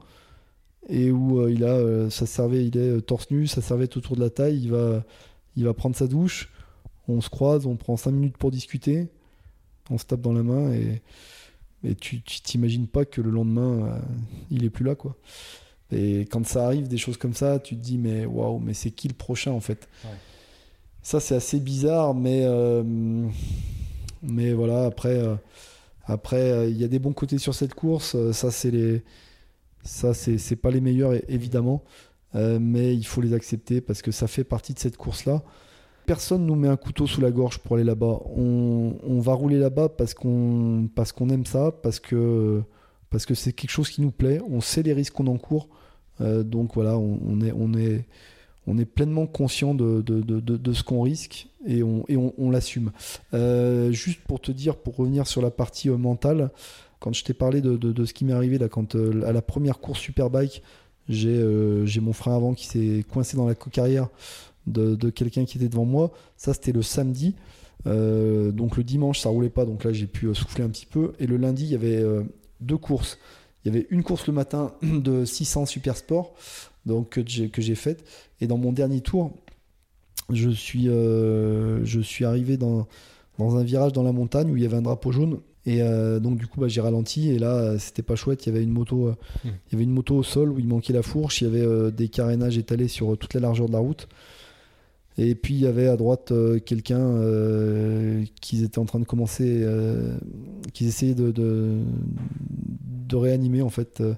et 0.88 1.10
où 1.10 1.40
euh, 1.40 1.50
il 1.52 1.64
a 1.64 1.68
euh, 1.74 2.10
ça 2.10 2.26
servait 2.26 2.64
il 2.66 2.76
est 2.76 2.90
euh, 2.90 3.00
torse 3.00 3.30
nu 3.30 3.46
sa 3.46 3.60
serviette 3.60 3.96
autour 3.96 4.16
de 4.16 4.20
la 4.20 4.30
taille 4.30 4.58
il 4.62 4.70
va 4.70 5.04
il 5.56 5.64
va 5.64 5.74
prendre 5.74 5.96
sa 5.96 6.06
douche 6.06 6.50
on 7.08 7.20
se 7.20 7.28
croise 7.30 7.66
on 7.66 7.76
prend 7.76 7.96
5 7.96 8.10
minutes 8.12 8.36
pour 8.36 8.50
discuter 8.50 9.08
on 9.90 9.98
se 9.98 10.04
tape 10.04 10.20
dans 10.20 10.32
la 10.32 10.42
main 10.42 10.72
et, 10.72 11.02
et 11.84 11.94
tu 11.94 12.20
t'imagines 12.22 12.86
pas 12.86 13.04
que 13.04 13.20
le 13.20 13.30
lendemain 13.30 13.86
euh, 13.86 13.98
il 14.50 14.64
est 14.64 14.70
plus 14.70 14.84
là 14.84 14.94
quoi 14.94 15.16
et 15.92 16.20
quand 16.22 16.44
ça 16.46 16.66
arrive 16.66 16.88
des 16.88 16.98
choses 16.98 17.16
comme 17.16 17.34
ça 17.34 17.58
tu 17.58 17.76
te 17.76 17.80
dis 17.80 17.98
mais 17.98 18.24
waouh 18.26 18.58
mais 18.58 18.74
c'est 18.74 18.90
qui 18.90 19.08
le 19.08 19.14
prochain 19.14 19.52
en 19.52 19.60
fait? 19.60 19.88
Ouais. 20.04 20.10
ça 21.02 21.20
c'est 21.20 21.34
assez 21.36 21.58
bizarre 21.60 22.14
mais 22.14 22.42
euh, 22.44 22.82
mais 24.22 24.52
voilà 24.52 24.84
après 24.86 25.16
euh, 25.18 25.34
après, 26.08 26.52
euh, 26.52 26.68
il 26.68 26.76
y 26.76 26.84
a 26.84 26.88
des 26.88 27.00
bons 27.00 27.12
côtés 27.12 27.38
sur 27.38 27.52
cette 27.52 27.74
course. 27.74 28.14
euh, 28.14 28.32
Ça, 28.32 28.52
c'est 28.52 28.70
les, 28.70 29.02
ça, 29.86 30.12
c'est 30.14 30.56
pas 30.56 30.70
les 30.70 30.80
meilleurs 30.80 31.14
évidemment, 31.28 31.82
Euh, 32.34 32.58
mais 32.60 32.94
il 32.94 33.06
faut 33.06 33.22
les 33.22 33.32
accepter 33.32 33.80
parce 33.80 34.02
que 34.02 34.10
ça 34.10 34.26
fait 34.26 34.44
partie 34.44 34.74
de 34.74 34.78
cette 34.78 34.96
course-là. 34.98 35.42
Personne 36.06 36.44
nous 36.44 36.54
met 36.56 36.68
un 36.68 36.76
couteau 36.76 37.06
sous 37.06 37.20
la 37.22 37.30
gorge 37.30 37.58
pour 37.58 37.76
aller 37.76 37.84
là-bas. 37.84 38.20
On, 38.36 39.20
va 39.20 39.32
rouler 39.32 39.58
là-bas 39.58 39.88
parce 39.88 40.12
qu'on 40.12 40.88
parce 40.94 41.12
qu'on 41.12 41.30
aime 41.30 41.46
ça, 41.46 41.72
parce 41.82 41.98
que 41.98 42.62
parce 43.10 43.24
que 43.26 43.34
c'est 43.34 43.52
quelque 43.54 43.70
chose 43.70 43.88
qui 43.88 44.02
nous 44.02 44.10
plaît. 44.10 44.40
On 44.50 44.60
sait 44.60 44.82
les 44.82 44.92
risques 44.92 45.14
qu'on 45.14 45.28
encourt, 45.28 45.68
Euh, 46.20 46.42
donc 46.42 46.74
voilà, 46.74 46.98
on, 46.98 47.40
est 47.40 47.52
on 47.52 47.72
est 47.74 48.06
on 48.66 48.76
est 48.78 48.84
pleinement 48.86 49.26
conscient 49.26 49.74
de, 49.74 50.02
de, 50.02 50.20
de, 50.22 50.40
de- 50.40 50.72
ce 50.72 50.82
qu'on 50.82 51.02
risque 51.02 51.48
et 51.66 51.82
on, 51.82 52.04
et 52.08 52.16
on, 52.16 52.50
l'assume. 52.50 52.90
Euh, 53.34 53.92
juste 53.92 54.20
pour 54.26 54.40
te 54.40 54.50
dire, 54.52 54.76
pour 54.76 54.96
revenir 54.96 55.26
sur 55.26 55.40
la 55.42 55.50
partie 55.50 55.88
mentale, 55.88 56.50
quand 57.00 57.12
je 57.14 57.24
t'ai 57.24 57.34
parlé 57.34 57.60
de, 57.60 57.76
de- 57.76 58.04
ce 58.04 58.14
qui 58.14 58.24
m'est 58.24 58.32
arrivé 58.32 58.58
là, 58.58 58.68
quand 58.68 58.94
euh, 58.94 59.22
à 59.26 59.32
la 59.32 59.42
première 59.42 59.78
course 59.78 60.00
Superbike, 60.00 60.62
j'ai 61.08 61.36
euh, 61.36 61.86
mon 62.00 62.12
frein 62.12 62.34
avant 62.34 62.54
qui 62.54 62.66
s'est 62.66 63.04
coincé 63.10 63.36
dans 63.36 63.46
la 63.46 63.54
coque-arrière 63.54 64.08
de, 64.66 64.94
de 64.96 65.10
quelqu'un 65.10 65.44
qui 65.44 65.58
était 65.58 65.68
devant 65.68 65.84
moi. 65.84 66.10
Ça, 66.36 66.52
c'était 66.54 66.72
le 66.72 66.82
samedi. 66.82 67.34
Euh, 67.86 68.50
donc 68.50 68.76
le 68.76 68.82
dimanche, 68.82 69.20
ça 69.20 69.28
roulait 69.28 69.50
pas, 69.50 69.64
donc 69.64 69.84
là 69.84 69.92
j'ai 69.92 70.06
pu 70.08 70.26
euh, 70.26 70.34
souffler 70.34 70.64
un 70.64 70.68
petit 70.68 70.86
peu. 70.86 71.12
Et 71.20 71.26
le 71.26 71.36
lundi, 71.36 71.64
il 71.64 71.70
y 71.70 71.74
avait 71.74 72.02
deux 72.60 72.78
courses. 72.78 73.18
Il 73.64 73.72
y 73.72 73.76
avait 73.76 73.86
une 73.90 74.02
course 74.02 74.26
le 74.26 74.32
matin 74.32 74.72
de 74.82 75.24
600 75.24 75.66
Super 75.66 75.96
Sport, 75.96 76.34
donc 76.86 77.20
que 77.20 77.62
j'ai 77.62 77.74
faite. 77.74 78.04
Et 78.40 78.46
dans 78.46 78.58
mon 78.58 78.72
dernier 78.72 79.00
tour, 79.00 79.32
je 80.32 80.50
suis, 80.50 80.86
je 80.86 82.00
suis 82.02 82.24
arrivé 82.24 82.56
dans, 82.56 82.88
dans 83.38 83.56
un 83.56 83.62
virage 83.62 83.92
dans 83.92 84.02
la 84.02 84.12
montagne 84.12 84.50
où 84.50 84.56
il 84.56 84.62
y 84.62 84.66
avait 84.66 84.76
un 84.76 84.82
drapeau 84.82 85.12
jaune. 85.12 85.38
Et 85.66 85.82
euh, 85.82 86.20
donc 86.20 86.38
du 86.38 86.46
coup, 86.46 86.60
bah, 86.60 86.68
j'ai 86.68 86.80
ralenti. 86.80 87.30
Et 87.30 87.38
là, 87.38 87.54
euh, 87.54 87.78
c'était 87.78 88.02
pas 88.02 88.14
chouette. 88.14 88.46
Il 88.46 88.52
y 88.52 88.56
avait 88.56 88.62
une 88.62 88.70
moto, 88.70 89.08
euh, 89.08 89.14
il 89.44 89.72
y 89.72 89.74
avait 89.74 89.84
une 89.84 89.90
moto 89.90 90.14
au 90.16 90.22
sol 90.22 90.50
où 90.52 90.58
il 90.58 90.66
manquait 90.68 90.92
la 90.92 91.02
fourche. 91.02 91.40
Il 91.40 91.44
y 91.44 91.46
avait 91.48 91.66
euh, 91.66 91.90
des 91.90 92.08
carénages 92.08 92.56
étalés 92.56 92.88
sur 92.88 93.18
toute 93.18 93.34
la 93.34 93.40
largeur 93.40 93.66
de 93.66 93.72
la 93.72 93.80
route. 93.80 94.08
Et 95.18 95.34
puis 95.34 95.54
il 95.54 95.60
y 95.60 95.66
avait 95.66 95.88
à 95.88 95.96
droite 95.96 96.30
euh, 96.30 96.58
quelqu'un 96.60 97.00
euh, 97.00 98.22
qui 98.40 98.62
était 98.62 98.78
en 98.78 98.84
train 98.84 99.00
de 99.00 99.06
commencer, 99.06 99.60
euh, 99.62 100.16
qui 100.74 100.86
essayait 100.86 101.14
de, 101.14 101.30
de, 101.32 101.78
de 103.08 103.16
réanimer 103.16 103.62
en 103.62 103.70
fait. 103.70 104.00
Euh, 104.00 104.14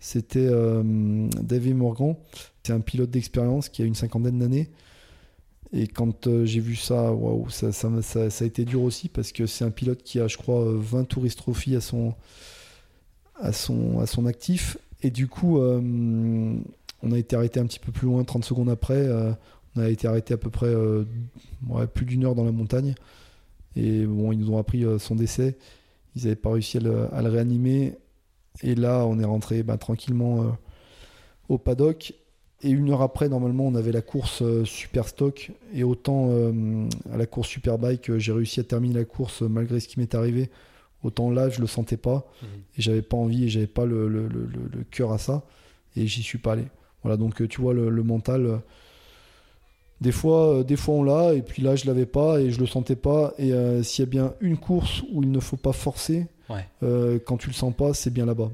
C'était 0.00 0.50
David 1.42 1.76
Morgan. 1.76 2.16
C'est 2.62 2.74
un 2.74 2.80
pilote 2.80 3.10
d'expérience 3.10 3.70
qui 3.70 3.80
a 3.80 3.86
une 3.86 3.94
cinquantaine 3.94 4.38
d'années. 4.38 4.68
Et 5.76 5.88
quand 5.88 6.26
euh, 6.26 6.44
j'ai 6.46 6.60
vu 6.60 6.76
ça, 6.76 7.12
waouh, 7.12 7.50
ça, 7.50 7.68
a 7.68 8.44
été 8.44 8.64
dur 8.64 8.82
aussi 8.82 9.08
parce 9.08 9.32
que 9.32 9.46
c'est 9.46 9.64
un 9.64 9.70
pilote 9.70 10.02
qui 10.02 10.20
a, 10.20 10.28
je 10.28 10.36
crois, 10.36 10.62
euh, 10.62 10.78
20 10.78 11.04
Tourist 11.04 11.38
Trophy 11.38 11.74
à 11.74 11.80
son, 11.80 12.14
à 13.36 13.52
son, 13.52 13.98
à 14.00 14.06
son 14.06 14.26
actif. 14.26 14.78
Et 15.02 15.10
du 15.10 15.26
coup, 15.26 15.58
euh, 15.58 15.80
on 17.02 17.12
a 17.12 17.18
été 17.18 17.36
arrêté 17.36 17.60
un 17.60 17.66
petit 17.66 17.80
peu 17.80 17.92
plus 17.92 18.06
loin, 18.06 18.24
30 18.24 18.44
secondes 18.44 18.70
après. 18.70 18.94
euh, 18.94 19.32
on 19.76 19.80
a 19.80 19.88
été 19.88 20.06
arrêté 20.06 20.34
à 20.34 20.36
peu 20.36 20.50
près 20.50 20.68
euh, 20.68 21.04
plus 21.92 22.06
d'une 22.06 22.24
heure 22.24 22.34
dans 22.34 22.44
la 22.44 22.52
montagne. 22.52 22.94
Et 23.76 24.04
bon, 24.06 24.32
ils 24.32 24.38
nous 24.38 24.50
ont 24.50 24.58
appris 24.58 24.84
euh, 24.84 24.98
son 24.98 25.16
décès. 25.16 25.56
Ils 26.14 26.22
n'avaient 26.22 26.36
pas 26.36 26.52
réussi 26.52 26.78
à 26.78 26.80
le, 26.80 27.28
réanimer. 27.28 27.94
Et 28.62 28.74
là, 28.74 29.04
on 29.06 29.18
est 29.18 29.24
rentré 29.24 29.62
bah, 29.62 29.76
tranquillement 29.76 30.42
euh, 30.42 30.50
au 31.48 31.58
paddock. 31.58 32.14
Et 32.64 32.70
une 32.70 32.90
heure 32.90 33.02
après, 33.02 33.28
normalement, 33.28 33.66
on 33.66 33.74
avait 33.74 33.92
la 33.92 34.00
course 34.00 34.40
euh, 34.42 34.64
Super 34.64 35.06
Stock. 35.06 35.52
Et 35.72 35.84
autant 35.84 36.28
euh, 36.30 36.88
à 37.12 37.16
la 37.18 37.26
course 37.26 37.48
Superbike, 37.48 38.08
euh, 38.10 38.18
j'ai 38.18 38.32
réussi 38.32 38.58
à 38.58 38.64
terminer 38.64 38.94
la 38.94 39.04
course 39.04 39.42
malgré 39.42 39.78
ce 39.80 39.86
qui 39.88 40.00
m'est 40.00 40.14
arrivé. 40.14 40.50
Autant 41.02 41.30
là, 41.30 41.50
je 41.50 41.60
le 41.60 41.66
sentais 41.66 41.98
pas. 41.98 42.26
Et 42.76 42.82
j'avais 42.82 43.02
pas 43.02 43.16
envie 43.18 43.44
et 43.44 43.48
j'avais 43.48 43.66
pas 43.66 43.84
le, 43.84 44.08
le, 44.08 44.26
le- 44.28 44.46
le- 44.46 44.70
le 44.78 44.84
cœur 44.90 45.12
à 45.12 45.18
ça. 45.18 45.42
Et 45.94 46.06
j'y 46.06 46.22
suis 46.22 46.38
pas 46.38 46.52
allé. 46.54 46.64
Voilà, 47.02 47.16
donc 47.18 47.46
tu 47.48 47.60
vois, 47.60 47.74
le, 47.74 47.90
mental. 48.02 48.60
des 50.00 50.12
fois, 50.12 50.64
des 50.64 50.76
fois 50.76 50.94
on 50.94 51.02
l'a, 51.02 51.34
et 51.34 51.42
puis 51.42 51.62
là 51.62 51.76
je 51.76 51.86
l'avais 51.86 52.06
pas 52.06 52.40
et 52.40 52.50
je 52.50 52.58
le 52.58 52.66
sentais 52.66 52.96
pas. 52.96 53.34
Et 53.38 53.52
s'il 53.82 54.04
y 54.04 54.08
a 54.08 54.10
bien 54.10 54.32
une 54.40 54.56
course 54.56 55.02
où 55.12 55.22
il 55.22 55.30
ne 55.30 55.40
faut 55.40 55.58
pas 55.58 55.72
forcer, 55.72 56.26
Ouais. 56.50 57.20
quand 57.26 57.36
tu 57.38 57.48
le 57.48 57.54
sens 57.54 57.74
pas, 57.74 57.92
c'est 57.94 58.10
bien 58.12 58.24
là-bas. 58.26 58.50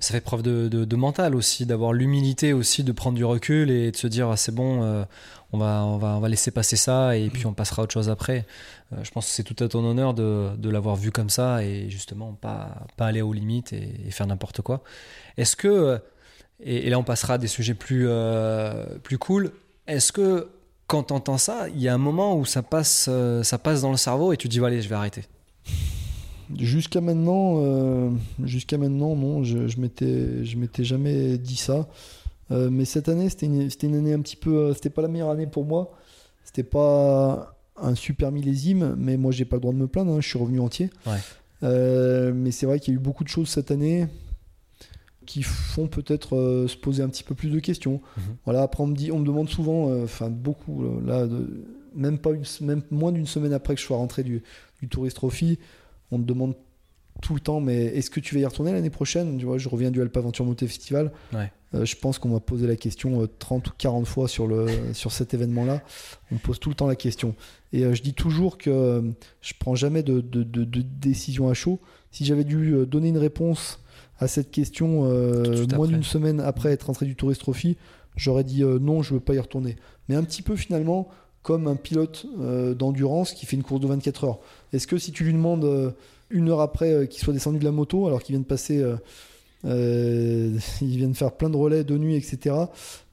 Ça 0.00 0.12
fait 0.12 0.20
preuve 0.20 0.42
de, 0.42 0.96
mental 0.96 1.34
aussi, 1.34 1.66
d'avoir 1.66 1.92
l'humilité 1.92 2.52
aussi, 2.52 2.82
de 2.84 2.92
prendre 2.92 3.16
du 3.16 3.24
recul 3.24 3.70
et 3.70 3.90
de 3.90 3.96
se 3.96 4.06
dire 4.06 4.28
ah, 4.30 4.36
c'est 4.36 4.54
bon, 4.54 4.82
euh, 4.82 5.04
on, 5.52 5.58
va, 5.58 5.84
on, 5.84 5.98
va, 5.98 6.16
on 6.16 6.20
va 6.20 6.28
laisser 6.28 6.50
passer 6.50 6.76
ça 6.76 7.16
et 7.16 7.28
puis 7.28 7.44
on 7.46 7.52
passera 7.52 7.82
à 7.82 7.84
autre 7.84 7.92
chose 7.92 8.08
après. 8.08 8.46
Euh, 8.92 9.04
je 9.04 9.10
pense 9.10 9.26
que 9.26 9.32
c'est 9.32 9.42
tout 9.42 9.62
à 9.62 9.68
ton 9.68 9.84
honneur 9.84 10.14
de, 10.14 10.70
l'avoir 10.70 10.96
vu 10.96 11.10
comme 11.10 11.30
ça 11.30 11.62
et 11.62 11.90
justement 11.90 12.32
pas, 12.32 12.86
pas 12.96 13.06
aller 13.06 13.20
aux 13.20 13.32
limites 13.32 13.72
et, 13.72 14.10
faire 14.10 14.26
n'importe 14.26 14.62
quoi. 14.62 14.82
Est-ce 15.36 15.54
que, 15.54 15.68
euh, 15.68 15.98
et, 16.60 16.88
là 16.88 16.98
on 16.98 17.04
passera 17.04 17.34
à 17.34 17.38
des 17.38 17.48
sujets 17.48 17.74
plus, 17.74 18.08
plus 19.02 19.18
cool, 19.18 19.52
est-ce 19.86 20.12
que 20.12 20.48
quand 20.86 21.04
tu 21.04 21.12
entends 21.12 21.38
ça, 21.38 21.68
il 21.68 21.80
y 21.80 21.88
a 21.88 21.94
un 21.94 21.98
moment 21.98 22.36
où 22.36 22.46
ça 22.46 22.62
passe, 22.62 23.10
ça 23.42 23.58
passe 23.58 23.82
dans 23.82 23.90
le 23.90 23.98
cerveau 23.98 24.32
et 24.32 24.36
tu 24.38 24.48
dis 24.48 24.64
allez, 24.64 24.80
je 24.80 24.88
vais 24.88 24.96
arrêter? 24.96 25.24
Jusqu'à 26.58 27.00
maintenant, 27.00 27.56
euh, 27.58 28.10
jusqu'à 28.44 28.76
maintenant, 28.78 29.14
non, 29.14 29.44
je, 29.44 29.68
je 29.68 29.78
m'étais, 29.80 30.44
je 30.44 30.56
m'étais 30.56 30.84
jamais 30.84 31.38
dit 31.38 31.56
ça. 31.56 31.88
Euh, 32.50 32.68
mais 32.70 32.84
cette 32.84 33.08
année, 33.08 33.28
c'était 33.28 33.46
une, 33.46 33.70
c'était 33.70 33.86
une 33.86 33.94
année 33.94 34.12
un 34.12 34.20
petit 34.20 34.36
peu, 34.36 34.56
euh, 34.56 34.74
c'était 34.74 34.90
pas 34.90 35.02
la 35.02 35.08
meilleure 35.08 35.30
année 35.30 35.46
pour 35.46 35.64
moi. 35.64 35.92
C'était 36.44 36.64
pas 36.64 37.56
un 37.76 37.94
super 37.94 38.32
millésime, 38.32 38.96
mais 38.98 39.16
moi 39.16 39.30
j'ai 39.30 39.44
pas 39.44 39.56
le 39.56 39.60
droit 39.60 39.72
de 39.72 39.78
me 39.78 39.86
plaindre. 39.86 40.12
hein, 40.12 40.20
je 40.20 40.28
suis 40.28 40.38
revenu 40.38 40.58
entier. 40.60 40.90
Ouais. 41.06 41.18
Euh, 41.62 42.32
mais 42.34 42.50
c'est 42.50 42.66
vrai 42.66 42.80
qu'il 42.80 42.92
y 42.94 42.96
a 42.96 42.98
eu 42.98 43.02
beaucoup 43.02 43.22
de 43.22 43.28
choses 43.28 43.48
cette 43.48 43.70
année 43.70 44.06
qui 45.26 45.42
font 45.44 45.86
peut-être 45.86 46.34
euh, 46.36 46.66
se 46.66 46.76
poser 46.76 47.02
un 47.04 47.08
petit 47.08 47.22
peu 47.22 47.34
plus 47.36 47.50
de 47.50 47.60
questions. 47.60 48.00
Mhm. 48.16 48.22
Voilà. 48.44 48.62
Après, 48.62 48.82
on 48.82 48.88
me 48.88 48.96
dit, 48.96 49.12
on 49.12 49.20
me 49.20 49.26
demande 49.26 49.48
souvent, 49.48 49.88
euh, 49.88 50.04
enfin 50.04 50.28
beaucoup, 50.28 50.82
là, 51.06 51.26
de- 51.26 51.64
même 51.94 52.18
pas 52.18 52.30
une, 52.30 52.42
même 52.62 52.82
moins 52.90 53.12
d'une 53.12 53.26
semaine 53.26 53.52
après 53.52 53.74
que 53.74 53.80
je 53.80 53.86
sois 53.86 53.96
rentré 53.98 54.22
du, 54.24 54.42
du 54.80 54.88
Tourist 54.88 55.14
Trophy, 55.16 55.58
on 56.10 56.18
me 56.18 56.24
demande 56.24 56.54
tout 57.20 57.34
le 57.34 57.40
temps, 57.40 57.60
mais 57.60 57.84
est-ce 57.84 58.10
que 58.10 58.20
tu 58.20 58.34
vas 58.34 58.40
y 58.40 58.46
retourner 58.46 58.72
l'année 58.72 58.90
prochaine? 58.90 59.36
Tu 59.38 59.44
vois, 59.44 59.58
je 59.58 59.68
reviens 59.68 59.90
du 59.90 60.00
Alpa 60.00 60.20
Aventure 60.20 60.44
Moté 60.44 60.66
Festival. 60.66 61.12
Ouais. 61.34 61.50
je 61.72 61.94
pense 61.96 62.18
qu'on 62.18 62.30
m'a 62.30 62.40
posé 62.40 62.66
la 62.66 62.76
question 62.76 63.28
30 63.38 63.68
ou 63.68 63.72
40 63.76 64.06
fois 64.06 64.26
sur, 64.26 64.46
le, 64.46 64.66
sur 64.94 65.12
cet 65.12 65.34
événement-là. 65.34 65.82
On 66.30 66.36
me 66.36 66.40
pose 66.40 66.58
tout 66.58 66.70
le 66.70 66.74
temps 66.74 66.86
la 66.86 66.96
question. 66.96 67.34
Et 67.72 67.82
je 67.94 68.02
dis 68.02 68.14
toujours 68.14 68.58
que 68.58 69.02
je 69.42 69.52
prends 69.58 69.74
jamais 69.74 70.02
de, 70.02 70.20
de, 70.20 70.42
de 70.42 70.82
décision 70.82 71.48
à 71.48 71.54
chaud. 71.54 71.78
Si 72.10 72.24
j'avais 72.24 72.44
dû 72.44 72.74
donner 72.86 73.08
une 73.08 73.18
réponse 73.18 73.80
à 74.18 74.26
cette 74.26 74.50
question 74.50 75.02
moins 75.74 75.88
d'une 75.88 76.02
semaine 76.02 76.40
après 76.40 76.72
être 76.72 76.90
entré 76.90 77.06
du 77.06 77.16
Tourist 77.16 77.42
Trophy, 77.42 77.76
j'aurais 78.16 78.44
dit 78.44 78.62
non, 78.62 79.02
je 79.02 79.14
veux 79.14 79.20
pas 79.20 79.34
y 79.34 79.38
retourner. 79.38 79.76
Mais 80.08 80.16
un 80.16 80.24
petit 80.24 80.42
peu 80.42 80.56
finalement, 80.56 81.08
comme 81.42 81.68
un 81.68 81.76
pilote 81.76 82.26
euh, 82.40 82.74
d'endurance 82.74 83.32
qui 83.32 83.46
fait 83.46 83.56
une 83.56 83.62
course 83.62 83.80
de 83.80 83.86
24 83.86 84.24
heures. 84.24 84.38
Est-ce 84.72 84.86
que 84.86 84.98
si 84.98 85.12
tu 85.12 85.24
lui 85.24 85.32
demandes 85.32 85.64
euh, 85.64 85.90
une 86.28 86.50
heure 86.50 86.60
après 86.60 86.92
euh, 86.92 87.06
qu'il 87.06 87.22
soit 87.22 87.32
descendu 87.32 87.58
de 87.58 87.64
la 87.64 87.72
moto, 87.72 88.06
alors 88.06 88.22
qu'il 88.22 88.34
vient 88.34 88.42
de 88.42 88.46
passer, 88.46 88.76
il 89.64 90.96
vient 90.96 91.08
de 91.08 91.16
faire 91.16 91.32
plein 91.32 91.50
de 91.50 91.56
relais 91.56 91.84
de 91.84 91.96
nuit, 91.96 92.16
etc., 92.16 92.56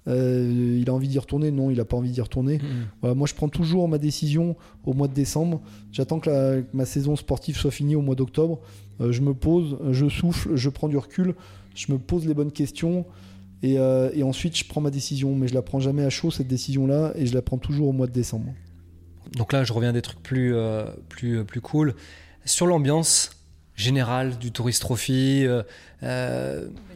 il 0.09 0.86
a 0.88 0.93
envie 0.93 1.09
d'y 1.09 1.19
retourner? 1.19 1.51
Non, 1.51 1.69
il 1.69 1.78
n'a 1.78 1.86
pas 1.86 1.97
envie 1.97 2.11
d'y 2.11 2.21
retourner. 2.21 2.59
Mmh. 3.03 3.11
moi, 3.11 3.28
je 3.28 3.34
prends 3.34 3.49
toujours 3.49 3.89
ma 3.89 3.97
décision 3.97 4.55
au 4.86 4.93
mois 4.93 5.09
de 5.09 5.13
décembre. 5.13 5.59
J'attends 5.91 6.21
que, 6.21 6.63
ma 6.71 6.86
saison 6.86 7.17
sportive 7.17 7.57
soit 7.57 7.71
finie 7.71 7.97
au 7.97 8.01
mois 8.01 8.15
d'octobre. 8.15 8.61
je 9.01 9.19
me 9.19 9.34
pose, 9.34 9.78
je 9.91 10.07
souffle, 10.07 10.55
je 10.55 10.69
prends 10.69 10.88
du 10.88 10.95
recul, 10.95 11.36
je 11.75 11.91
me 11.91 11.97
pose 11.97 12.25
les 12.25 12.34
bonnes 12.34 12.53
questions. 12.53 13.05
Euh, 13.64 14.12
et, 14.14 14.24
ensuite, 14.24 14.58
je 14.58 14.66
prends 14.66 14.82
ma 14.82 14.91
décision, 14.91 15.36
mais 15.36 15.47
je 15.47 15.53
la 15.53 15.62
prends 15.62 15.80
jamais 15.80 16.03
à 16.03 16.10
chaud 16.10 16.32
cette 16.32 16.47
décision-là, 16.47 17.14
et 17.16 17.26
je 17.26 17.34
la 17.34 17.41
prends 17.41 17.58
toujours 17.58 17.89
au 17.89 17.93
mois 17.93 18.08
de 18.08 18.12
décembre. 18.12 18.53
Donc 19.36 19.53
là, 19.53 19.64
je 19.64 19.74
reviens 19.74 19.89
à 19.89 19.93
des 19.93 20.01
trucs 20.01 20.22
plus, 20.22 20.55
euh, 20.55 20.86
plus, 21.10 21.39
euh, 21.39 21.43
plus 21.43 21.62
cool. 21.62 21.95
Sur 22.45 22.68
l'ambiance 22.68 23.32
générale 23.76 24.38
du 24.38 24.51
Tourist 24.51 24.82
Trophy, 24.82 25.41
il 25.43 25.64
y 26.01 26.05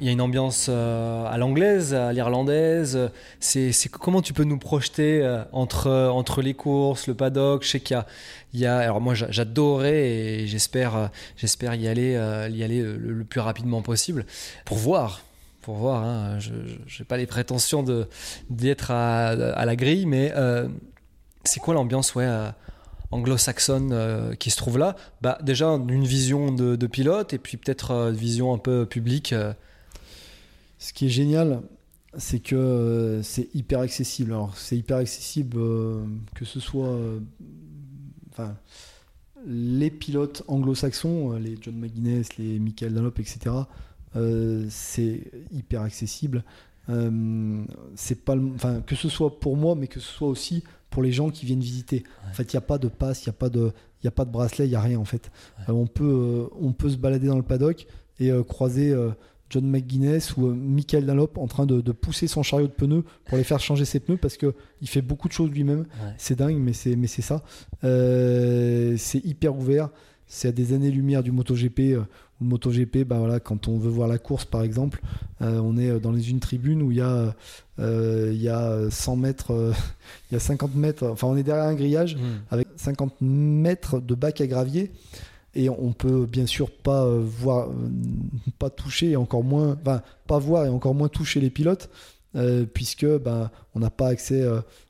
a 0.07 0.11
une 0.11 0.21
ambiance 0.21 0.67
à 0.67 1.37
l'anglaise, 1.37 1.93
à 1.93 2.11
l'irlandaise. 2.11 3.11
C'est, 3.39 3.71
comment 3.91 4.23
tu 4.23 4.33
peux 4.33 4.45
nous 4.45 4.57
projeter 4.57 5.43
entre, 5.51 5.91
entre 5.91 6.41
les 6.41 6.55
courses, 6.55 7.05
le 7.05 7.13
paddock? 7.13 7.63
Je 7.63 7.69
sais 7.69 7.79
qu'il 7.81 7.93
y 7.93 7.99
a, 7.99 8.07
il 8.53 8.59
y 8.61 8.65
a 8.65 8.79
alors 8.79 8.99
moi 8.99 9.13
j'adorais 9.13 10.09
et 10.09 10.47
j'espère, 10.47 11.11
j'espère 11.37 11.75
y 11.75 11.87
aller, 11.87 12.13
y 12.51 12.63
aller 12.63 12.81
le 12.81 13.23
plus 13.25 13.41
rapidement 13.41 13.83
possible 13.83 14.25
pour 14.65 14.77
voir 14.77 15.21
pour 15.61 15.75
voir. 15.75 16.03
Hein. 16.03 16.39
Je 16.39 16.53
n'ai 16.53 17.05
pas 17.07 17.17
les 17.17 17.27
prétentions 17.27 17.85
d'être 18.49 18.91
à, 18.91 19.29
à, 19.29 19.65
la 19.65 19.75
grille, 19.75 20.05
mais 20.05 20.33
euh, 20.35 20.67
c'est 21.43 21.59
quoi 21.59 21.73
l'ambiance 21.73 22.15
ouais, 22.15 22.25
euh, 22.25 22.49
anglo-saxonne 23.11 23.91
euh, 23.93 24.35
qui 24.35 24.49
se 24.49 24.57
trouve 24.57 24.77
là? 24.77 24.95
Bah, 25.21 25.37
Déjà, 25.41 25.67
une 25.69 26.05
vision 26.05 26.51
de, 26.51 26.87
pilote 26.87 27.33
et 27.33 27.37
puis 27.37 27.57
peut-être 27.57 27.91
une 27.91 28.15
vision 28.15 28.53
un 28.53 28.57
peu 28.57 28.85
publique. 28.85 29.33
Ce 30.79 30.93
qui 30.93 31.05
est 31.05 31.09
génial, 31.09 31.61
c'est 32.17 32.39
que 32.39 33.21
c'est 33.23 33.53
hyper 33.53 33.79
accessible. 33.81 34.33
Alors, 34.33 34.57
c'est 34.57 34.77
hyper 34.77 34.97
accessible 34.97 35.59
que 36.35 36.45
ce 36.45 36.59
soit. 36.59 36.97
Les 39.47 39.89
pilotes 39.89 40.43
anglo-saxons, 40.47 41.33
les 41.33 41.57
John 41.59 41.75
McGuinness, 41.75 42.37
les 42.37 42.59
Michael 42.59 42.93
Dunlop, 42.93 43.19
etc., 43.19 43.51
c'est 44.13 45.21
hyper 45.51 45.81
accessible. 45.81 46.43
Euh, 46.89 47.63
c'est 47.95 48.23
pas, 48.23 48.35
enfin, 48.55 48.81
que 48.81 48.95
ce 48.95 49.09
soit 49.09 49.39
pour 49.39 49.55
moi, 49.55 49.75
mais 49.75 49.87
que 49.87 49.99
ce 49.99 50.11
soit 50.11 50.27
aussi 50.27 50.63
pour 50.89 51.03
les 51.03 51.11
gens 51.11 51.29
qui 51.29 51.45
viennent 51.45 51.61
visiter. 51.61 52.03
En 52.29 52.33
fait, 52.33 52.51
il 52.51 52.55
n'y 52.55 52.59
a 52.59 52.61
pas 52.61 52.77
de 52.77 52.87
passe, 52.87 53.25
il 53.25 53.29
n'y 53.29 53.31
a 53.31 53.37
pas 53.37 53.49
de, 53.49 53.71
il 54.03 54.07
a 54.07 54.11
pas 54.11 54.25
de 54.25 54.31
bracelet, 54.31 54.65
il 54.65 54.69
n'y 54.69 54.75
a 54.75 54.81
rien 54.81 54.99
en 54.99 55.05
fait. 55.05 55.31
Euh, 55.69 55.73
on 55.73 55.87
peut, 55.87 56.49
on 56.59 56.73
peut 56.73 56.89
se 56.89 56.97
balader 56.97 57.27
dans 57.27 57.37
le 57.37 57.43
paddock 57.43 57.85
et 58.19 58.31
croiser 58.47 58.95
John 59.49 59.67
McGuinness 59.67 60.37
ou 60.37 60.53
Michael 60.53 61.07
Dunlop 61.07 61.37
en 61.37 61.47
train 61.47 61.65
de, 61.65 61.91
pousser 61.91 62.27
son 62.27 62.43
chariot 62.43 62.67
de 62.67 62.71
pneus 62.71 63.03
pour 63.25 63.37
les 63.37 63.43
faire 63.43 63.59
changer 63.59 63.83
ses 63.83 63.99
pneus 63.99 64.17
parce 64.17 64.37
que 64.37 64.53
il 64.79 64.87
fait 64.87 65.01
beaucoup 65.01 65.27
de 65.27 65.33
choses 65.33 65.49
lui-même. 65.49 65.87
C'est 66.17 66.37
dingue, 66.37 66.57
mais 66.57 66.73
c'est 66.73 66.95
mais 66.95 67.07
c'est 67.07 67.23
ça. 67.23 67.43
c'est 67.81 69.25
hyper 69.25 69.57
ouvert. 69.57 69.89
C'est 70.27 70.49
à 70.49 70.51
des 70.51 70.73
années-lumière 70.73 71.23
du 71.23 71.31
MotoGP 71.31 71.97
MotoGP, 72.41 73.03
bah 73.05 73.17
voilà, 73.19 73.39
quand 73.39 73.67
on 73.67 73.77
veut 73.77 73.89
voir 73.89 74.07
la 74.07 74.17
course 74.17 74.45
par 74.45 74.63
exemple, 74.63 75.01
euh, 75.41 75.59
on 75.59 75.77
est 75.77 75.99
dans 75.99 76.11
les 76.11 76.29
une 76.29 76.39
tribune 76.39 76.81
où 76.81 76.91
il 76.91 76.97
y 76.97 77.01
a, 77.01 77.35
euh, 77.79 78.31
il 78.33 78.41
y 78.41 78.49
a 78.49 78.89
100 78.89 79.15
mètres, 79.15 79.73
il 80.31 80.33
y 80.33 80.37
a 80.37 80.39
50 80.39 80.75
mètres, 80.75 81.07
enfin 81.07 81.27
on 81.27 81.37
est 81.37 81.43
derrière 81.43 81.65
un 81.65 81.75
grillage 81.75 82.15
hmm. 82.15 82.41
avec 82.49 82.67
50 82.75 83.15
mètres 83.21 83.99
de 83.99 84.15
bac 84.15 84.41
à 84.41 84.47
gravier 84.47 84.91
et 85.53 85.69
on 85.69 85.91
peut 85.91 86.25
bien 86.25 86.45
sûr 86.45 86.71
pas 86.71 87.03
euh, 87.03 87.21
voir, 87.23 87.69
pas 88.57 88.69
toucher 88.69 89.11
et 89.11 89.15
encore 89.15 89.43
moins, 89.43 89.77
enfin, 89.81 90.01
pas 90.27 90.39
voir 90.39 90.65
et 90.65 90.69
encore 90.69 90.95
moins 90.95 91.09
toucher 91.09 91.41
les 91.41 91.49
pilotes 91.49 91.89
puisque 92.73 93.05
bah, 93.05 93.51
on 93.75 93.79
n'a 93.79 93.89
pas 93.89 94.07
accès 94.07 94.45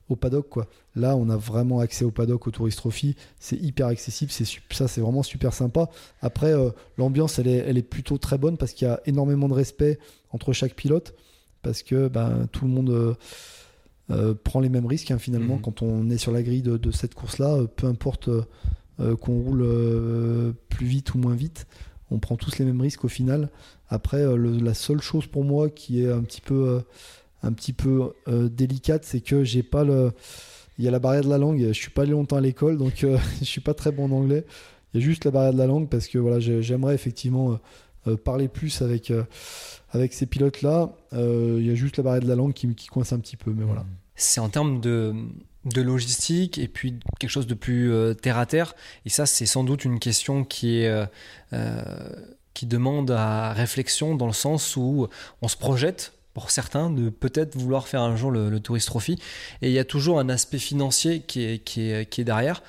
au 0.10 0.16
paddock 0.16 0.50
quoi. 0.50 0.68
Là, 0.96 1.16
on 1.16 1.30
a 1.30 1.38
vraiment 1.38 1.80
accès 1.80 2.04
au 2.04 2.12
paddock, 2.12 2.48
au 2.48 2.52
Tourist 2.52 2.78
Trophy. 2.78 3.16
C'est 3.40 3.56
hyper 3.56 3.88
accessible. 3.88 4.32
C'est 4.32 4.46
ça, 4.72 4.88
c'est 4.88 5.02
vraiment 5.02 5.24
super 5.24 5.54
sympa. 5.54 5.90
Après, 6.22 6.54
euh, 6.54 6.70
l'ambiance, 6.98 7.40
elle 7.40 7.48
est, 7.48 7.64
elle 7.66 7.78
est 7.78 7.84
plutôt 7.84 8.18
très 8.18 8.38
bonne 8.38 8.58
parce 8.58 8.74
qu'il 8.74 8.88
y 8.88 8.92
a 8.92 9.00
énormément 9.06 9.48
de 9.48 9.54
respect 9.54 10.00
entre 10.32 10.54
chaque 10.54 10.76
pilote 10.76 11.16
parce 11.62 11.84
que 11.84 12.08
ben, 12.08 12.48
tout 12.52 12.66
le 12.66 12.72
monde 12.72 12.90
euh, 12.90 13.14
euh, 14.10 14.34
prend 14.34 14.60
les 14.60 14.70
mêmes 14.70 14.86
risques 14.86 15.12
hein, 15.12 15.20
finalement 15.20 15.56
mhm. 15.56 15.62
quand 15.62 15.82
on 15.82 16.10
est 16.10 16.18
sur 16.18 16.32
la 16.32 16.44
grille 16.44 16.64
de, 16.64 16.92
cette 16.92 17.16
course-là. 17.16 17.66
peu 17.76 17.88
importe 17.88 18.30
qu'on 18.98 19.42
roule 19.42 20.54
plus 20.70 20.86
vite 20.86 21.16
ou 21.16 21.18
moins 21.18 21.34
vite, 21.34 21.66
on 22.12 22.20
prend 22.20 22.36
tous 22.36 22.60
les 22.60 22.66
mêmes 22.66 22.82
risques 22.82 23.04
au 23.04 23.08
final. 23.08 23.50
Après, 23.90 24.24
la 24.38 24.74
seule 24.76 25.02
chose 25.02 25.26
pour 25.26 25.44
moi 25.44 25.70
qui 25.70 26.04
est 26.04 26.12
un 26.12 26.22
petit 26.22 26.42
peu, 26.42 26.84
un 27.44 27.54
petit 27.54 27.74
peu 27.74 28.14
délicate, 28.28 29.04
c'est 29.04 29.22
que 29.22 29.44
j'ai 29.44 29.64
pas 29.64 29.84
le 29.84 30.12
il 30.82 30.86
y 30.86 30.88
a 30.88 30.92
la 30.92 31.00
barrière 31.00 31.24
de 31.24 31.30
la 31.30 31.38
langue. 31.38 31.60
Je 31.68 31.74
suis 31.74 31.92
pas 31.92 32.02
allé 32.02 32.12
longtemps 32.12 32.38
à 32.38 32.42
l'école, 32.42 32.78
donc 32.78 33.04
euh, 33.04 33.18
je 33.40 33.46
suis 33.46 33.62
pas 33.62 33.76
très 33.76 33.92
bon 33.92 34.06
en 34.06 34.12
anglais. 34.12 34.46
Il 34.94 35.00
y 35.00 35.04
a 35.04 35.06
juste 35.06 35.26
la 35.26 35.32
barrière 35.32 35.54
de 35.54 35.58
la 35.60 35.68
langue 35.68 35.88
parce 35.88 36.08
que 36.08 36.18
voilà, 36.18 36.40
j'aimerais 36.40 36.96
effectivement 36.96 37.52
euh, 37.52 37.56
euh, 38.08 38.18
parler 38.18 38.48
plus 38.48 38.82
avec, 38.82 39.14
avec 39.92 40.14
ces 40.14 40.26
pilotes-là. 40.26 40.92
il 41.14 41.66
y 41.66 41.70
a 41.70 41.76
juste 41.76 41.98
la 41.98 42.04
barrière 42.04 42.24
de 42.24 42.28
la 42.28 42.36
langue 42.36 42.54
qui, 42.54 42.74
qui 42.74 42.88
coince 42.88 43.14
un 43.14 43.20
petit 43.20 43.38
peu, 43.38 43.54
mais 43.56 43.64
voilà. 43.64 43.86
C'est 44.16 44.42
en 44.42 44.50
termes 44.50 44.82
de, 44.82 45.14
de 45.66 45.82
logistique 45.82 46.58
et 46.58 46.68
puis 46.68 47.00
quelque 47.20 47.30
chose 47.30 47.48
de 47.48 47.54
plus 47.54 47.92
terre 48.22 48.40
à 48.40 48.48
terre. 48.48 48.74
Et 49.06 49.10
ça, 49.10 49.26
c'est 49.26 49.46
sans 49.46 49.64
doute 49.64 49.86
une 49.86 50.00
question 50.00 50.44
qui 50.44 50.80
est 50.80 50.92
qui 52.54 52.66
demande 52.66 53.12
à 53.12 53.54
réflexion 53.54 54.16
dans 54.16 54.28
le 54.28 54.34
sens 54.34 54.76
où 54.76 55.08
on 55.42 55.48
se 55.48 55.56
projette 55.56 56.12
pour 56.34 56.52
certains 56.52 56.90
de 56.90 57.10
peut-être 57.10 57.58
vouloir 57.58 57.88
faire 57.88 58.02
un 58.02 58.16
jour 58.16 58.32
le, 58.32 58.50
le, 58.50 58.60
Tourist 58.60 58.88
Trophy. 58.88 59.20
Et 59.62 59.68
il 59.68 59.74
y 59.74 59.80
a 59.80 59.86
toujours 59.86 60.20
un 60.20 60.30
aspect 60.30 60.60
financier 60.60 61.22
qui 61.22 61.44
est, 61.44 61.60
qui 61.60 61.90
est, 61.90 62.10
qui 62.10 62.22
est 62.22 62.26
derrière. 62.26 62.62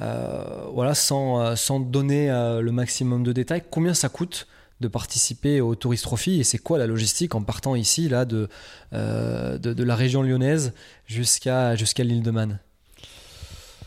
Euh, 0.00 0.64
voilà, 0.72 0.94
sans, 0.94 1.40
euh, 1.40 1.56
sans 1.56 1.78
donner 1.78 2.30
euh, 2.30 2.62
le 2.62 2.72
maximum 2.72 3.22
de 3.22 3.32
détails, 3.32 3.62
combien 3.70 3.92
ça 3.92 4.08
coûte 4.08 4.46
de 4.80 4.88
participer 4.88 5.60
au 5.60 5.74
Tourist 5.74 6.04
Trophy 6.04 6.40
et 6.40 6.44
c'est 6.44 6.56
quoi 6.56 6.78
la 6.78 6.86
logistique 6.86 7.34
en 7.34 7.42
partant 7.42 7.74
ici 7.74 8.08
là 8.08 8.24
de, 8.24 8.48
de, 8.92 9.58
de, 9.58 9.84
la 9.84 9.94
région 9.94 10.22
lyonnaise 10.22 10.72
jusqu'à 11.06 11.76
jusqu'à 11.76 12.02
l'île 12.02 12.22
de 12.22 12.30
Man? 12.30 12.58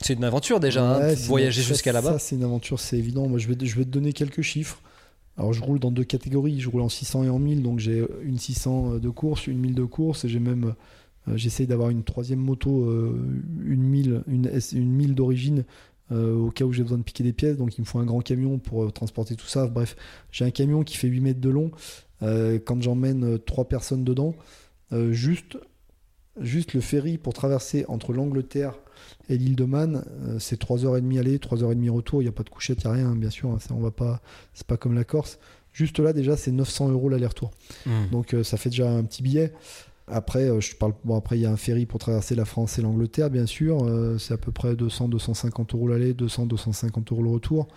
C'est 0.01 0.13
une 0.13 0.23
aventure 0.23 0.59
déjà, 0.59 0.83
hein, 0.83 1.13
voyager 1.25 1.63
jusqu'à 1.63 1.93
là-bas. 1.93 2.19
c'est 2.19 2.35
une 2.35 2.43
aventure, 2.43 2.79
c'est 2.79 2.97
évident. 2.97 3.27
Moi, 3.27 3.39
je 3.39 3.47
vais, 3.47 3.65
je 3.65 3.75
vais 3.75 3.85
te 3.85 3.89
donner 3.89 4.13
quelques 4.13 4.41
chiffres. 4.41 4.82
Alors 5.37 5.53
je 5.53 5.61
roule 5.61 5.79
dans 5.79 5.91
deux 5.91 6.03
catégories, 6.03 6.59
je 6.59 6.69
roule 6.69 6.81
en 6.81 6.89
600 6.89 7.23
et 7.23 7.29
en 7.29 7.39
1000, 7.39 7.63
donc 7.63 7.79
j'ai 7.79 8.05
une 8.23 8.37
600 8.37 8.99
de 8.99 9.09
course, 9.09 9.47
une 9.47 9.57
1000 9.57 9.73
de 9.73 9.83
course, 9.83 10.25
et 10.25 10.29
j'ai 10.29 10.39
même, 10.39 10.75
euh, 11.27 11.35
j'essaye 11.35 11.65
d'avoir 11.65 11.89
une 11.89 12.03
troisième 12.03 12.39
moto, 12.39 12.85
euh, 12.85 13.41
une 13.65 13.81
1000, 13.81 14.23
une, 14.27 14.51
une 14.73 14.91
1000 14.91 15.15
d'origine, 15.15 15.63
euh, 16.11 16.35
au 16.35 16.51
cas 16.51 16.65
où 16.65 16.71
j'ai 16.71 16.83
besoin 16.83 16.99
de 16.99 17.03
piquer 17.03 17.23
des 17.23 17.33
pièces, 17.33 17.57
donc 17.57 17.77
il 17.77 17.81
me 17.81 17.85
faut 17.85 17.97
un 17.97 18.05
grand 18.05 18.21
camion 18.21 18.59
pour 18.59 18.93
transporter 18.93 19.35
tout 19.35 19.47
ça. 19.47 19.65
Bref, 19.67 19.95
j'ai 20.31 20.45
un 20.45 20.51
camion 20.51 20.83
qui 20.83 20.97
fait 20.97 21.07
8 21.07 21.21
mètres 21.21 21.41
de 21.41 21.49
long, 21.49 21.71
quand 22.21 22.81
j'emmène 22.81 23.37
trois 23.39 23.65
personnes 23.65 24.05
dedans, 24.05 24.33
juste, 25.11 25.57
juste 26.39 26.73
le 26.73 26.79
ferry 26.79 27.17
pour 27.17 27.33
traverser 27.33 27.83
entre 27.89 28.13
l'Angleterre 28.13 28.79
et 29.29 29.37
l'île 29.37 29.55
de 29.55 29.65
Man, 29.65 30.03
euh, 30.27 30.37
c'est 30.39 30.61
3h30 30.61 31.19
aller, 31.19 31.37
3h30 31.37 31.89
retour. 31.89 32.21
Il 32.21 32.25
n'y 32.25 32.29
a 32.29 32.33
pas 32.33 32.43
de 32.43 32.49
couchette, 32.49 32.83
il 32.83 32.87
n'y 32.87 32.91
a 32.91 32.95
rien, 32.95 33.09
hein, 33.09 33.15
bien 33.15 33.29
sûr. 33.29 33.49
Hein, 33.49 33.57
on 33.71 33.79
va 33.79 33.91
pas, 33.91 34.21
c'est 34.53 34.67
pas 34.67 34.77
comme 34.77 34.93
la 34.93 35.03
Corse. 35.03 35.39
Juste 35.71 35.99
là, 35.99 36.13
déjà, 36.13 36.35
c'est 36.35 36.51
900 36.51 36.89
euros 36.89 37.09
l'aller-retour. 37.09 37.51
Hmm. 37.85 38.09
Donc, 38.11 38.33
euh, 38.33 38.43
ça 38.43 38.57
fait 38.57 38.69
déjà 38.69 38.89
un 38.89 39.03
petit 39.03 39.23
billet. 39.23 39.53
Après, 40.07 40.49
euh, 40.49 40.59
je 40.59 40.75
parle. 40.75 40.93
Bon, 41.05 41.15
après, 41.15 41.37
il 41.37 41.41
y 41.41 41.45
a 41.45 41.51
un 41.51 41.57
ferry 41.57 41.85
pour 41.85 41.99
traverser 41.99 42.35
la 42.35 42.45
France 42.45 42.77
et 42.77 42.81
l'Angleterre, 42.81 43.29
bien 43.29 43.45
sûr. 43.45 43.89
c'est 44.19 44.33
à 44.33 44.37
peu 44.37 44.51
près 44.51 44.73
200-250 44.73 45.73
euros 45.73 45.87
l'aller, 45.87 46.13
200-250 46.13 47.11
euros 47.11 47.23
le 47.23 47.29
retour. 47.29 47.67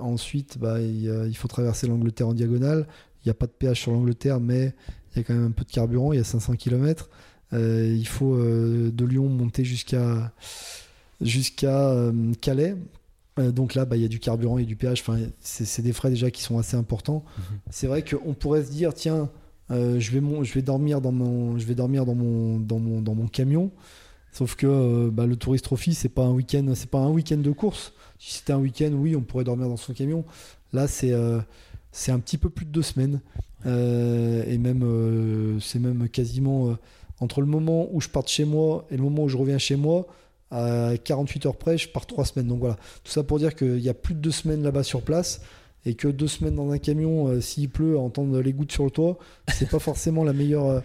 ensuite, 0.00 0.58
bah, 0.58 0.80
il, 0.80 1.36
faut 1.36 1.48
traverser 1.48 1.88
l'Angleterre 1.88 2.28
en 2.28 2.34
diagonale. 2.34 2.86
Il 3.24 3.28
n'y 3.28 3.30
a 3.32 3.34
pas 3.34 3.46
de 3.46 3.52
péage 3.52 3.80
sur 3.80 3.90
l'Angleterre, 3.90 4.38
mais 4.38 4.72
il 5.12 5.18
y 5.18 5.20
a 5.20 5.24
quand 5.24 5.34
même 5.34 5.46
un 5.46 5.50
peu 5.50 5.64
de 5.64 5.70
carburant. 5.70 6.12
Il 6.12 6.16
y 6.16 6.20
a 6.20 6.24
500 6.24 6.54
km. 6.54 7.10
Euh, 7.52 7.94
il 7.96 8.06
faut 8.06 8.34
euh, 8.34 8.90
de 8.92 9.04
Lyon 9.04 9.28
monter 9.28 9.64
jusqu'à 9.64 10.32
jusqu'à 11.20 11.90
euh, 11.90 12.32
Calais. 12.40 12.76
donc 13.38 13.74
là, 13.74 13.84
bah, 13.84 13.96
il 13.96 14.02
y 14.02 14.04
a 14.04 14.08
du 14.08 14.20
carburant 14.20 14.58
et 14.58 14.64
du 14.64 14.76
péage. 14.76 15.00
Enfin, 15.00 15.18
c'est 15.40 15.82
des 15.82 15.92
frais 15.92 16.10
déjà 16.10 16.30
qui 16.30 16.42
sont 16.42 16.58
assez 16.58 16.76
importants. 16.76 17.24
Mhm. 17.38 17.44
C'est 17.70 17.86
vrai 17.86 18.04
qu'on 18.04 18.34
pourrait 18.34 18.64
se 18.64 18.70
dire, 18.70 18.94
tiens, 18.94 19.30
euh, 19.70 20.00
je, 20.00 20.10
vais 20.10 20.20
mon, 20.20 20.44
je 20.44 20.54
vais 20.54 20.62
dormir 20.62 21.00
dans 21.00 21.12
mon, 21.12 21.58
je 21.58 21.66
vais 21.66 21.74
dormir 21.74 22.06
dans 22.06 22.14
mon, 22.14 22.58
dans 22.58 22.78
mon, 22.78 23.02
dans 23.02 23.14
mon 23.14 23.26
camion. 23.26 23.70
Sauf 24.32 24.56
que 24.56 24.66
euh, 24.66 25.10
bah, 25.10 25.26
le 25.26 25.36
Tourist 25.36 25.64
Trophy, 25.64 25.94
c'est 25.94 26.08
pas 26.08 26.24
un 26.24 26.30
week-end, 26.30 26.72
c'est 26.74 26.90
pas 26.90 26.98
un 26.98 27.10
week-end 27.10 27.38
de 27.38 27.50
course. 27.50 27.92
Si 28.18 28.38
c'était 28.38 28.52
un 28.52 28.58
week-end, 28.58 28.90
oui, 28.92 29.16
on 29.16 29.22
pourrait 29.22 29.44
dormir 29.44 29.68
dans 29.68 29.76
son 29.76 29.92
camion. 29.92 30.24
Là, 30.72 30.86
c'est 30.86 31.12
euh, 31.12 31.40
c'est 31.92 32.12
un 32.12 32.18
petit 32.18 32.38
peu 32.38 32.50
plus 32.50 32.66
de 32.66 32.70
deux 32.70 32.82
semaines. 32.82 33.20
et 33.64 34.58
même, 34.58 35.58
c'est 35.60 35.78
même 35.78 36.08
quasiment 36.08 36.76
entre 37.20 37.40
le 37.40 37.46
moment 37.46 37.88
où 37.92 38.00
je 38.00 38.08
pars 38.08 38.22
de 38.22 38.28
chez 38.28 38.44
moi 38.44 38.86
et 38.90 38.96
le 38.96 39.02
moment 39.02 39.24
où 39.24 39.28
je 39.28 39.36
reviens 39.36 39.58
chez 39.58 39.76
moi, 39.76 40.06
à 40.50 40.92
48 41.02 41.46
heures 41.46 41.56
près, 41.56 41.76
je 41.76 41.88
pars 41.88 42.06
trois 42.06 42.24
semaines. 42.24 42.46
Donc 42.46 42.60
voilà, 42.60 42.76
tout 43.04 43.12
ça 43.12 43.22
pour 43.22 43.38
dire 43.38 43.54
qu'il 43.54 43.80
y 43.80 43.88
a 43.88 43.94
plus 43.94 44.14
de 44.14 44.20
deux 44.20 44.30
semaines 44.30 44.62
là-bas 44.62 44.82
sur 44.82 45.02
place 45.02 45.40
et 45.84 45.94
que 45.94 46.08
deux 46.08 46.28
semaines 46.28 46.54
dans 46.54 46.70
un 46.70 46.78
camion, 46.78 47.28
euh, 47.28 47.40
s'il 47.40 47.70
pleut, 47.70 47.98
entendre 47.98 48.40
les 48.40 48.52
gouttes 48.52 48.72
sur 48.72 48.84
le 48.84 48.90
toit, 48.90 49.18
c'est 49.48 49.70
pas 49.70 49.78
forcément 49.78 50.24
la 50.24 50.32
meilleure, 50.32 50.66
euh, 50.66 50.80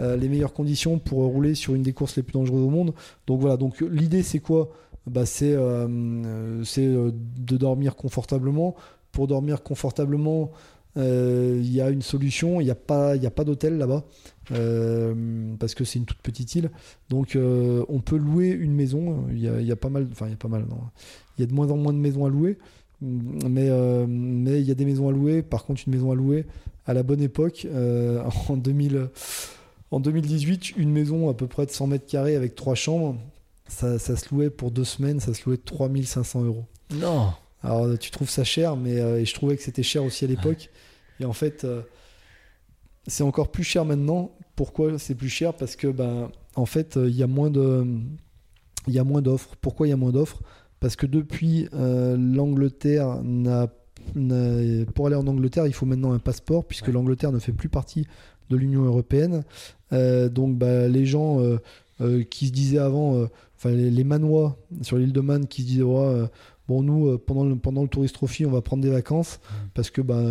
euh, 0.00 0.16
les 0.16 0.28
meilleures 0.28 0.52
conditions 0.52 0.98
pour 0.98 1.20
rouler 1.20 1.54
sur 1.54 1.74
une 1.74 1.82
des 1.82 1.92
courses 1.92 2.16
les 2.16 2.22
plus 2.22 2.32
dangereuses 2.32 2.62
au 2.62 2.70
monde. 2.70 2.94
Donc 3.26 3.40
voilà, 3.40 3.56
donc 3.56 3.80
l'idée 3.80 4.22
c'est 4.22 4.40
quoi? 4.40 4.70
Bah, 5.06 5.24
c'est 5.24 5.54
de 5.54 7.12
dormir 7.56 7.96
confortablement. 7.96 8.74
Pour 9.10 9.26
dormir 9.26 9.62
confortablement, 9.62 10.50
il 10.98 11.72
y 11.72 11.80
a 11.80 11.90
une 11.90 12.02
solution. 12.02 12.60
Il 12.60 12.64
n'y 12.64 12.70
a 12.70 12.74
pas, 12.74 13.16
il 13.16 13.24
a 13.26 13.30
pas 13.30 13.44
d'hôtel 13.44 13.78
là-bas 13.78 14.04
parce 15.58 15.74
que 15.74 15.84
c'est 15.84 15.98
une 15.98 16.04
toute 16.04 16.22
petite 16.22 16.54
île. 16.54 16.70
Donc 17.08 17.36
on 17.36 18.00
peut 18.00 18.16
louer 18.16 18.48
une 18.48 18.74
maison. 18.74 19.26
Il 19.30 19.40
y 19.40 19.48
a, 19.48 19.60
y 19.60 19.72
a, 19.72 19.76
pas 19.76 19.88
mal, 19.88 20.08
enfin 20.10 20.26
il 20.26 20.30
y 20.30 20.34
a 20.34 20.36
pas 20.36 20.48
mal. 20.48 20.64
Il 21.36 21.42
y 21.42 21.44
a 21.44 21.46
de 21.46 21.54
moins 21.54 21.70
en 21.70 21.76
moins 21.76 21.92
de 21.92 21.98
maisons 21.98 22.26
à 22.26 22.28
louer. 22.28 22.58
Mais 23.00 23.68
euh, 23.68 24.06
mais 24.08 24.60
il 24.60 24.66
y 24.66 24.70
a 24.70 24.74
des 24.74 24.84
maisons 24.84 25.08
à 25.08 25.12
louer. 25.12 25.42
Par 25.42 25.64
contre, 25.64 25.82
une 25.86 25.92
maison 25.92 26.10
à 26.10 26.14
louer 26.14 26.46
à 26.86 26.94
la 26.94 27.02
bonne 27.02 27.20
époque, 27.20 27.66
euh, 27.70 28.22
en, 28.48 28.56
2000, 28.56 29.10
en 29.90 30.00
2018, 30.00 30.76
une 30.76 30.90
maison 30.90 31.28
à 31.28 31.34
peu 31.34 31.46
près 31.46 31.66
de 31.66 31.70
100 31.70 31.86
mètres 31.86 32.06
carrés 32.06 32.34
avec 32.34 32.54
trois 32.54 32.74
chambres, 32.74 33.16
ça, 33.68 33.98
ça 33.98 34.16
se 34.16 34.34
louait 34.34 34.48
pour 34.48 34.70
deux 34.70 34.84
semaines, 34.84 35.20
ça 35.20 35.34
se 35.34 35.44
louait 35.44 35.58
3500 35.58 36.44
euros. 36.44 36.64
Non. 36.94 37.32
Alors 37.62 37.98
tu 37.98 38.10
trouves 38.10 38.30
ça 38.30 38.44
cher, 38.44 38.76
mais 38.76 39.00
euh, 39.00 39.20
et 39.20 39.26
je 39.26 39.34
trouvais 39.34 39.56
que 39.56 39.62
c'était 39.62 39.82
cher 39.82 40.02
aussi 40.02 40.24
à 40.24 40.28
l'époque. 40.28 40.70
Et 41.20 41.24
en 41.24 41.32
fait, 41.32 41.66
c'est 43.06 43.22
encore 43.22 43.50
plus 43.50 43.64
cher 43.64 43.84
maintenant. 43.84 44.32
Pourquoi 44.56 44.98
c'est 44.98 45.14
plus 45.14 45.28
cher? 45.28 45.54
Parce 45.54 45.76
que 45.76 45.88
ben, 45.88 46.30
en 46.54 46.66
fait, 46.66 46.96
il 46.96 47.14
y 47.14 47.22
a 47.22 47.26
moins 47.26 47.50
de, 47.50 47.86
il 48.88 48.94
y 48.94 48.98
a 48.98 49.04
moins 49.04 49.22
d'offres. 49.22 49.56
Pourquoi 49.60 49.86
il 49.86 49.90
y 49.90 49.92
a 49.92 49.96
moins 49.96 50.12
d'offres? 50.12 50.40
Parce 50.80 50.96
que 50.96 51.06
depuis 51.06 51.68
euh, 51.74 52.16
l'Angleterre 52.16 53.22
n'a 53.22 53.68
pour 54.94 55.06
aller 55.06 55.16
en 55.16 55.26
Angleterre, 55.26 55.66
il 55.66 55.74
faut 55.74 55.84
maintenant 55.84 56.12
un 56.12 56.18
passeport, 56.18 56.64
puisque 56.64 56.86
l'Angleterre 56.86 57.32
ne 57.32 57.40
fait 57.40 57.52
plus 57.52 57.68
partie 57.68 58.06
de 58.48 58.56
l'Union 58.56 58.84
européenne. 58.84 59.42
Euh, 59.92 60.28
donc 60.28 60.56
bah, 60.56 60.88
les 60.88 61.04
gens 61.04 61.40
euh, 62.00 62.22
qui 62.24 62.46
se 62.46 62.52
disaient 62.52 62.78
avant, 62.78 63.26
enfin 63.56 63.70
les, 63.70 64.04
Manois 64.04 64.56
sur 64.82 64.96
l'île 64.96 65.12
de 65.12 65.20
Man 65.20 65.46
qui 65.46 65.62
se 65.62 65.66
disaient 65.66 65.82
bon 66.68 66.82
nous 66.82 67.18
pendant 67.18 67.44
le, 67.44 67.56
pendant 67.56 67.82
le 67.82 67.88
Tourist 67.88 68.14
Trophy 68.14 68.46
on 68.46 68.50
va 68.50 68.60
prendre 68.60 68.82
des 68.82 68.90
vacances 68.90 69.40
parce 69.74 69.90
que 69.90 70.00
bah, 70.00 70.22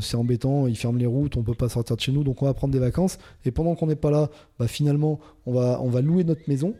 c'est 0.00 0.16
embêtant, 0.16 0.66
ils 0.66 0.76
ferment 0.76 0.98
les 0.98 1.06
routes, 1.06 1.36
on 1.36 1.42
peut 1.42 1.54
pas 1.54 1.68
sortir 1.68 1.96
de 1.96 2.00
chez 2.00 2.12
nous, 2.12 2.24
donc 2.24 2.42
on 2.42 2.46
va 2.46 2.54
prendre 2.54 2.72
des 2.72 2.78
vacances. 2.78 3.18
Et 3.44 3.50
pendant 3.50 3.74
qu'on 3.74 3.86
n'est 3.86 3.96
pas 3.96 4.10
là, 4.10 4.30
bah, 4.58 4.68
finalement 4.68 5.20
on 5.46 5.52
va, 5.52 5.80
on 5.82 5.88
va 5.88 6.00
louer 6.00 6.24
notre 6.24 6.42
maison. 6.48 6.74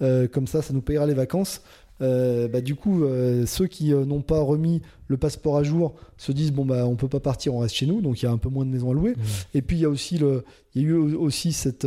comme 0.00 0.46
ça, 0.46 0.62
ça 0.62 0.72
nous 0.72 0.82
payera 0.82 1.06
les 1.06 1.14
vacances. 1.14 1.62
Euh, 2.02 2.48
bah, 2.48 2.60
du 2.60 2.74
coup, 2.74 3.04
euh, 3.04 3.46
ceux 3.46 3.66
qui 3.66 3.92
euh, 3.92 4.04
n'ont 4.04 4.22
pas 4.22 4.40
remis 4.40 4.82
le 5.06 5.16
passeport 5.16 5.56
à 5.56 5.62
jour 5.62 5.94
se 6.16 6.32
disent 6.32 6.52
bon 6.52 6.64
bah 6.64 6.86
on 6.86 6.96
peut 6.96 7.08
pas 7.08 7.20
partir, 7.20 7.54
on 7.54 7.58
reste 7.58 7.74
chez 7.74 7.86
nous, 7.86 8.00
donc 8.00 8.22
il 8.22 8.24
y 8.24 8.28
a 8.28 8.32
un 8.32 8.38
peu 8.38 8.48
moins 8.48 8.64
de 8.64 8.70
maisons 8.70 8.90
à 8.90 8.94
louer. 8.94 9.14
Et 9.54 9.62
puis 9.62 9.76
il 9.76 9.80
y 9.80 9.84
a 9.84 9.88
aussi 9.88 10.18
le, 10.18 10.44
il 10.74 10.82
y 10.82 10.84
a 10.86 10.88
eu 10.88 10.94
aussi 10.94 11.52
cette, 11.52 11.86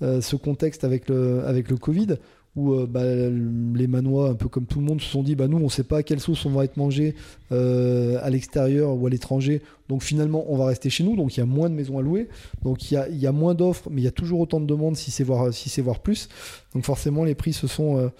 ce 0.00 0.36
contexte 0.36 0.84
avec 0.84 1.08
le, 1.08 1.44
avec 1.46 1.68
le 1.68 1.76
Covid 1.76 2.16
où 2.56 2.74
bah, 2.86 3.02
les 3.04 3.86
Manois, 3.86 4.30
un 4.30 4.34
peu 4.34 4.48
comme 4.48 4.66
tout 4.66 4.78
le 4.78 4.86
monde, 4.86 5.00
se 5.00 5.08
sont 5.08 5.22
dit 5.22 5.34
bah 5.34 5.48
nous 5.48 5.58
on 5.58 5.68
sait 5.68 5.82
pas 5.82 5.98
à 5.98 6.02
quelle 6.02 6.20
sauce 6.20 6.46
on 6.46 6.50
va 6.50 6.64
être 6.64 6.76
mangé 6.76 7.16
à 7.50 8.30
l'extérieur 8.30 8.94
ou 8.94 9.06
à 9.06 9.10
l'étranger, 9.10 9.60
donc 9.88 10.02
finalement 10.02 10.44
on 10.48 10.56
va 10.56 10.66
rester 10.66 10.88
chez 10.88 11.02
nous, 11.02 11.16
donc 11.16 11.36
il 11.36 11.40
y 11.40 11.42
a 11.42 11.46
moins 11.46 11.68
de 11.68 11.74
maisons 11.74 11.98
à 11.98 12.02
louer, 12.02 12.28
donc 12.62 12.90
il 12.90 12.94
y 12.94 12.96
a, 12.96 13.08
il 13.08 13.18
y 13.18 13.26
a 13.26 13.32
moins 13.32 13.54
d'offres, 13.54 13.88
mais 13.90 14.02
il 14.02 14.04
y 14.04 14.08
a 14.08 14.12
toujours 14.12 14.38
autant 14.38 14.60
de 14.60 14.66
demandes 14.66 14.96
si 14.96 15.10
c'est 15.10 15.24
voir 15.24 15.52
si 15.52 15.82
plus, 16.02 16.28
donc 16.74 16.84
forcément 16.84 17.24
les 17.24 17.34
prix 17.34 17.52
se 17.52 17.66
sont 17.66 18.10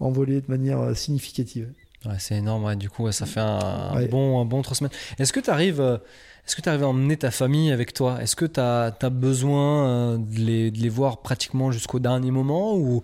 envolé 0.00 0.40
de 0.40 0.46
manière 0.48 0.80
euh, 0.80 0.94
significative. 0.94 1.72
Ouais, 2.04 2.16
c'est 2.18 2.36
énorme, 2.36 2.76
du 2.76 2.90
coup, 2.90 3.10
ça 3.12 3.26
fait 3.26 3.40
un, 3.40 4.06
bon, 4.06 4.40
un 4.40 4.44
bon 4.44 4.62
trois 4.62 4.76
semaines. 4.76 4.92
Est-ce 5.18 5.32
que 5.32 5.40
tu 5.40 5.50
arrives. 5.50 5.80
Euh, 5.80 5.98
est-ce 6.46 6.54
que 6.54 6.62
tu 6.62 6.68
arrives 6.68 6.84
à 6.84 6.88
emmener 6.88 7.16
ta 7.16 7.32
famille 7.32 7.72
avec 7.72 7.92
toi? 7.92 8.22
Est-ce 8.22 8.36
que 8.36 8.44
tu 8.44 8.60
as, 8.60 8.94
as, 9.00 9.10
besoin 9.10 9.88
euh, 9.88 10.18
de 10.18 10.38
les, 10.38 10.70
de 10.70 10.78
les 10.78 10.88
voir 10.88 11.20
pratiquement 11.20 11.72
jusqu'au 11.72 11.98
dernier 11.98 12.30
moment 12.30 12.76
ou, 12.76 13.02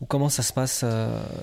ou, 0.00 0.06
comment 0.06 0.28
ça 0.28 0.42
se 0.42 0.52
passe 0.52 0.84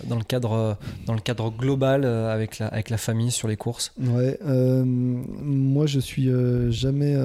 dans 0.05 0.17
le 0.17 0.23
cadre, 0.23 0.77
dans 1.05 1.13
le 1.13 1.19
cadre 1.19 1.51
global 1.51 2.05
avec 2.05 2.59
la, 2.59 2.67
avec 2.67 2.89
la 2.89 2.97
famille 2.97 3.31
sur 3.31 3.47
les 3.47 3.57
courses? 3.57 3.93
Ouais, 3.99 4.39
moi 4.43 5.85
je 5.85 5.99
suis 5.99 6.29
jamais. 6.71 7.15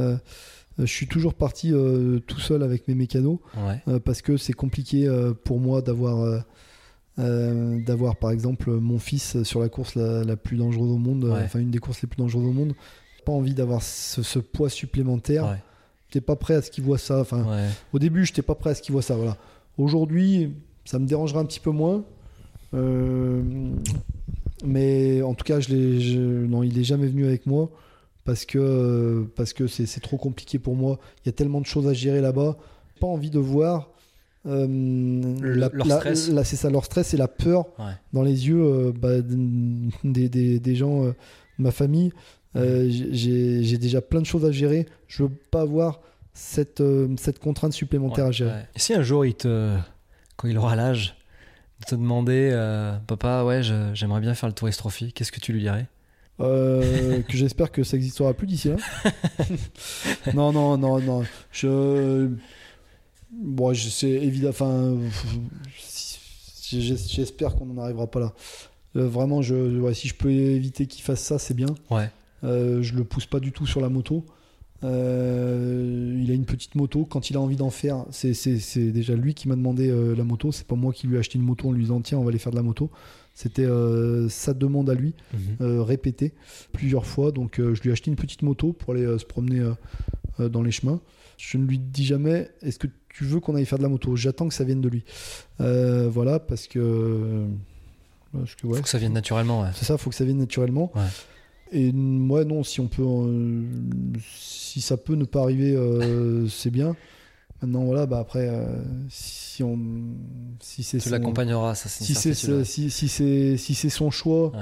je 0.78 0.86
suis 0.86 1.06
toujours 1.06 1.34
parti 1.34 1.72
tout 2.26 2.40
seul 2.40 2.62
avec 2.62 2.88
mes 2.88 2.94
mécanos 2.94 3.38
parce 4.04 4.22
que 4.22 4.36
c'est 4.36 4.52
compliqué 4.52 5.08
pour 5.44 5.60
moi 5.60 5.82
d'avoir 5.82 6.42
euh, 7.20 7.78
d'avoir 7.84 8.16
par 8.16 8.30
exemple 8.30 8.70
mon 8.70 8.98
fils 8.98 9.42
sur 9.42 9.60
la 9.60 9.68
course 9.68 9.94
la, 9.96 10.36
plus 10.36 10.56
dangereuse 10.56 10.90
au 10.90 10.98
monde, 10.98 11.30
enfin 11.44 11.58
une 11.58 11.70
des 11.70 11.78
courses 11.78 12.02
les 12.02 12.08
plus 12.08 12.18
dangereuses 12.18 12.46
au 12.46 12.52
monde. 12.52 12.74
Pas 13.26 13.32
envie 13.32 13.52
d'avoir 13.52 13.82
ce, 13.82 14.38
poids 14.38 14.70
supplémentaire. 14.70 15.44
Ouais. 15.44 15.62
J'étais 16.08 16.24
pas 16.24 16.36
prêt 16.36 16.54
à 16.54 16.62
ce 16.62 16.70
qu'il 16.70 16.84
voit 16.84 16.98
ça. 16.98 17.20
Enfin, 17.20 17.44
au 17.92 17.98
début, 17.98 18.24
j'étais 18.24 18.42
pas 18.42 18.54
prêt 18.54 18.70
à 18.70 18.74
ce 18.74 18.82
qu'il 18.82 18.92
voit 18.92 19.02
ça. 19.02 19.16
Voilà. 19.16 19.36
Aujourd'hui, 19.76 20.54
ça 20.84 20.98
me 20.98 21.06
dérangera 21.06 21.40
un 21.40 21.44
petit 21.44 21.60
peu 21.60 21.70
moins. 21.70 22.04
Euh, 22.74 23.42
mais 24.64 25.22
en 25.22 25.34
tout 25.34 25.44
cas, 25.44 25.60
je, 25.60 26.46
non, 26.46 26.62
il 26.62 26.78
est 26.78 26.84
jamais 26.84 27.06
venu 27.06 27.24
avec 27.26 27.46
moi 27.46 27.70
parce 28.24 28.44
que 28.44 29.26
parce 29.34 29.52
que 29.52 29.66
c'est 29.66 30.00
trop 30.00 30.16
compliqué 30.16 30.58
pour 30.58 30.76
moi. 30.76 30.98
Il 31.24 31.26
y 31.26 31.30
a 31.30 31.32
tellement 31.32 31.60
de 31.60 31.66
choses 31.66 31.88
à 31.88 31.92
gérer 31.92 32.20
là-bas. 32.20 32.56
Pas 33.00 33.06
envie 33.06 33.30
de 33.30 33.38
voir 33.38 33.90
euh, 34.46 35.34
leur 35.40 35.70
stress. 35.98 36.30
c'est 36.44 36.56
ça, 36.56 36.70
leur 36.70 36.84
stress 36.84 37.12
et 37.12 37.16
la 37.16 37.28
peur 37.28 37.66
dans 38.12 38.22
les 38.22 38.48
yeux 38.48 38.62
euh, 38.62 38.92
bah, 38.92 39.20
des, 39.20 40.28
des, 40.28 40.58
des, 40.58 40.74
gens, 40.74 41.04
euh, 41.04 41.12
ma 41.58 41.70
famille. 41.70 42.12
J'ai 42.54 43.78
déjà 43.78 44.00
plein 44.00 44.20
de 44.20 44.26
choses 44.26 44.44
à 44.44 44.52
gérer. 44.52 44.86
Je 45.08 45.24
veux 45.24 45.30
pas 45.50 45.62
avoir 45.62 46.00
cette, 46.32 46.82
cette 47.18 47.38
contrainte 47.38 47.72
supplémentaire 47.72 48.26
à 48.26 48.30
gérer. 48.30 48.62
Et 48.74 48.78
si 48.78 48.94
un 48.94 49.02
jour, 49.02 49.26
il 49.26 49.34
te, 49.34 49.76
quand 50.40 50.48
il 50.48 50.56
aura 50.56 50.74
l'âge, 50.74 51.16
de 51.80 51.84
te 51.84 51.94
demander, 51.94 52.50
papa, 53.06 53.44
ouais, 53.44 53.62
j'aimerais 53.62 54.20
bien 54.20 54.34
faire 54.34 54.48
le 54.48 54.54
Tourist 54.54 54.78
Trophy, 54.78 55.12
qu'est-ce 55.12 55.32
que 55.32 55.40
tu 55.40 55.52
lui 55.52 55.60
dirais? 55.60 55.86
Que 56.38 57.22
j'espère 57.28 57.70
que 57.70 57.82
ça 57.82 57.98
existera 57.98 58.32
plus 58.32 58.46
d'ici 58.46 58.70
là. 58.70 58.76
non, 60.34 60.52
non, 60.52 60.78
non, 60.78 60.98
non. 61.00 61.22
Je, 61.52 62.30
Bon, 63.30 63.72
c'est 63.74 64.10
évident. 64.10 64.48
Enfin, 64.48 64.96
j'espère 66.72 67.54
qu'on 67.54 67.66
n'en 67.66 67.82
arrivera 67.82 68.06
pas 68.08 68.20
là. 68.20 68.32
Euh, 68.96 69.08
vraiment, 69.08 69.40
je, 69.40 69.92
si 69.92 70.08
je 70.08 70.14
peux 70.14 70.30
éviter 70.30 70.86
qu'il 70.86 71.02
fasse 71.04 71.20
ça, 71.20 71.38
c'est 71.38 71.54
bien. 71.54 71.74
Ouais. 71.90 72.10
Euh, 72.42 72.82
je 72.82 72.94
le 72.94 73.04
pousse 73.04 73.26
pas 73.26 73.38
du 73.38 73.52
tout 73.52 73.66
sur 73.66 73.80
la 73.80 73.88
moto. 73.88 74.24
Euh, 74.82 76.18
il 76.22 76.30
a 76.30 76.34
une 76.34 76.44
petite 76.44 76.74
moto. 76.74 77.04
Quand 77.04 77.30
il 77.30 77.36
a 77.36 77.40
envie 77.40 77.56
d'en 77.56 77.70
faire, 77.70 78.04
c'est 78.10 78.92
déjà 78.92 79.14
lui 79.14 79.34
qui 79.34 79.48
m'a 79.48 79.56
demandé 79.56 79.90
euh, 79.90 80.14
la 80.14 80.24
moto. 80.24 80.52
C'est 80.52 80.66
pas 80.66 80.76
moi 80.76 80.92
qui 80.92 81.06
lui 81.06 81.16
ai 81.16 81.18
acheté 81.18 81.38
une 81.38 81.44
moto 81.44 81.68
en 81.68 81.72
lui 81.72 81.82
disant 81.82 82.00
tiens, 82.00 82.18
on 82.18 82.24
va 82.24 82.30
aller 82.30 82.38
faire 82.38 82.52
de 82.52 82.56
la 82.56 82.62
moto. 82.62 82.90
C'était 83.34 83.68
sa 84.28 84.52
demande 84.52 84.90
à 84.90 84.94
lui, 84.94 85.14
mhm. 85.32 85.80
répétée 85.80 86.34
plusieurs 86.72 87.06
fois. 87.06 87.32
Donc 87.32 87.54
je 87.56 87.80
lui 87.80 87.88
ai 87.88 87.92
acheté 87.92 88.10
une 88.10 88.16
petite 88.16 88.42
moto 88.42 88.72
pour 88.72 88.92
aller 88.92 89.18
se 89.18 89.24
promener 89.24 89.62
dans 90.38 90.62
les 90.62 90.72
chemins. 90.72 91.00
Je 91.38 91.56
ne 91.56 91.64
lui 91.64 91.78
dis 91.78 92.04
jamais 92.04 92.50
est-ce 92.60 92.78
que 92.78 92.88
tu 93.08 93.24
veux 93.24 93.40
qu'on 93.40 93.54
aille 93.54 93.66
faire 93.66 93.78
de 93.78 93.82
la 93.82 93.88
moto? 93.88 94.14
J'attends 94.16 94.48
que 94.48 94.54
ça 94.54 94.64
vienne 94.64 94.80
de 94.80 94.88
lui. 94.88 95.04
Euh, 95.60 96.08
voilà, 96.10 96.38
parce 96.38 96.66
que. 96.66 97.46
Parce 98.32 98.54
que 98.54 98.68
Faut 98.68 98.82
que 98.82 98.88
ça 98.88 98.98
vienne 98.98 99.12
naturellement. 99.12 99.66
C'est 99.74 99.84
ça, 99.84 99.98
faut 99.98 100.10
que 100.10 100.16
ça 100.16 100.24
vienne 100.24 100.38
naturellement. 100.38 100.92
Et 101.72 101.92
moi, 101.92 102.44
non, 102.44 102.62
si 102.62 102.80
on 102.80 102.88
peut. 102.88 103.02
Euh, 103.02 103.64
si 104.28 104.80
ça 104.80 104.96
peut 104.96 105.14
ne 105.14 105.24
pas 105.24 105.42
arriver, 105.42 105.74
euh, 105.74 106.48
c'est 106.48 106.70
bien. 106.70 106.96
Maintenant, 107.62 107.84
voilà, 107.84 108.06
bah 108.06 108.18
après, 108.18 108.50
si 109.08 109.62
on. 109.62 109.78
Si 110.60 110.82
c'est. 110.82 110.98
Tu 110.98 111.10
l'accompagneras, 111.10 111.74
ça 111.74 111.88
c'est 111.88 112.04
si 112.04 112.14
c'est 112.14 112.34
si, 112.64 112.90
si 112.90 113.08
c'est 113.08 113.56
si 113.56 113.74
c'est 113.74 113.90
son 113.90 114.10
choix 114.10 114.52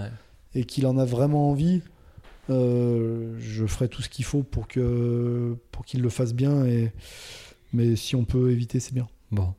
et 0.55 0.65
qu'il 0.65 0.87
en 0.87 0.99
a 0.99 1.05
vraiment 1.05 1.51
envie. 1.51 1.83
Euh, 2.51 3.37
je 3.39 3.67
ferai 3.67 3.89
tout 3.89 4.01
ce 4.01 4.09
qu'il 4.09 4.25
faut 4.25 4.43
pour 4.43 4.69
que 4.69 5.55
pour 5.71 5.85
qu'il 5.85 6.01
le 6.01 6.09
fasse 6.09 6.33
bien 6.33 6.65
et 6.65 6.93
mais 7.75 7.95
si 7.95 8.17
on 8.17 8.25
peut 8.25 8.51
éviter 8.51 8.81
c'est 8.81 8.95
bien 8.95 9.07
bon 9.31 9.53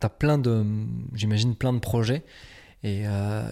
tu 0.00 0.06
as 0.06 0.10
plein 0.10 0.38
de 0.38 0.64
j'imagine 1.12 1.56
plein 1.56 1.72
de 1.72 1.80
projets 1.80 2.22
Et, 2.82 3.02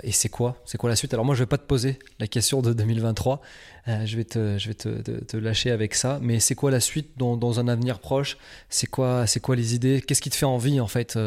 et 0.02 0.12
c'est 0.12 0.30
quoi? 0.30 0.56
C'est 0.64 0.78
quoi 0.78 0.88
la 0.88 0.96
suite? 0.96 1.12
Alors 1.12 1.26
moi, 1.26 1.34
je 1.34 1.42
vais 1.42 1.46
pas 1.46 1.59
te 1.59 1.66
poser 1.66 1.98
la 2.18 2.26
question 2.26 2.62
de 2.62 2.72
2023. 2.72 3.42
je 3.86 4.16
vais, 4.16 4.24
te, 4.24 4.56
je 4.56 4.68
vais 4.68 4.74
te, 4.74 4.88
te, 5.02 5.36
lâcher 5.36 5.70
avec 5.70 5.94
ça. 5.94 6.18
Mais 6.22 6.40
c'est 6.40 6.55
quoi 6.55 6.70
la 6.70 6.80
suite 6.80 7.10
dans, 7.18 7.36
dans 7.36 7.60
un 7.60 7.68
avenir 7.68 7.98
proche? 7.98 8.38
C'est 8.70 8.86
quoi, 8.86 9.26
c'est 9.26 9.40
quoi 9.40 9.55
les 9.55 9.74
idées? 9.74 10.00
Qu'est-ce 10.00 10.22
qui 10.22 10.30
te 10.30 10.36
fait 10.36 10.46
envie 10.46 10.80
en 10.80 10.86
fait 10.86 11.18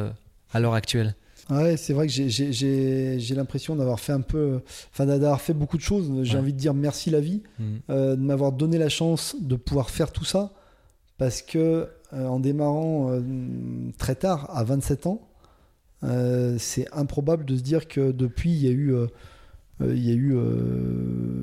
à 0.52 0.60
l'heure 0.60 0.74
actuelle? 0.74 1.14
Ouais, 1.52 1.76
c'est 1.76 1.92
vrai 1.94 2.08
que 2.08 2.14
j'ai 2.14 3.36
l'impression 3.36 3.76
d'avoir 3.76 4.00
fait 4.00 4.14
un 4.14 4.22
peu, 4.22 4.62
enfin 4.94 5.06
d'avoir 5.06 5.42
fait 5.42 5.54
beaucoup 5.54 5.78
de 5.78 5.82
choses. 5.82 6.10
J'ai 6.24 6.38
envie 6.38 6.54
de 6.54 6.58
dire 6.58 6.74
merci 6.74 7.10
la 7.10 7.20
vie 7.20 7.42
mm. 7.60 7.64
euh, 7.90 8.16
de 8.16 8.22
m'avoir 8.22 8.54
donné 8.54 8.78
la 8.78 8.90
chance 8.90 9.36
de 9.40 9.56
pouvoir 9.56 9.90
faire 9.90 10.12
tout 10.12 10.24
ça, 10.24 10.54
parce 11.18 11.42
que 11.42 11.90
euh, 12.14 12.28
en 12.28 12.40
démarrant 12.40 13.12
euh, 13.12 13.22
très 13.98 14.16
tard, 14.16 14.50
à 14.56 14.64
27 14.64 15.08
ans, 15.08 15.28
c'est 16.58 16.88
improbable 16.92 17.46
de 17.46 17.56
se 17.56 17.62
dire 17.62 17.88
que 17.88 18.12
depuis 18.12 18.52
il 18.52 18.66
y 18.66 18.68
a 18.68 18.72
eu, 18.72 18.96
il 19.82 20.04
y 20.04 20.12
a 20.12 20.42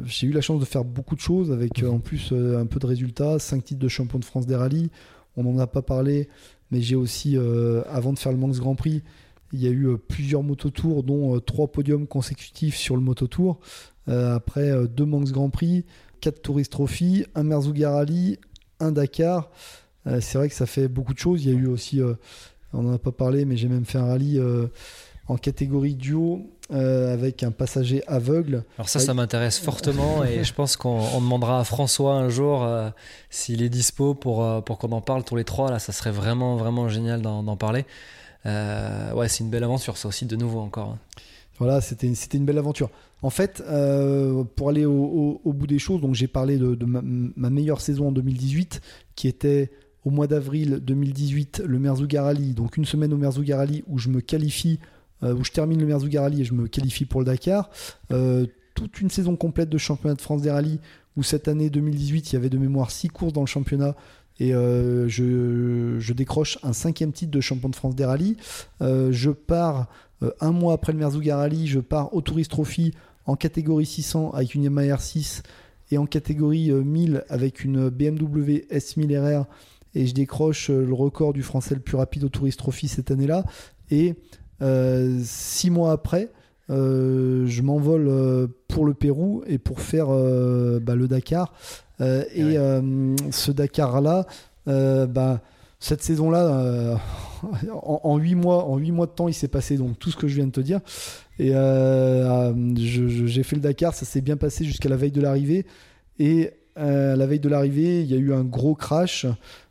j'ai 0.05 0.27
eu 0.27 0.33
la 0.33 0.41
chance 0.41 0.61
de 0.61 0.65
faire 0.65 0.85
beaucoup 0.85 1.15
de 1.15 1.21
choses 1.21 1.53
avec 1.53 1.83
en 1.85 2.01
plus 2.01 2.33
un 2.33 2.67
peu 2.67 2.79
de 2.81 2.87
résultats, 2.87 3.39
5 3.39 3.65
titres 3.65 3.81
de 3.81 3.89
champion 3.89 4.19
de 4.19 4.25
France 4.25 4.47
des 4.47 4.57
rallyes. 4.57 4.91
On 5.37 5.45
n'en 5.45 5.59
a 5.59 5.67
pas 5.67 5.83
parlé, 5.83 6.29
mais 6.71 6.81
j'ai 6.81 6.97
aussi, 6.97 7.37
avant 7.89 8.13
de 8.13 8.19
faire 8.19 8.33
le 8.33 8.39
Manx 8.39 8.59
Grand 8.59 8.75
Prix, 8.75 9.03
il 9.53 9.63
y 9.63 9.67
a 9.67 9.71
eu 9.71 9.87
euh, 9.87 9.97
plusieurs 9.97 10.43
mototours, 10.43 11.03
dont 11.03 11.37
euh, 11.37 11.41
trois 11.41 11.69
podiums 11.69 12.07
consécutifs 12.07 12.77
sur 12.77 12.97
le 12.97 13.03
mototour. 13.03 13.61
Euh, 14.09 14.35
après 14.35 14.87
deux 14.89 15.05
Manx 15.05 15.33
Grand 15.33 15.51
Prix, 15.51 15.85
quatre 16.21 16.43
Tourist 16.43 16.73
Trophy, 16.73 17.25
un 17.35 17.43
Merzouga 17.43 17.93
Rally, 17.93 18.39
un 18.81 18.93
Dakar. 18.93 19.51
c'est 20.07 20.39
vrai 20.39 20.49
que 20.49 20.55
ça 20.55 20.67
fait 20.67 20.89
beaucoup 20.89 21.13
de 21.13 21.19
choses. 21.19 21.45
Il 21.45 21.53
y 21.53 21.55
a 21.55 21.59
eu 21.59 21.67
aussi, 21.67 22.01
on 22.73 22.83
n'en 22.83 22.93
a 22.95 22.99
pas 22.99 23.13
parlé, 23.13 23.45
mais 23.45 23.57
j'ai 23.57 23.69
même 23.69 23.85
fait 23.85 23.99
un 23.99 24.07
rallye 24.07 24.41
en 25.27 25.37
catégorie 25.37 25.95
duo 25.95 26.51
avec 26.71 27.43
un 27.43 27.51
passager 27.51 28.03
aveugle. 28.07 28.65
Alors 28.77 28.89
ça, 28.89 28.99
ça 28.99 29.15
m'intéresse 29.15 29.59
fortement 29.59 30.25
et 30.25 30.45
je 30.45 30.53
pense 30.53 30.77
qu'on 30.77 31.21
demandera 31.21 31.61
à 31.61 31.65
François 31.65 32.15
un 32.15 32.29
jour 32.29 32.69
s'il 33.31 33.63
est 33.63 33.69
dispo 33.71 34.15
pour, 34.15 34.63
pour 34.65 34.79
qu'on 34.79 34.93
en 34.93 35.01
parle 35.01 35.25
tous 35.25 35.37
les 35.37 35.45
trois. 35.45 35.71
Là, 35.71 35.79
ça 35.79 35.93
serait 35.93 36.11
vraiment, 36.11 36.57
vraiment 36.57 36.89
génial 36.89 37.23
d'en 37.23 37.57
parler. 37.57 37.87
Euh, 38.47 39.13
ouais, 39.13 39.29
c'est 39.29 39.45
une 39.45 39.51
belle 39.51 39.65
aventure, 39.65 39.97
ça 39.97 40.09
aussi, 40.09 40.27
de 40.27 40.37
nouveau 40.37 40.61
encore. 40.61 40.91
Hein. 40.91 40.99
Voilà, 41.59 41.81
c'était 41.81 42.07
une 42.07 42.45
belle 42.45 42.59
aventure. 42.59 42.91
En 43.21 43.31
fait, 43.31 43.63
euh, 43.67 44.45
pour 44.45 44.69
aller 44.69 44.85
au, 44.85 45.41
bout 45.45 45.67
des 45.67 45.81
choses, 45.81 46.01
donc 46.01 46.15
j'ai 46.15 46.29
parlé 46.29 46.57
de, 46.57 46.85
ma, 46.85 47.51
meilleure 47.51 47.81
saison 47.81 48.09
en 48.09 48.13
2018, 48.13 48.81
qui 49.17 49.27
était 49.27 49.73
au 50.09 50.11
mois 50.11 50.27
d'avril 50.27 50.81
2018 50.83 51.63
le 51.65 51.79
Merzouga 51.79 52.23
Rally, 52.23 52.55
donc 52.55 52.77
une 52.77 52.85
semaine 52.85 53.13
au 53.13 53.17
Merzouga 53.17 53.65
où 53.87 53.99
je 53.99 54.09
me 54.09 54.21
qualifie, 54.21 54.81
euh, 55.23 55.35
où 55.35 55.45
je 55.45 55.53
termine 55.53 55.79
le 55.81 55.87
Merzouga 55.87 56.23
Rally 56.23 56.41
et 56.41 56.45
je 56.45 56.55
me 56.55 56.67
qualifie 56.67 57.05
pour 57.05 57.21
le 57.21 57.27
Dakar. 57.27 57.71
toute 58.75 59.01
une 59.01 59.11
saison 59.11 59.37
complète 59.37 59.69
de 59.69 59.79
championnat 59.79 60.15
de 60.15 60.21
France 60.21 60.43
des 60.43 60.51
rallyes 60.51 60.81
où 61.17 61.23
cette 61.23 61.49
année 61.49 61.69
2018 61.69 62.31
il 62.31 62.33
y 62.35 62.37
avait 62.37 62.49
de 62.49 62.59
mémoire 62.59 62.91
6 62.91 63.09
courses 63.09 63.33
dans 63.33 63.41
le 63.41 63.47
championnat 63.47 63.97
et 64.41 64.55
euh, 64.55 65.09
je, 65.09 66.13
décroche 66.13 66.59
un 66.63 66.73
cinquième 66.73 67.13
titre 67.13 67.31
de 67.31 67.41
champion 67.41 67.69
de 67.69 67.77
France 67.77 67.97
des 67.97 68.05
rallyes. 68.05 68.37
Euh, 68.83 69.11
je 69.11 69.31
pars 69.31 69.89
euh, 70.23 70.31
un 70.41 70.53
mois 70.53 70.75
après 70.75 70.93
le 70.93 70.99
Merzouga 70.99 71.37
Rally, 71.37 71.67
je 71.67 71.81
pars 71.81 72.15
au 72.15 72.21
Tourist 72.23 72.51
Trophy 72.51 72.95
en 73.27 73.37
catégorie 73.37 73.87
600 73.87 74.31
avec 74.33 74.55
une 74.55 74.63
Yamaha 74.65 74.97
R6 74.97 75.43
et 75.91 75.99
en 75.99 76.07
catégorie 76.07 76.71
1000 76.71 77.25
avec 77.29 77.65
une 77.65 77.89
BMW 77.89 78.67
S1000 78.71 79.19
RR 79.19 79.47
et 79.95 80.07
je 80.07 80.15
décroche 80.15 80.71
le 80.71 80.93
record 80.93 81.33
du 81.33 81.43
français 81.43 81.75
le 81.75 81.81
plus 81.81 81.97
rapide 81.97 82.25
au 82.25 82.29
Tourist 82.29 82.59
Trophy 82.59 82.89
cette 82.89 83.11
année-là. 83.11 83.45
Et 83.91 84.15
six 85.23 85.71
mois 85.71 85.93
après, 85.93 86.31
je 86.69 87.63
m'envole 87.63 88.49
pour 88.69 88.85
le 88.85 88.95
Pérou 88.95 89.43
et 89.47 89.59
pour 89.59 89.81
faire 89.81 90.09
bah, 90.09 90.95
le 90.95 91.07
Dakar 91.09 91.53
euh, 92.01 92.25
et 92.33 92.57
euh, 92.57 93.17
ce 93.31 93.51
Dakar-là, 93.51 94.27
euh, 94.69 95.07
bah, 95.07 95.41
cette 95.81 96.03
saison-là, 96.03 97.01
en, 97.83 98.19
huit 98.19 98.35
mois, 98.35 98.65
en 98.65 98.79
huit 98.79 98.93
mois 98.93 99.07
de 99.07 99.13
temps, 99.13 99.29
il 99.29 99.35
s'est 99.35 99.49
passé 99.49 99.77
donc 99.77 99.99
tout 99.99 100.11
ce 100.11 100.17
que 100.17 100.29
je 100.29 100.37
viens 100.37 100.47
de 100.47 100.53
te 100.53 100.61
dire. 100.61 100.81
Et 101.39 101.53
j'ai 102.77 103.43
fait 103.43 103.57
le 103.57 103.63
Dakar, 103.63 103.95
ça 103.95 104.05
s'est 104.05 104.21
bien 104.21 104.37
passé 104.37 104.65
jusqu'à 104.65 104.89
la 104.89 104.97
veille 104.97 105.13
de 105.13 105.21
l'arrivée. 105.21 105.67
Et 106.19 106.51
la 106.77 107.27
veille 107.27 107.41
de 107.41 107.49
l'arrivée, 107.49 108.03
il 108.03 108.07
y 108.07 108.15
a 108.15 108.19
eu 108.19 108.33
un 108.33 108.45
gros 108.45 108.75
crash 108.75 109.27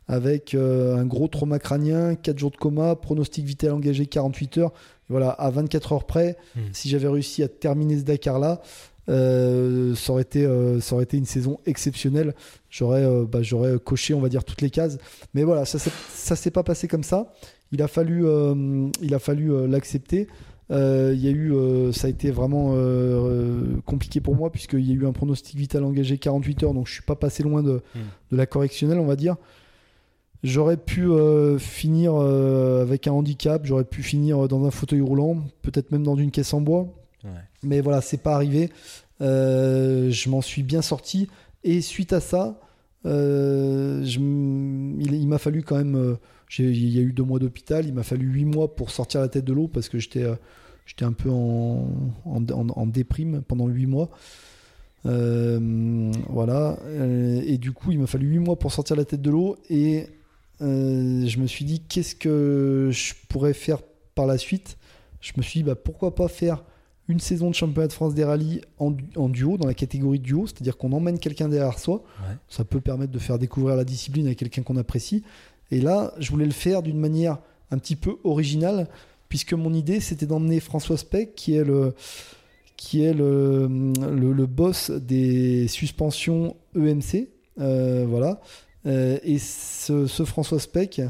avec 0.08 0.54
un 0.54 1.04
gros 1.04 1.28
trauma 1.28 1.58
crânien, 1.58 2.14
4 2.14 2.38
jours 2.38 2.50
de 2.50 2.56
coma, 2.56 2.96
pronostic 2.96 3.44
vital 3.44 3.72
engagé 3.72 4.06
48 4.06 4.58
heures. 4.58 4.72
voilà, 5.08 5.30
à 5.30 5.50
24 5.50 5.92
heures 5.92 6.06
près, 6.06 6.36
hmm. 6.56 6.60
si 6.72 6.88
j'avais 6.88 7.08
réussi 7.08 7.42
à 7.42 7.48
terminer 7.48 7.98
ce 7.98 8.04
Dakar-là, 8.04 8.62
euh, 9.08 9.94
ça, 9.94 10.12
aurait 10.12 10.22
été, 10.22 10.44
euh, 10.44 10.80
ça 10.80 10.94
aurait 10.94 11.04
été 11.04 11.16
une 11.16 11.24
saison 11.24 11.58
exceptionnelle. 11.66 12.34
J'aurais 12.70 13.04
euh, 13.04 13.24
bah, 13.24 13.42
j'aurais 13.42 13.78
coché, 13.78 14.14
on 14.14 14.20
va 14.20 14.28
dire, 14.28 14.44
toutes 14.44 14.60
les 14.60 14.70
cases. 14.70 14.98
Mais 15.34 15.44
voilà, 15.44 15.64
ça 15.64 15.78
ne 15.78 16.36
s'est 16.36 16.50
pas 16.50 16.62
passé 16.62 16.88
comme 16.88 17.02
ça. 17.02 17.32
Il 17.72 17.82
a 17.82 17.88
fallu 17.88 18.24
il 19.02 19.14
a 19.14 19.18
fallu 19.18 19.68
l'accepter. 19.68 20.26
il 20.70 20.76
y 21.20 21.28
a 21.28 21.30
eu, 21.30 21.52
ça 21.92 22.06
a 22.06 22.10
été 22.10 22.30
vraiment 22.30 22.74
compliqué 23.84 24.20
pour 24.20 24.36
moi 24.36 24.50
puisqu'il 24.50 24.88
y 24.88 24.92
a 24.92 24.94
eu 24.94 25.06
un 25.06 25.12
pronostic 25.12 25.56
vital 25.56 25.84
engagé 25.84 26.16
48 26.16 26.62
heures, 26.62 26.74
donc 26.74 26.86
je 26.86 26.94
suis 26.94 27.02
pas 27.02 27.16
passé 27.16 27.42
loin 27.42 27.62
de, 27.62 27.82
hmm. 27.94 28.00
de 28.32 28.36
la 28.36 28.46
correctionnelle, 28.46 28.98
on 29.00 29.06
va 29.06 29.16
dire. 29.16 29.36
J'aurais 30.44 30.76
pu 30.76 31.08
finir 31.58 32.14
avec 32.14 33.06
un 33.08 33.12
handicap, 33.12 33.66
j'aurais 33.66 33.84
pu 33.84 34.02
finir 34.02 34.46
dans 34.46 34.64
un 34.64 34.70
fauteuil 34.70 35.00
roulant, 35.00 35.38
peut-être 35.62 35.90
même 35.90 36.04
dans 36.04 36.16
une 36.16 36.30
caisse 36.30 36.54
en 36.54 36.60
bois. 36.60 36.86
Mais 37.62 37.80
voilà, 37.80 38.00
c'est 38.00 38.22
pas 38.22 38.34
arrivé. 38.34 38.70
Euh, 39.20 40.10
je 40.10 40.30
m'en 40.30 40.40
suis 40.40 40.62
bien 40.62 40.82
sorti. 40.82 41.28
Et 41.64 41.80
suite 41.80 42.12
à 42.12 42.20
ça, 42.20 42.60
euh, 43.06 44.04
il, 44.06 45.28
m'a 45.28 45.38
fallu 45.38 45.62
quand 45.62 45.76
même. 45.76 45.96
Euh, 45.96 46.14
il 46.58 46.88
y 46.88 46.98
a 46.98 47.02
eu 47.02 47.12
deux 47.12 47.24
mois 47.24 47.38
d'hôpital. 47.38 47.86
Il 47.86 47.94
m'a 47.94 48.02
fallu 48.02 48.26
huit 48.26 48.44
mois 48.44 48.74
pour 48.74 48.90
sortir 48.90 49.20
la 49.20 49.28
tête 49.28 49.44
de 49.44 49.52
l'eau 49.52 49.68
parce 49.68 49.88
que 49.88 49.98
j'étais 49.98 50.24
j'étais 50.86 51.04
un 51.04 51.12
peu 51.12 51.30
en, 51.30 51.88
en, 52.24 52.86
déprime 52.86 53.42
pendant 53.46 53.66
huit 53.66 53.86
mois. 53.86 54.08
voilà. 55.04 56.78
Et 57.44 57.58
du 57.58 57.72
coup, 57.72 57.92
il 57.92 57.98
m'a 57.98 58.06
fallu 58.06 58.28
huit 58.28 58.38
mois 58.38 58.56
pour 58.56 58.72
sortir 58.72 58.96
la 58.96 59.04
tête 59.04 59.20
de 59.20 59.30
l'eau. 59.30 59.56
Et 59.68 60.06
je 60.60 61.38
me 61.38 61.46
suis 61.46 61.64
dit, 61.64 61.80
qu'est-ce 61.80 62.14
que 62.14 62.90
je 62.92 63.14
pourrais 63.28 63.54
faire 63.54 63.78
par 64.14 64.26
la 64.26 64.38
suite? 64.38 64.76
Je 65.20 65.32
me 65.36 65.42
suis 65.42 65.60
dit, 65.60 65.64
bah, 65.64 65.74
pourquoi 65.74 66.14
pas 66.14 66.28
faire 66.28 66.62
une 67.08 67.20
saison 67.20 67.48
de 67.48 67.54
championnat 67.54 67.88
de 67.88 67.92
France 67.92 68.14
des 68.14 68.24
rallyes 68.24 68.60
en, 68.78 68.90
duo, 68.90 69.56
dans 69.56 69.66
la 69.66 69.74
catégorie 69.74 70.18
duo, 70.18 70.46
c'est-à-dire 70.46 70.76
qu'on 70.76 70.92
emmène 70.92 71.18
quelqu'un 71.18 71.48
derrière 71.48 71.78
soi. 71.78 72.02
Ça 72.48 72.64
peut 72.64 72.80
permettre 72.80 73.12
de 73.12 73.18
faire 73.18 73.38
découvrir 73.38 73.76
la 73.76 73.84
discipline 73.84 74.28
à 74.28 74.34
quelqu'un 74.34 74.62
qu'on 74.62 74.76
apprécie. 74.76 75.24
Et 75.70 75.80
là, 75.80 76.12
je 76.18 76.30
voulais 76.30 76.44
le 76.44 76.52
faire 76.52 76.82
d'une 76.82 76.98
manière 76.98 77.38
un 77.70 77.78
petit 77.78 77.96
peu 77.96 78.16
originale, 78.24 78.88
puisque 79.28 79.54
mon 79.54 79.72
idée, 79.72 80.00
c'était 80.00 80.26
d'emmener 80.26 80.60
François 80.60 80.98
Speck, 80.98 81.34
qui 81.34 81.54
est 81.54 81.64
le, 81.64 81.94
qui 82.76 83.02
est 83.02 83.14
le, 83.14 83.68
le, 83.68 84.46
boss 84.46 84.90
des 84.90 85.66
suspensions 85.66 86.56
EMC. 86.76 87.28
Euh, 87.58 88.04
voilà. 88.06 88.40
Euh, 88.86 89.18
et 89.22 89.38
ce, 89.38 90.06
François 90.24 90.58
Speck, 90.58 91.00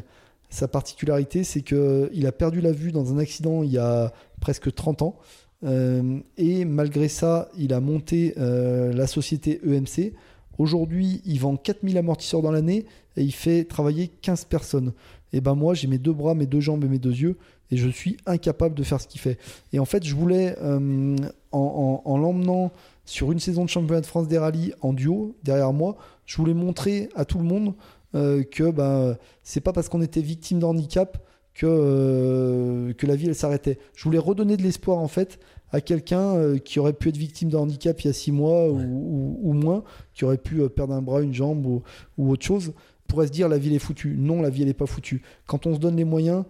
sa 0.50 0.68
particularité, 0.68 1.44
c'est 1.44 1.62
qu'il 1.62 2.26
a 2.26 2.32
perdu 2.32 2.60
la 2.60 2.72
vue 2.72 2.92
dans 2.92 3.12
un 3.12 3.18
accident 3.18 3.62
il 3.62 3.70
y 3.70 3.78
a 3.78 4.12
presque 4.40 4.74
30 4.74 5.02
ans. 5.02 5.16
Euh, 5.64 6.20
et 6.36 6.64
malgré 6.64 7.08
ça, 7.08 7.48
il 7.56 7.72
a 7.72 7.80
monté 7.80 8.34
euh, 8.38 8.92
la 8.92 9.06
société 9.06 9.60
EMC. 9.66 10.14
Aujourd'hui, 10.58 11.20
il 11.24 11.40
vend 11.40 11.56
4000 11.56 11.98
amortisseurs 11.98 12.42
dans 12.42 12.50
l'année 12.50 12.86
et 13.16 13.22
il 13.22 13.32
fait 13.32 13.64
travailler 13.64 14.08
15 14.08 14.44
personnes. 14.44 14.92
Et 15.32 15.40
ben 15.40 15.54
moi, 15.54 15.74
j'ai 15.74 15.88
mes 15.88 15.98
deux 15.98 16.12
bras, 16.12 16.34
mes 16.34 16.46
deux 16.46 16.60
jambes 16.60 16.84
et 16.84 16.88
mes 16.88 16.98
deux 16.98 17.14
yeux 17.14 17.36
et 17.70 17.76
je 17.76 17.88
suis 17.88 18.16
incapable 18.26 18.74
de 18.74 18.82
faire 18.82 19.00
ce 19.00 19.06
qu'il 19.06 19.20
fait. 19.20 19.38
Et 19.72 19.78
en 19.78 19.84
fait, 19.84 20.04
je 20.04 20.14
voulais, 20.14 20.56
en, 21.52 22.18
l'emmenant 22.18 22.72
sur 23.04 23.30
une 23.30 23.40
saison 23.40 23.64
de 23.64 23.68
championnat 23.68 24.00
de 24.00 24.06
France 24.06 24.26
des 24.26 24.38
rallyes 24.38 24.72
en 24.80 24.92
duo 24.92 25.34
derrière 25.42 25.72
moi, 25.72 25.96
je 26.28 26.36
voulais 26.36 26.54
montrer 26.54 27.08
à 27.16 27.24
tout 27.24 27.38
le 27.38 27.44
monde 27.44 27.74
que 28.12 28.70
ben, 28.70 29.16
c'est 29.42 29.60
pas 29.60 29.72
parce 29.72 29.88
qu'on 29.88 30.00
était 30.00 30.20
victime 30.20 30.60
de 30.60 30.64
handicap 30.64 31.18
que, 31.58 31.66
euh, 31.66 32.92
que 32.92 33.06
la 33.06 33.16
vie 33.16 33.26
elle 33.26 33.34
s'arrêtait. 33.34 33.78
Je 33.96 34.04
voulais 34.04 34.18
redonner 34.18 34.56
de 34.56 34.62
l'espoir 34.62 34.98
en 34.98 35.08
fait 35.08 35.40
à 35.72 35.80
quelqu'un 35.80 36.36
euh, 36.36 36.58
qui 36.58 36.78
aurait 36.78 36.92
pu 36.92 37.08
être 37.08 37.16
victime 37.16 37.50
d'un 37.50 37.58
handicap 37.58 38.00
il 38.00 38.06
y 38.06 38.10
a 38.10 38.12
six 38.12 38.30
mois 38.30 38.68
ou, 38.70 39.52
moins, 39.52 39.82
qui 40.14 40.24
aurait 40.24 40.38
pu 40.38 40.62
euh, 40.62 40.68
perdre 40.68 40.94
un 40.94 41.02
bras, 41.02 41.20
une 41.20 41.34
jambe 41.34 41.66
ou, 41.66 42.30
autre 42.30 42.44
chose, 42.44 42.72
pourrait 43.08 43.26
se 43.26 43.32
dire 43.32 43.48
la 43.48 43.58
vie 43.58 43.74
est 43.74 43.80
foutue. 43.80 44.14
Non, 44.16 44.40
la 44.40 44.50
vie 44.50 44.62
elle 44.62 44.68
n'est 44.68 44.74
pas 44.74 44.86
foutue. 44.86 45.20
Quand 45.46 45.66
on 45.66 45.74
se 45.74 45.80
donne 45.80 45.96
les 45.96 46.04
moyens, 46.04 46.44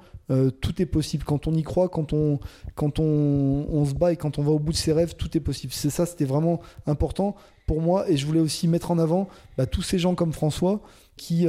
tout 0.60 0.82
est 0.82 0.86
possible. 0.86 1.24
Quand 1.24 1.46
on 1.46 1.54
y 1.54 1.62
croit, 1.62 1.88
quand 1.88 2.12
on, 2.12 2.38
quand 2.74 2.98
on, 2.98 3.66
on, 3.70 3.86
se 3.86 3.94
bat 3.94 4.12
et 4.12 4.16
quand 4.16 4.38
on 4.38 4.42
va 4.42 4.50
au 4.50 4.58
bout 4.58 4.72
de 4.72 4.76
ses 4.76 4.92
rêves, 4.92 5.14
tout 5.16 5.34
est 5.38 5.40
possible. 5.40 5.72
C'est 5.72 5.88
ça, 5.88 6.04
c'était 6.04 6.26
vraiment 6.26 6.60
important 6.84 7.34
pour 7.68 7.80
moi. 7.80 8.10
Et 8.10 8.16
je 8.16 8.26
voulais 8.26 8.40
aussi 8.40 8.66
mettre 8.66 8.90
en 8.90 8.98
avant 8.98 9.28
bah, 9.56 9.66
tous 9.66 9.82
ces 9.82 10.00
gens 10.00 10.16
comme 10.16 10.32
François 10.32 10.80
qui, 11.16 11.46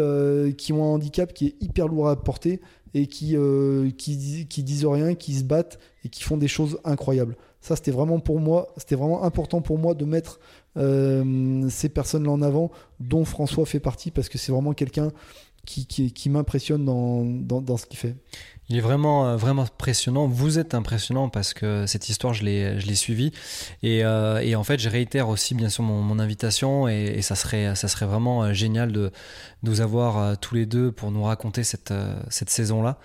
qui 0.58 0.74
ont 0.74 0.84
un 0.84 0.94
handicap 0.94 1.34
qui 1.34 1.48
est 1.48 1.56
hyper 1.62 1.88
lourd 1.88 2.10
à 2.10 2.16
porter 2.22 2.62
et 2.94 3.08
qui, 3.08 3.36
qui, 3.98 4.48
qui 4.48 4.64
disent 4.64 4.86
rien, 4.86 5.16
qui 5.16 5.36
se 5.36 5.44
battent 5.44 5.80
et 6.04 6.10
qui 6.10 6.24
font 6.24 6.38
des 6.38 6.48
choses 6.48 6.80
incroyables. 6.84 7.36
Ça, 7.62 7.76
c'était 7.76 7.92
vraiment 7.92 8.20
pour 8.20 8.40
moi, 8.40 8.74
c'était 8.78 8.96
vraiment 8.96 9.24
important 9.24 9.62
pour 9.62 9.78
moi 9.78 9.94
de 9.94 10.06
mettre 10.06 10.40
ces 10.76 11.90
personnes-là 11.90 12.32
en 12.32 12.42
avant, 12.42 12.72
dont 13.00 13.26
François 13.26 13.66
fait 13.66 13.80
partie, 13.80 14.12
parce 14.12 14.30
que 14.30 14.38
c'est 14.38 14.52
vraiment 14.52 14.74
quelqu'un 14.74 15.12
qui, 15.66 15.86
qui, 15.86 16.30
m'impressionne 16.30 16.84
dans, 16.84 17.24
dans, 17.62 17.78
ce 17.78 17.86
qu'il 17.86 18.00
fait. 18.00 18.16
Il 18.70 18.78
est 18.78 18.82
vraiment, 18.82 19.28
euh, 19.28 19.36
vraiment 19.36 19.64
impressionnant. 19.64 20.28
Vous 20.28 20.60
êtes 20.60 20.76
impressionnant 20.76 21.28
parce 21.28 21.56
que 21.56 21.88
cette 21.88 22.08
histoire, 22.08 22.36
je 22.36 22.44
l'ai, 22.44 22.96
suivie. 22.96 23.32
Et, 23.82 24.06
euh, 24.06 24.40
et, 24.40 24.56
en 24.56 24.64
fait, 24.64 24.80
je 24.80 24.90
réitère 24.90 25.28
aussi, 25.30 25.56
bien 25.56 25.70
sûr, 25.70 25.84
mon, 25.84 26.20
invitation. 26.20 26.88
Et, 26.88 27.22
ça, 27.24 27.36
serait, 27.36 27.76
ça 27.76 27.88
serait 27.88 28.06
vraiment 28.06 28.44
euh, 28.44 28.54
génial 28.54 28.92
de, 28.92 29.12
de 29.64 29.70
vous 29.70 29.82
avoir 29.82 30.38
tous 30.38 30.54
les 30.54 30.68
deux 30.68 30.92
pour 30.92 31.12
nous 31.12 31.24
raconter 31.24 31.64
cette, 31.64 31.94
cette 32.30 32.52
saison-là. 32.52 33.00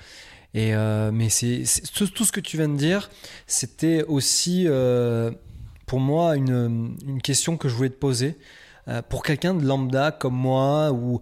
Mais 0.54 1.28
c'est, 1.30 1.64
tout, 1.94 2.06
tout, 2.08 2.24
ce 2.24 2.32
que 2.32 2.40
tu 2.40 2.58
viens 2.58 2.68
de 2.68 2.76
dire, 2.76 3.10
c'était 3.46 4.04
aussi 4.04 4.66
pour 5.86 6.00
moi 6.00 6.36
une, 6.36 6.96
une 7.06 7.22
question 7.22 7.56
que 7.56 7.68
je 7.68 7.74
voulais 7.74 7.90
te 7.90 7.98
poser. 7.98 8.36
Euh, 8.86 9.00
pour 9.00 9.22
quelqu'un 9.22 9.54
de 9.54 9.64
lambda 9.64 10.10
comme 10.10 10.34
moi 10.34 10.92
ou, 10.92 11.20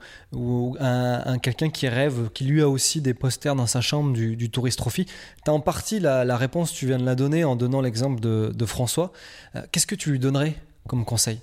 un, 0.81 1.39
quelqu'un 1.39 1.71
qui 1.71 1.89
rêve, 1.89 2.31
qui 2.35 2.45
lui 2.45 2.61
a 2.61 2.69
aussi 2.69 3.01
des 3.01 3.15
posters 3.15 3.55
dans 3.55 3.67
sa 3.67 3.81
chambre 3.81 4.13
du, 4.13 4.51
Tourist 4.51 4.79
Trophy, 4.79 5.07
tu 5.07 5.51
as 5.51 5.53
en 5.53 5.61
partie 5.61 6.01
la, 6.01 6.37
réponse, 6.37 6.73
tu 6.73 6.87
viens 6.87 6.99
de 6.99 7.05
la 7.05 7.15
donner 7.15 7.45
en 7.45 7.55
donnant 7.55 7.81
l'exemple 7.81 8.21
de, 8.21 8.67
François. 8.67 9.13
Euh, 9.55 9.63
qu'est-ce 9.71 9.87
que 9.87 9.95
tu 9.95 10.11
lui 10.11 10.19
donnerais 10.19 10.57
comme 10.89 11.05
conseil? 11.05 11.41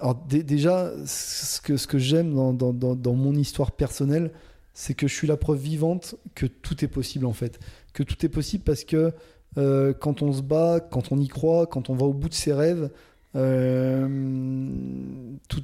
Alors 0.00 0.14
déjà, 0.14 0.92
ce 1.06 1.60
que, 1.60 1.98
j'aime 1.98 2.34
dans, 2.56 3.14
mon 3.14 3.34
histoire 3.34 3.72
personnelle, 3.72 4.30
c'est 4.72 4.94
que 4.94 5.08
je 5.08 5.14
suis 5.14 5.26
la 5.26 5.36
preuve 5.36 5.58
vivante 5.58 6.14
que 6.34 6.46
tout 6.46 6.84
est 6.84 6.88
possible 6.88 7.26
en 7.26 7.32
fait. 7.32 7.58
Que 7.92 8.04
tout 8.04 8.24
est 8.24 8.28
possible 8.28 8.62
parce 8.62 8.84
que 8.84 9.12
euh, 9.56 9.92
quand 9.92 10.22
on 10.22 10.32
se 10.32 10.42
bat, 10.42 10.78
quand 10.78 11.10
on 11.10 11.18
y 11.18 11.26
croit, 11.26 11.66
quand 11.66 11.90
on 11.90 11.94
va 11.94 12.06
au 12.06 12.12
bout 12.12 12.28
de 12.28 12.34
ses 12.34 12.52
rêves, 12.52 12.90
tout 13.32 13.38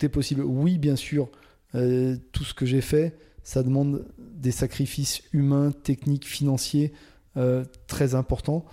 est 0.05 0.09
possible. 0.09 0.43
Oui, 0.43 0.78
bien 0.78 0.97
sûr, 0.97 1.28
euh, 1.74 2.16
tout 2.32 2.45
ce 2.45 2.55
que 2.55 2.66
j'ai 2.66 2.81
fait, 2.81 3.16
ça 3.43 3.62
demande 3.62 4.07
des 4.19 4.53
sacrifices 4.53 5.23
humains, 5.32 5.73
techniques, 5.73 6.27
financiers 6.27 6.93
euh, 7.36 7.65
très 7.86 8.15
importants. 8.15 8.65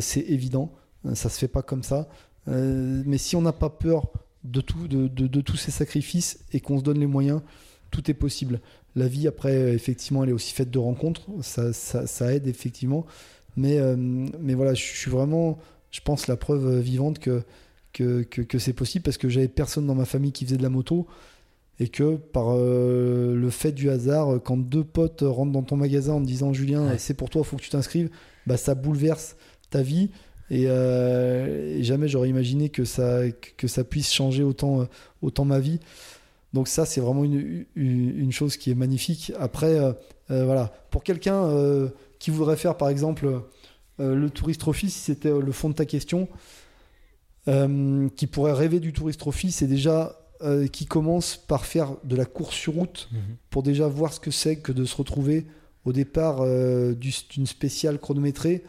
c'est 0.00 0.20
évident, 0.20 0.72
ça 1.14 1.28
se 1.28 1.38
fait 1.38 1.48
pas 1.48 1.62
comme 1.62 1.82
ça. 1.82 2.08
mais 2.46 3.18
si 3.18 3.36
on 3.36 3.42
n'a 3.42 3.52
pas 3.52 3.70
peur 3.70 4.10
de, 4.44 4.60
tout, 4.60 4.88
de, 4.88 5.40
tous 5.40 5.56
ces 5.56 5.70
sacrifices 5.70 6.40
et 6.52 6.60
qu'on 6.60 6.78
se 6.78 6.82
donne 6.82 6.98
les 6.98 7.06
moyens, 7.06 7.42
tout 7.90 8.10
est 8.10 8.14
possible. 8.14 8.60
La 8.96 9.06
vie, 9.06 9.28
après, 9.28 9.72
effectivement, 9.72 10.24
elle 10.24 10.30
est 10.30 10.34
aussi 10.34 10.52
faite 10.52 10.70
de 10.70 10.78
rencontres. 10.78 11.26
Ça, 11.42 11.72
ça, 11.72 12.06
ça 12.06 12.34
aide, 12.34 12.48
effectivement. 12.48 13.06
Mais, 13.56 13.78
mais 13.96 14.54
voilà, 14.54 14.74
je 14.74 14.82
suis 14.82 15.10
vraiment, 15.10 15.58
je 15.92 16.00
pense, 16.00 16.26
la 16.26 16.36
preuve 16.36 16.80
vivante 16.80 17.18
que 17.18 17.42
que, 17.98 18.58
c'est 18.58 18.72
possible 18.72 19.02
parce 19.02 19.18
que 19.18 19.28
j'avais 19.28 19.48
personne 19.48 19.86
dans 19.86 19.94
ma 19.94 20.04
famille 20.04 20.32
qui 20.32 20.44
faisait 20.44 20.56
de 20.56 20.62
la 20.62 20.68
moto 20.68 21.06
et 21.80 21.88
que 21.88 22.16
par 22.16 22.48
euh, 22.50 23.34
le 23.34 23.50
fait 23.50 23.72
du 23.72 23.88
hasard, 23.90 24.40
quand 24.44 24.56
deux 24.56 24.84
potes 24.84 25.22
rentrent 25.22 25.52
dans 25.52 25.62
ton 25.62 25.76
magasin 25.76 26.14
en 26.14 26.20
te 26.20 26.26
disant 26.26 26.52
Julien, 26.52 26.96
c'est 26.98 27.14
pour 27.14 27.30
toi, 27.30 27.44
faut 27.44 27.56
que 27.56 27.62
tu 27.62 27.70
t'inscrives, 27.70 28.10
bah, 28.46 28.56
ça 28.56 28.74
bouleverse 28.74 29.36
ta 29.70 29.82
vie. 29.82 30.10
Euh, 30.50 31.76
et, 31.76 31.82
jamais 31.84 32.08
j'aurais 32.08 32.30
imaginé 32.30 32.70
que 32.70 32.84
ça, 32.84 33.20
que 33.56 33.68
ça 33.68 33.84
puisse 33.84 34.12
changer 34.12 34.42
autant, 34.42 34.88
autant 35.22 35.44
ma 35.44 35.60
vie. 35.60 35.78
Donc 36.52 36.66
ça, 36.66 36.86
c'est 36.86 37.00
vraiment 37.00 37.24
une, 37.24 37.66
une, 37.76 38.32
chose 38.32 38.56
qui 38.56 38.70
est 38.70 38.74
magnifique. 38.74 39.32
Après, 39.38 39.78
euh, 39.78 39.92
voilà, 40.28 40.72
pour 40.90 41.04
quelqu'un 41.04 41.48
qui 42.18 42.30
voudrait 42.30 42.56
faire, 42.56 42.76
par 42.76 42.88
exemple, 42.88 43.42
le 43.98 44.30
Tourist 44.30 44.58
Trophy, 44.60 44.90
si 44.90 44.98
c'était 44.98 45.30
le 45.30 45.52
fond 45.52 45.68
de 45.68 45.74
ta 45.74 45.84
question, 45.84 46.28
euh, 47.48 48.10
qui 48.14 48.26
pourrait 48.26 48.52
rêver 48.52 48.78
du 48.78 48.92
Tourist 48.92 49.18
Trophy, 49.20 49.52
c'est 49.52 49.66
déjà 49.66 50.20
euh, 50.42 50.66
qui 50.66 50.84
commence 50.84 51.38
par 51.38 51.64
faire 51.64 51.96
de 52.04 52.14
la 52.14 52.26
course 52.26 52.54
sur 52.54 52.74
route 52.74 53.08
mhm. 53.10 53.20
pour 53.48 53.62
déjà 53.62 53.88
voir 53.88 54.12
ce 54.12 54.20
que 54.20 54.30
c'est 54.30 54.56
que 54.56 54.70
de 54.70 54.84
se 54.84 54.94
retrouver 54.94 55.46
au 55.86 55.94
départ 55.94 56.40
euh, 56.42 56.94
d'une 56.94 57.46
spéciale 57.46 57.98
chronométrée 57.98 58.64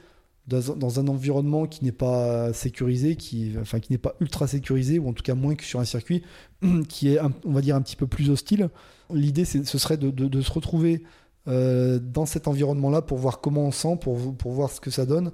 dans, 0.48 1.00
un 1.00 1.08
environnement 1.08 1.68
qui 1.68 1.84
n'est 1.84 1.92
pas 1.92 2.54
sécurisé, 2.54 3.16
qui, 3.16 3.54
enfin, 3.62 3.80
qui 3.80 3.92
n'est 3.92 4.00
pas 4.00 4.16
ultra 4.20 4.48
sécurisé, 4.48 4.98
ou 4.98 5.08
en 5.08 5.14
tout 5.14 5.22
cas 5.22 5.36
moins 5.36 5.54
que 5.54 5.64
sur 5.64 5.80
un 5.80 5.86
circuit 5.86 6.24
qui 6.88 7.10
est, 7.10 7.20
on 7.46 7.52
va 7.52 7.62
dire, 7.62 7.76
un 7.76 7.82
petit 7.84 7.96
peu 7.96 8.08
plus 8.08 8.32
hostile. 8.32 8.70
L'idée, 9.14 9.46
ce 9.46 9.78
serait 9.78 9.98
de, 9.98 10.10
de, 10.10 10.42
se 10.42 10.52
retrouver 10.52 11.04
dans 11.46 12.26
cet 12.26 12.48
environnement-là 12.48 13.04
pour 13.04 13.20
voir 13.20 13.42
comment 13.42 13.68
on 13.68 13.72
sent, 13.72 14.00
pour, 14.02 14.36
pour 14.38 14.52
voir 14.54 14.72
ce 14.72 14.82
que 14.82 14.90
ça 14.90 15.06
donne. 15.06 15.32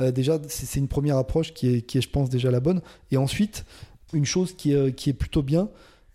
Euh, 0.00 0.10
déjà, 0.10 0.38
c'est 0.48 0.78
une 0.78 0.88
première 0.88 1.16
approche 1.16 1.52
qui 1.52 1.68
est, 1.68 1.82
qui 1.82 1.98
est, 1.98 2.00
je 2.00 2.10
pense, 2.10 2.30
déjà 2.30 2.50
la 2.50 2.60
bonne. 2.60 2.80
Et 3.10 3.16
ensuite, 3.16 3.64
une 4.12 4.24
chose 4.24 4.54
qui 4.54 4.72
est, 4.72 4.94
qui 4.94 5.10
est 5.10 5.14
plutôt 5.14 5.42
bien, 5.42 5.68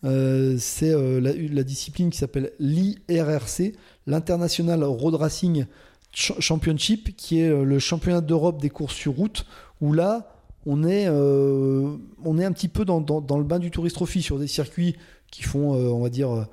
euh, 0.03 0.57
c'est 0.59 0.91
euh, 0.91 1.19
la, 1.19 1.63
discipline 1.63 2.09
qui 2.09 2.17
s'appelle 2.17 2.51
l'IRRC, 2.59 3.73
l'International 4.05 4.83
Road 4.83 5.15
Racing 5.15 5.65
Championship, 6.11 7.15
qui 7.15 7.39
est 7.39 7.49
le 7.49 7.79
championnat 7.79 8.21
d'Europe 8.21 8.59
des 8.59 8.69
courses 8.69 8.95
sur 8.95 9.13
route, 9.13 9.45
où 9.81 9.93
là, 9.93 10.33
on 10.65 10.83
est, 10.83 11.07
on 11.09 12.39
est 12.39 12.45
un 12.45 12.51
petit 12.51 12.69
peu 12.69 12.85
dans, 12.85 13.01
dans, 13.01 13.37
le 13.37 13.43
bain 13.43 13.59
du 13.59 13.69
Tourist 13.69 13.95
Trophy 13.95 14.23
sur 14.23 14.39
des 14.39 14.47
circuits 14.47 14.95
qui 15.29 15.43
font, 15.43 15.73
on 15.73 16.01
va 16.01 16.09
dire, 16.09 16.47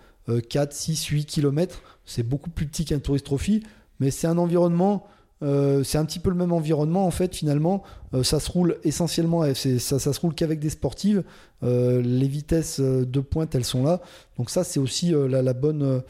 4, 0.51 0.73
6, 0.73 1.05
8 1.07 1.25
km. 1.25 1.83
C'est 2.05 2.23
beaucoup 2.23 2.51
plus 2.51 2.67
petit 2.67 2.85
qu'un 2.85 2.99
Tourist 2.99 3.25
Trophy, 3.25 3.63
mais 4.01 4.11
c'est 4.11 4.27
un 4.27 4.37
environnement 4.37 5.07
euh, 5.43 5.83
c'est 5.83 5.99
un 5.99 6.05
petit 6.05 6.21
peu 6.21 6.31
le 6.31 6.37
même 6.37 6.53
environnement 6.53 7.07
en 7.07 7.11
fait 7.11 7.35
finalement. 7.35 7.83
Euh, 8.15 8.23
ça 8.23 8.41
se 8.41 8.51
roule 8.51 8.79
essentiellement, 8.85 9.43
ça, 9.55 9.99
ça 9.99 10.13
se 10.13 10.21
roule 10.21 10.35
qu'avec 10.35 10.61
des 10.61 10.71
sportives. 10.71 11.25
Euh, 11.63 12.01
les 12.03 12.29
vitesses 12.29 12.81
de 12.81 13.21
pointe 13.21 13.55
elles 13.55 13.65
sont 13.65 13.83
là. 13.83 14.01
Donc 14.39 14.51
ça 14.51 14.65
c'est 14.65 14.81
aussi 14.81 15.13
la, 15.13 15.53
bonne, 15.53 16.03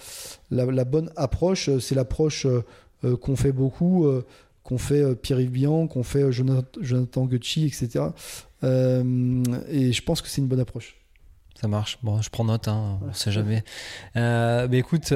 la, 0.51 0.85
bonne 0.85 1.11
approche. 1.17 1.71
C'est 1.79 1.95
l'approche 1.95 2.47
qu'on 3.21 3.37
fait 3.37 3.53
beaucoup, 3.53 4.07
qu'on 4.63 4.79
fait 4.79 5.15
Pierre-Yves 5.17 5.51
Bian, 5.51 5.87
qu'on 5.87 6.03
fait 6.03 6.31
Jonathan, 6.33 6.81
Jonathan 6.81 7.27
Gucci, 7.27 7.67
etc. 7.67 8.07
et 8.63 9.93
je 9.93 10.03
pense 10.03 10.23
que 10.23 10.29
c'est 10.29 10.41
une 10.41 10.49
bonne 10.49 10.61
approche. 10.61 10.97
Ça 11.61 11.69
marche. 11.69 11.99
Bon, 12.03 12.21
je 12.21 12.31
prends 12.31 12.45
note, 12.45 12.69
hein, 12.69 12.99
on 13.07 13.13
sait 13.13 13.33
jamais. 13.33 13.65
mais 14.15 14.79
écoute, 14.79 15.13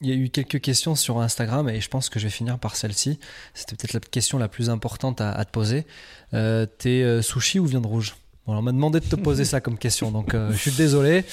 il 0.00 0.08
y 0.08 0.12
a 0.12 0.14
eu 0.14 0.30
quelques 0.30 0.60
questions 0.60 0.94
sur 0.94 1.18
Instagram 1.20 1.68
et 1.68 1.80
je 1.80 1.88
pense 1.88 2.08
que 2.08 2.18
je 2.18 2.24
vais 2.24 2.30
finir 2.30 2.58
par 2.58 2.76
celle-ci. 2.76 3.18
C'était 3.54 3.76
peut-être 3.76 3.92
la 3.92 4.00
question 4.00 4.38
la 4.38 4.48
plus 4.48 4.70
importante 4.70 5.20
à, 5.20 5.44
te 5.44 5.50
poser. 5.50 5.86
Euh, 6.34 6.66
T'es 6.66 7.02
euh, 7.02 7.22
sushi 7.22 7.58
ou 7.58 7.66
viande 7.66 7.86
rouge? 7.86 8.16
On 8.46 8.62
m'a 8.62 8.72
demandé 8.72 9.00
de 9.00 9.04
te 9.04 9.16
poser 9.16 9.44
ça 9.44 9.60
comme 9.60 9.78
question, 9.78 10.10
donc 10.10 10.34
euh, 10.34 10.50
je 10.52 10.56
suis 10.56 10.72
désolé. 10.72 11.24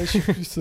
je 0.00 0.04
suis 0.04 0.20
plus, 0.20 0.58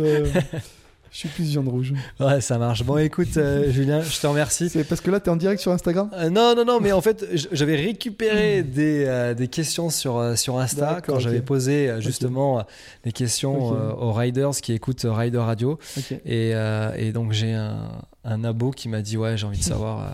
je 1.16 1.20
suis 1.20 1.30
plus 1.30 1.46
viande 1.46 1.70
rouge. 1.70 1.94
Ouais, 2.20 2.42
ça 2.42 2.58
marche. 2.58 2.84
Bon, 2.84 2.98
écoute, 2.98 3.38
euh, 3.38 3.72
Julien, 3.72 4.02
je 4.02 4.20
te 4.20 4.28
remercie. 4.28 4.68
C'est 4.68 4.84
parce 4.84 5.00
que 5.00 5.10
là, 5.10 5.22
tu 5.22 5.28
es 5.28 5.30
en 5.30 5.38
direct 5.38 5.62
sur 5.62 5.72
Instagram? 5.72 6.10
Euh, 6.14 6.30
Non, 6.30 6.56
non, 6.58 6.66
non, 6.66 6.82
mais 6.82 6.92
en 6.92 7.00
fait, 7.00 7.26
j'avais 7.54 7.78
récupéré 7.78 8.62
hmm. 8.62 8.70
des, 8.70 9.06
euh, 9.08 9.34
des, 9.34 9.48
questions 9.48 9.90
sur, 9.90 10.38
sur 10.38 10.60
Insta 10.60 11.00
quand 11.06 11.20
j'avais 11.20 11.40
posé 11.40 11.90
justement 12.00 12.66
des 13.06 13.14
questions 13.14 13.56
aux 13.98 14.12
riders 14.12 14.52
qui 14.62 14.74
écoutent 14.74 15.06
Rider 15.06 15.38
Radio. 15.38 15.80
Et, 16.26 16.52
et, 16.98 17.12
donc, 17.14 17.32
j'ai 17.32 17.54
un, 17.54 17.92
un 18.26 18.44
abo 18.44 18.72
qui 18.72 18.90
m'a 18.90 19.02
dit 19.02 19.16
Ouais, 19.16 19.38
j'ai 19.38 19.48
envie 19.48 19.60
de 19.60 19.64
savoir 19.64 20.14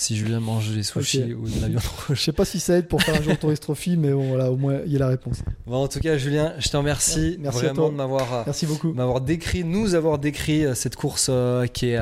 si 0.00 0.16
Julien 0.16 0.40
mange 0.40 0.70
des 0.70 0.82
sushis 0.82 1.34
ou 1.34 1.46
de 1.46 1.60
la 1.60 1.68
viande 1.68 1.82
rouge. 1.82 2.16
Je 2.16 2.22
sais 2.22 2.32
pas 2.32 2.46
si 2.46 2.58
ça 2.58 2.74
aide 2.78 2.88
pour 2.88 3.02
faire 3.02 3.14
un 3.16 3.22
jour 3.22 3.36
Tourist 3.38 3.62
Trophy, 3.62 3.98
mais 3.98 4.12
bon, 4.12 4.28
voilà, 4.28 4.50
au 4.50 4.56
moins 4.56 4.78
il 4.86 4.92
y 4.92 4.96
a 4.96 4.98
la 4.98 5.08
réponse. 5.08 5.42
Bon, 5.66 5.76
en 5.76 5.88
tout 5.88 6.00
cas, 6.00 6.16
Julien, 6.16 6.54
je 6.58 6.70
te 6.70 6.76
remercie 6.76 7.36
Merci 7.38 7.66
vraiment 7.66 7.90
de 7.90 7.96
m'avoir, 7.96 8.32
euh, 8.32 8.42
Merci 8.46 8.64
beaucoup, 8.64 8.94
m'avoir 8.94 9.20
décrit, 9.20 9.62
nous 9.62 9.94
avoir 9.94 10.18
décrit 10.18 10.64
euh, 10.64 10.74
cette 10.74 10.96
course 10.96 11.26
euh, 11.28 11.66
qui 11.66 11.90
est 11.90 12.00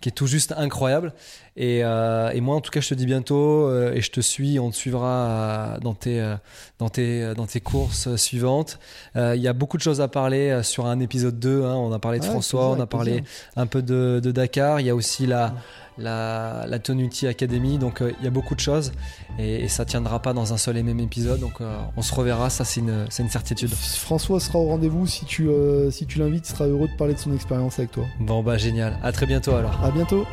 qui 0.00 0.10
est 0.10 0.12
tout 0.12 0.26
juste 0.26 0.52
incroyable. 0.58 1.14
Et, 1.56 1.78
et, 1.78 2.40
moi, 2.42 2.56
en 2.56 2.60
tout 2.60 2.70
cas, 2.70 2.80
je 2.80 2.90
te 2.90 2.94
dis 2.94 3.06
bientôt 3.06 3.72
et 3.72 4.02
je 4.02 4.10
te 4.10 4.20
suis. 4.20 4.58
On 4.58 4.70
te 4.70 4.76
suivra 4.76 5.78
dans 5.80 5.94
tes 5.94 6.34
dans 6.78 6.90
tes 6.90 7.32
dans 7.34 7.46
tes 7.46 7.60
courses 7.60 8.14
suivantes. 8.16 8.78
Il 9.14 9.36
y 9.36 9.48
a 9.48 9.54
beaucoup 9.54 9.78
de 9.78 9.82
choses 9.82 10.02
à 10.02 10.08
parler 10.08 10.62
sur 10.62 10.84
un 10.84 11.00
épisode 11.00 11.38
2. 11.38 11.64
Hein. 11.64 11.74
On 11.76 11.90
a 11.90 11.98
parlé 11.98 12.18
de 12.18 12.24
François, 12.24 12.68
on 12.68 12.80
a 12.80 12.86
parlé 12.86 13.24
un 13.56 13.66
peu 13.66 13.80
de, 13.80 14.20
de, 14.22 14.30
Dakar. 14.30 14.78
Il 14.80 14.86
y 14.86 14.90
a 14.90 14.94
aussi 14.94 15.26
la 15.26 15.54
la, 15.98 16.64
la 16.68 16.78
Tonuti 16.78 17.26
Academy. 17.26 17.78
Donc 17.78 18.00
euh, 18.00 18.12
il 18.20 18.24
y 18.24 18.26
a 18.26 18.30
beaucoup 18.30 18.54
de 18.54 18.60
choses 18.60 18.92
et, 19.38 19.68
ça 19.68 19.84
tiendra 19.84 20.20
pas 20.20 20.32
dans 20.32 20.52
un 20.52 20.56
seul 20.56 20.76
et 20.76 20.82
même 20.82 21.00
épisode. 21.00 21.40
Donc 21.40 21.60
euh, 21.60 21.76
on 21.96 22.02
se 22.02 22.14
reverra, 22.14 22.50
ça 22.50 22.64
c'est 22.64 22.80
une, 22.80 23.06
une, 23.18 23.28
certitude. 23.28 23.70
François 23.70 24.40
sera 24.40 24.58
au 24.58 24.68
rendez-vous 24.68 25.06
si 25.06 25.24
tu, 25.24 25.48
euh, 25.48 25.90
si 25.90 26.06
tu 26.06 26.18
l'invites, 26.18 26.48
il 26.48 26.52
sera 26.52 26.66
heureux 26.66 26.88
de 26.88 26.96
parler 26.96 27.14
de 27.14 27.18
son 27.18 27.34
expérience 27.34 27.78
avec 27.78 27.92
toi. 27.92 28.04
Bon 28.20 28.42
bah 28.42 28.56
génial, 28.56 28.98
à 29.02 29.12
très 29.12 29.26
bientôt 29.26 29.52
alors. 29.54 29.82
À 29.82 29.90
bientôt. 29.90 30.26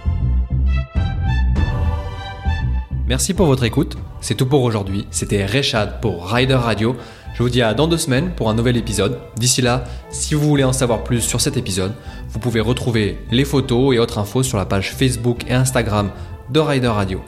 Merci 3.08 3.34
pour 3.34 3.46
votre 3.46 3.66
écoute, 3.66 3.98
c'est 4.22 4.36
tout 4.36 4.46
pour 4.46 4.64
aujourd'hui. 4.64 5.06
C'était 5.12 5.46
Rechad 5.46 6.00
pour 6.00 6.28
Rider 6.28 6.54
Radio. 6.56 6.96
Je 7.41 7.43
vous 7.43 7.49
dis 7.49 7.63
à 7.63 7.73
dans 7.73 7.88
deux 7.88 7.97
semaines 7.97 8.30
pour 8.35 8.51
un 8.51 8.53
nouvel 8.53 8.77
épisode. 8.77 9.18
D'ici 9.35 9.63
là, 9.63 9.85
si 10.11 10.35
vous 10.35 10.47
voulez 10.47 10.63
en 10.63 10.73
savoir 10.73 11.03
plus 11.03 11.22
sur 11.22 11.41
cet 11.41 11.57
épisode, 11.57 11.91
vous 12.30 12.38
pouvez 12.38 12.59
retrouver 12.59 13.18
les 13.31 13.45
photos 13.45 13.95
et 13.95 13.97
autres 13.97 14.19
infos 14.19 14.43
sur 14.43 14.59
la 14.59 14.68
page 14.68 14.93
Facebook 14.93 15.39
et 15.47 15.53
Instagram 15.53 16.11
de 16.51 16.59
Rider 16.59 16.89
Radio. 16.89 17.19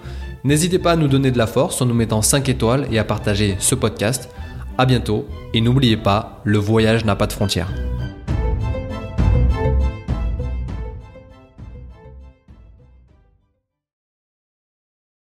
N'hésitez 0.43 0.77
pas 0.77 0.91
à 0.91 0.95
nous 0.97 1.07
donner 1.07 1.31
de 1.31 1.39
la 1.39 1.47
force 1.47 1.81
en 1.81 1.87
nous 1.87 1.95
mettant 1.95 2.21
5 2.21 2.47
étoiles 2.47 2.85
et 2.91 2.99
à 2.99 3.03
partager 3.03 3.55
ce 3.57 3.73
podcast. 3.73 4.29
A 4.77 4.85
bientôt 4.85 5.25
et 5.55 5.61
n'oubliez 5.61 5.97
pas, 5.97 6.41
le 6.43 6.59
voyage 6.59 7.05
n'a 7.05 7.15
pas 7.15 7.25
de 7.25 7.33
frontières. 7.33 7.73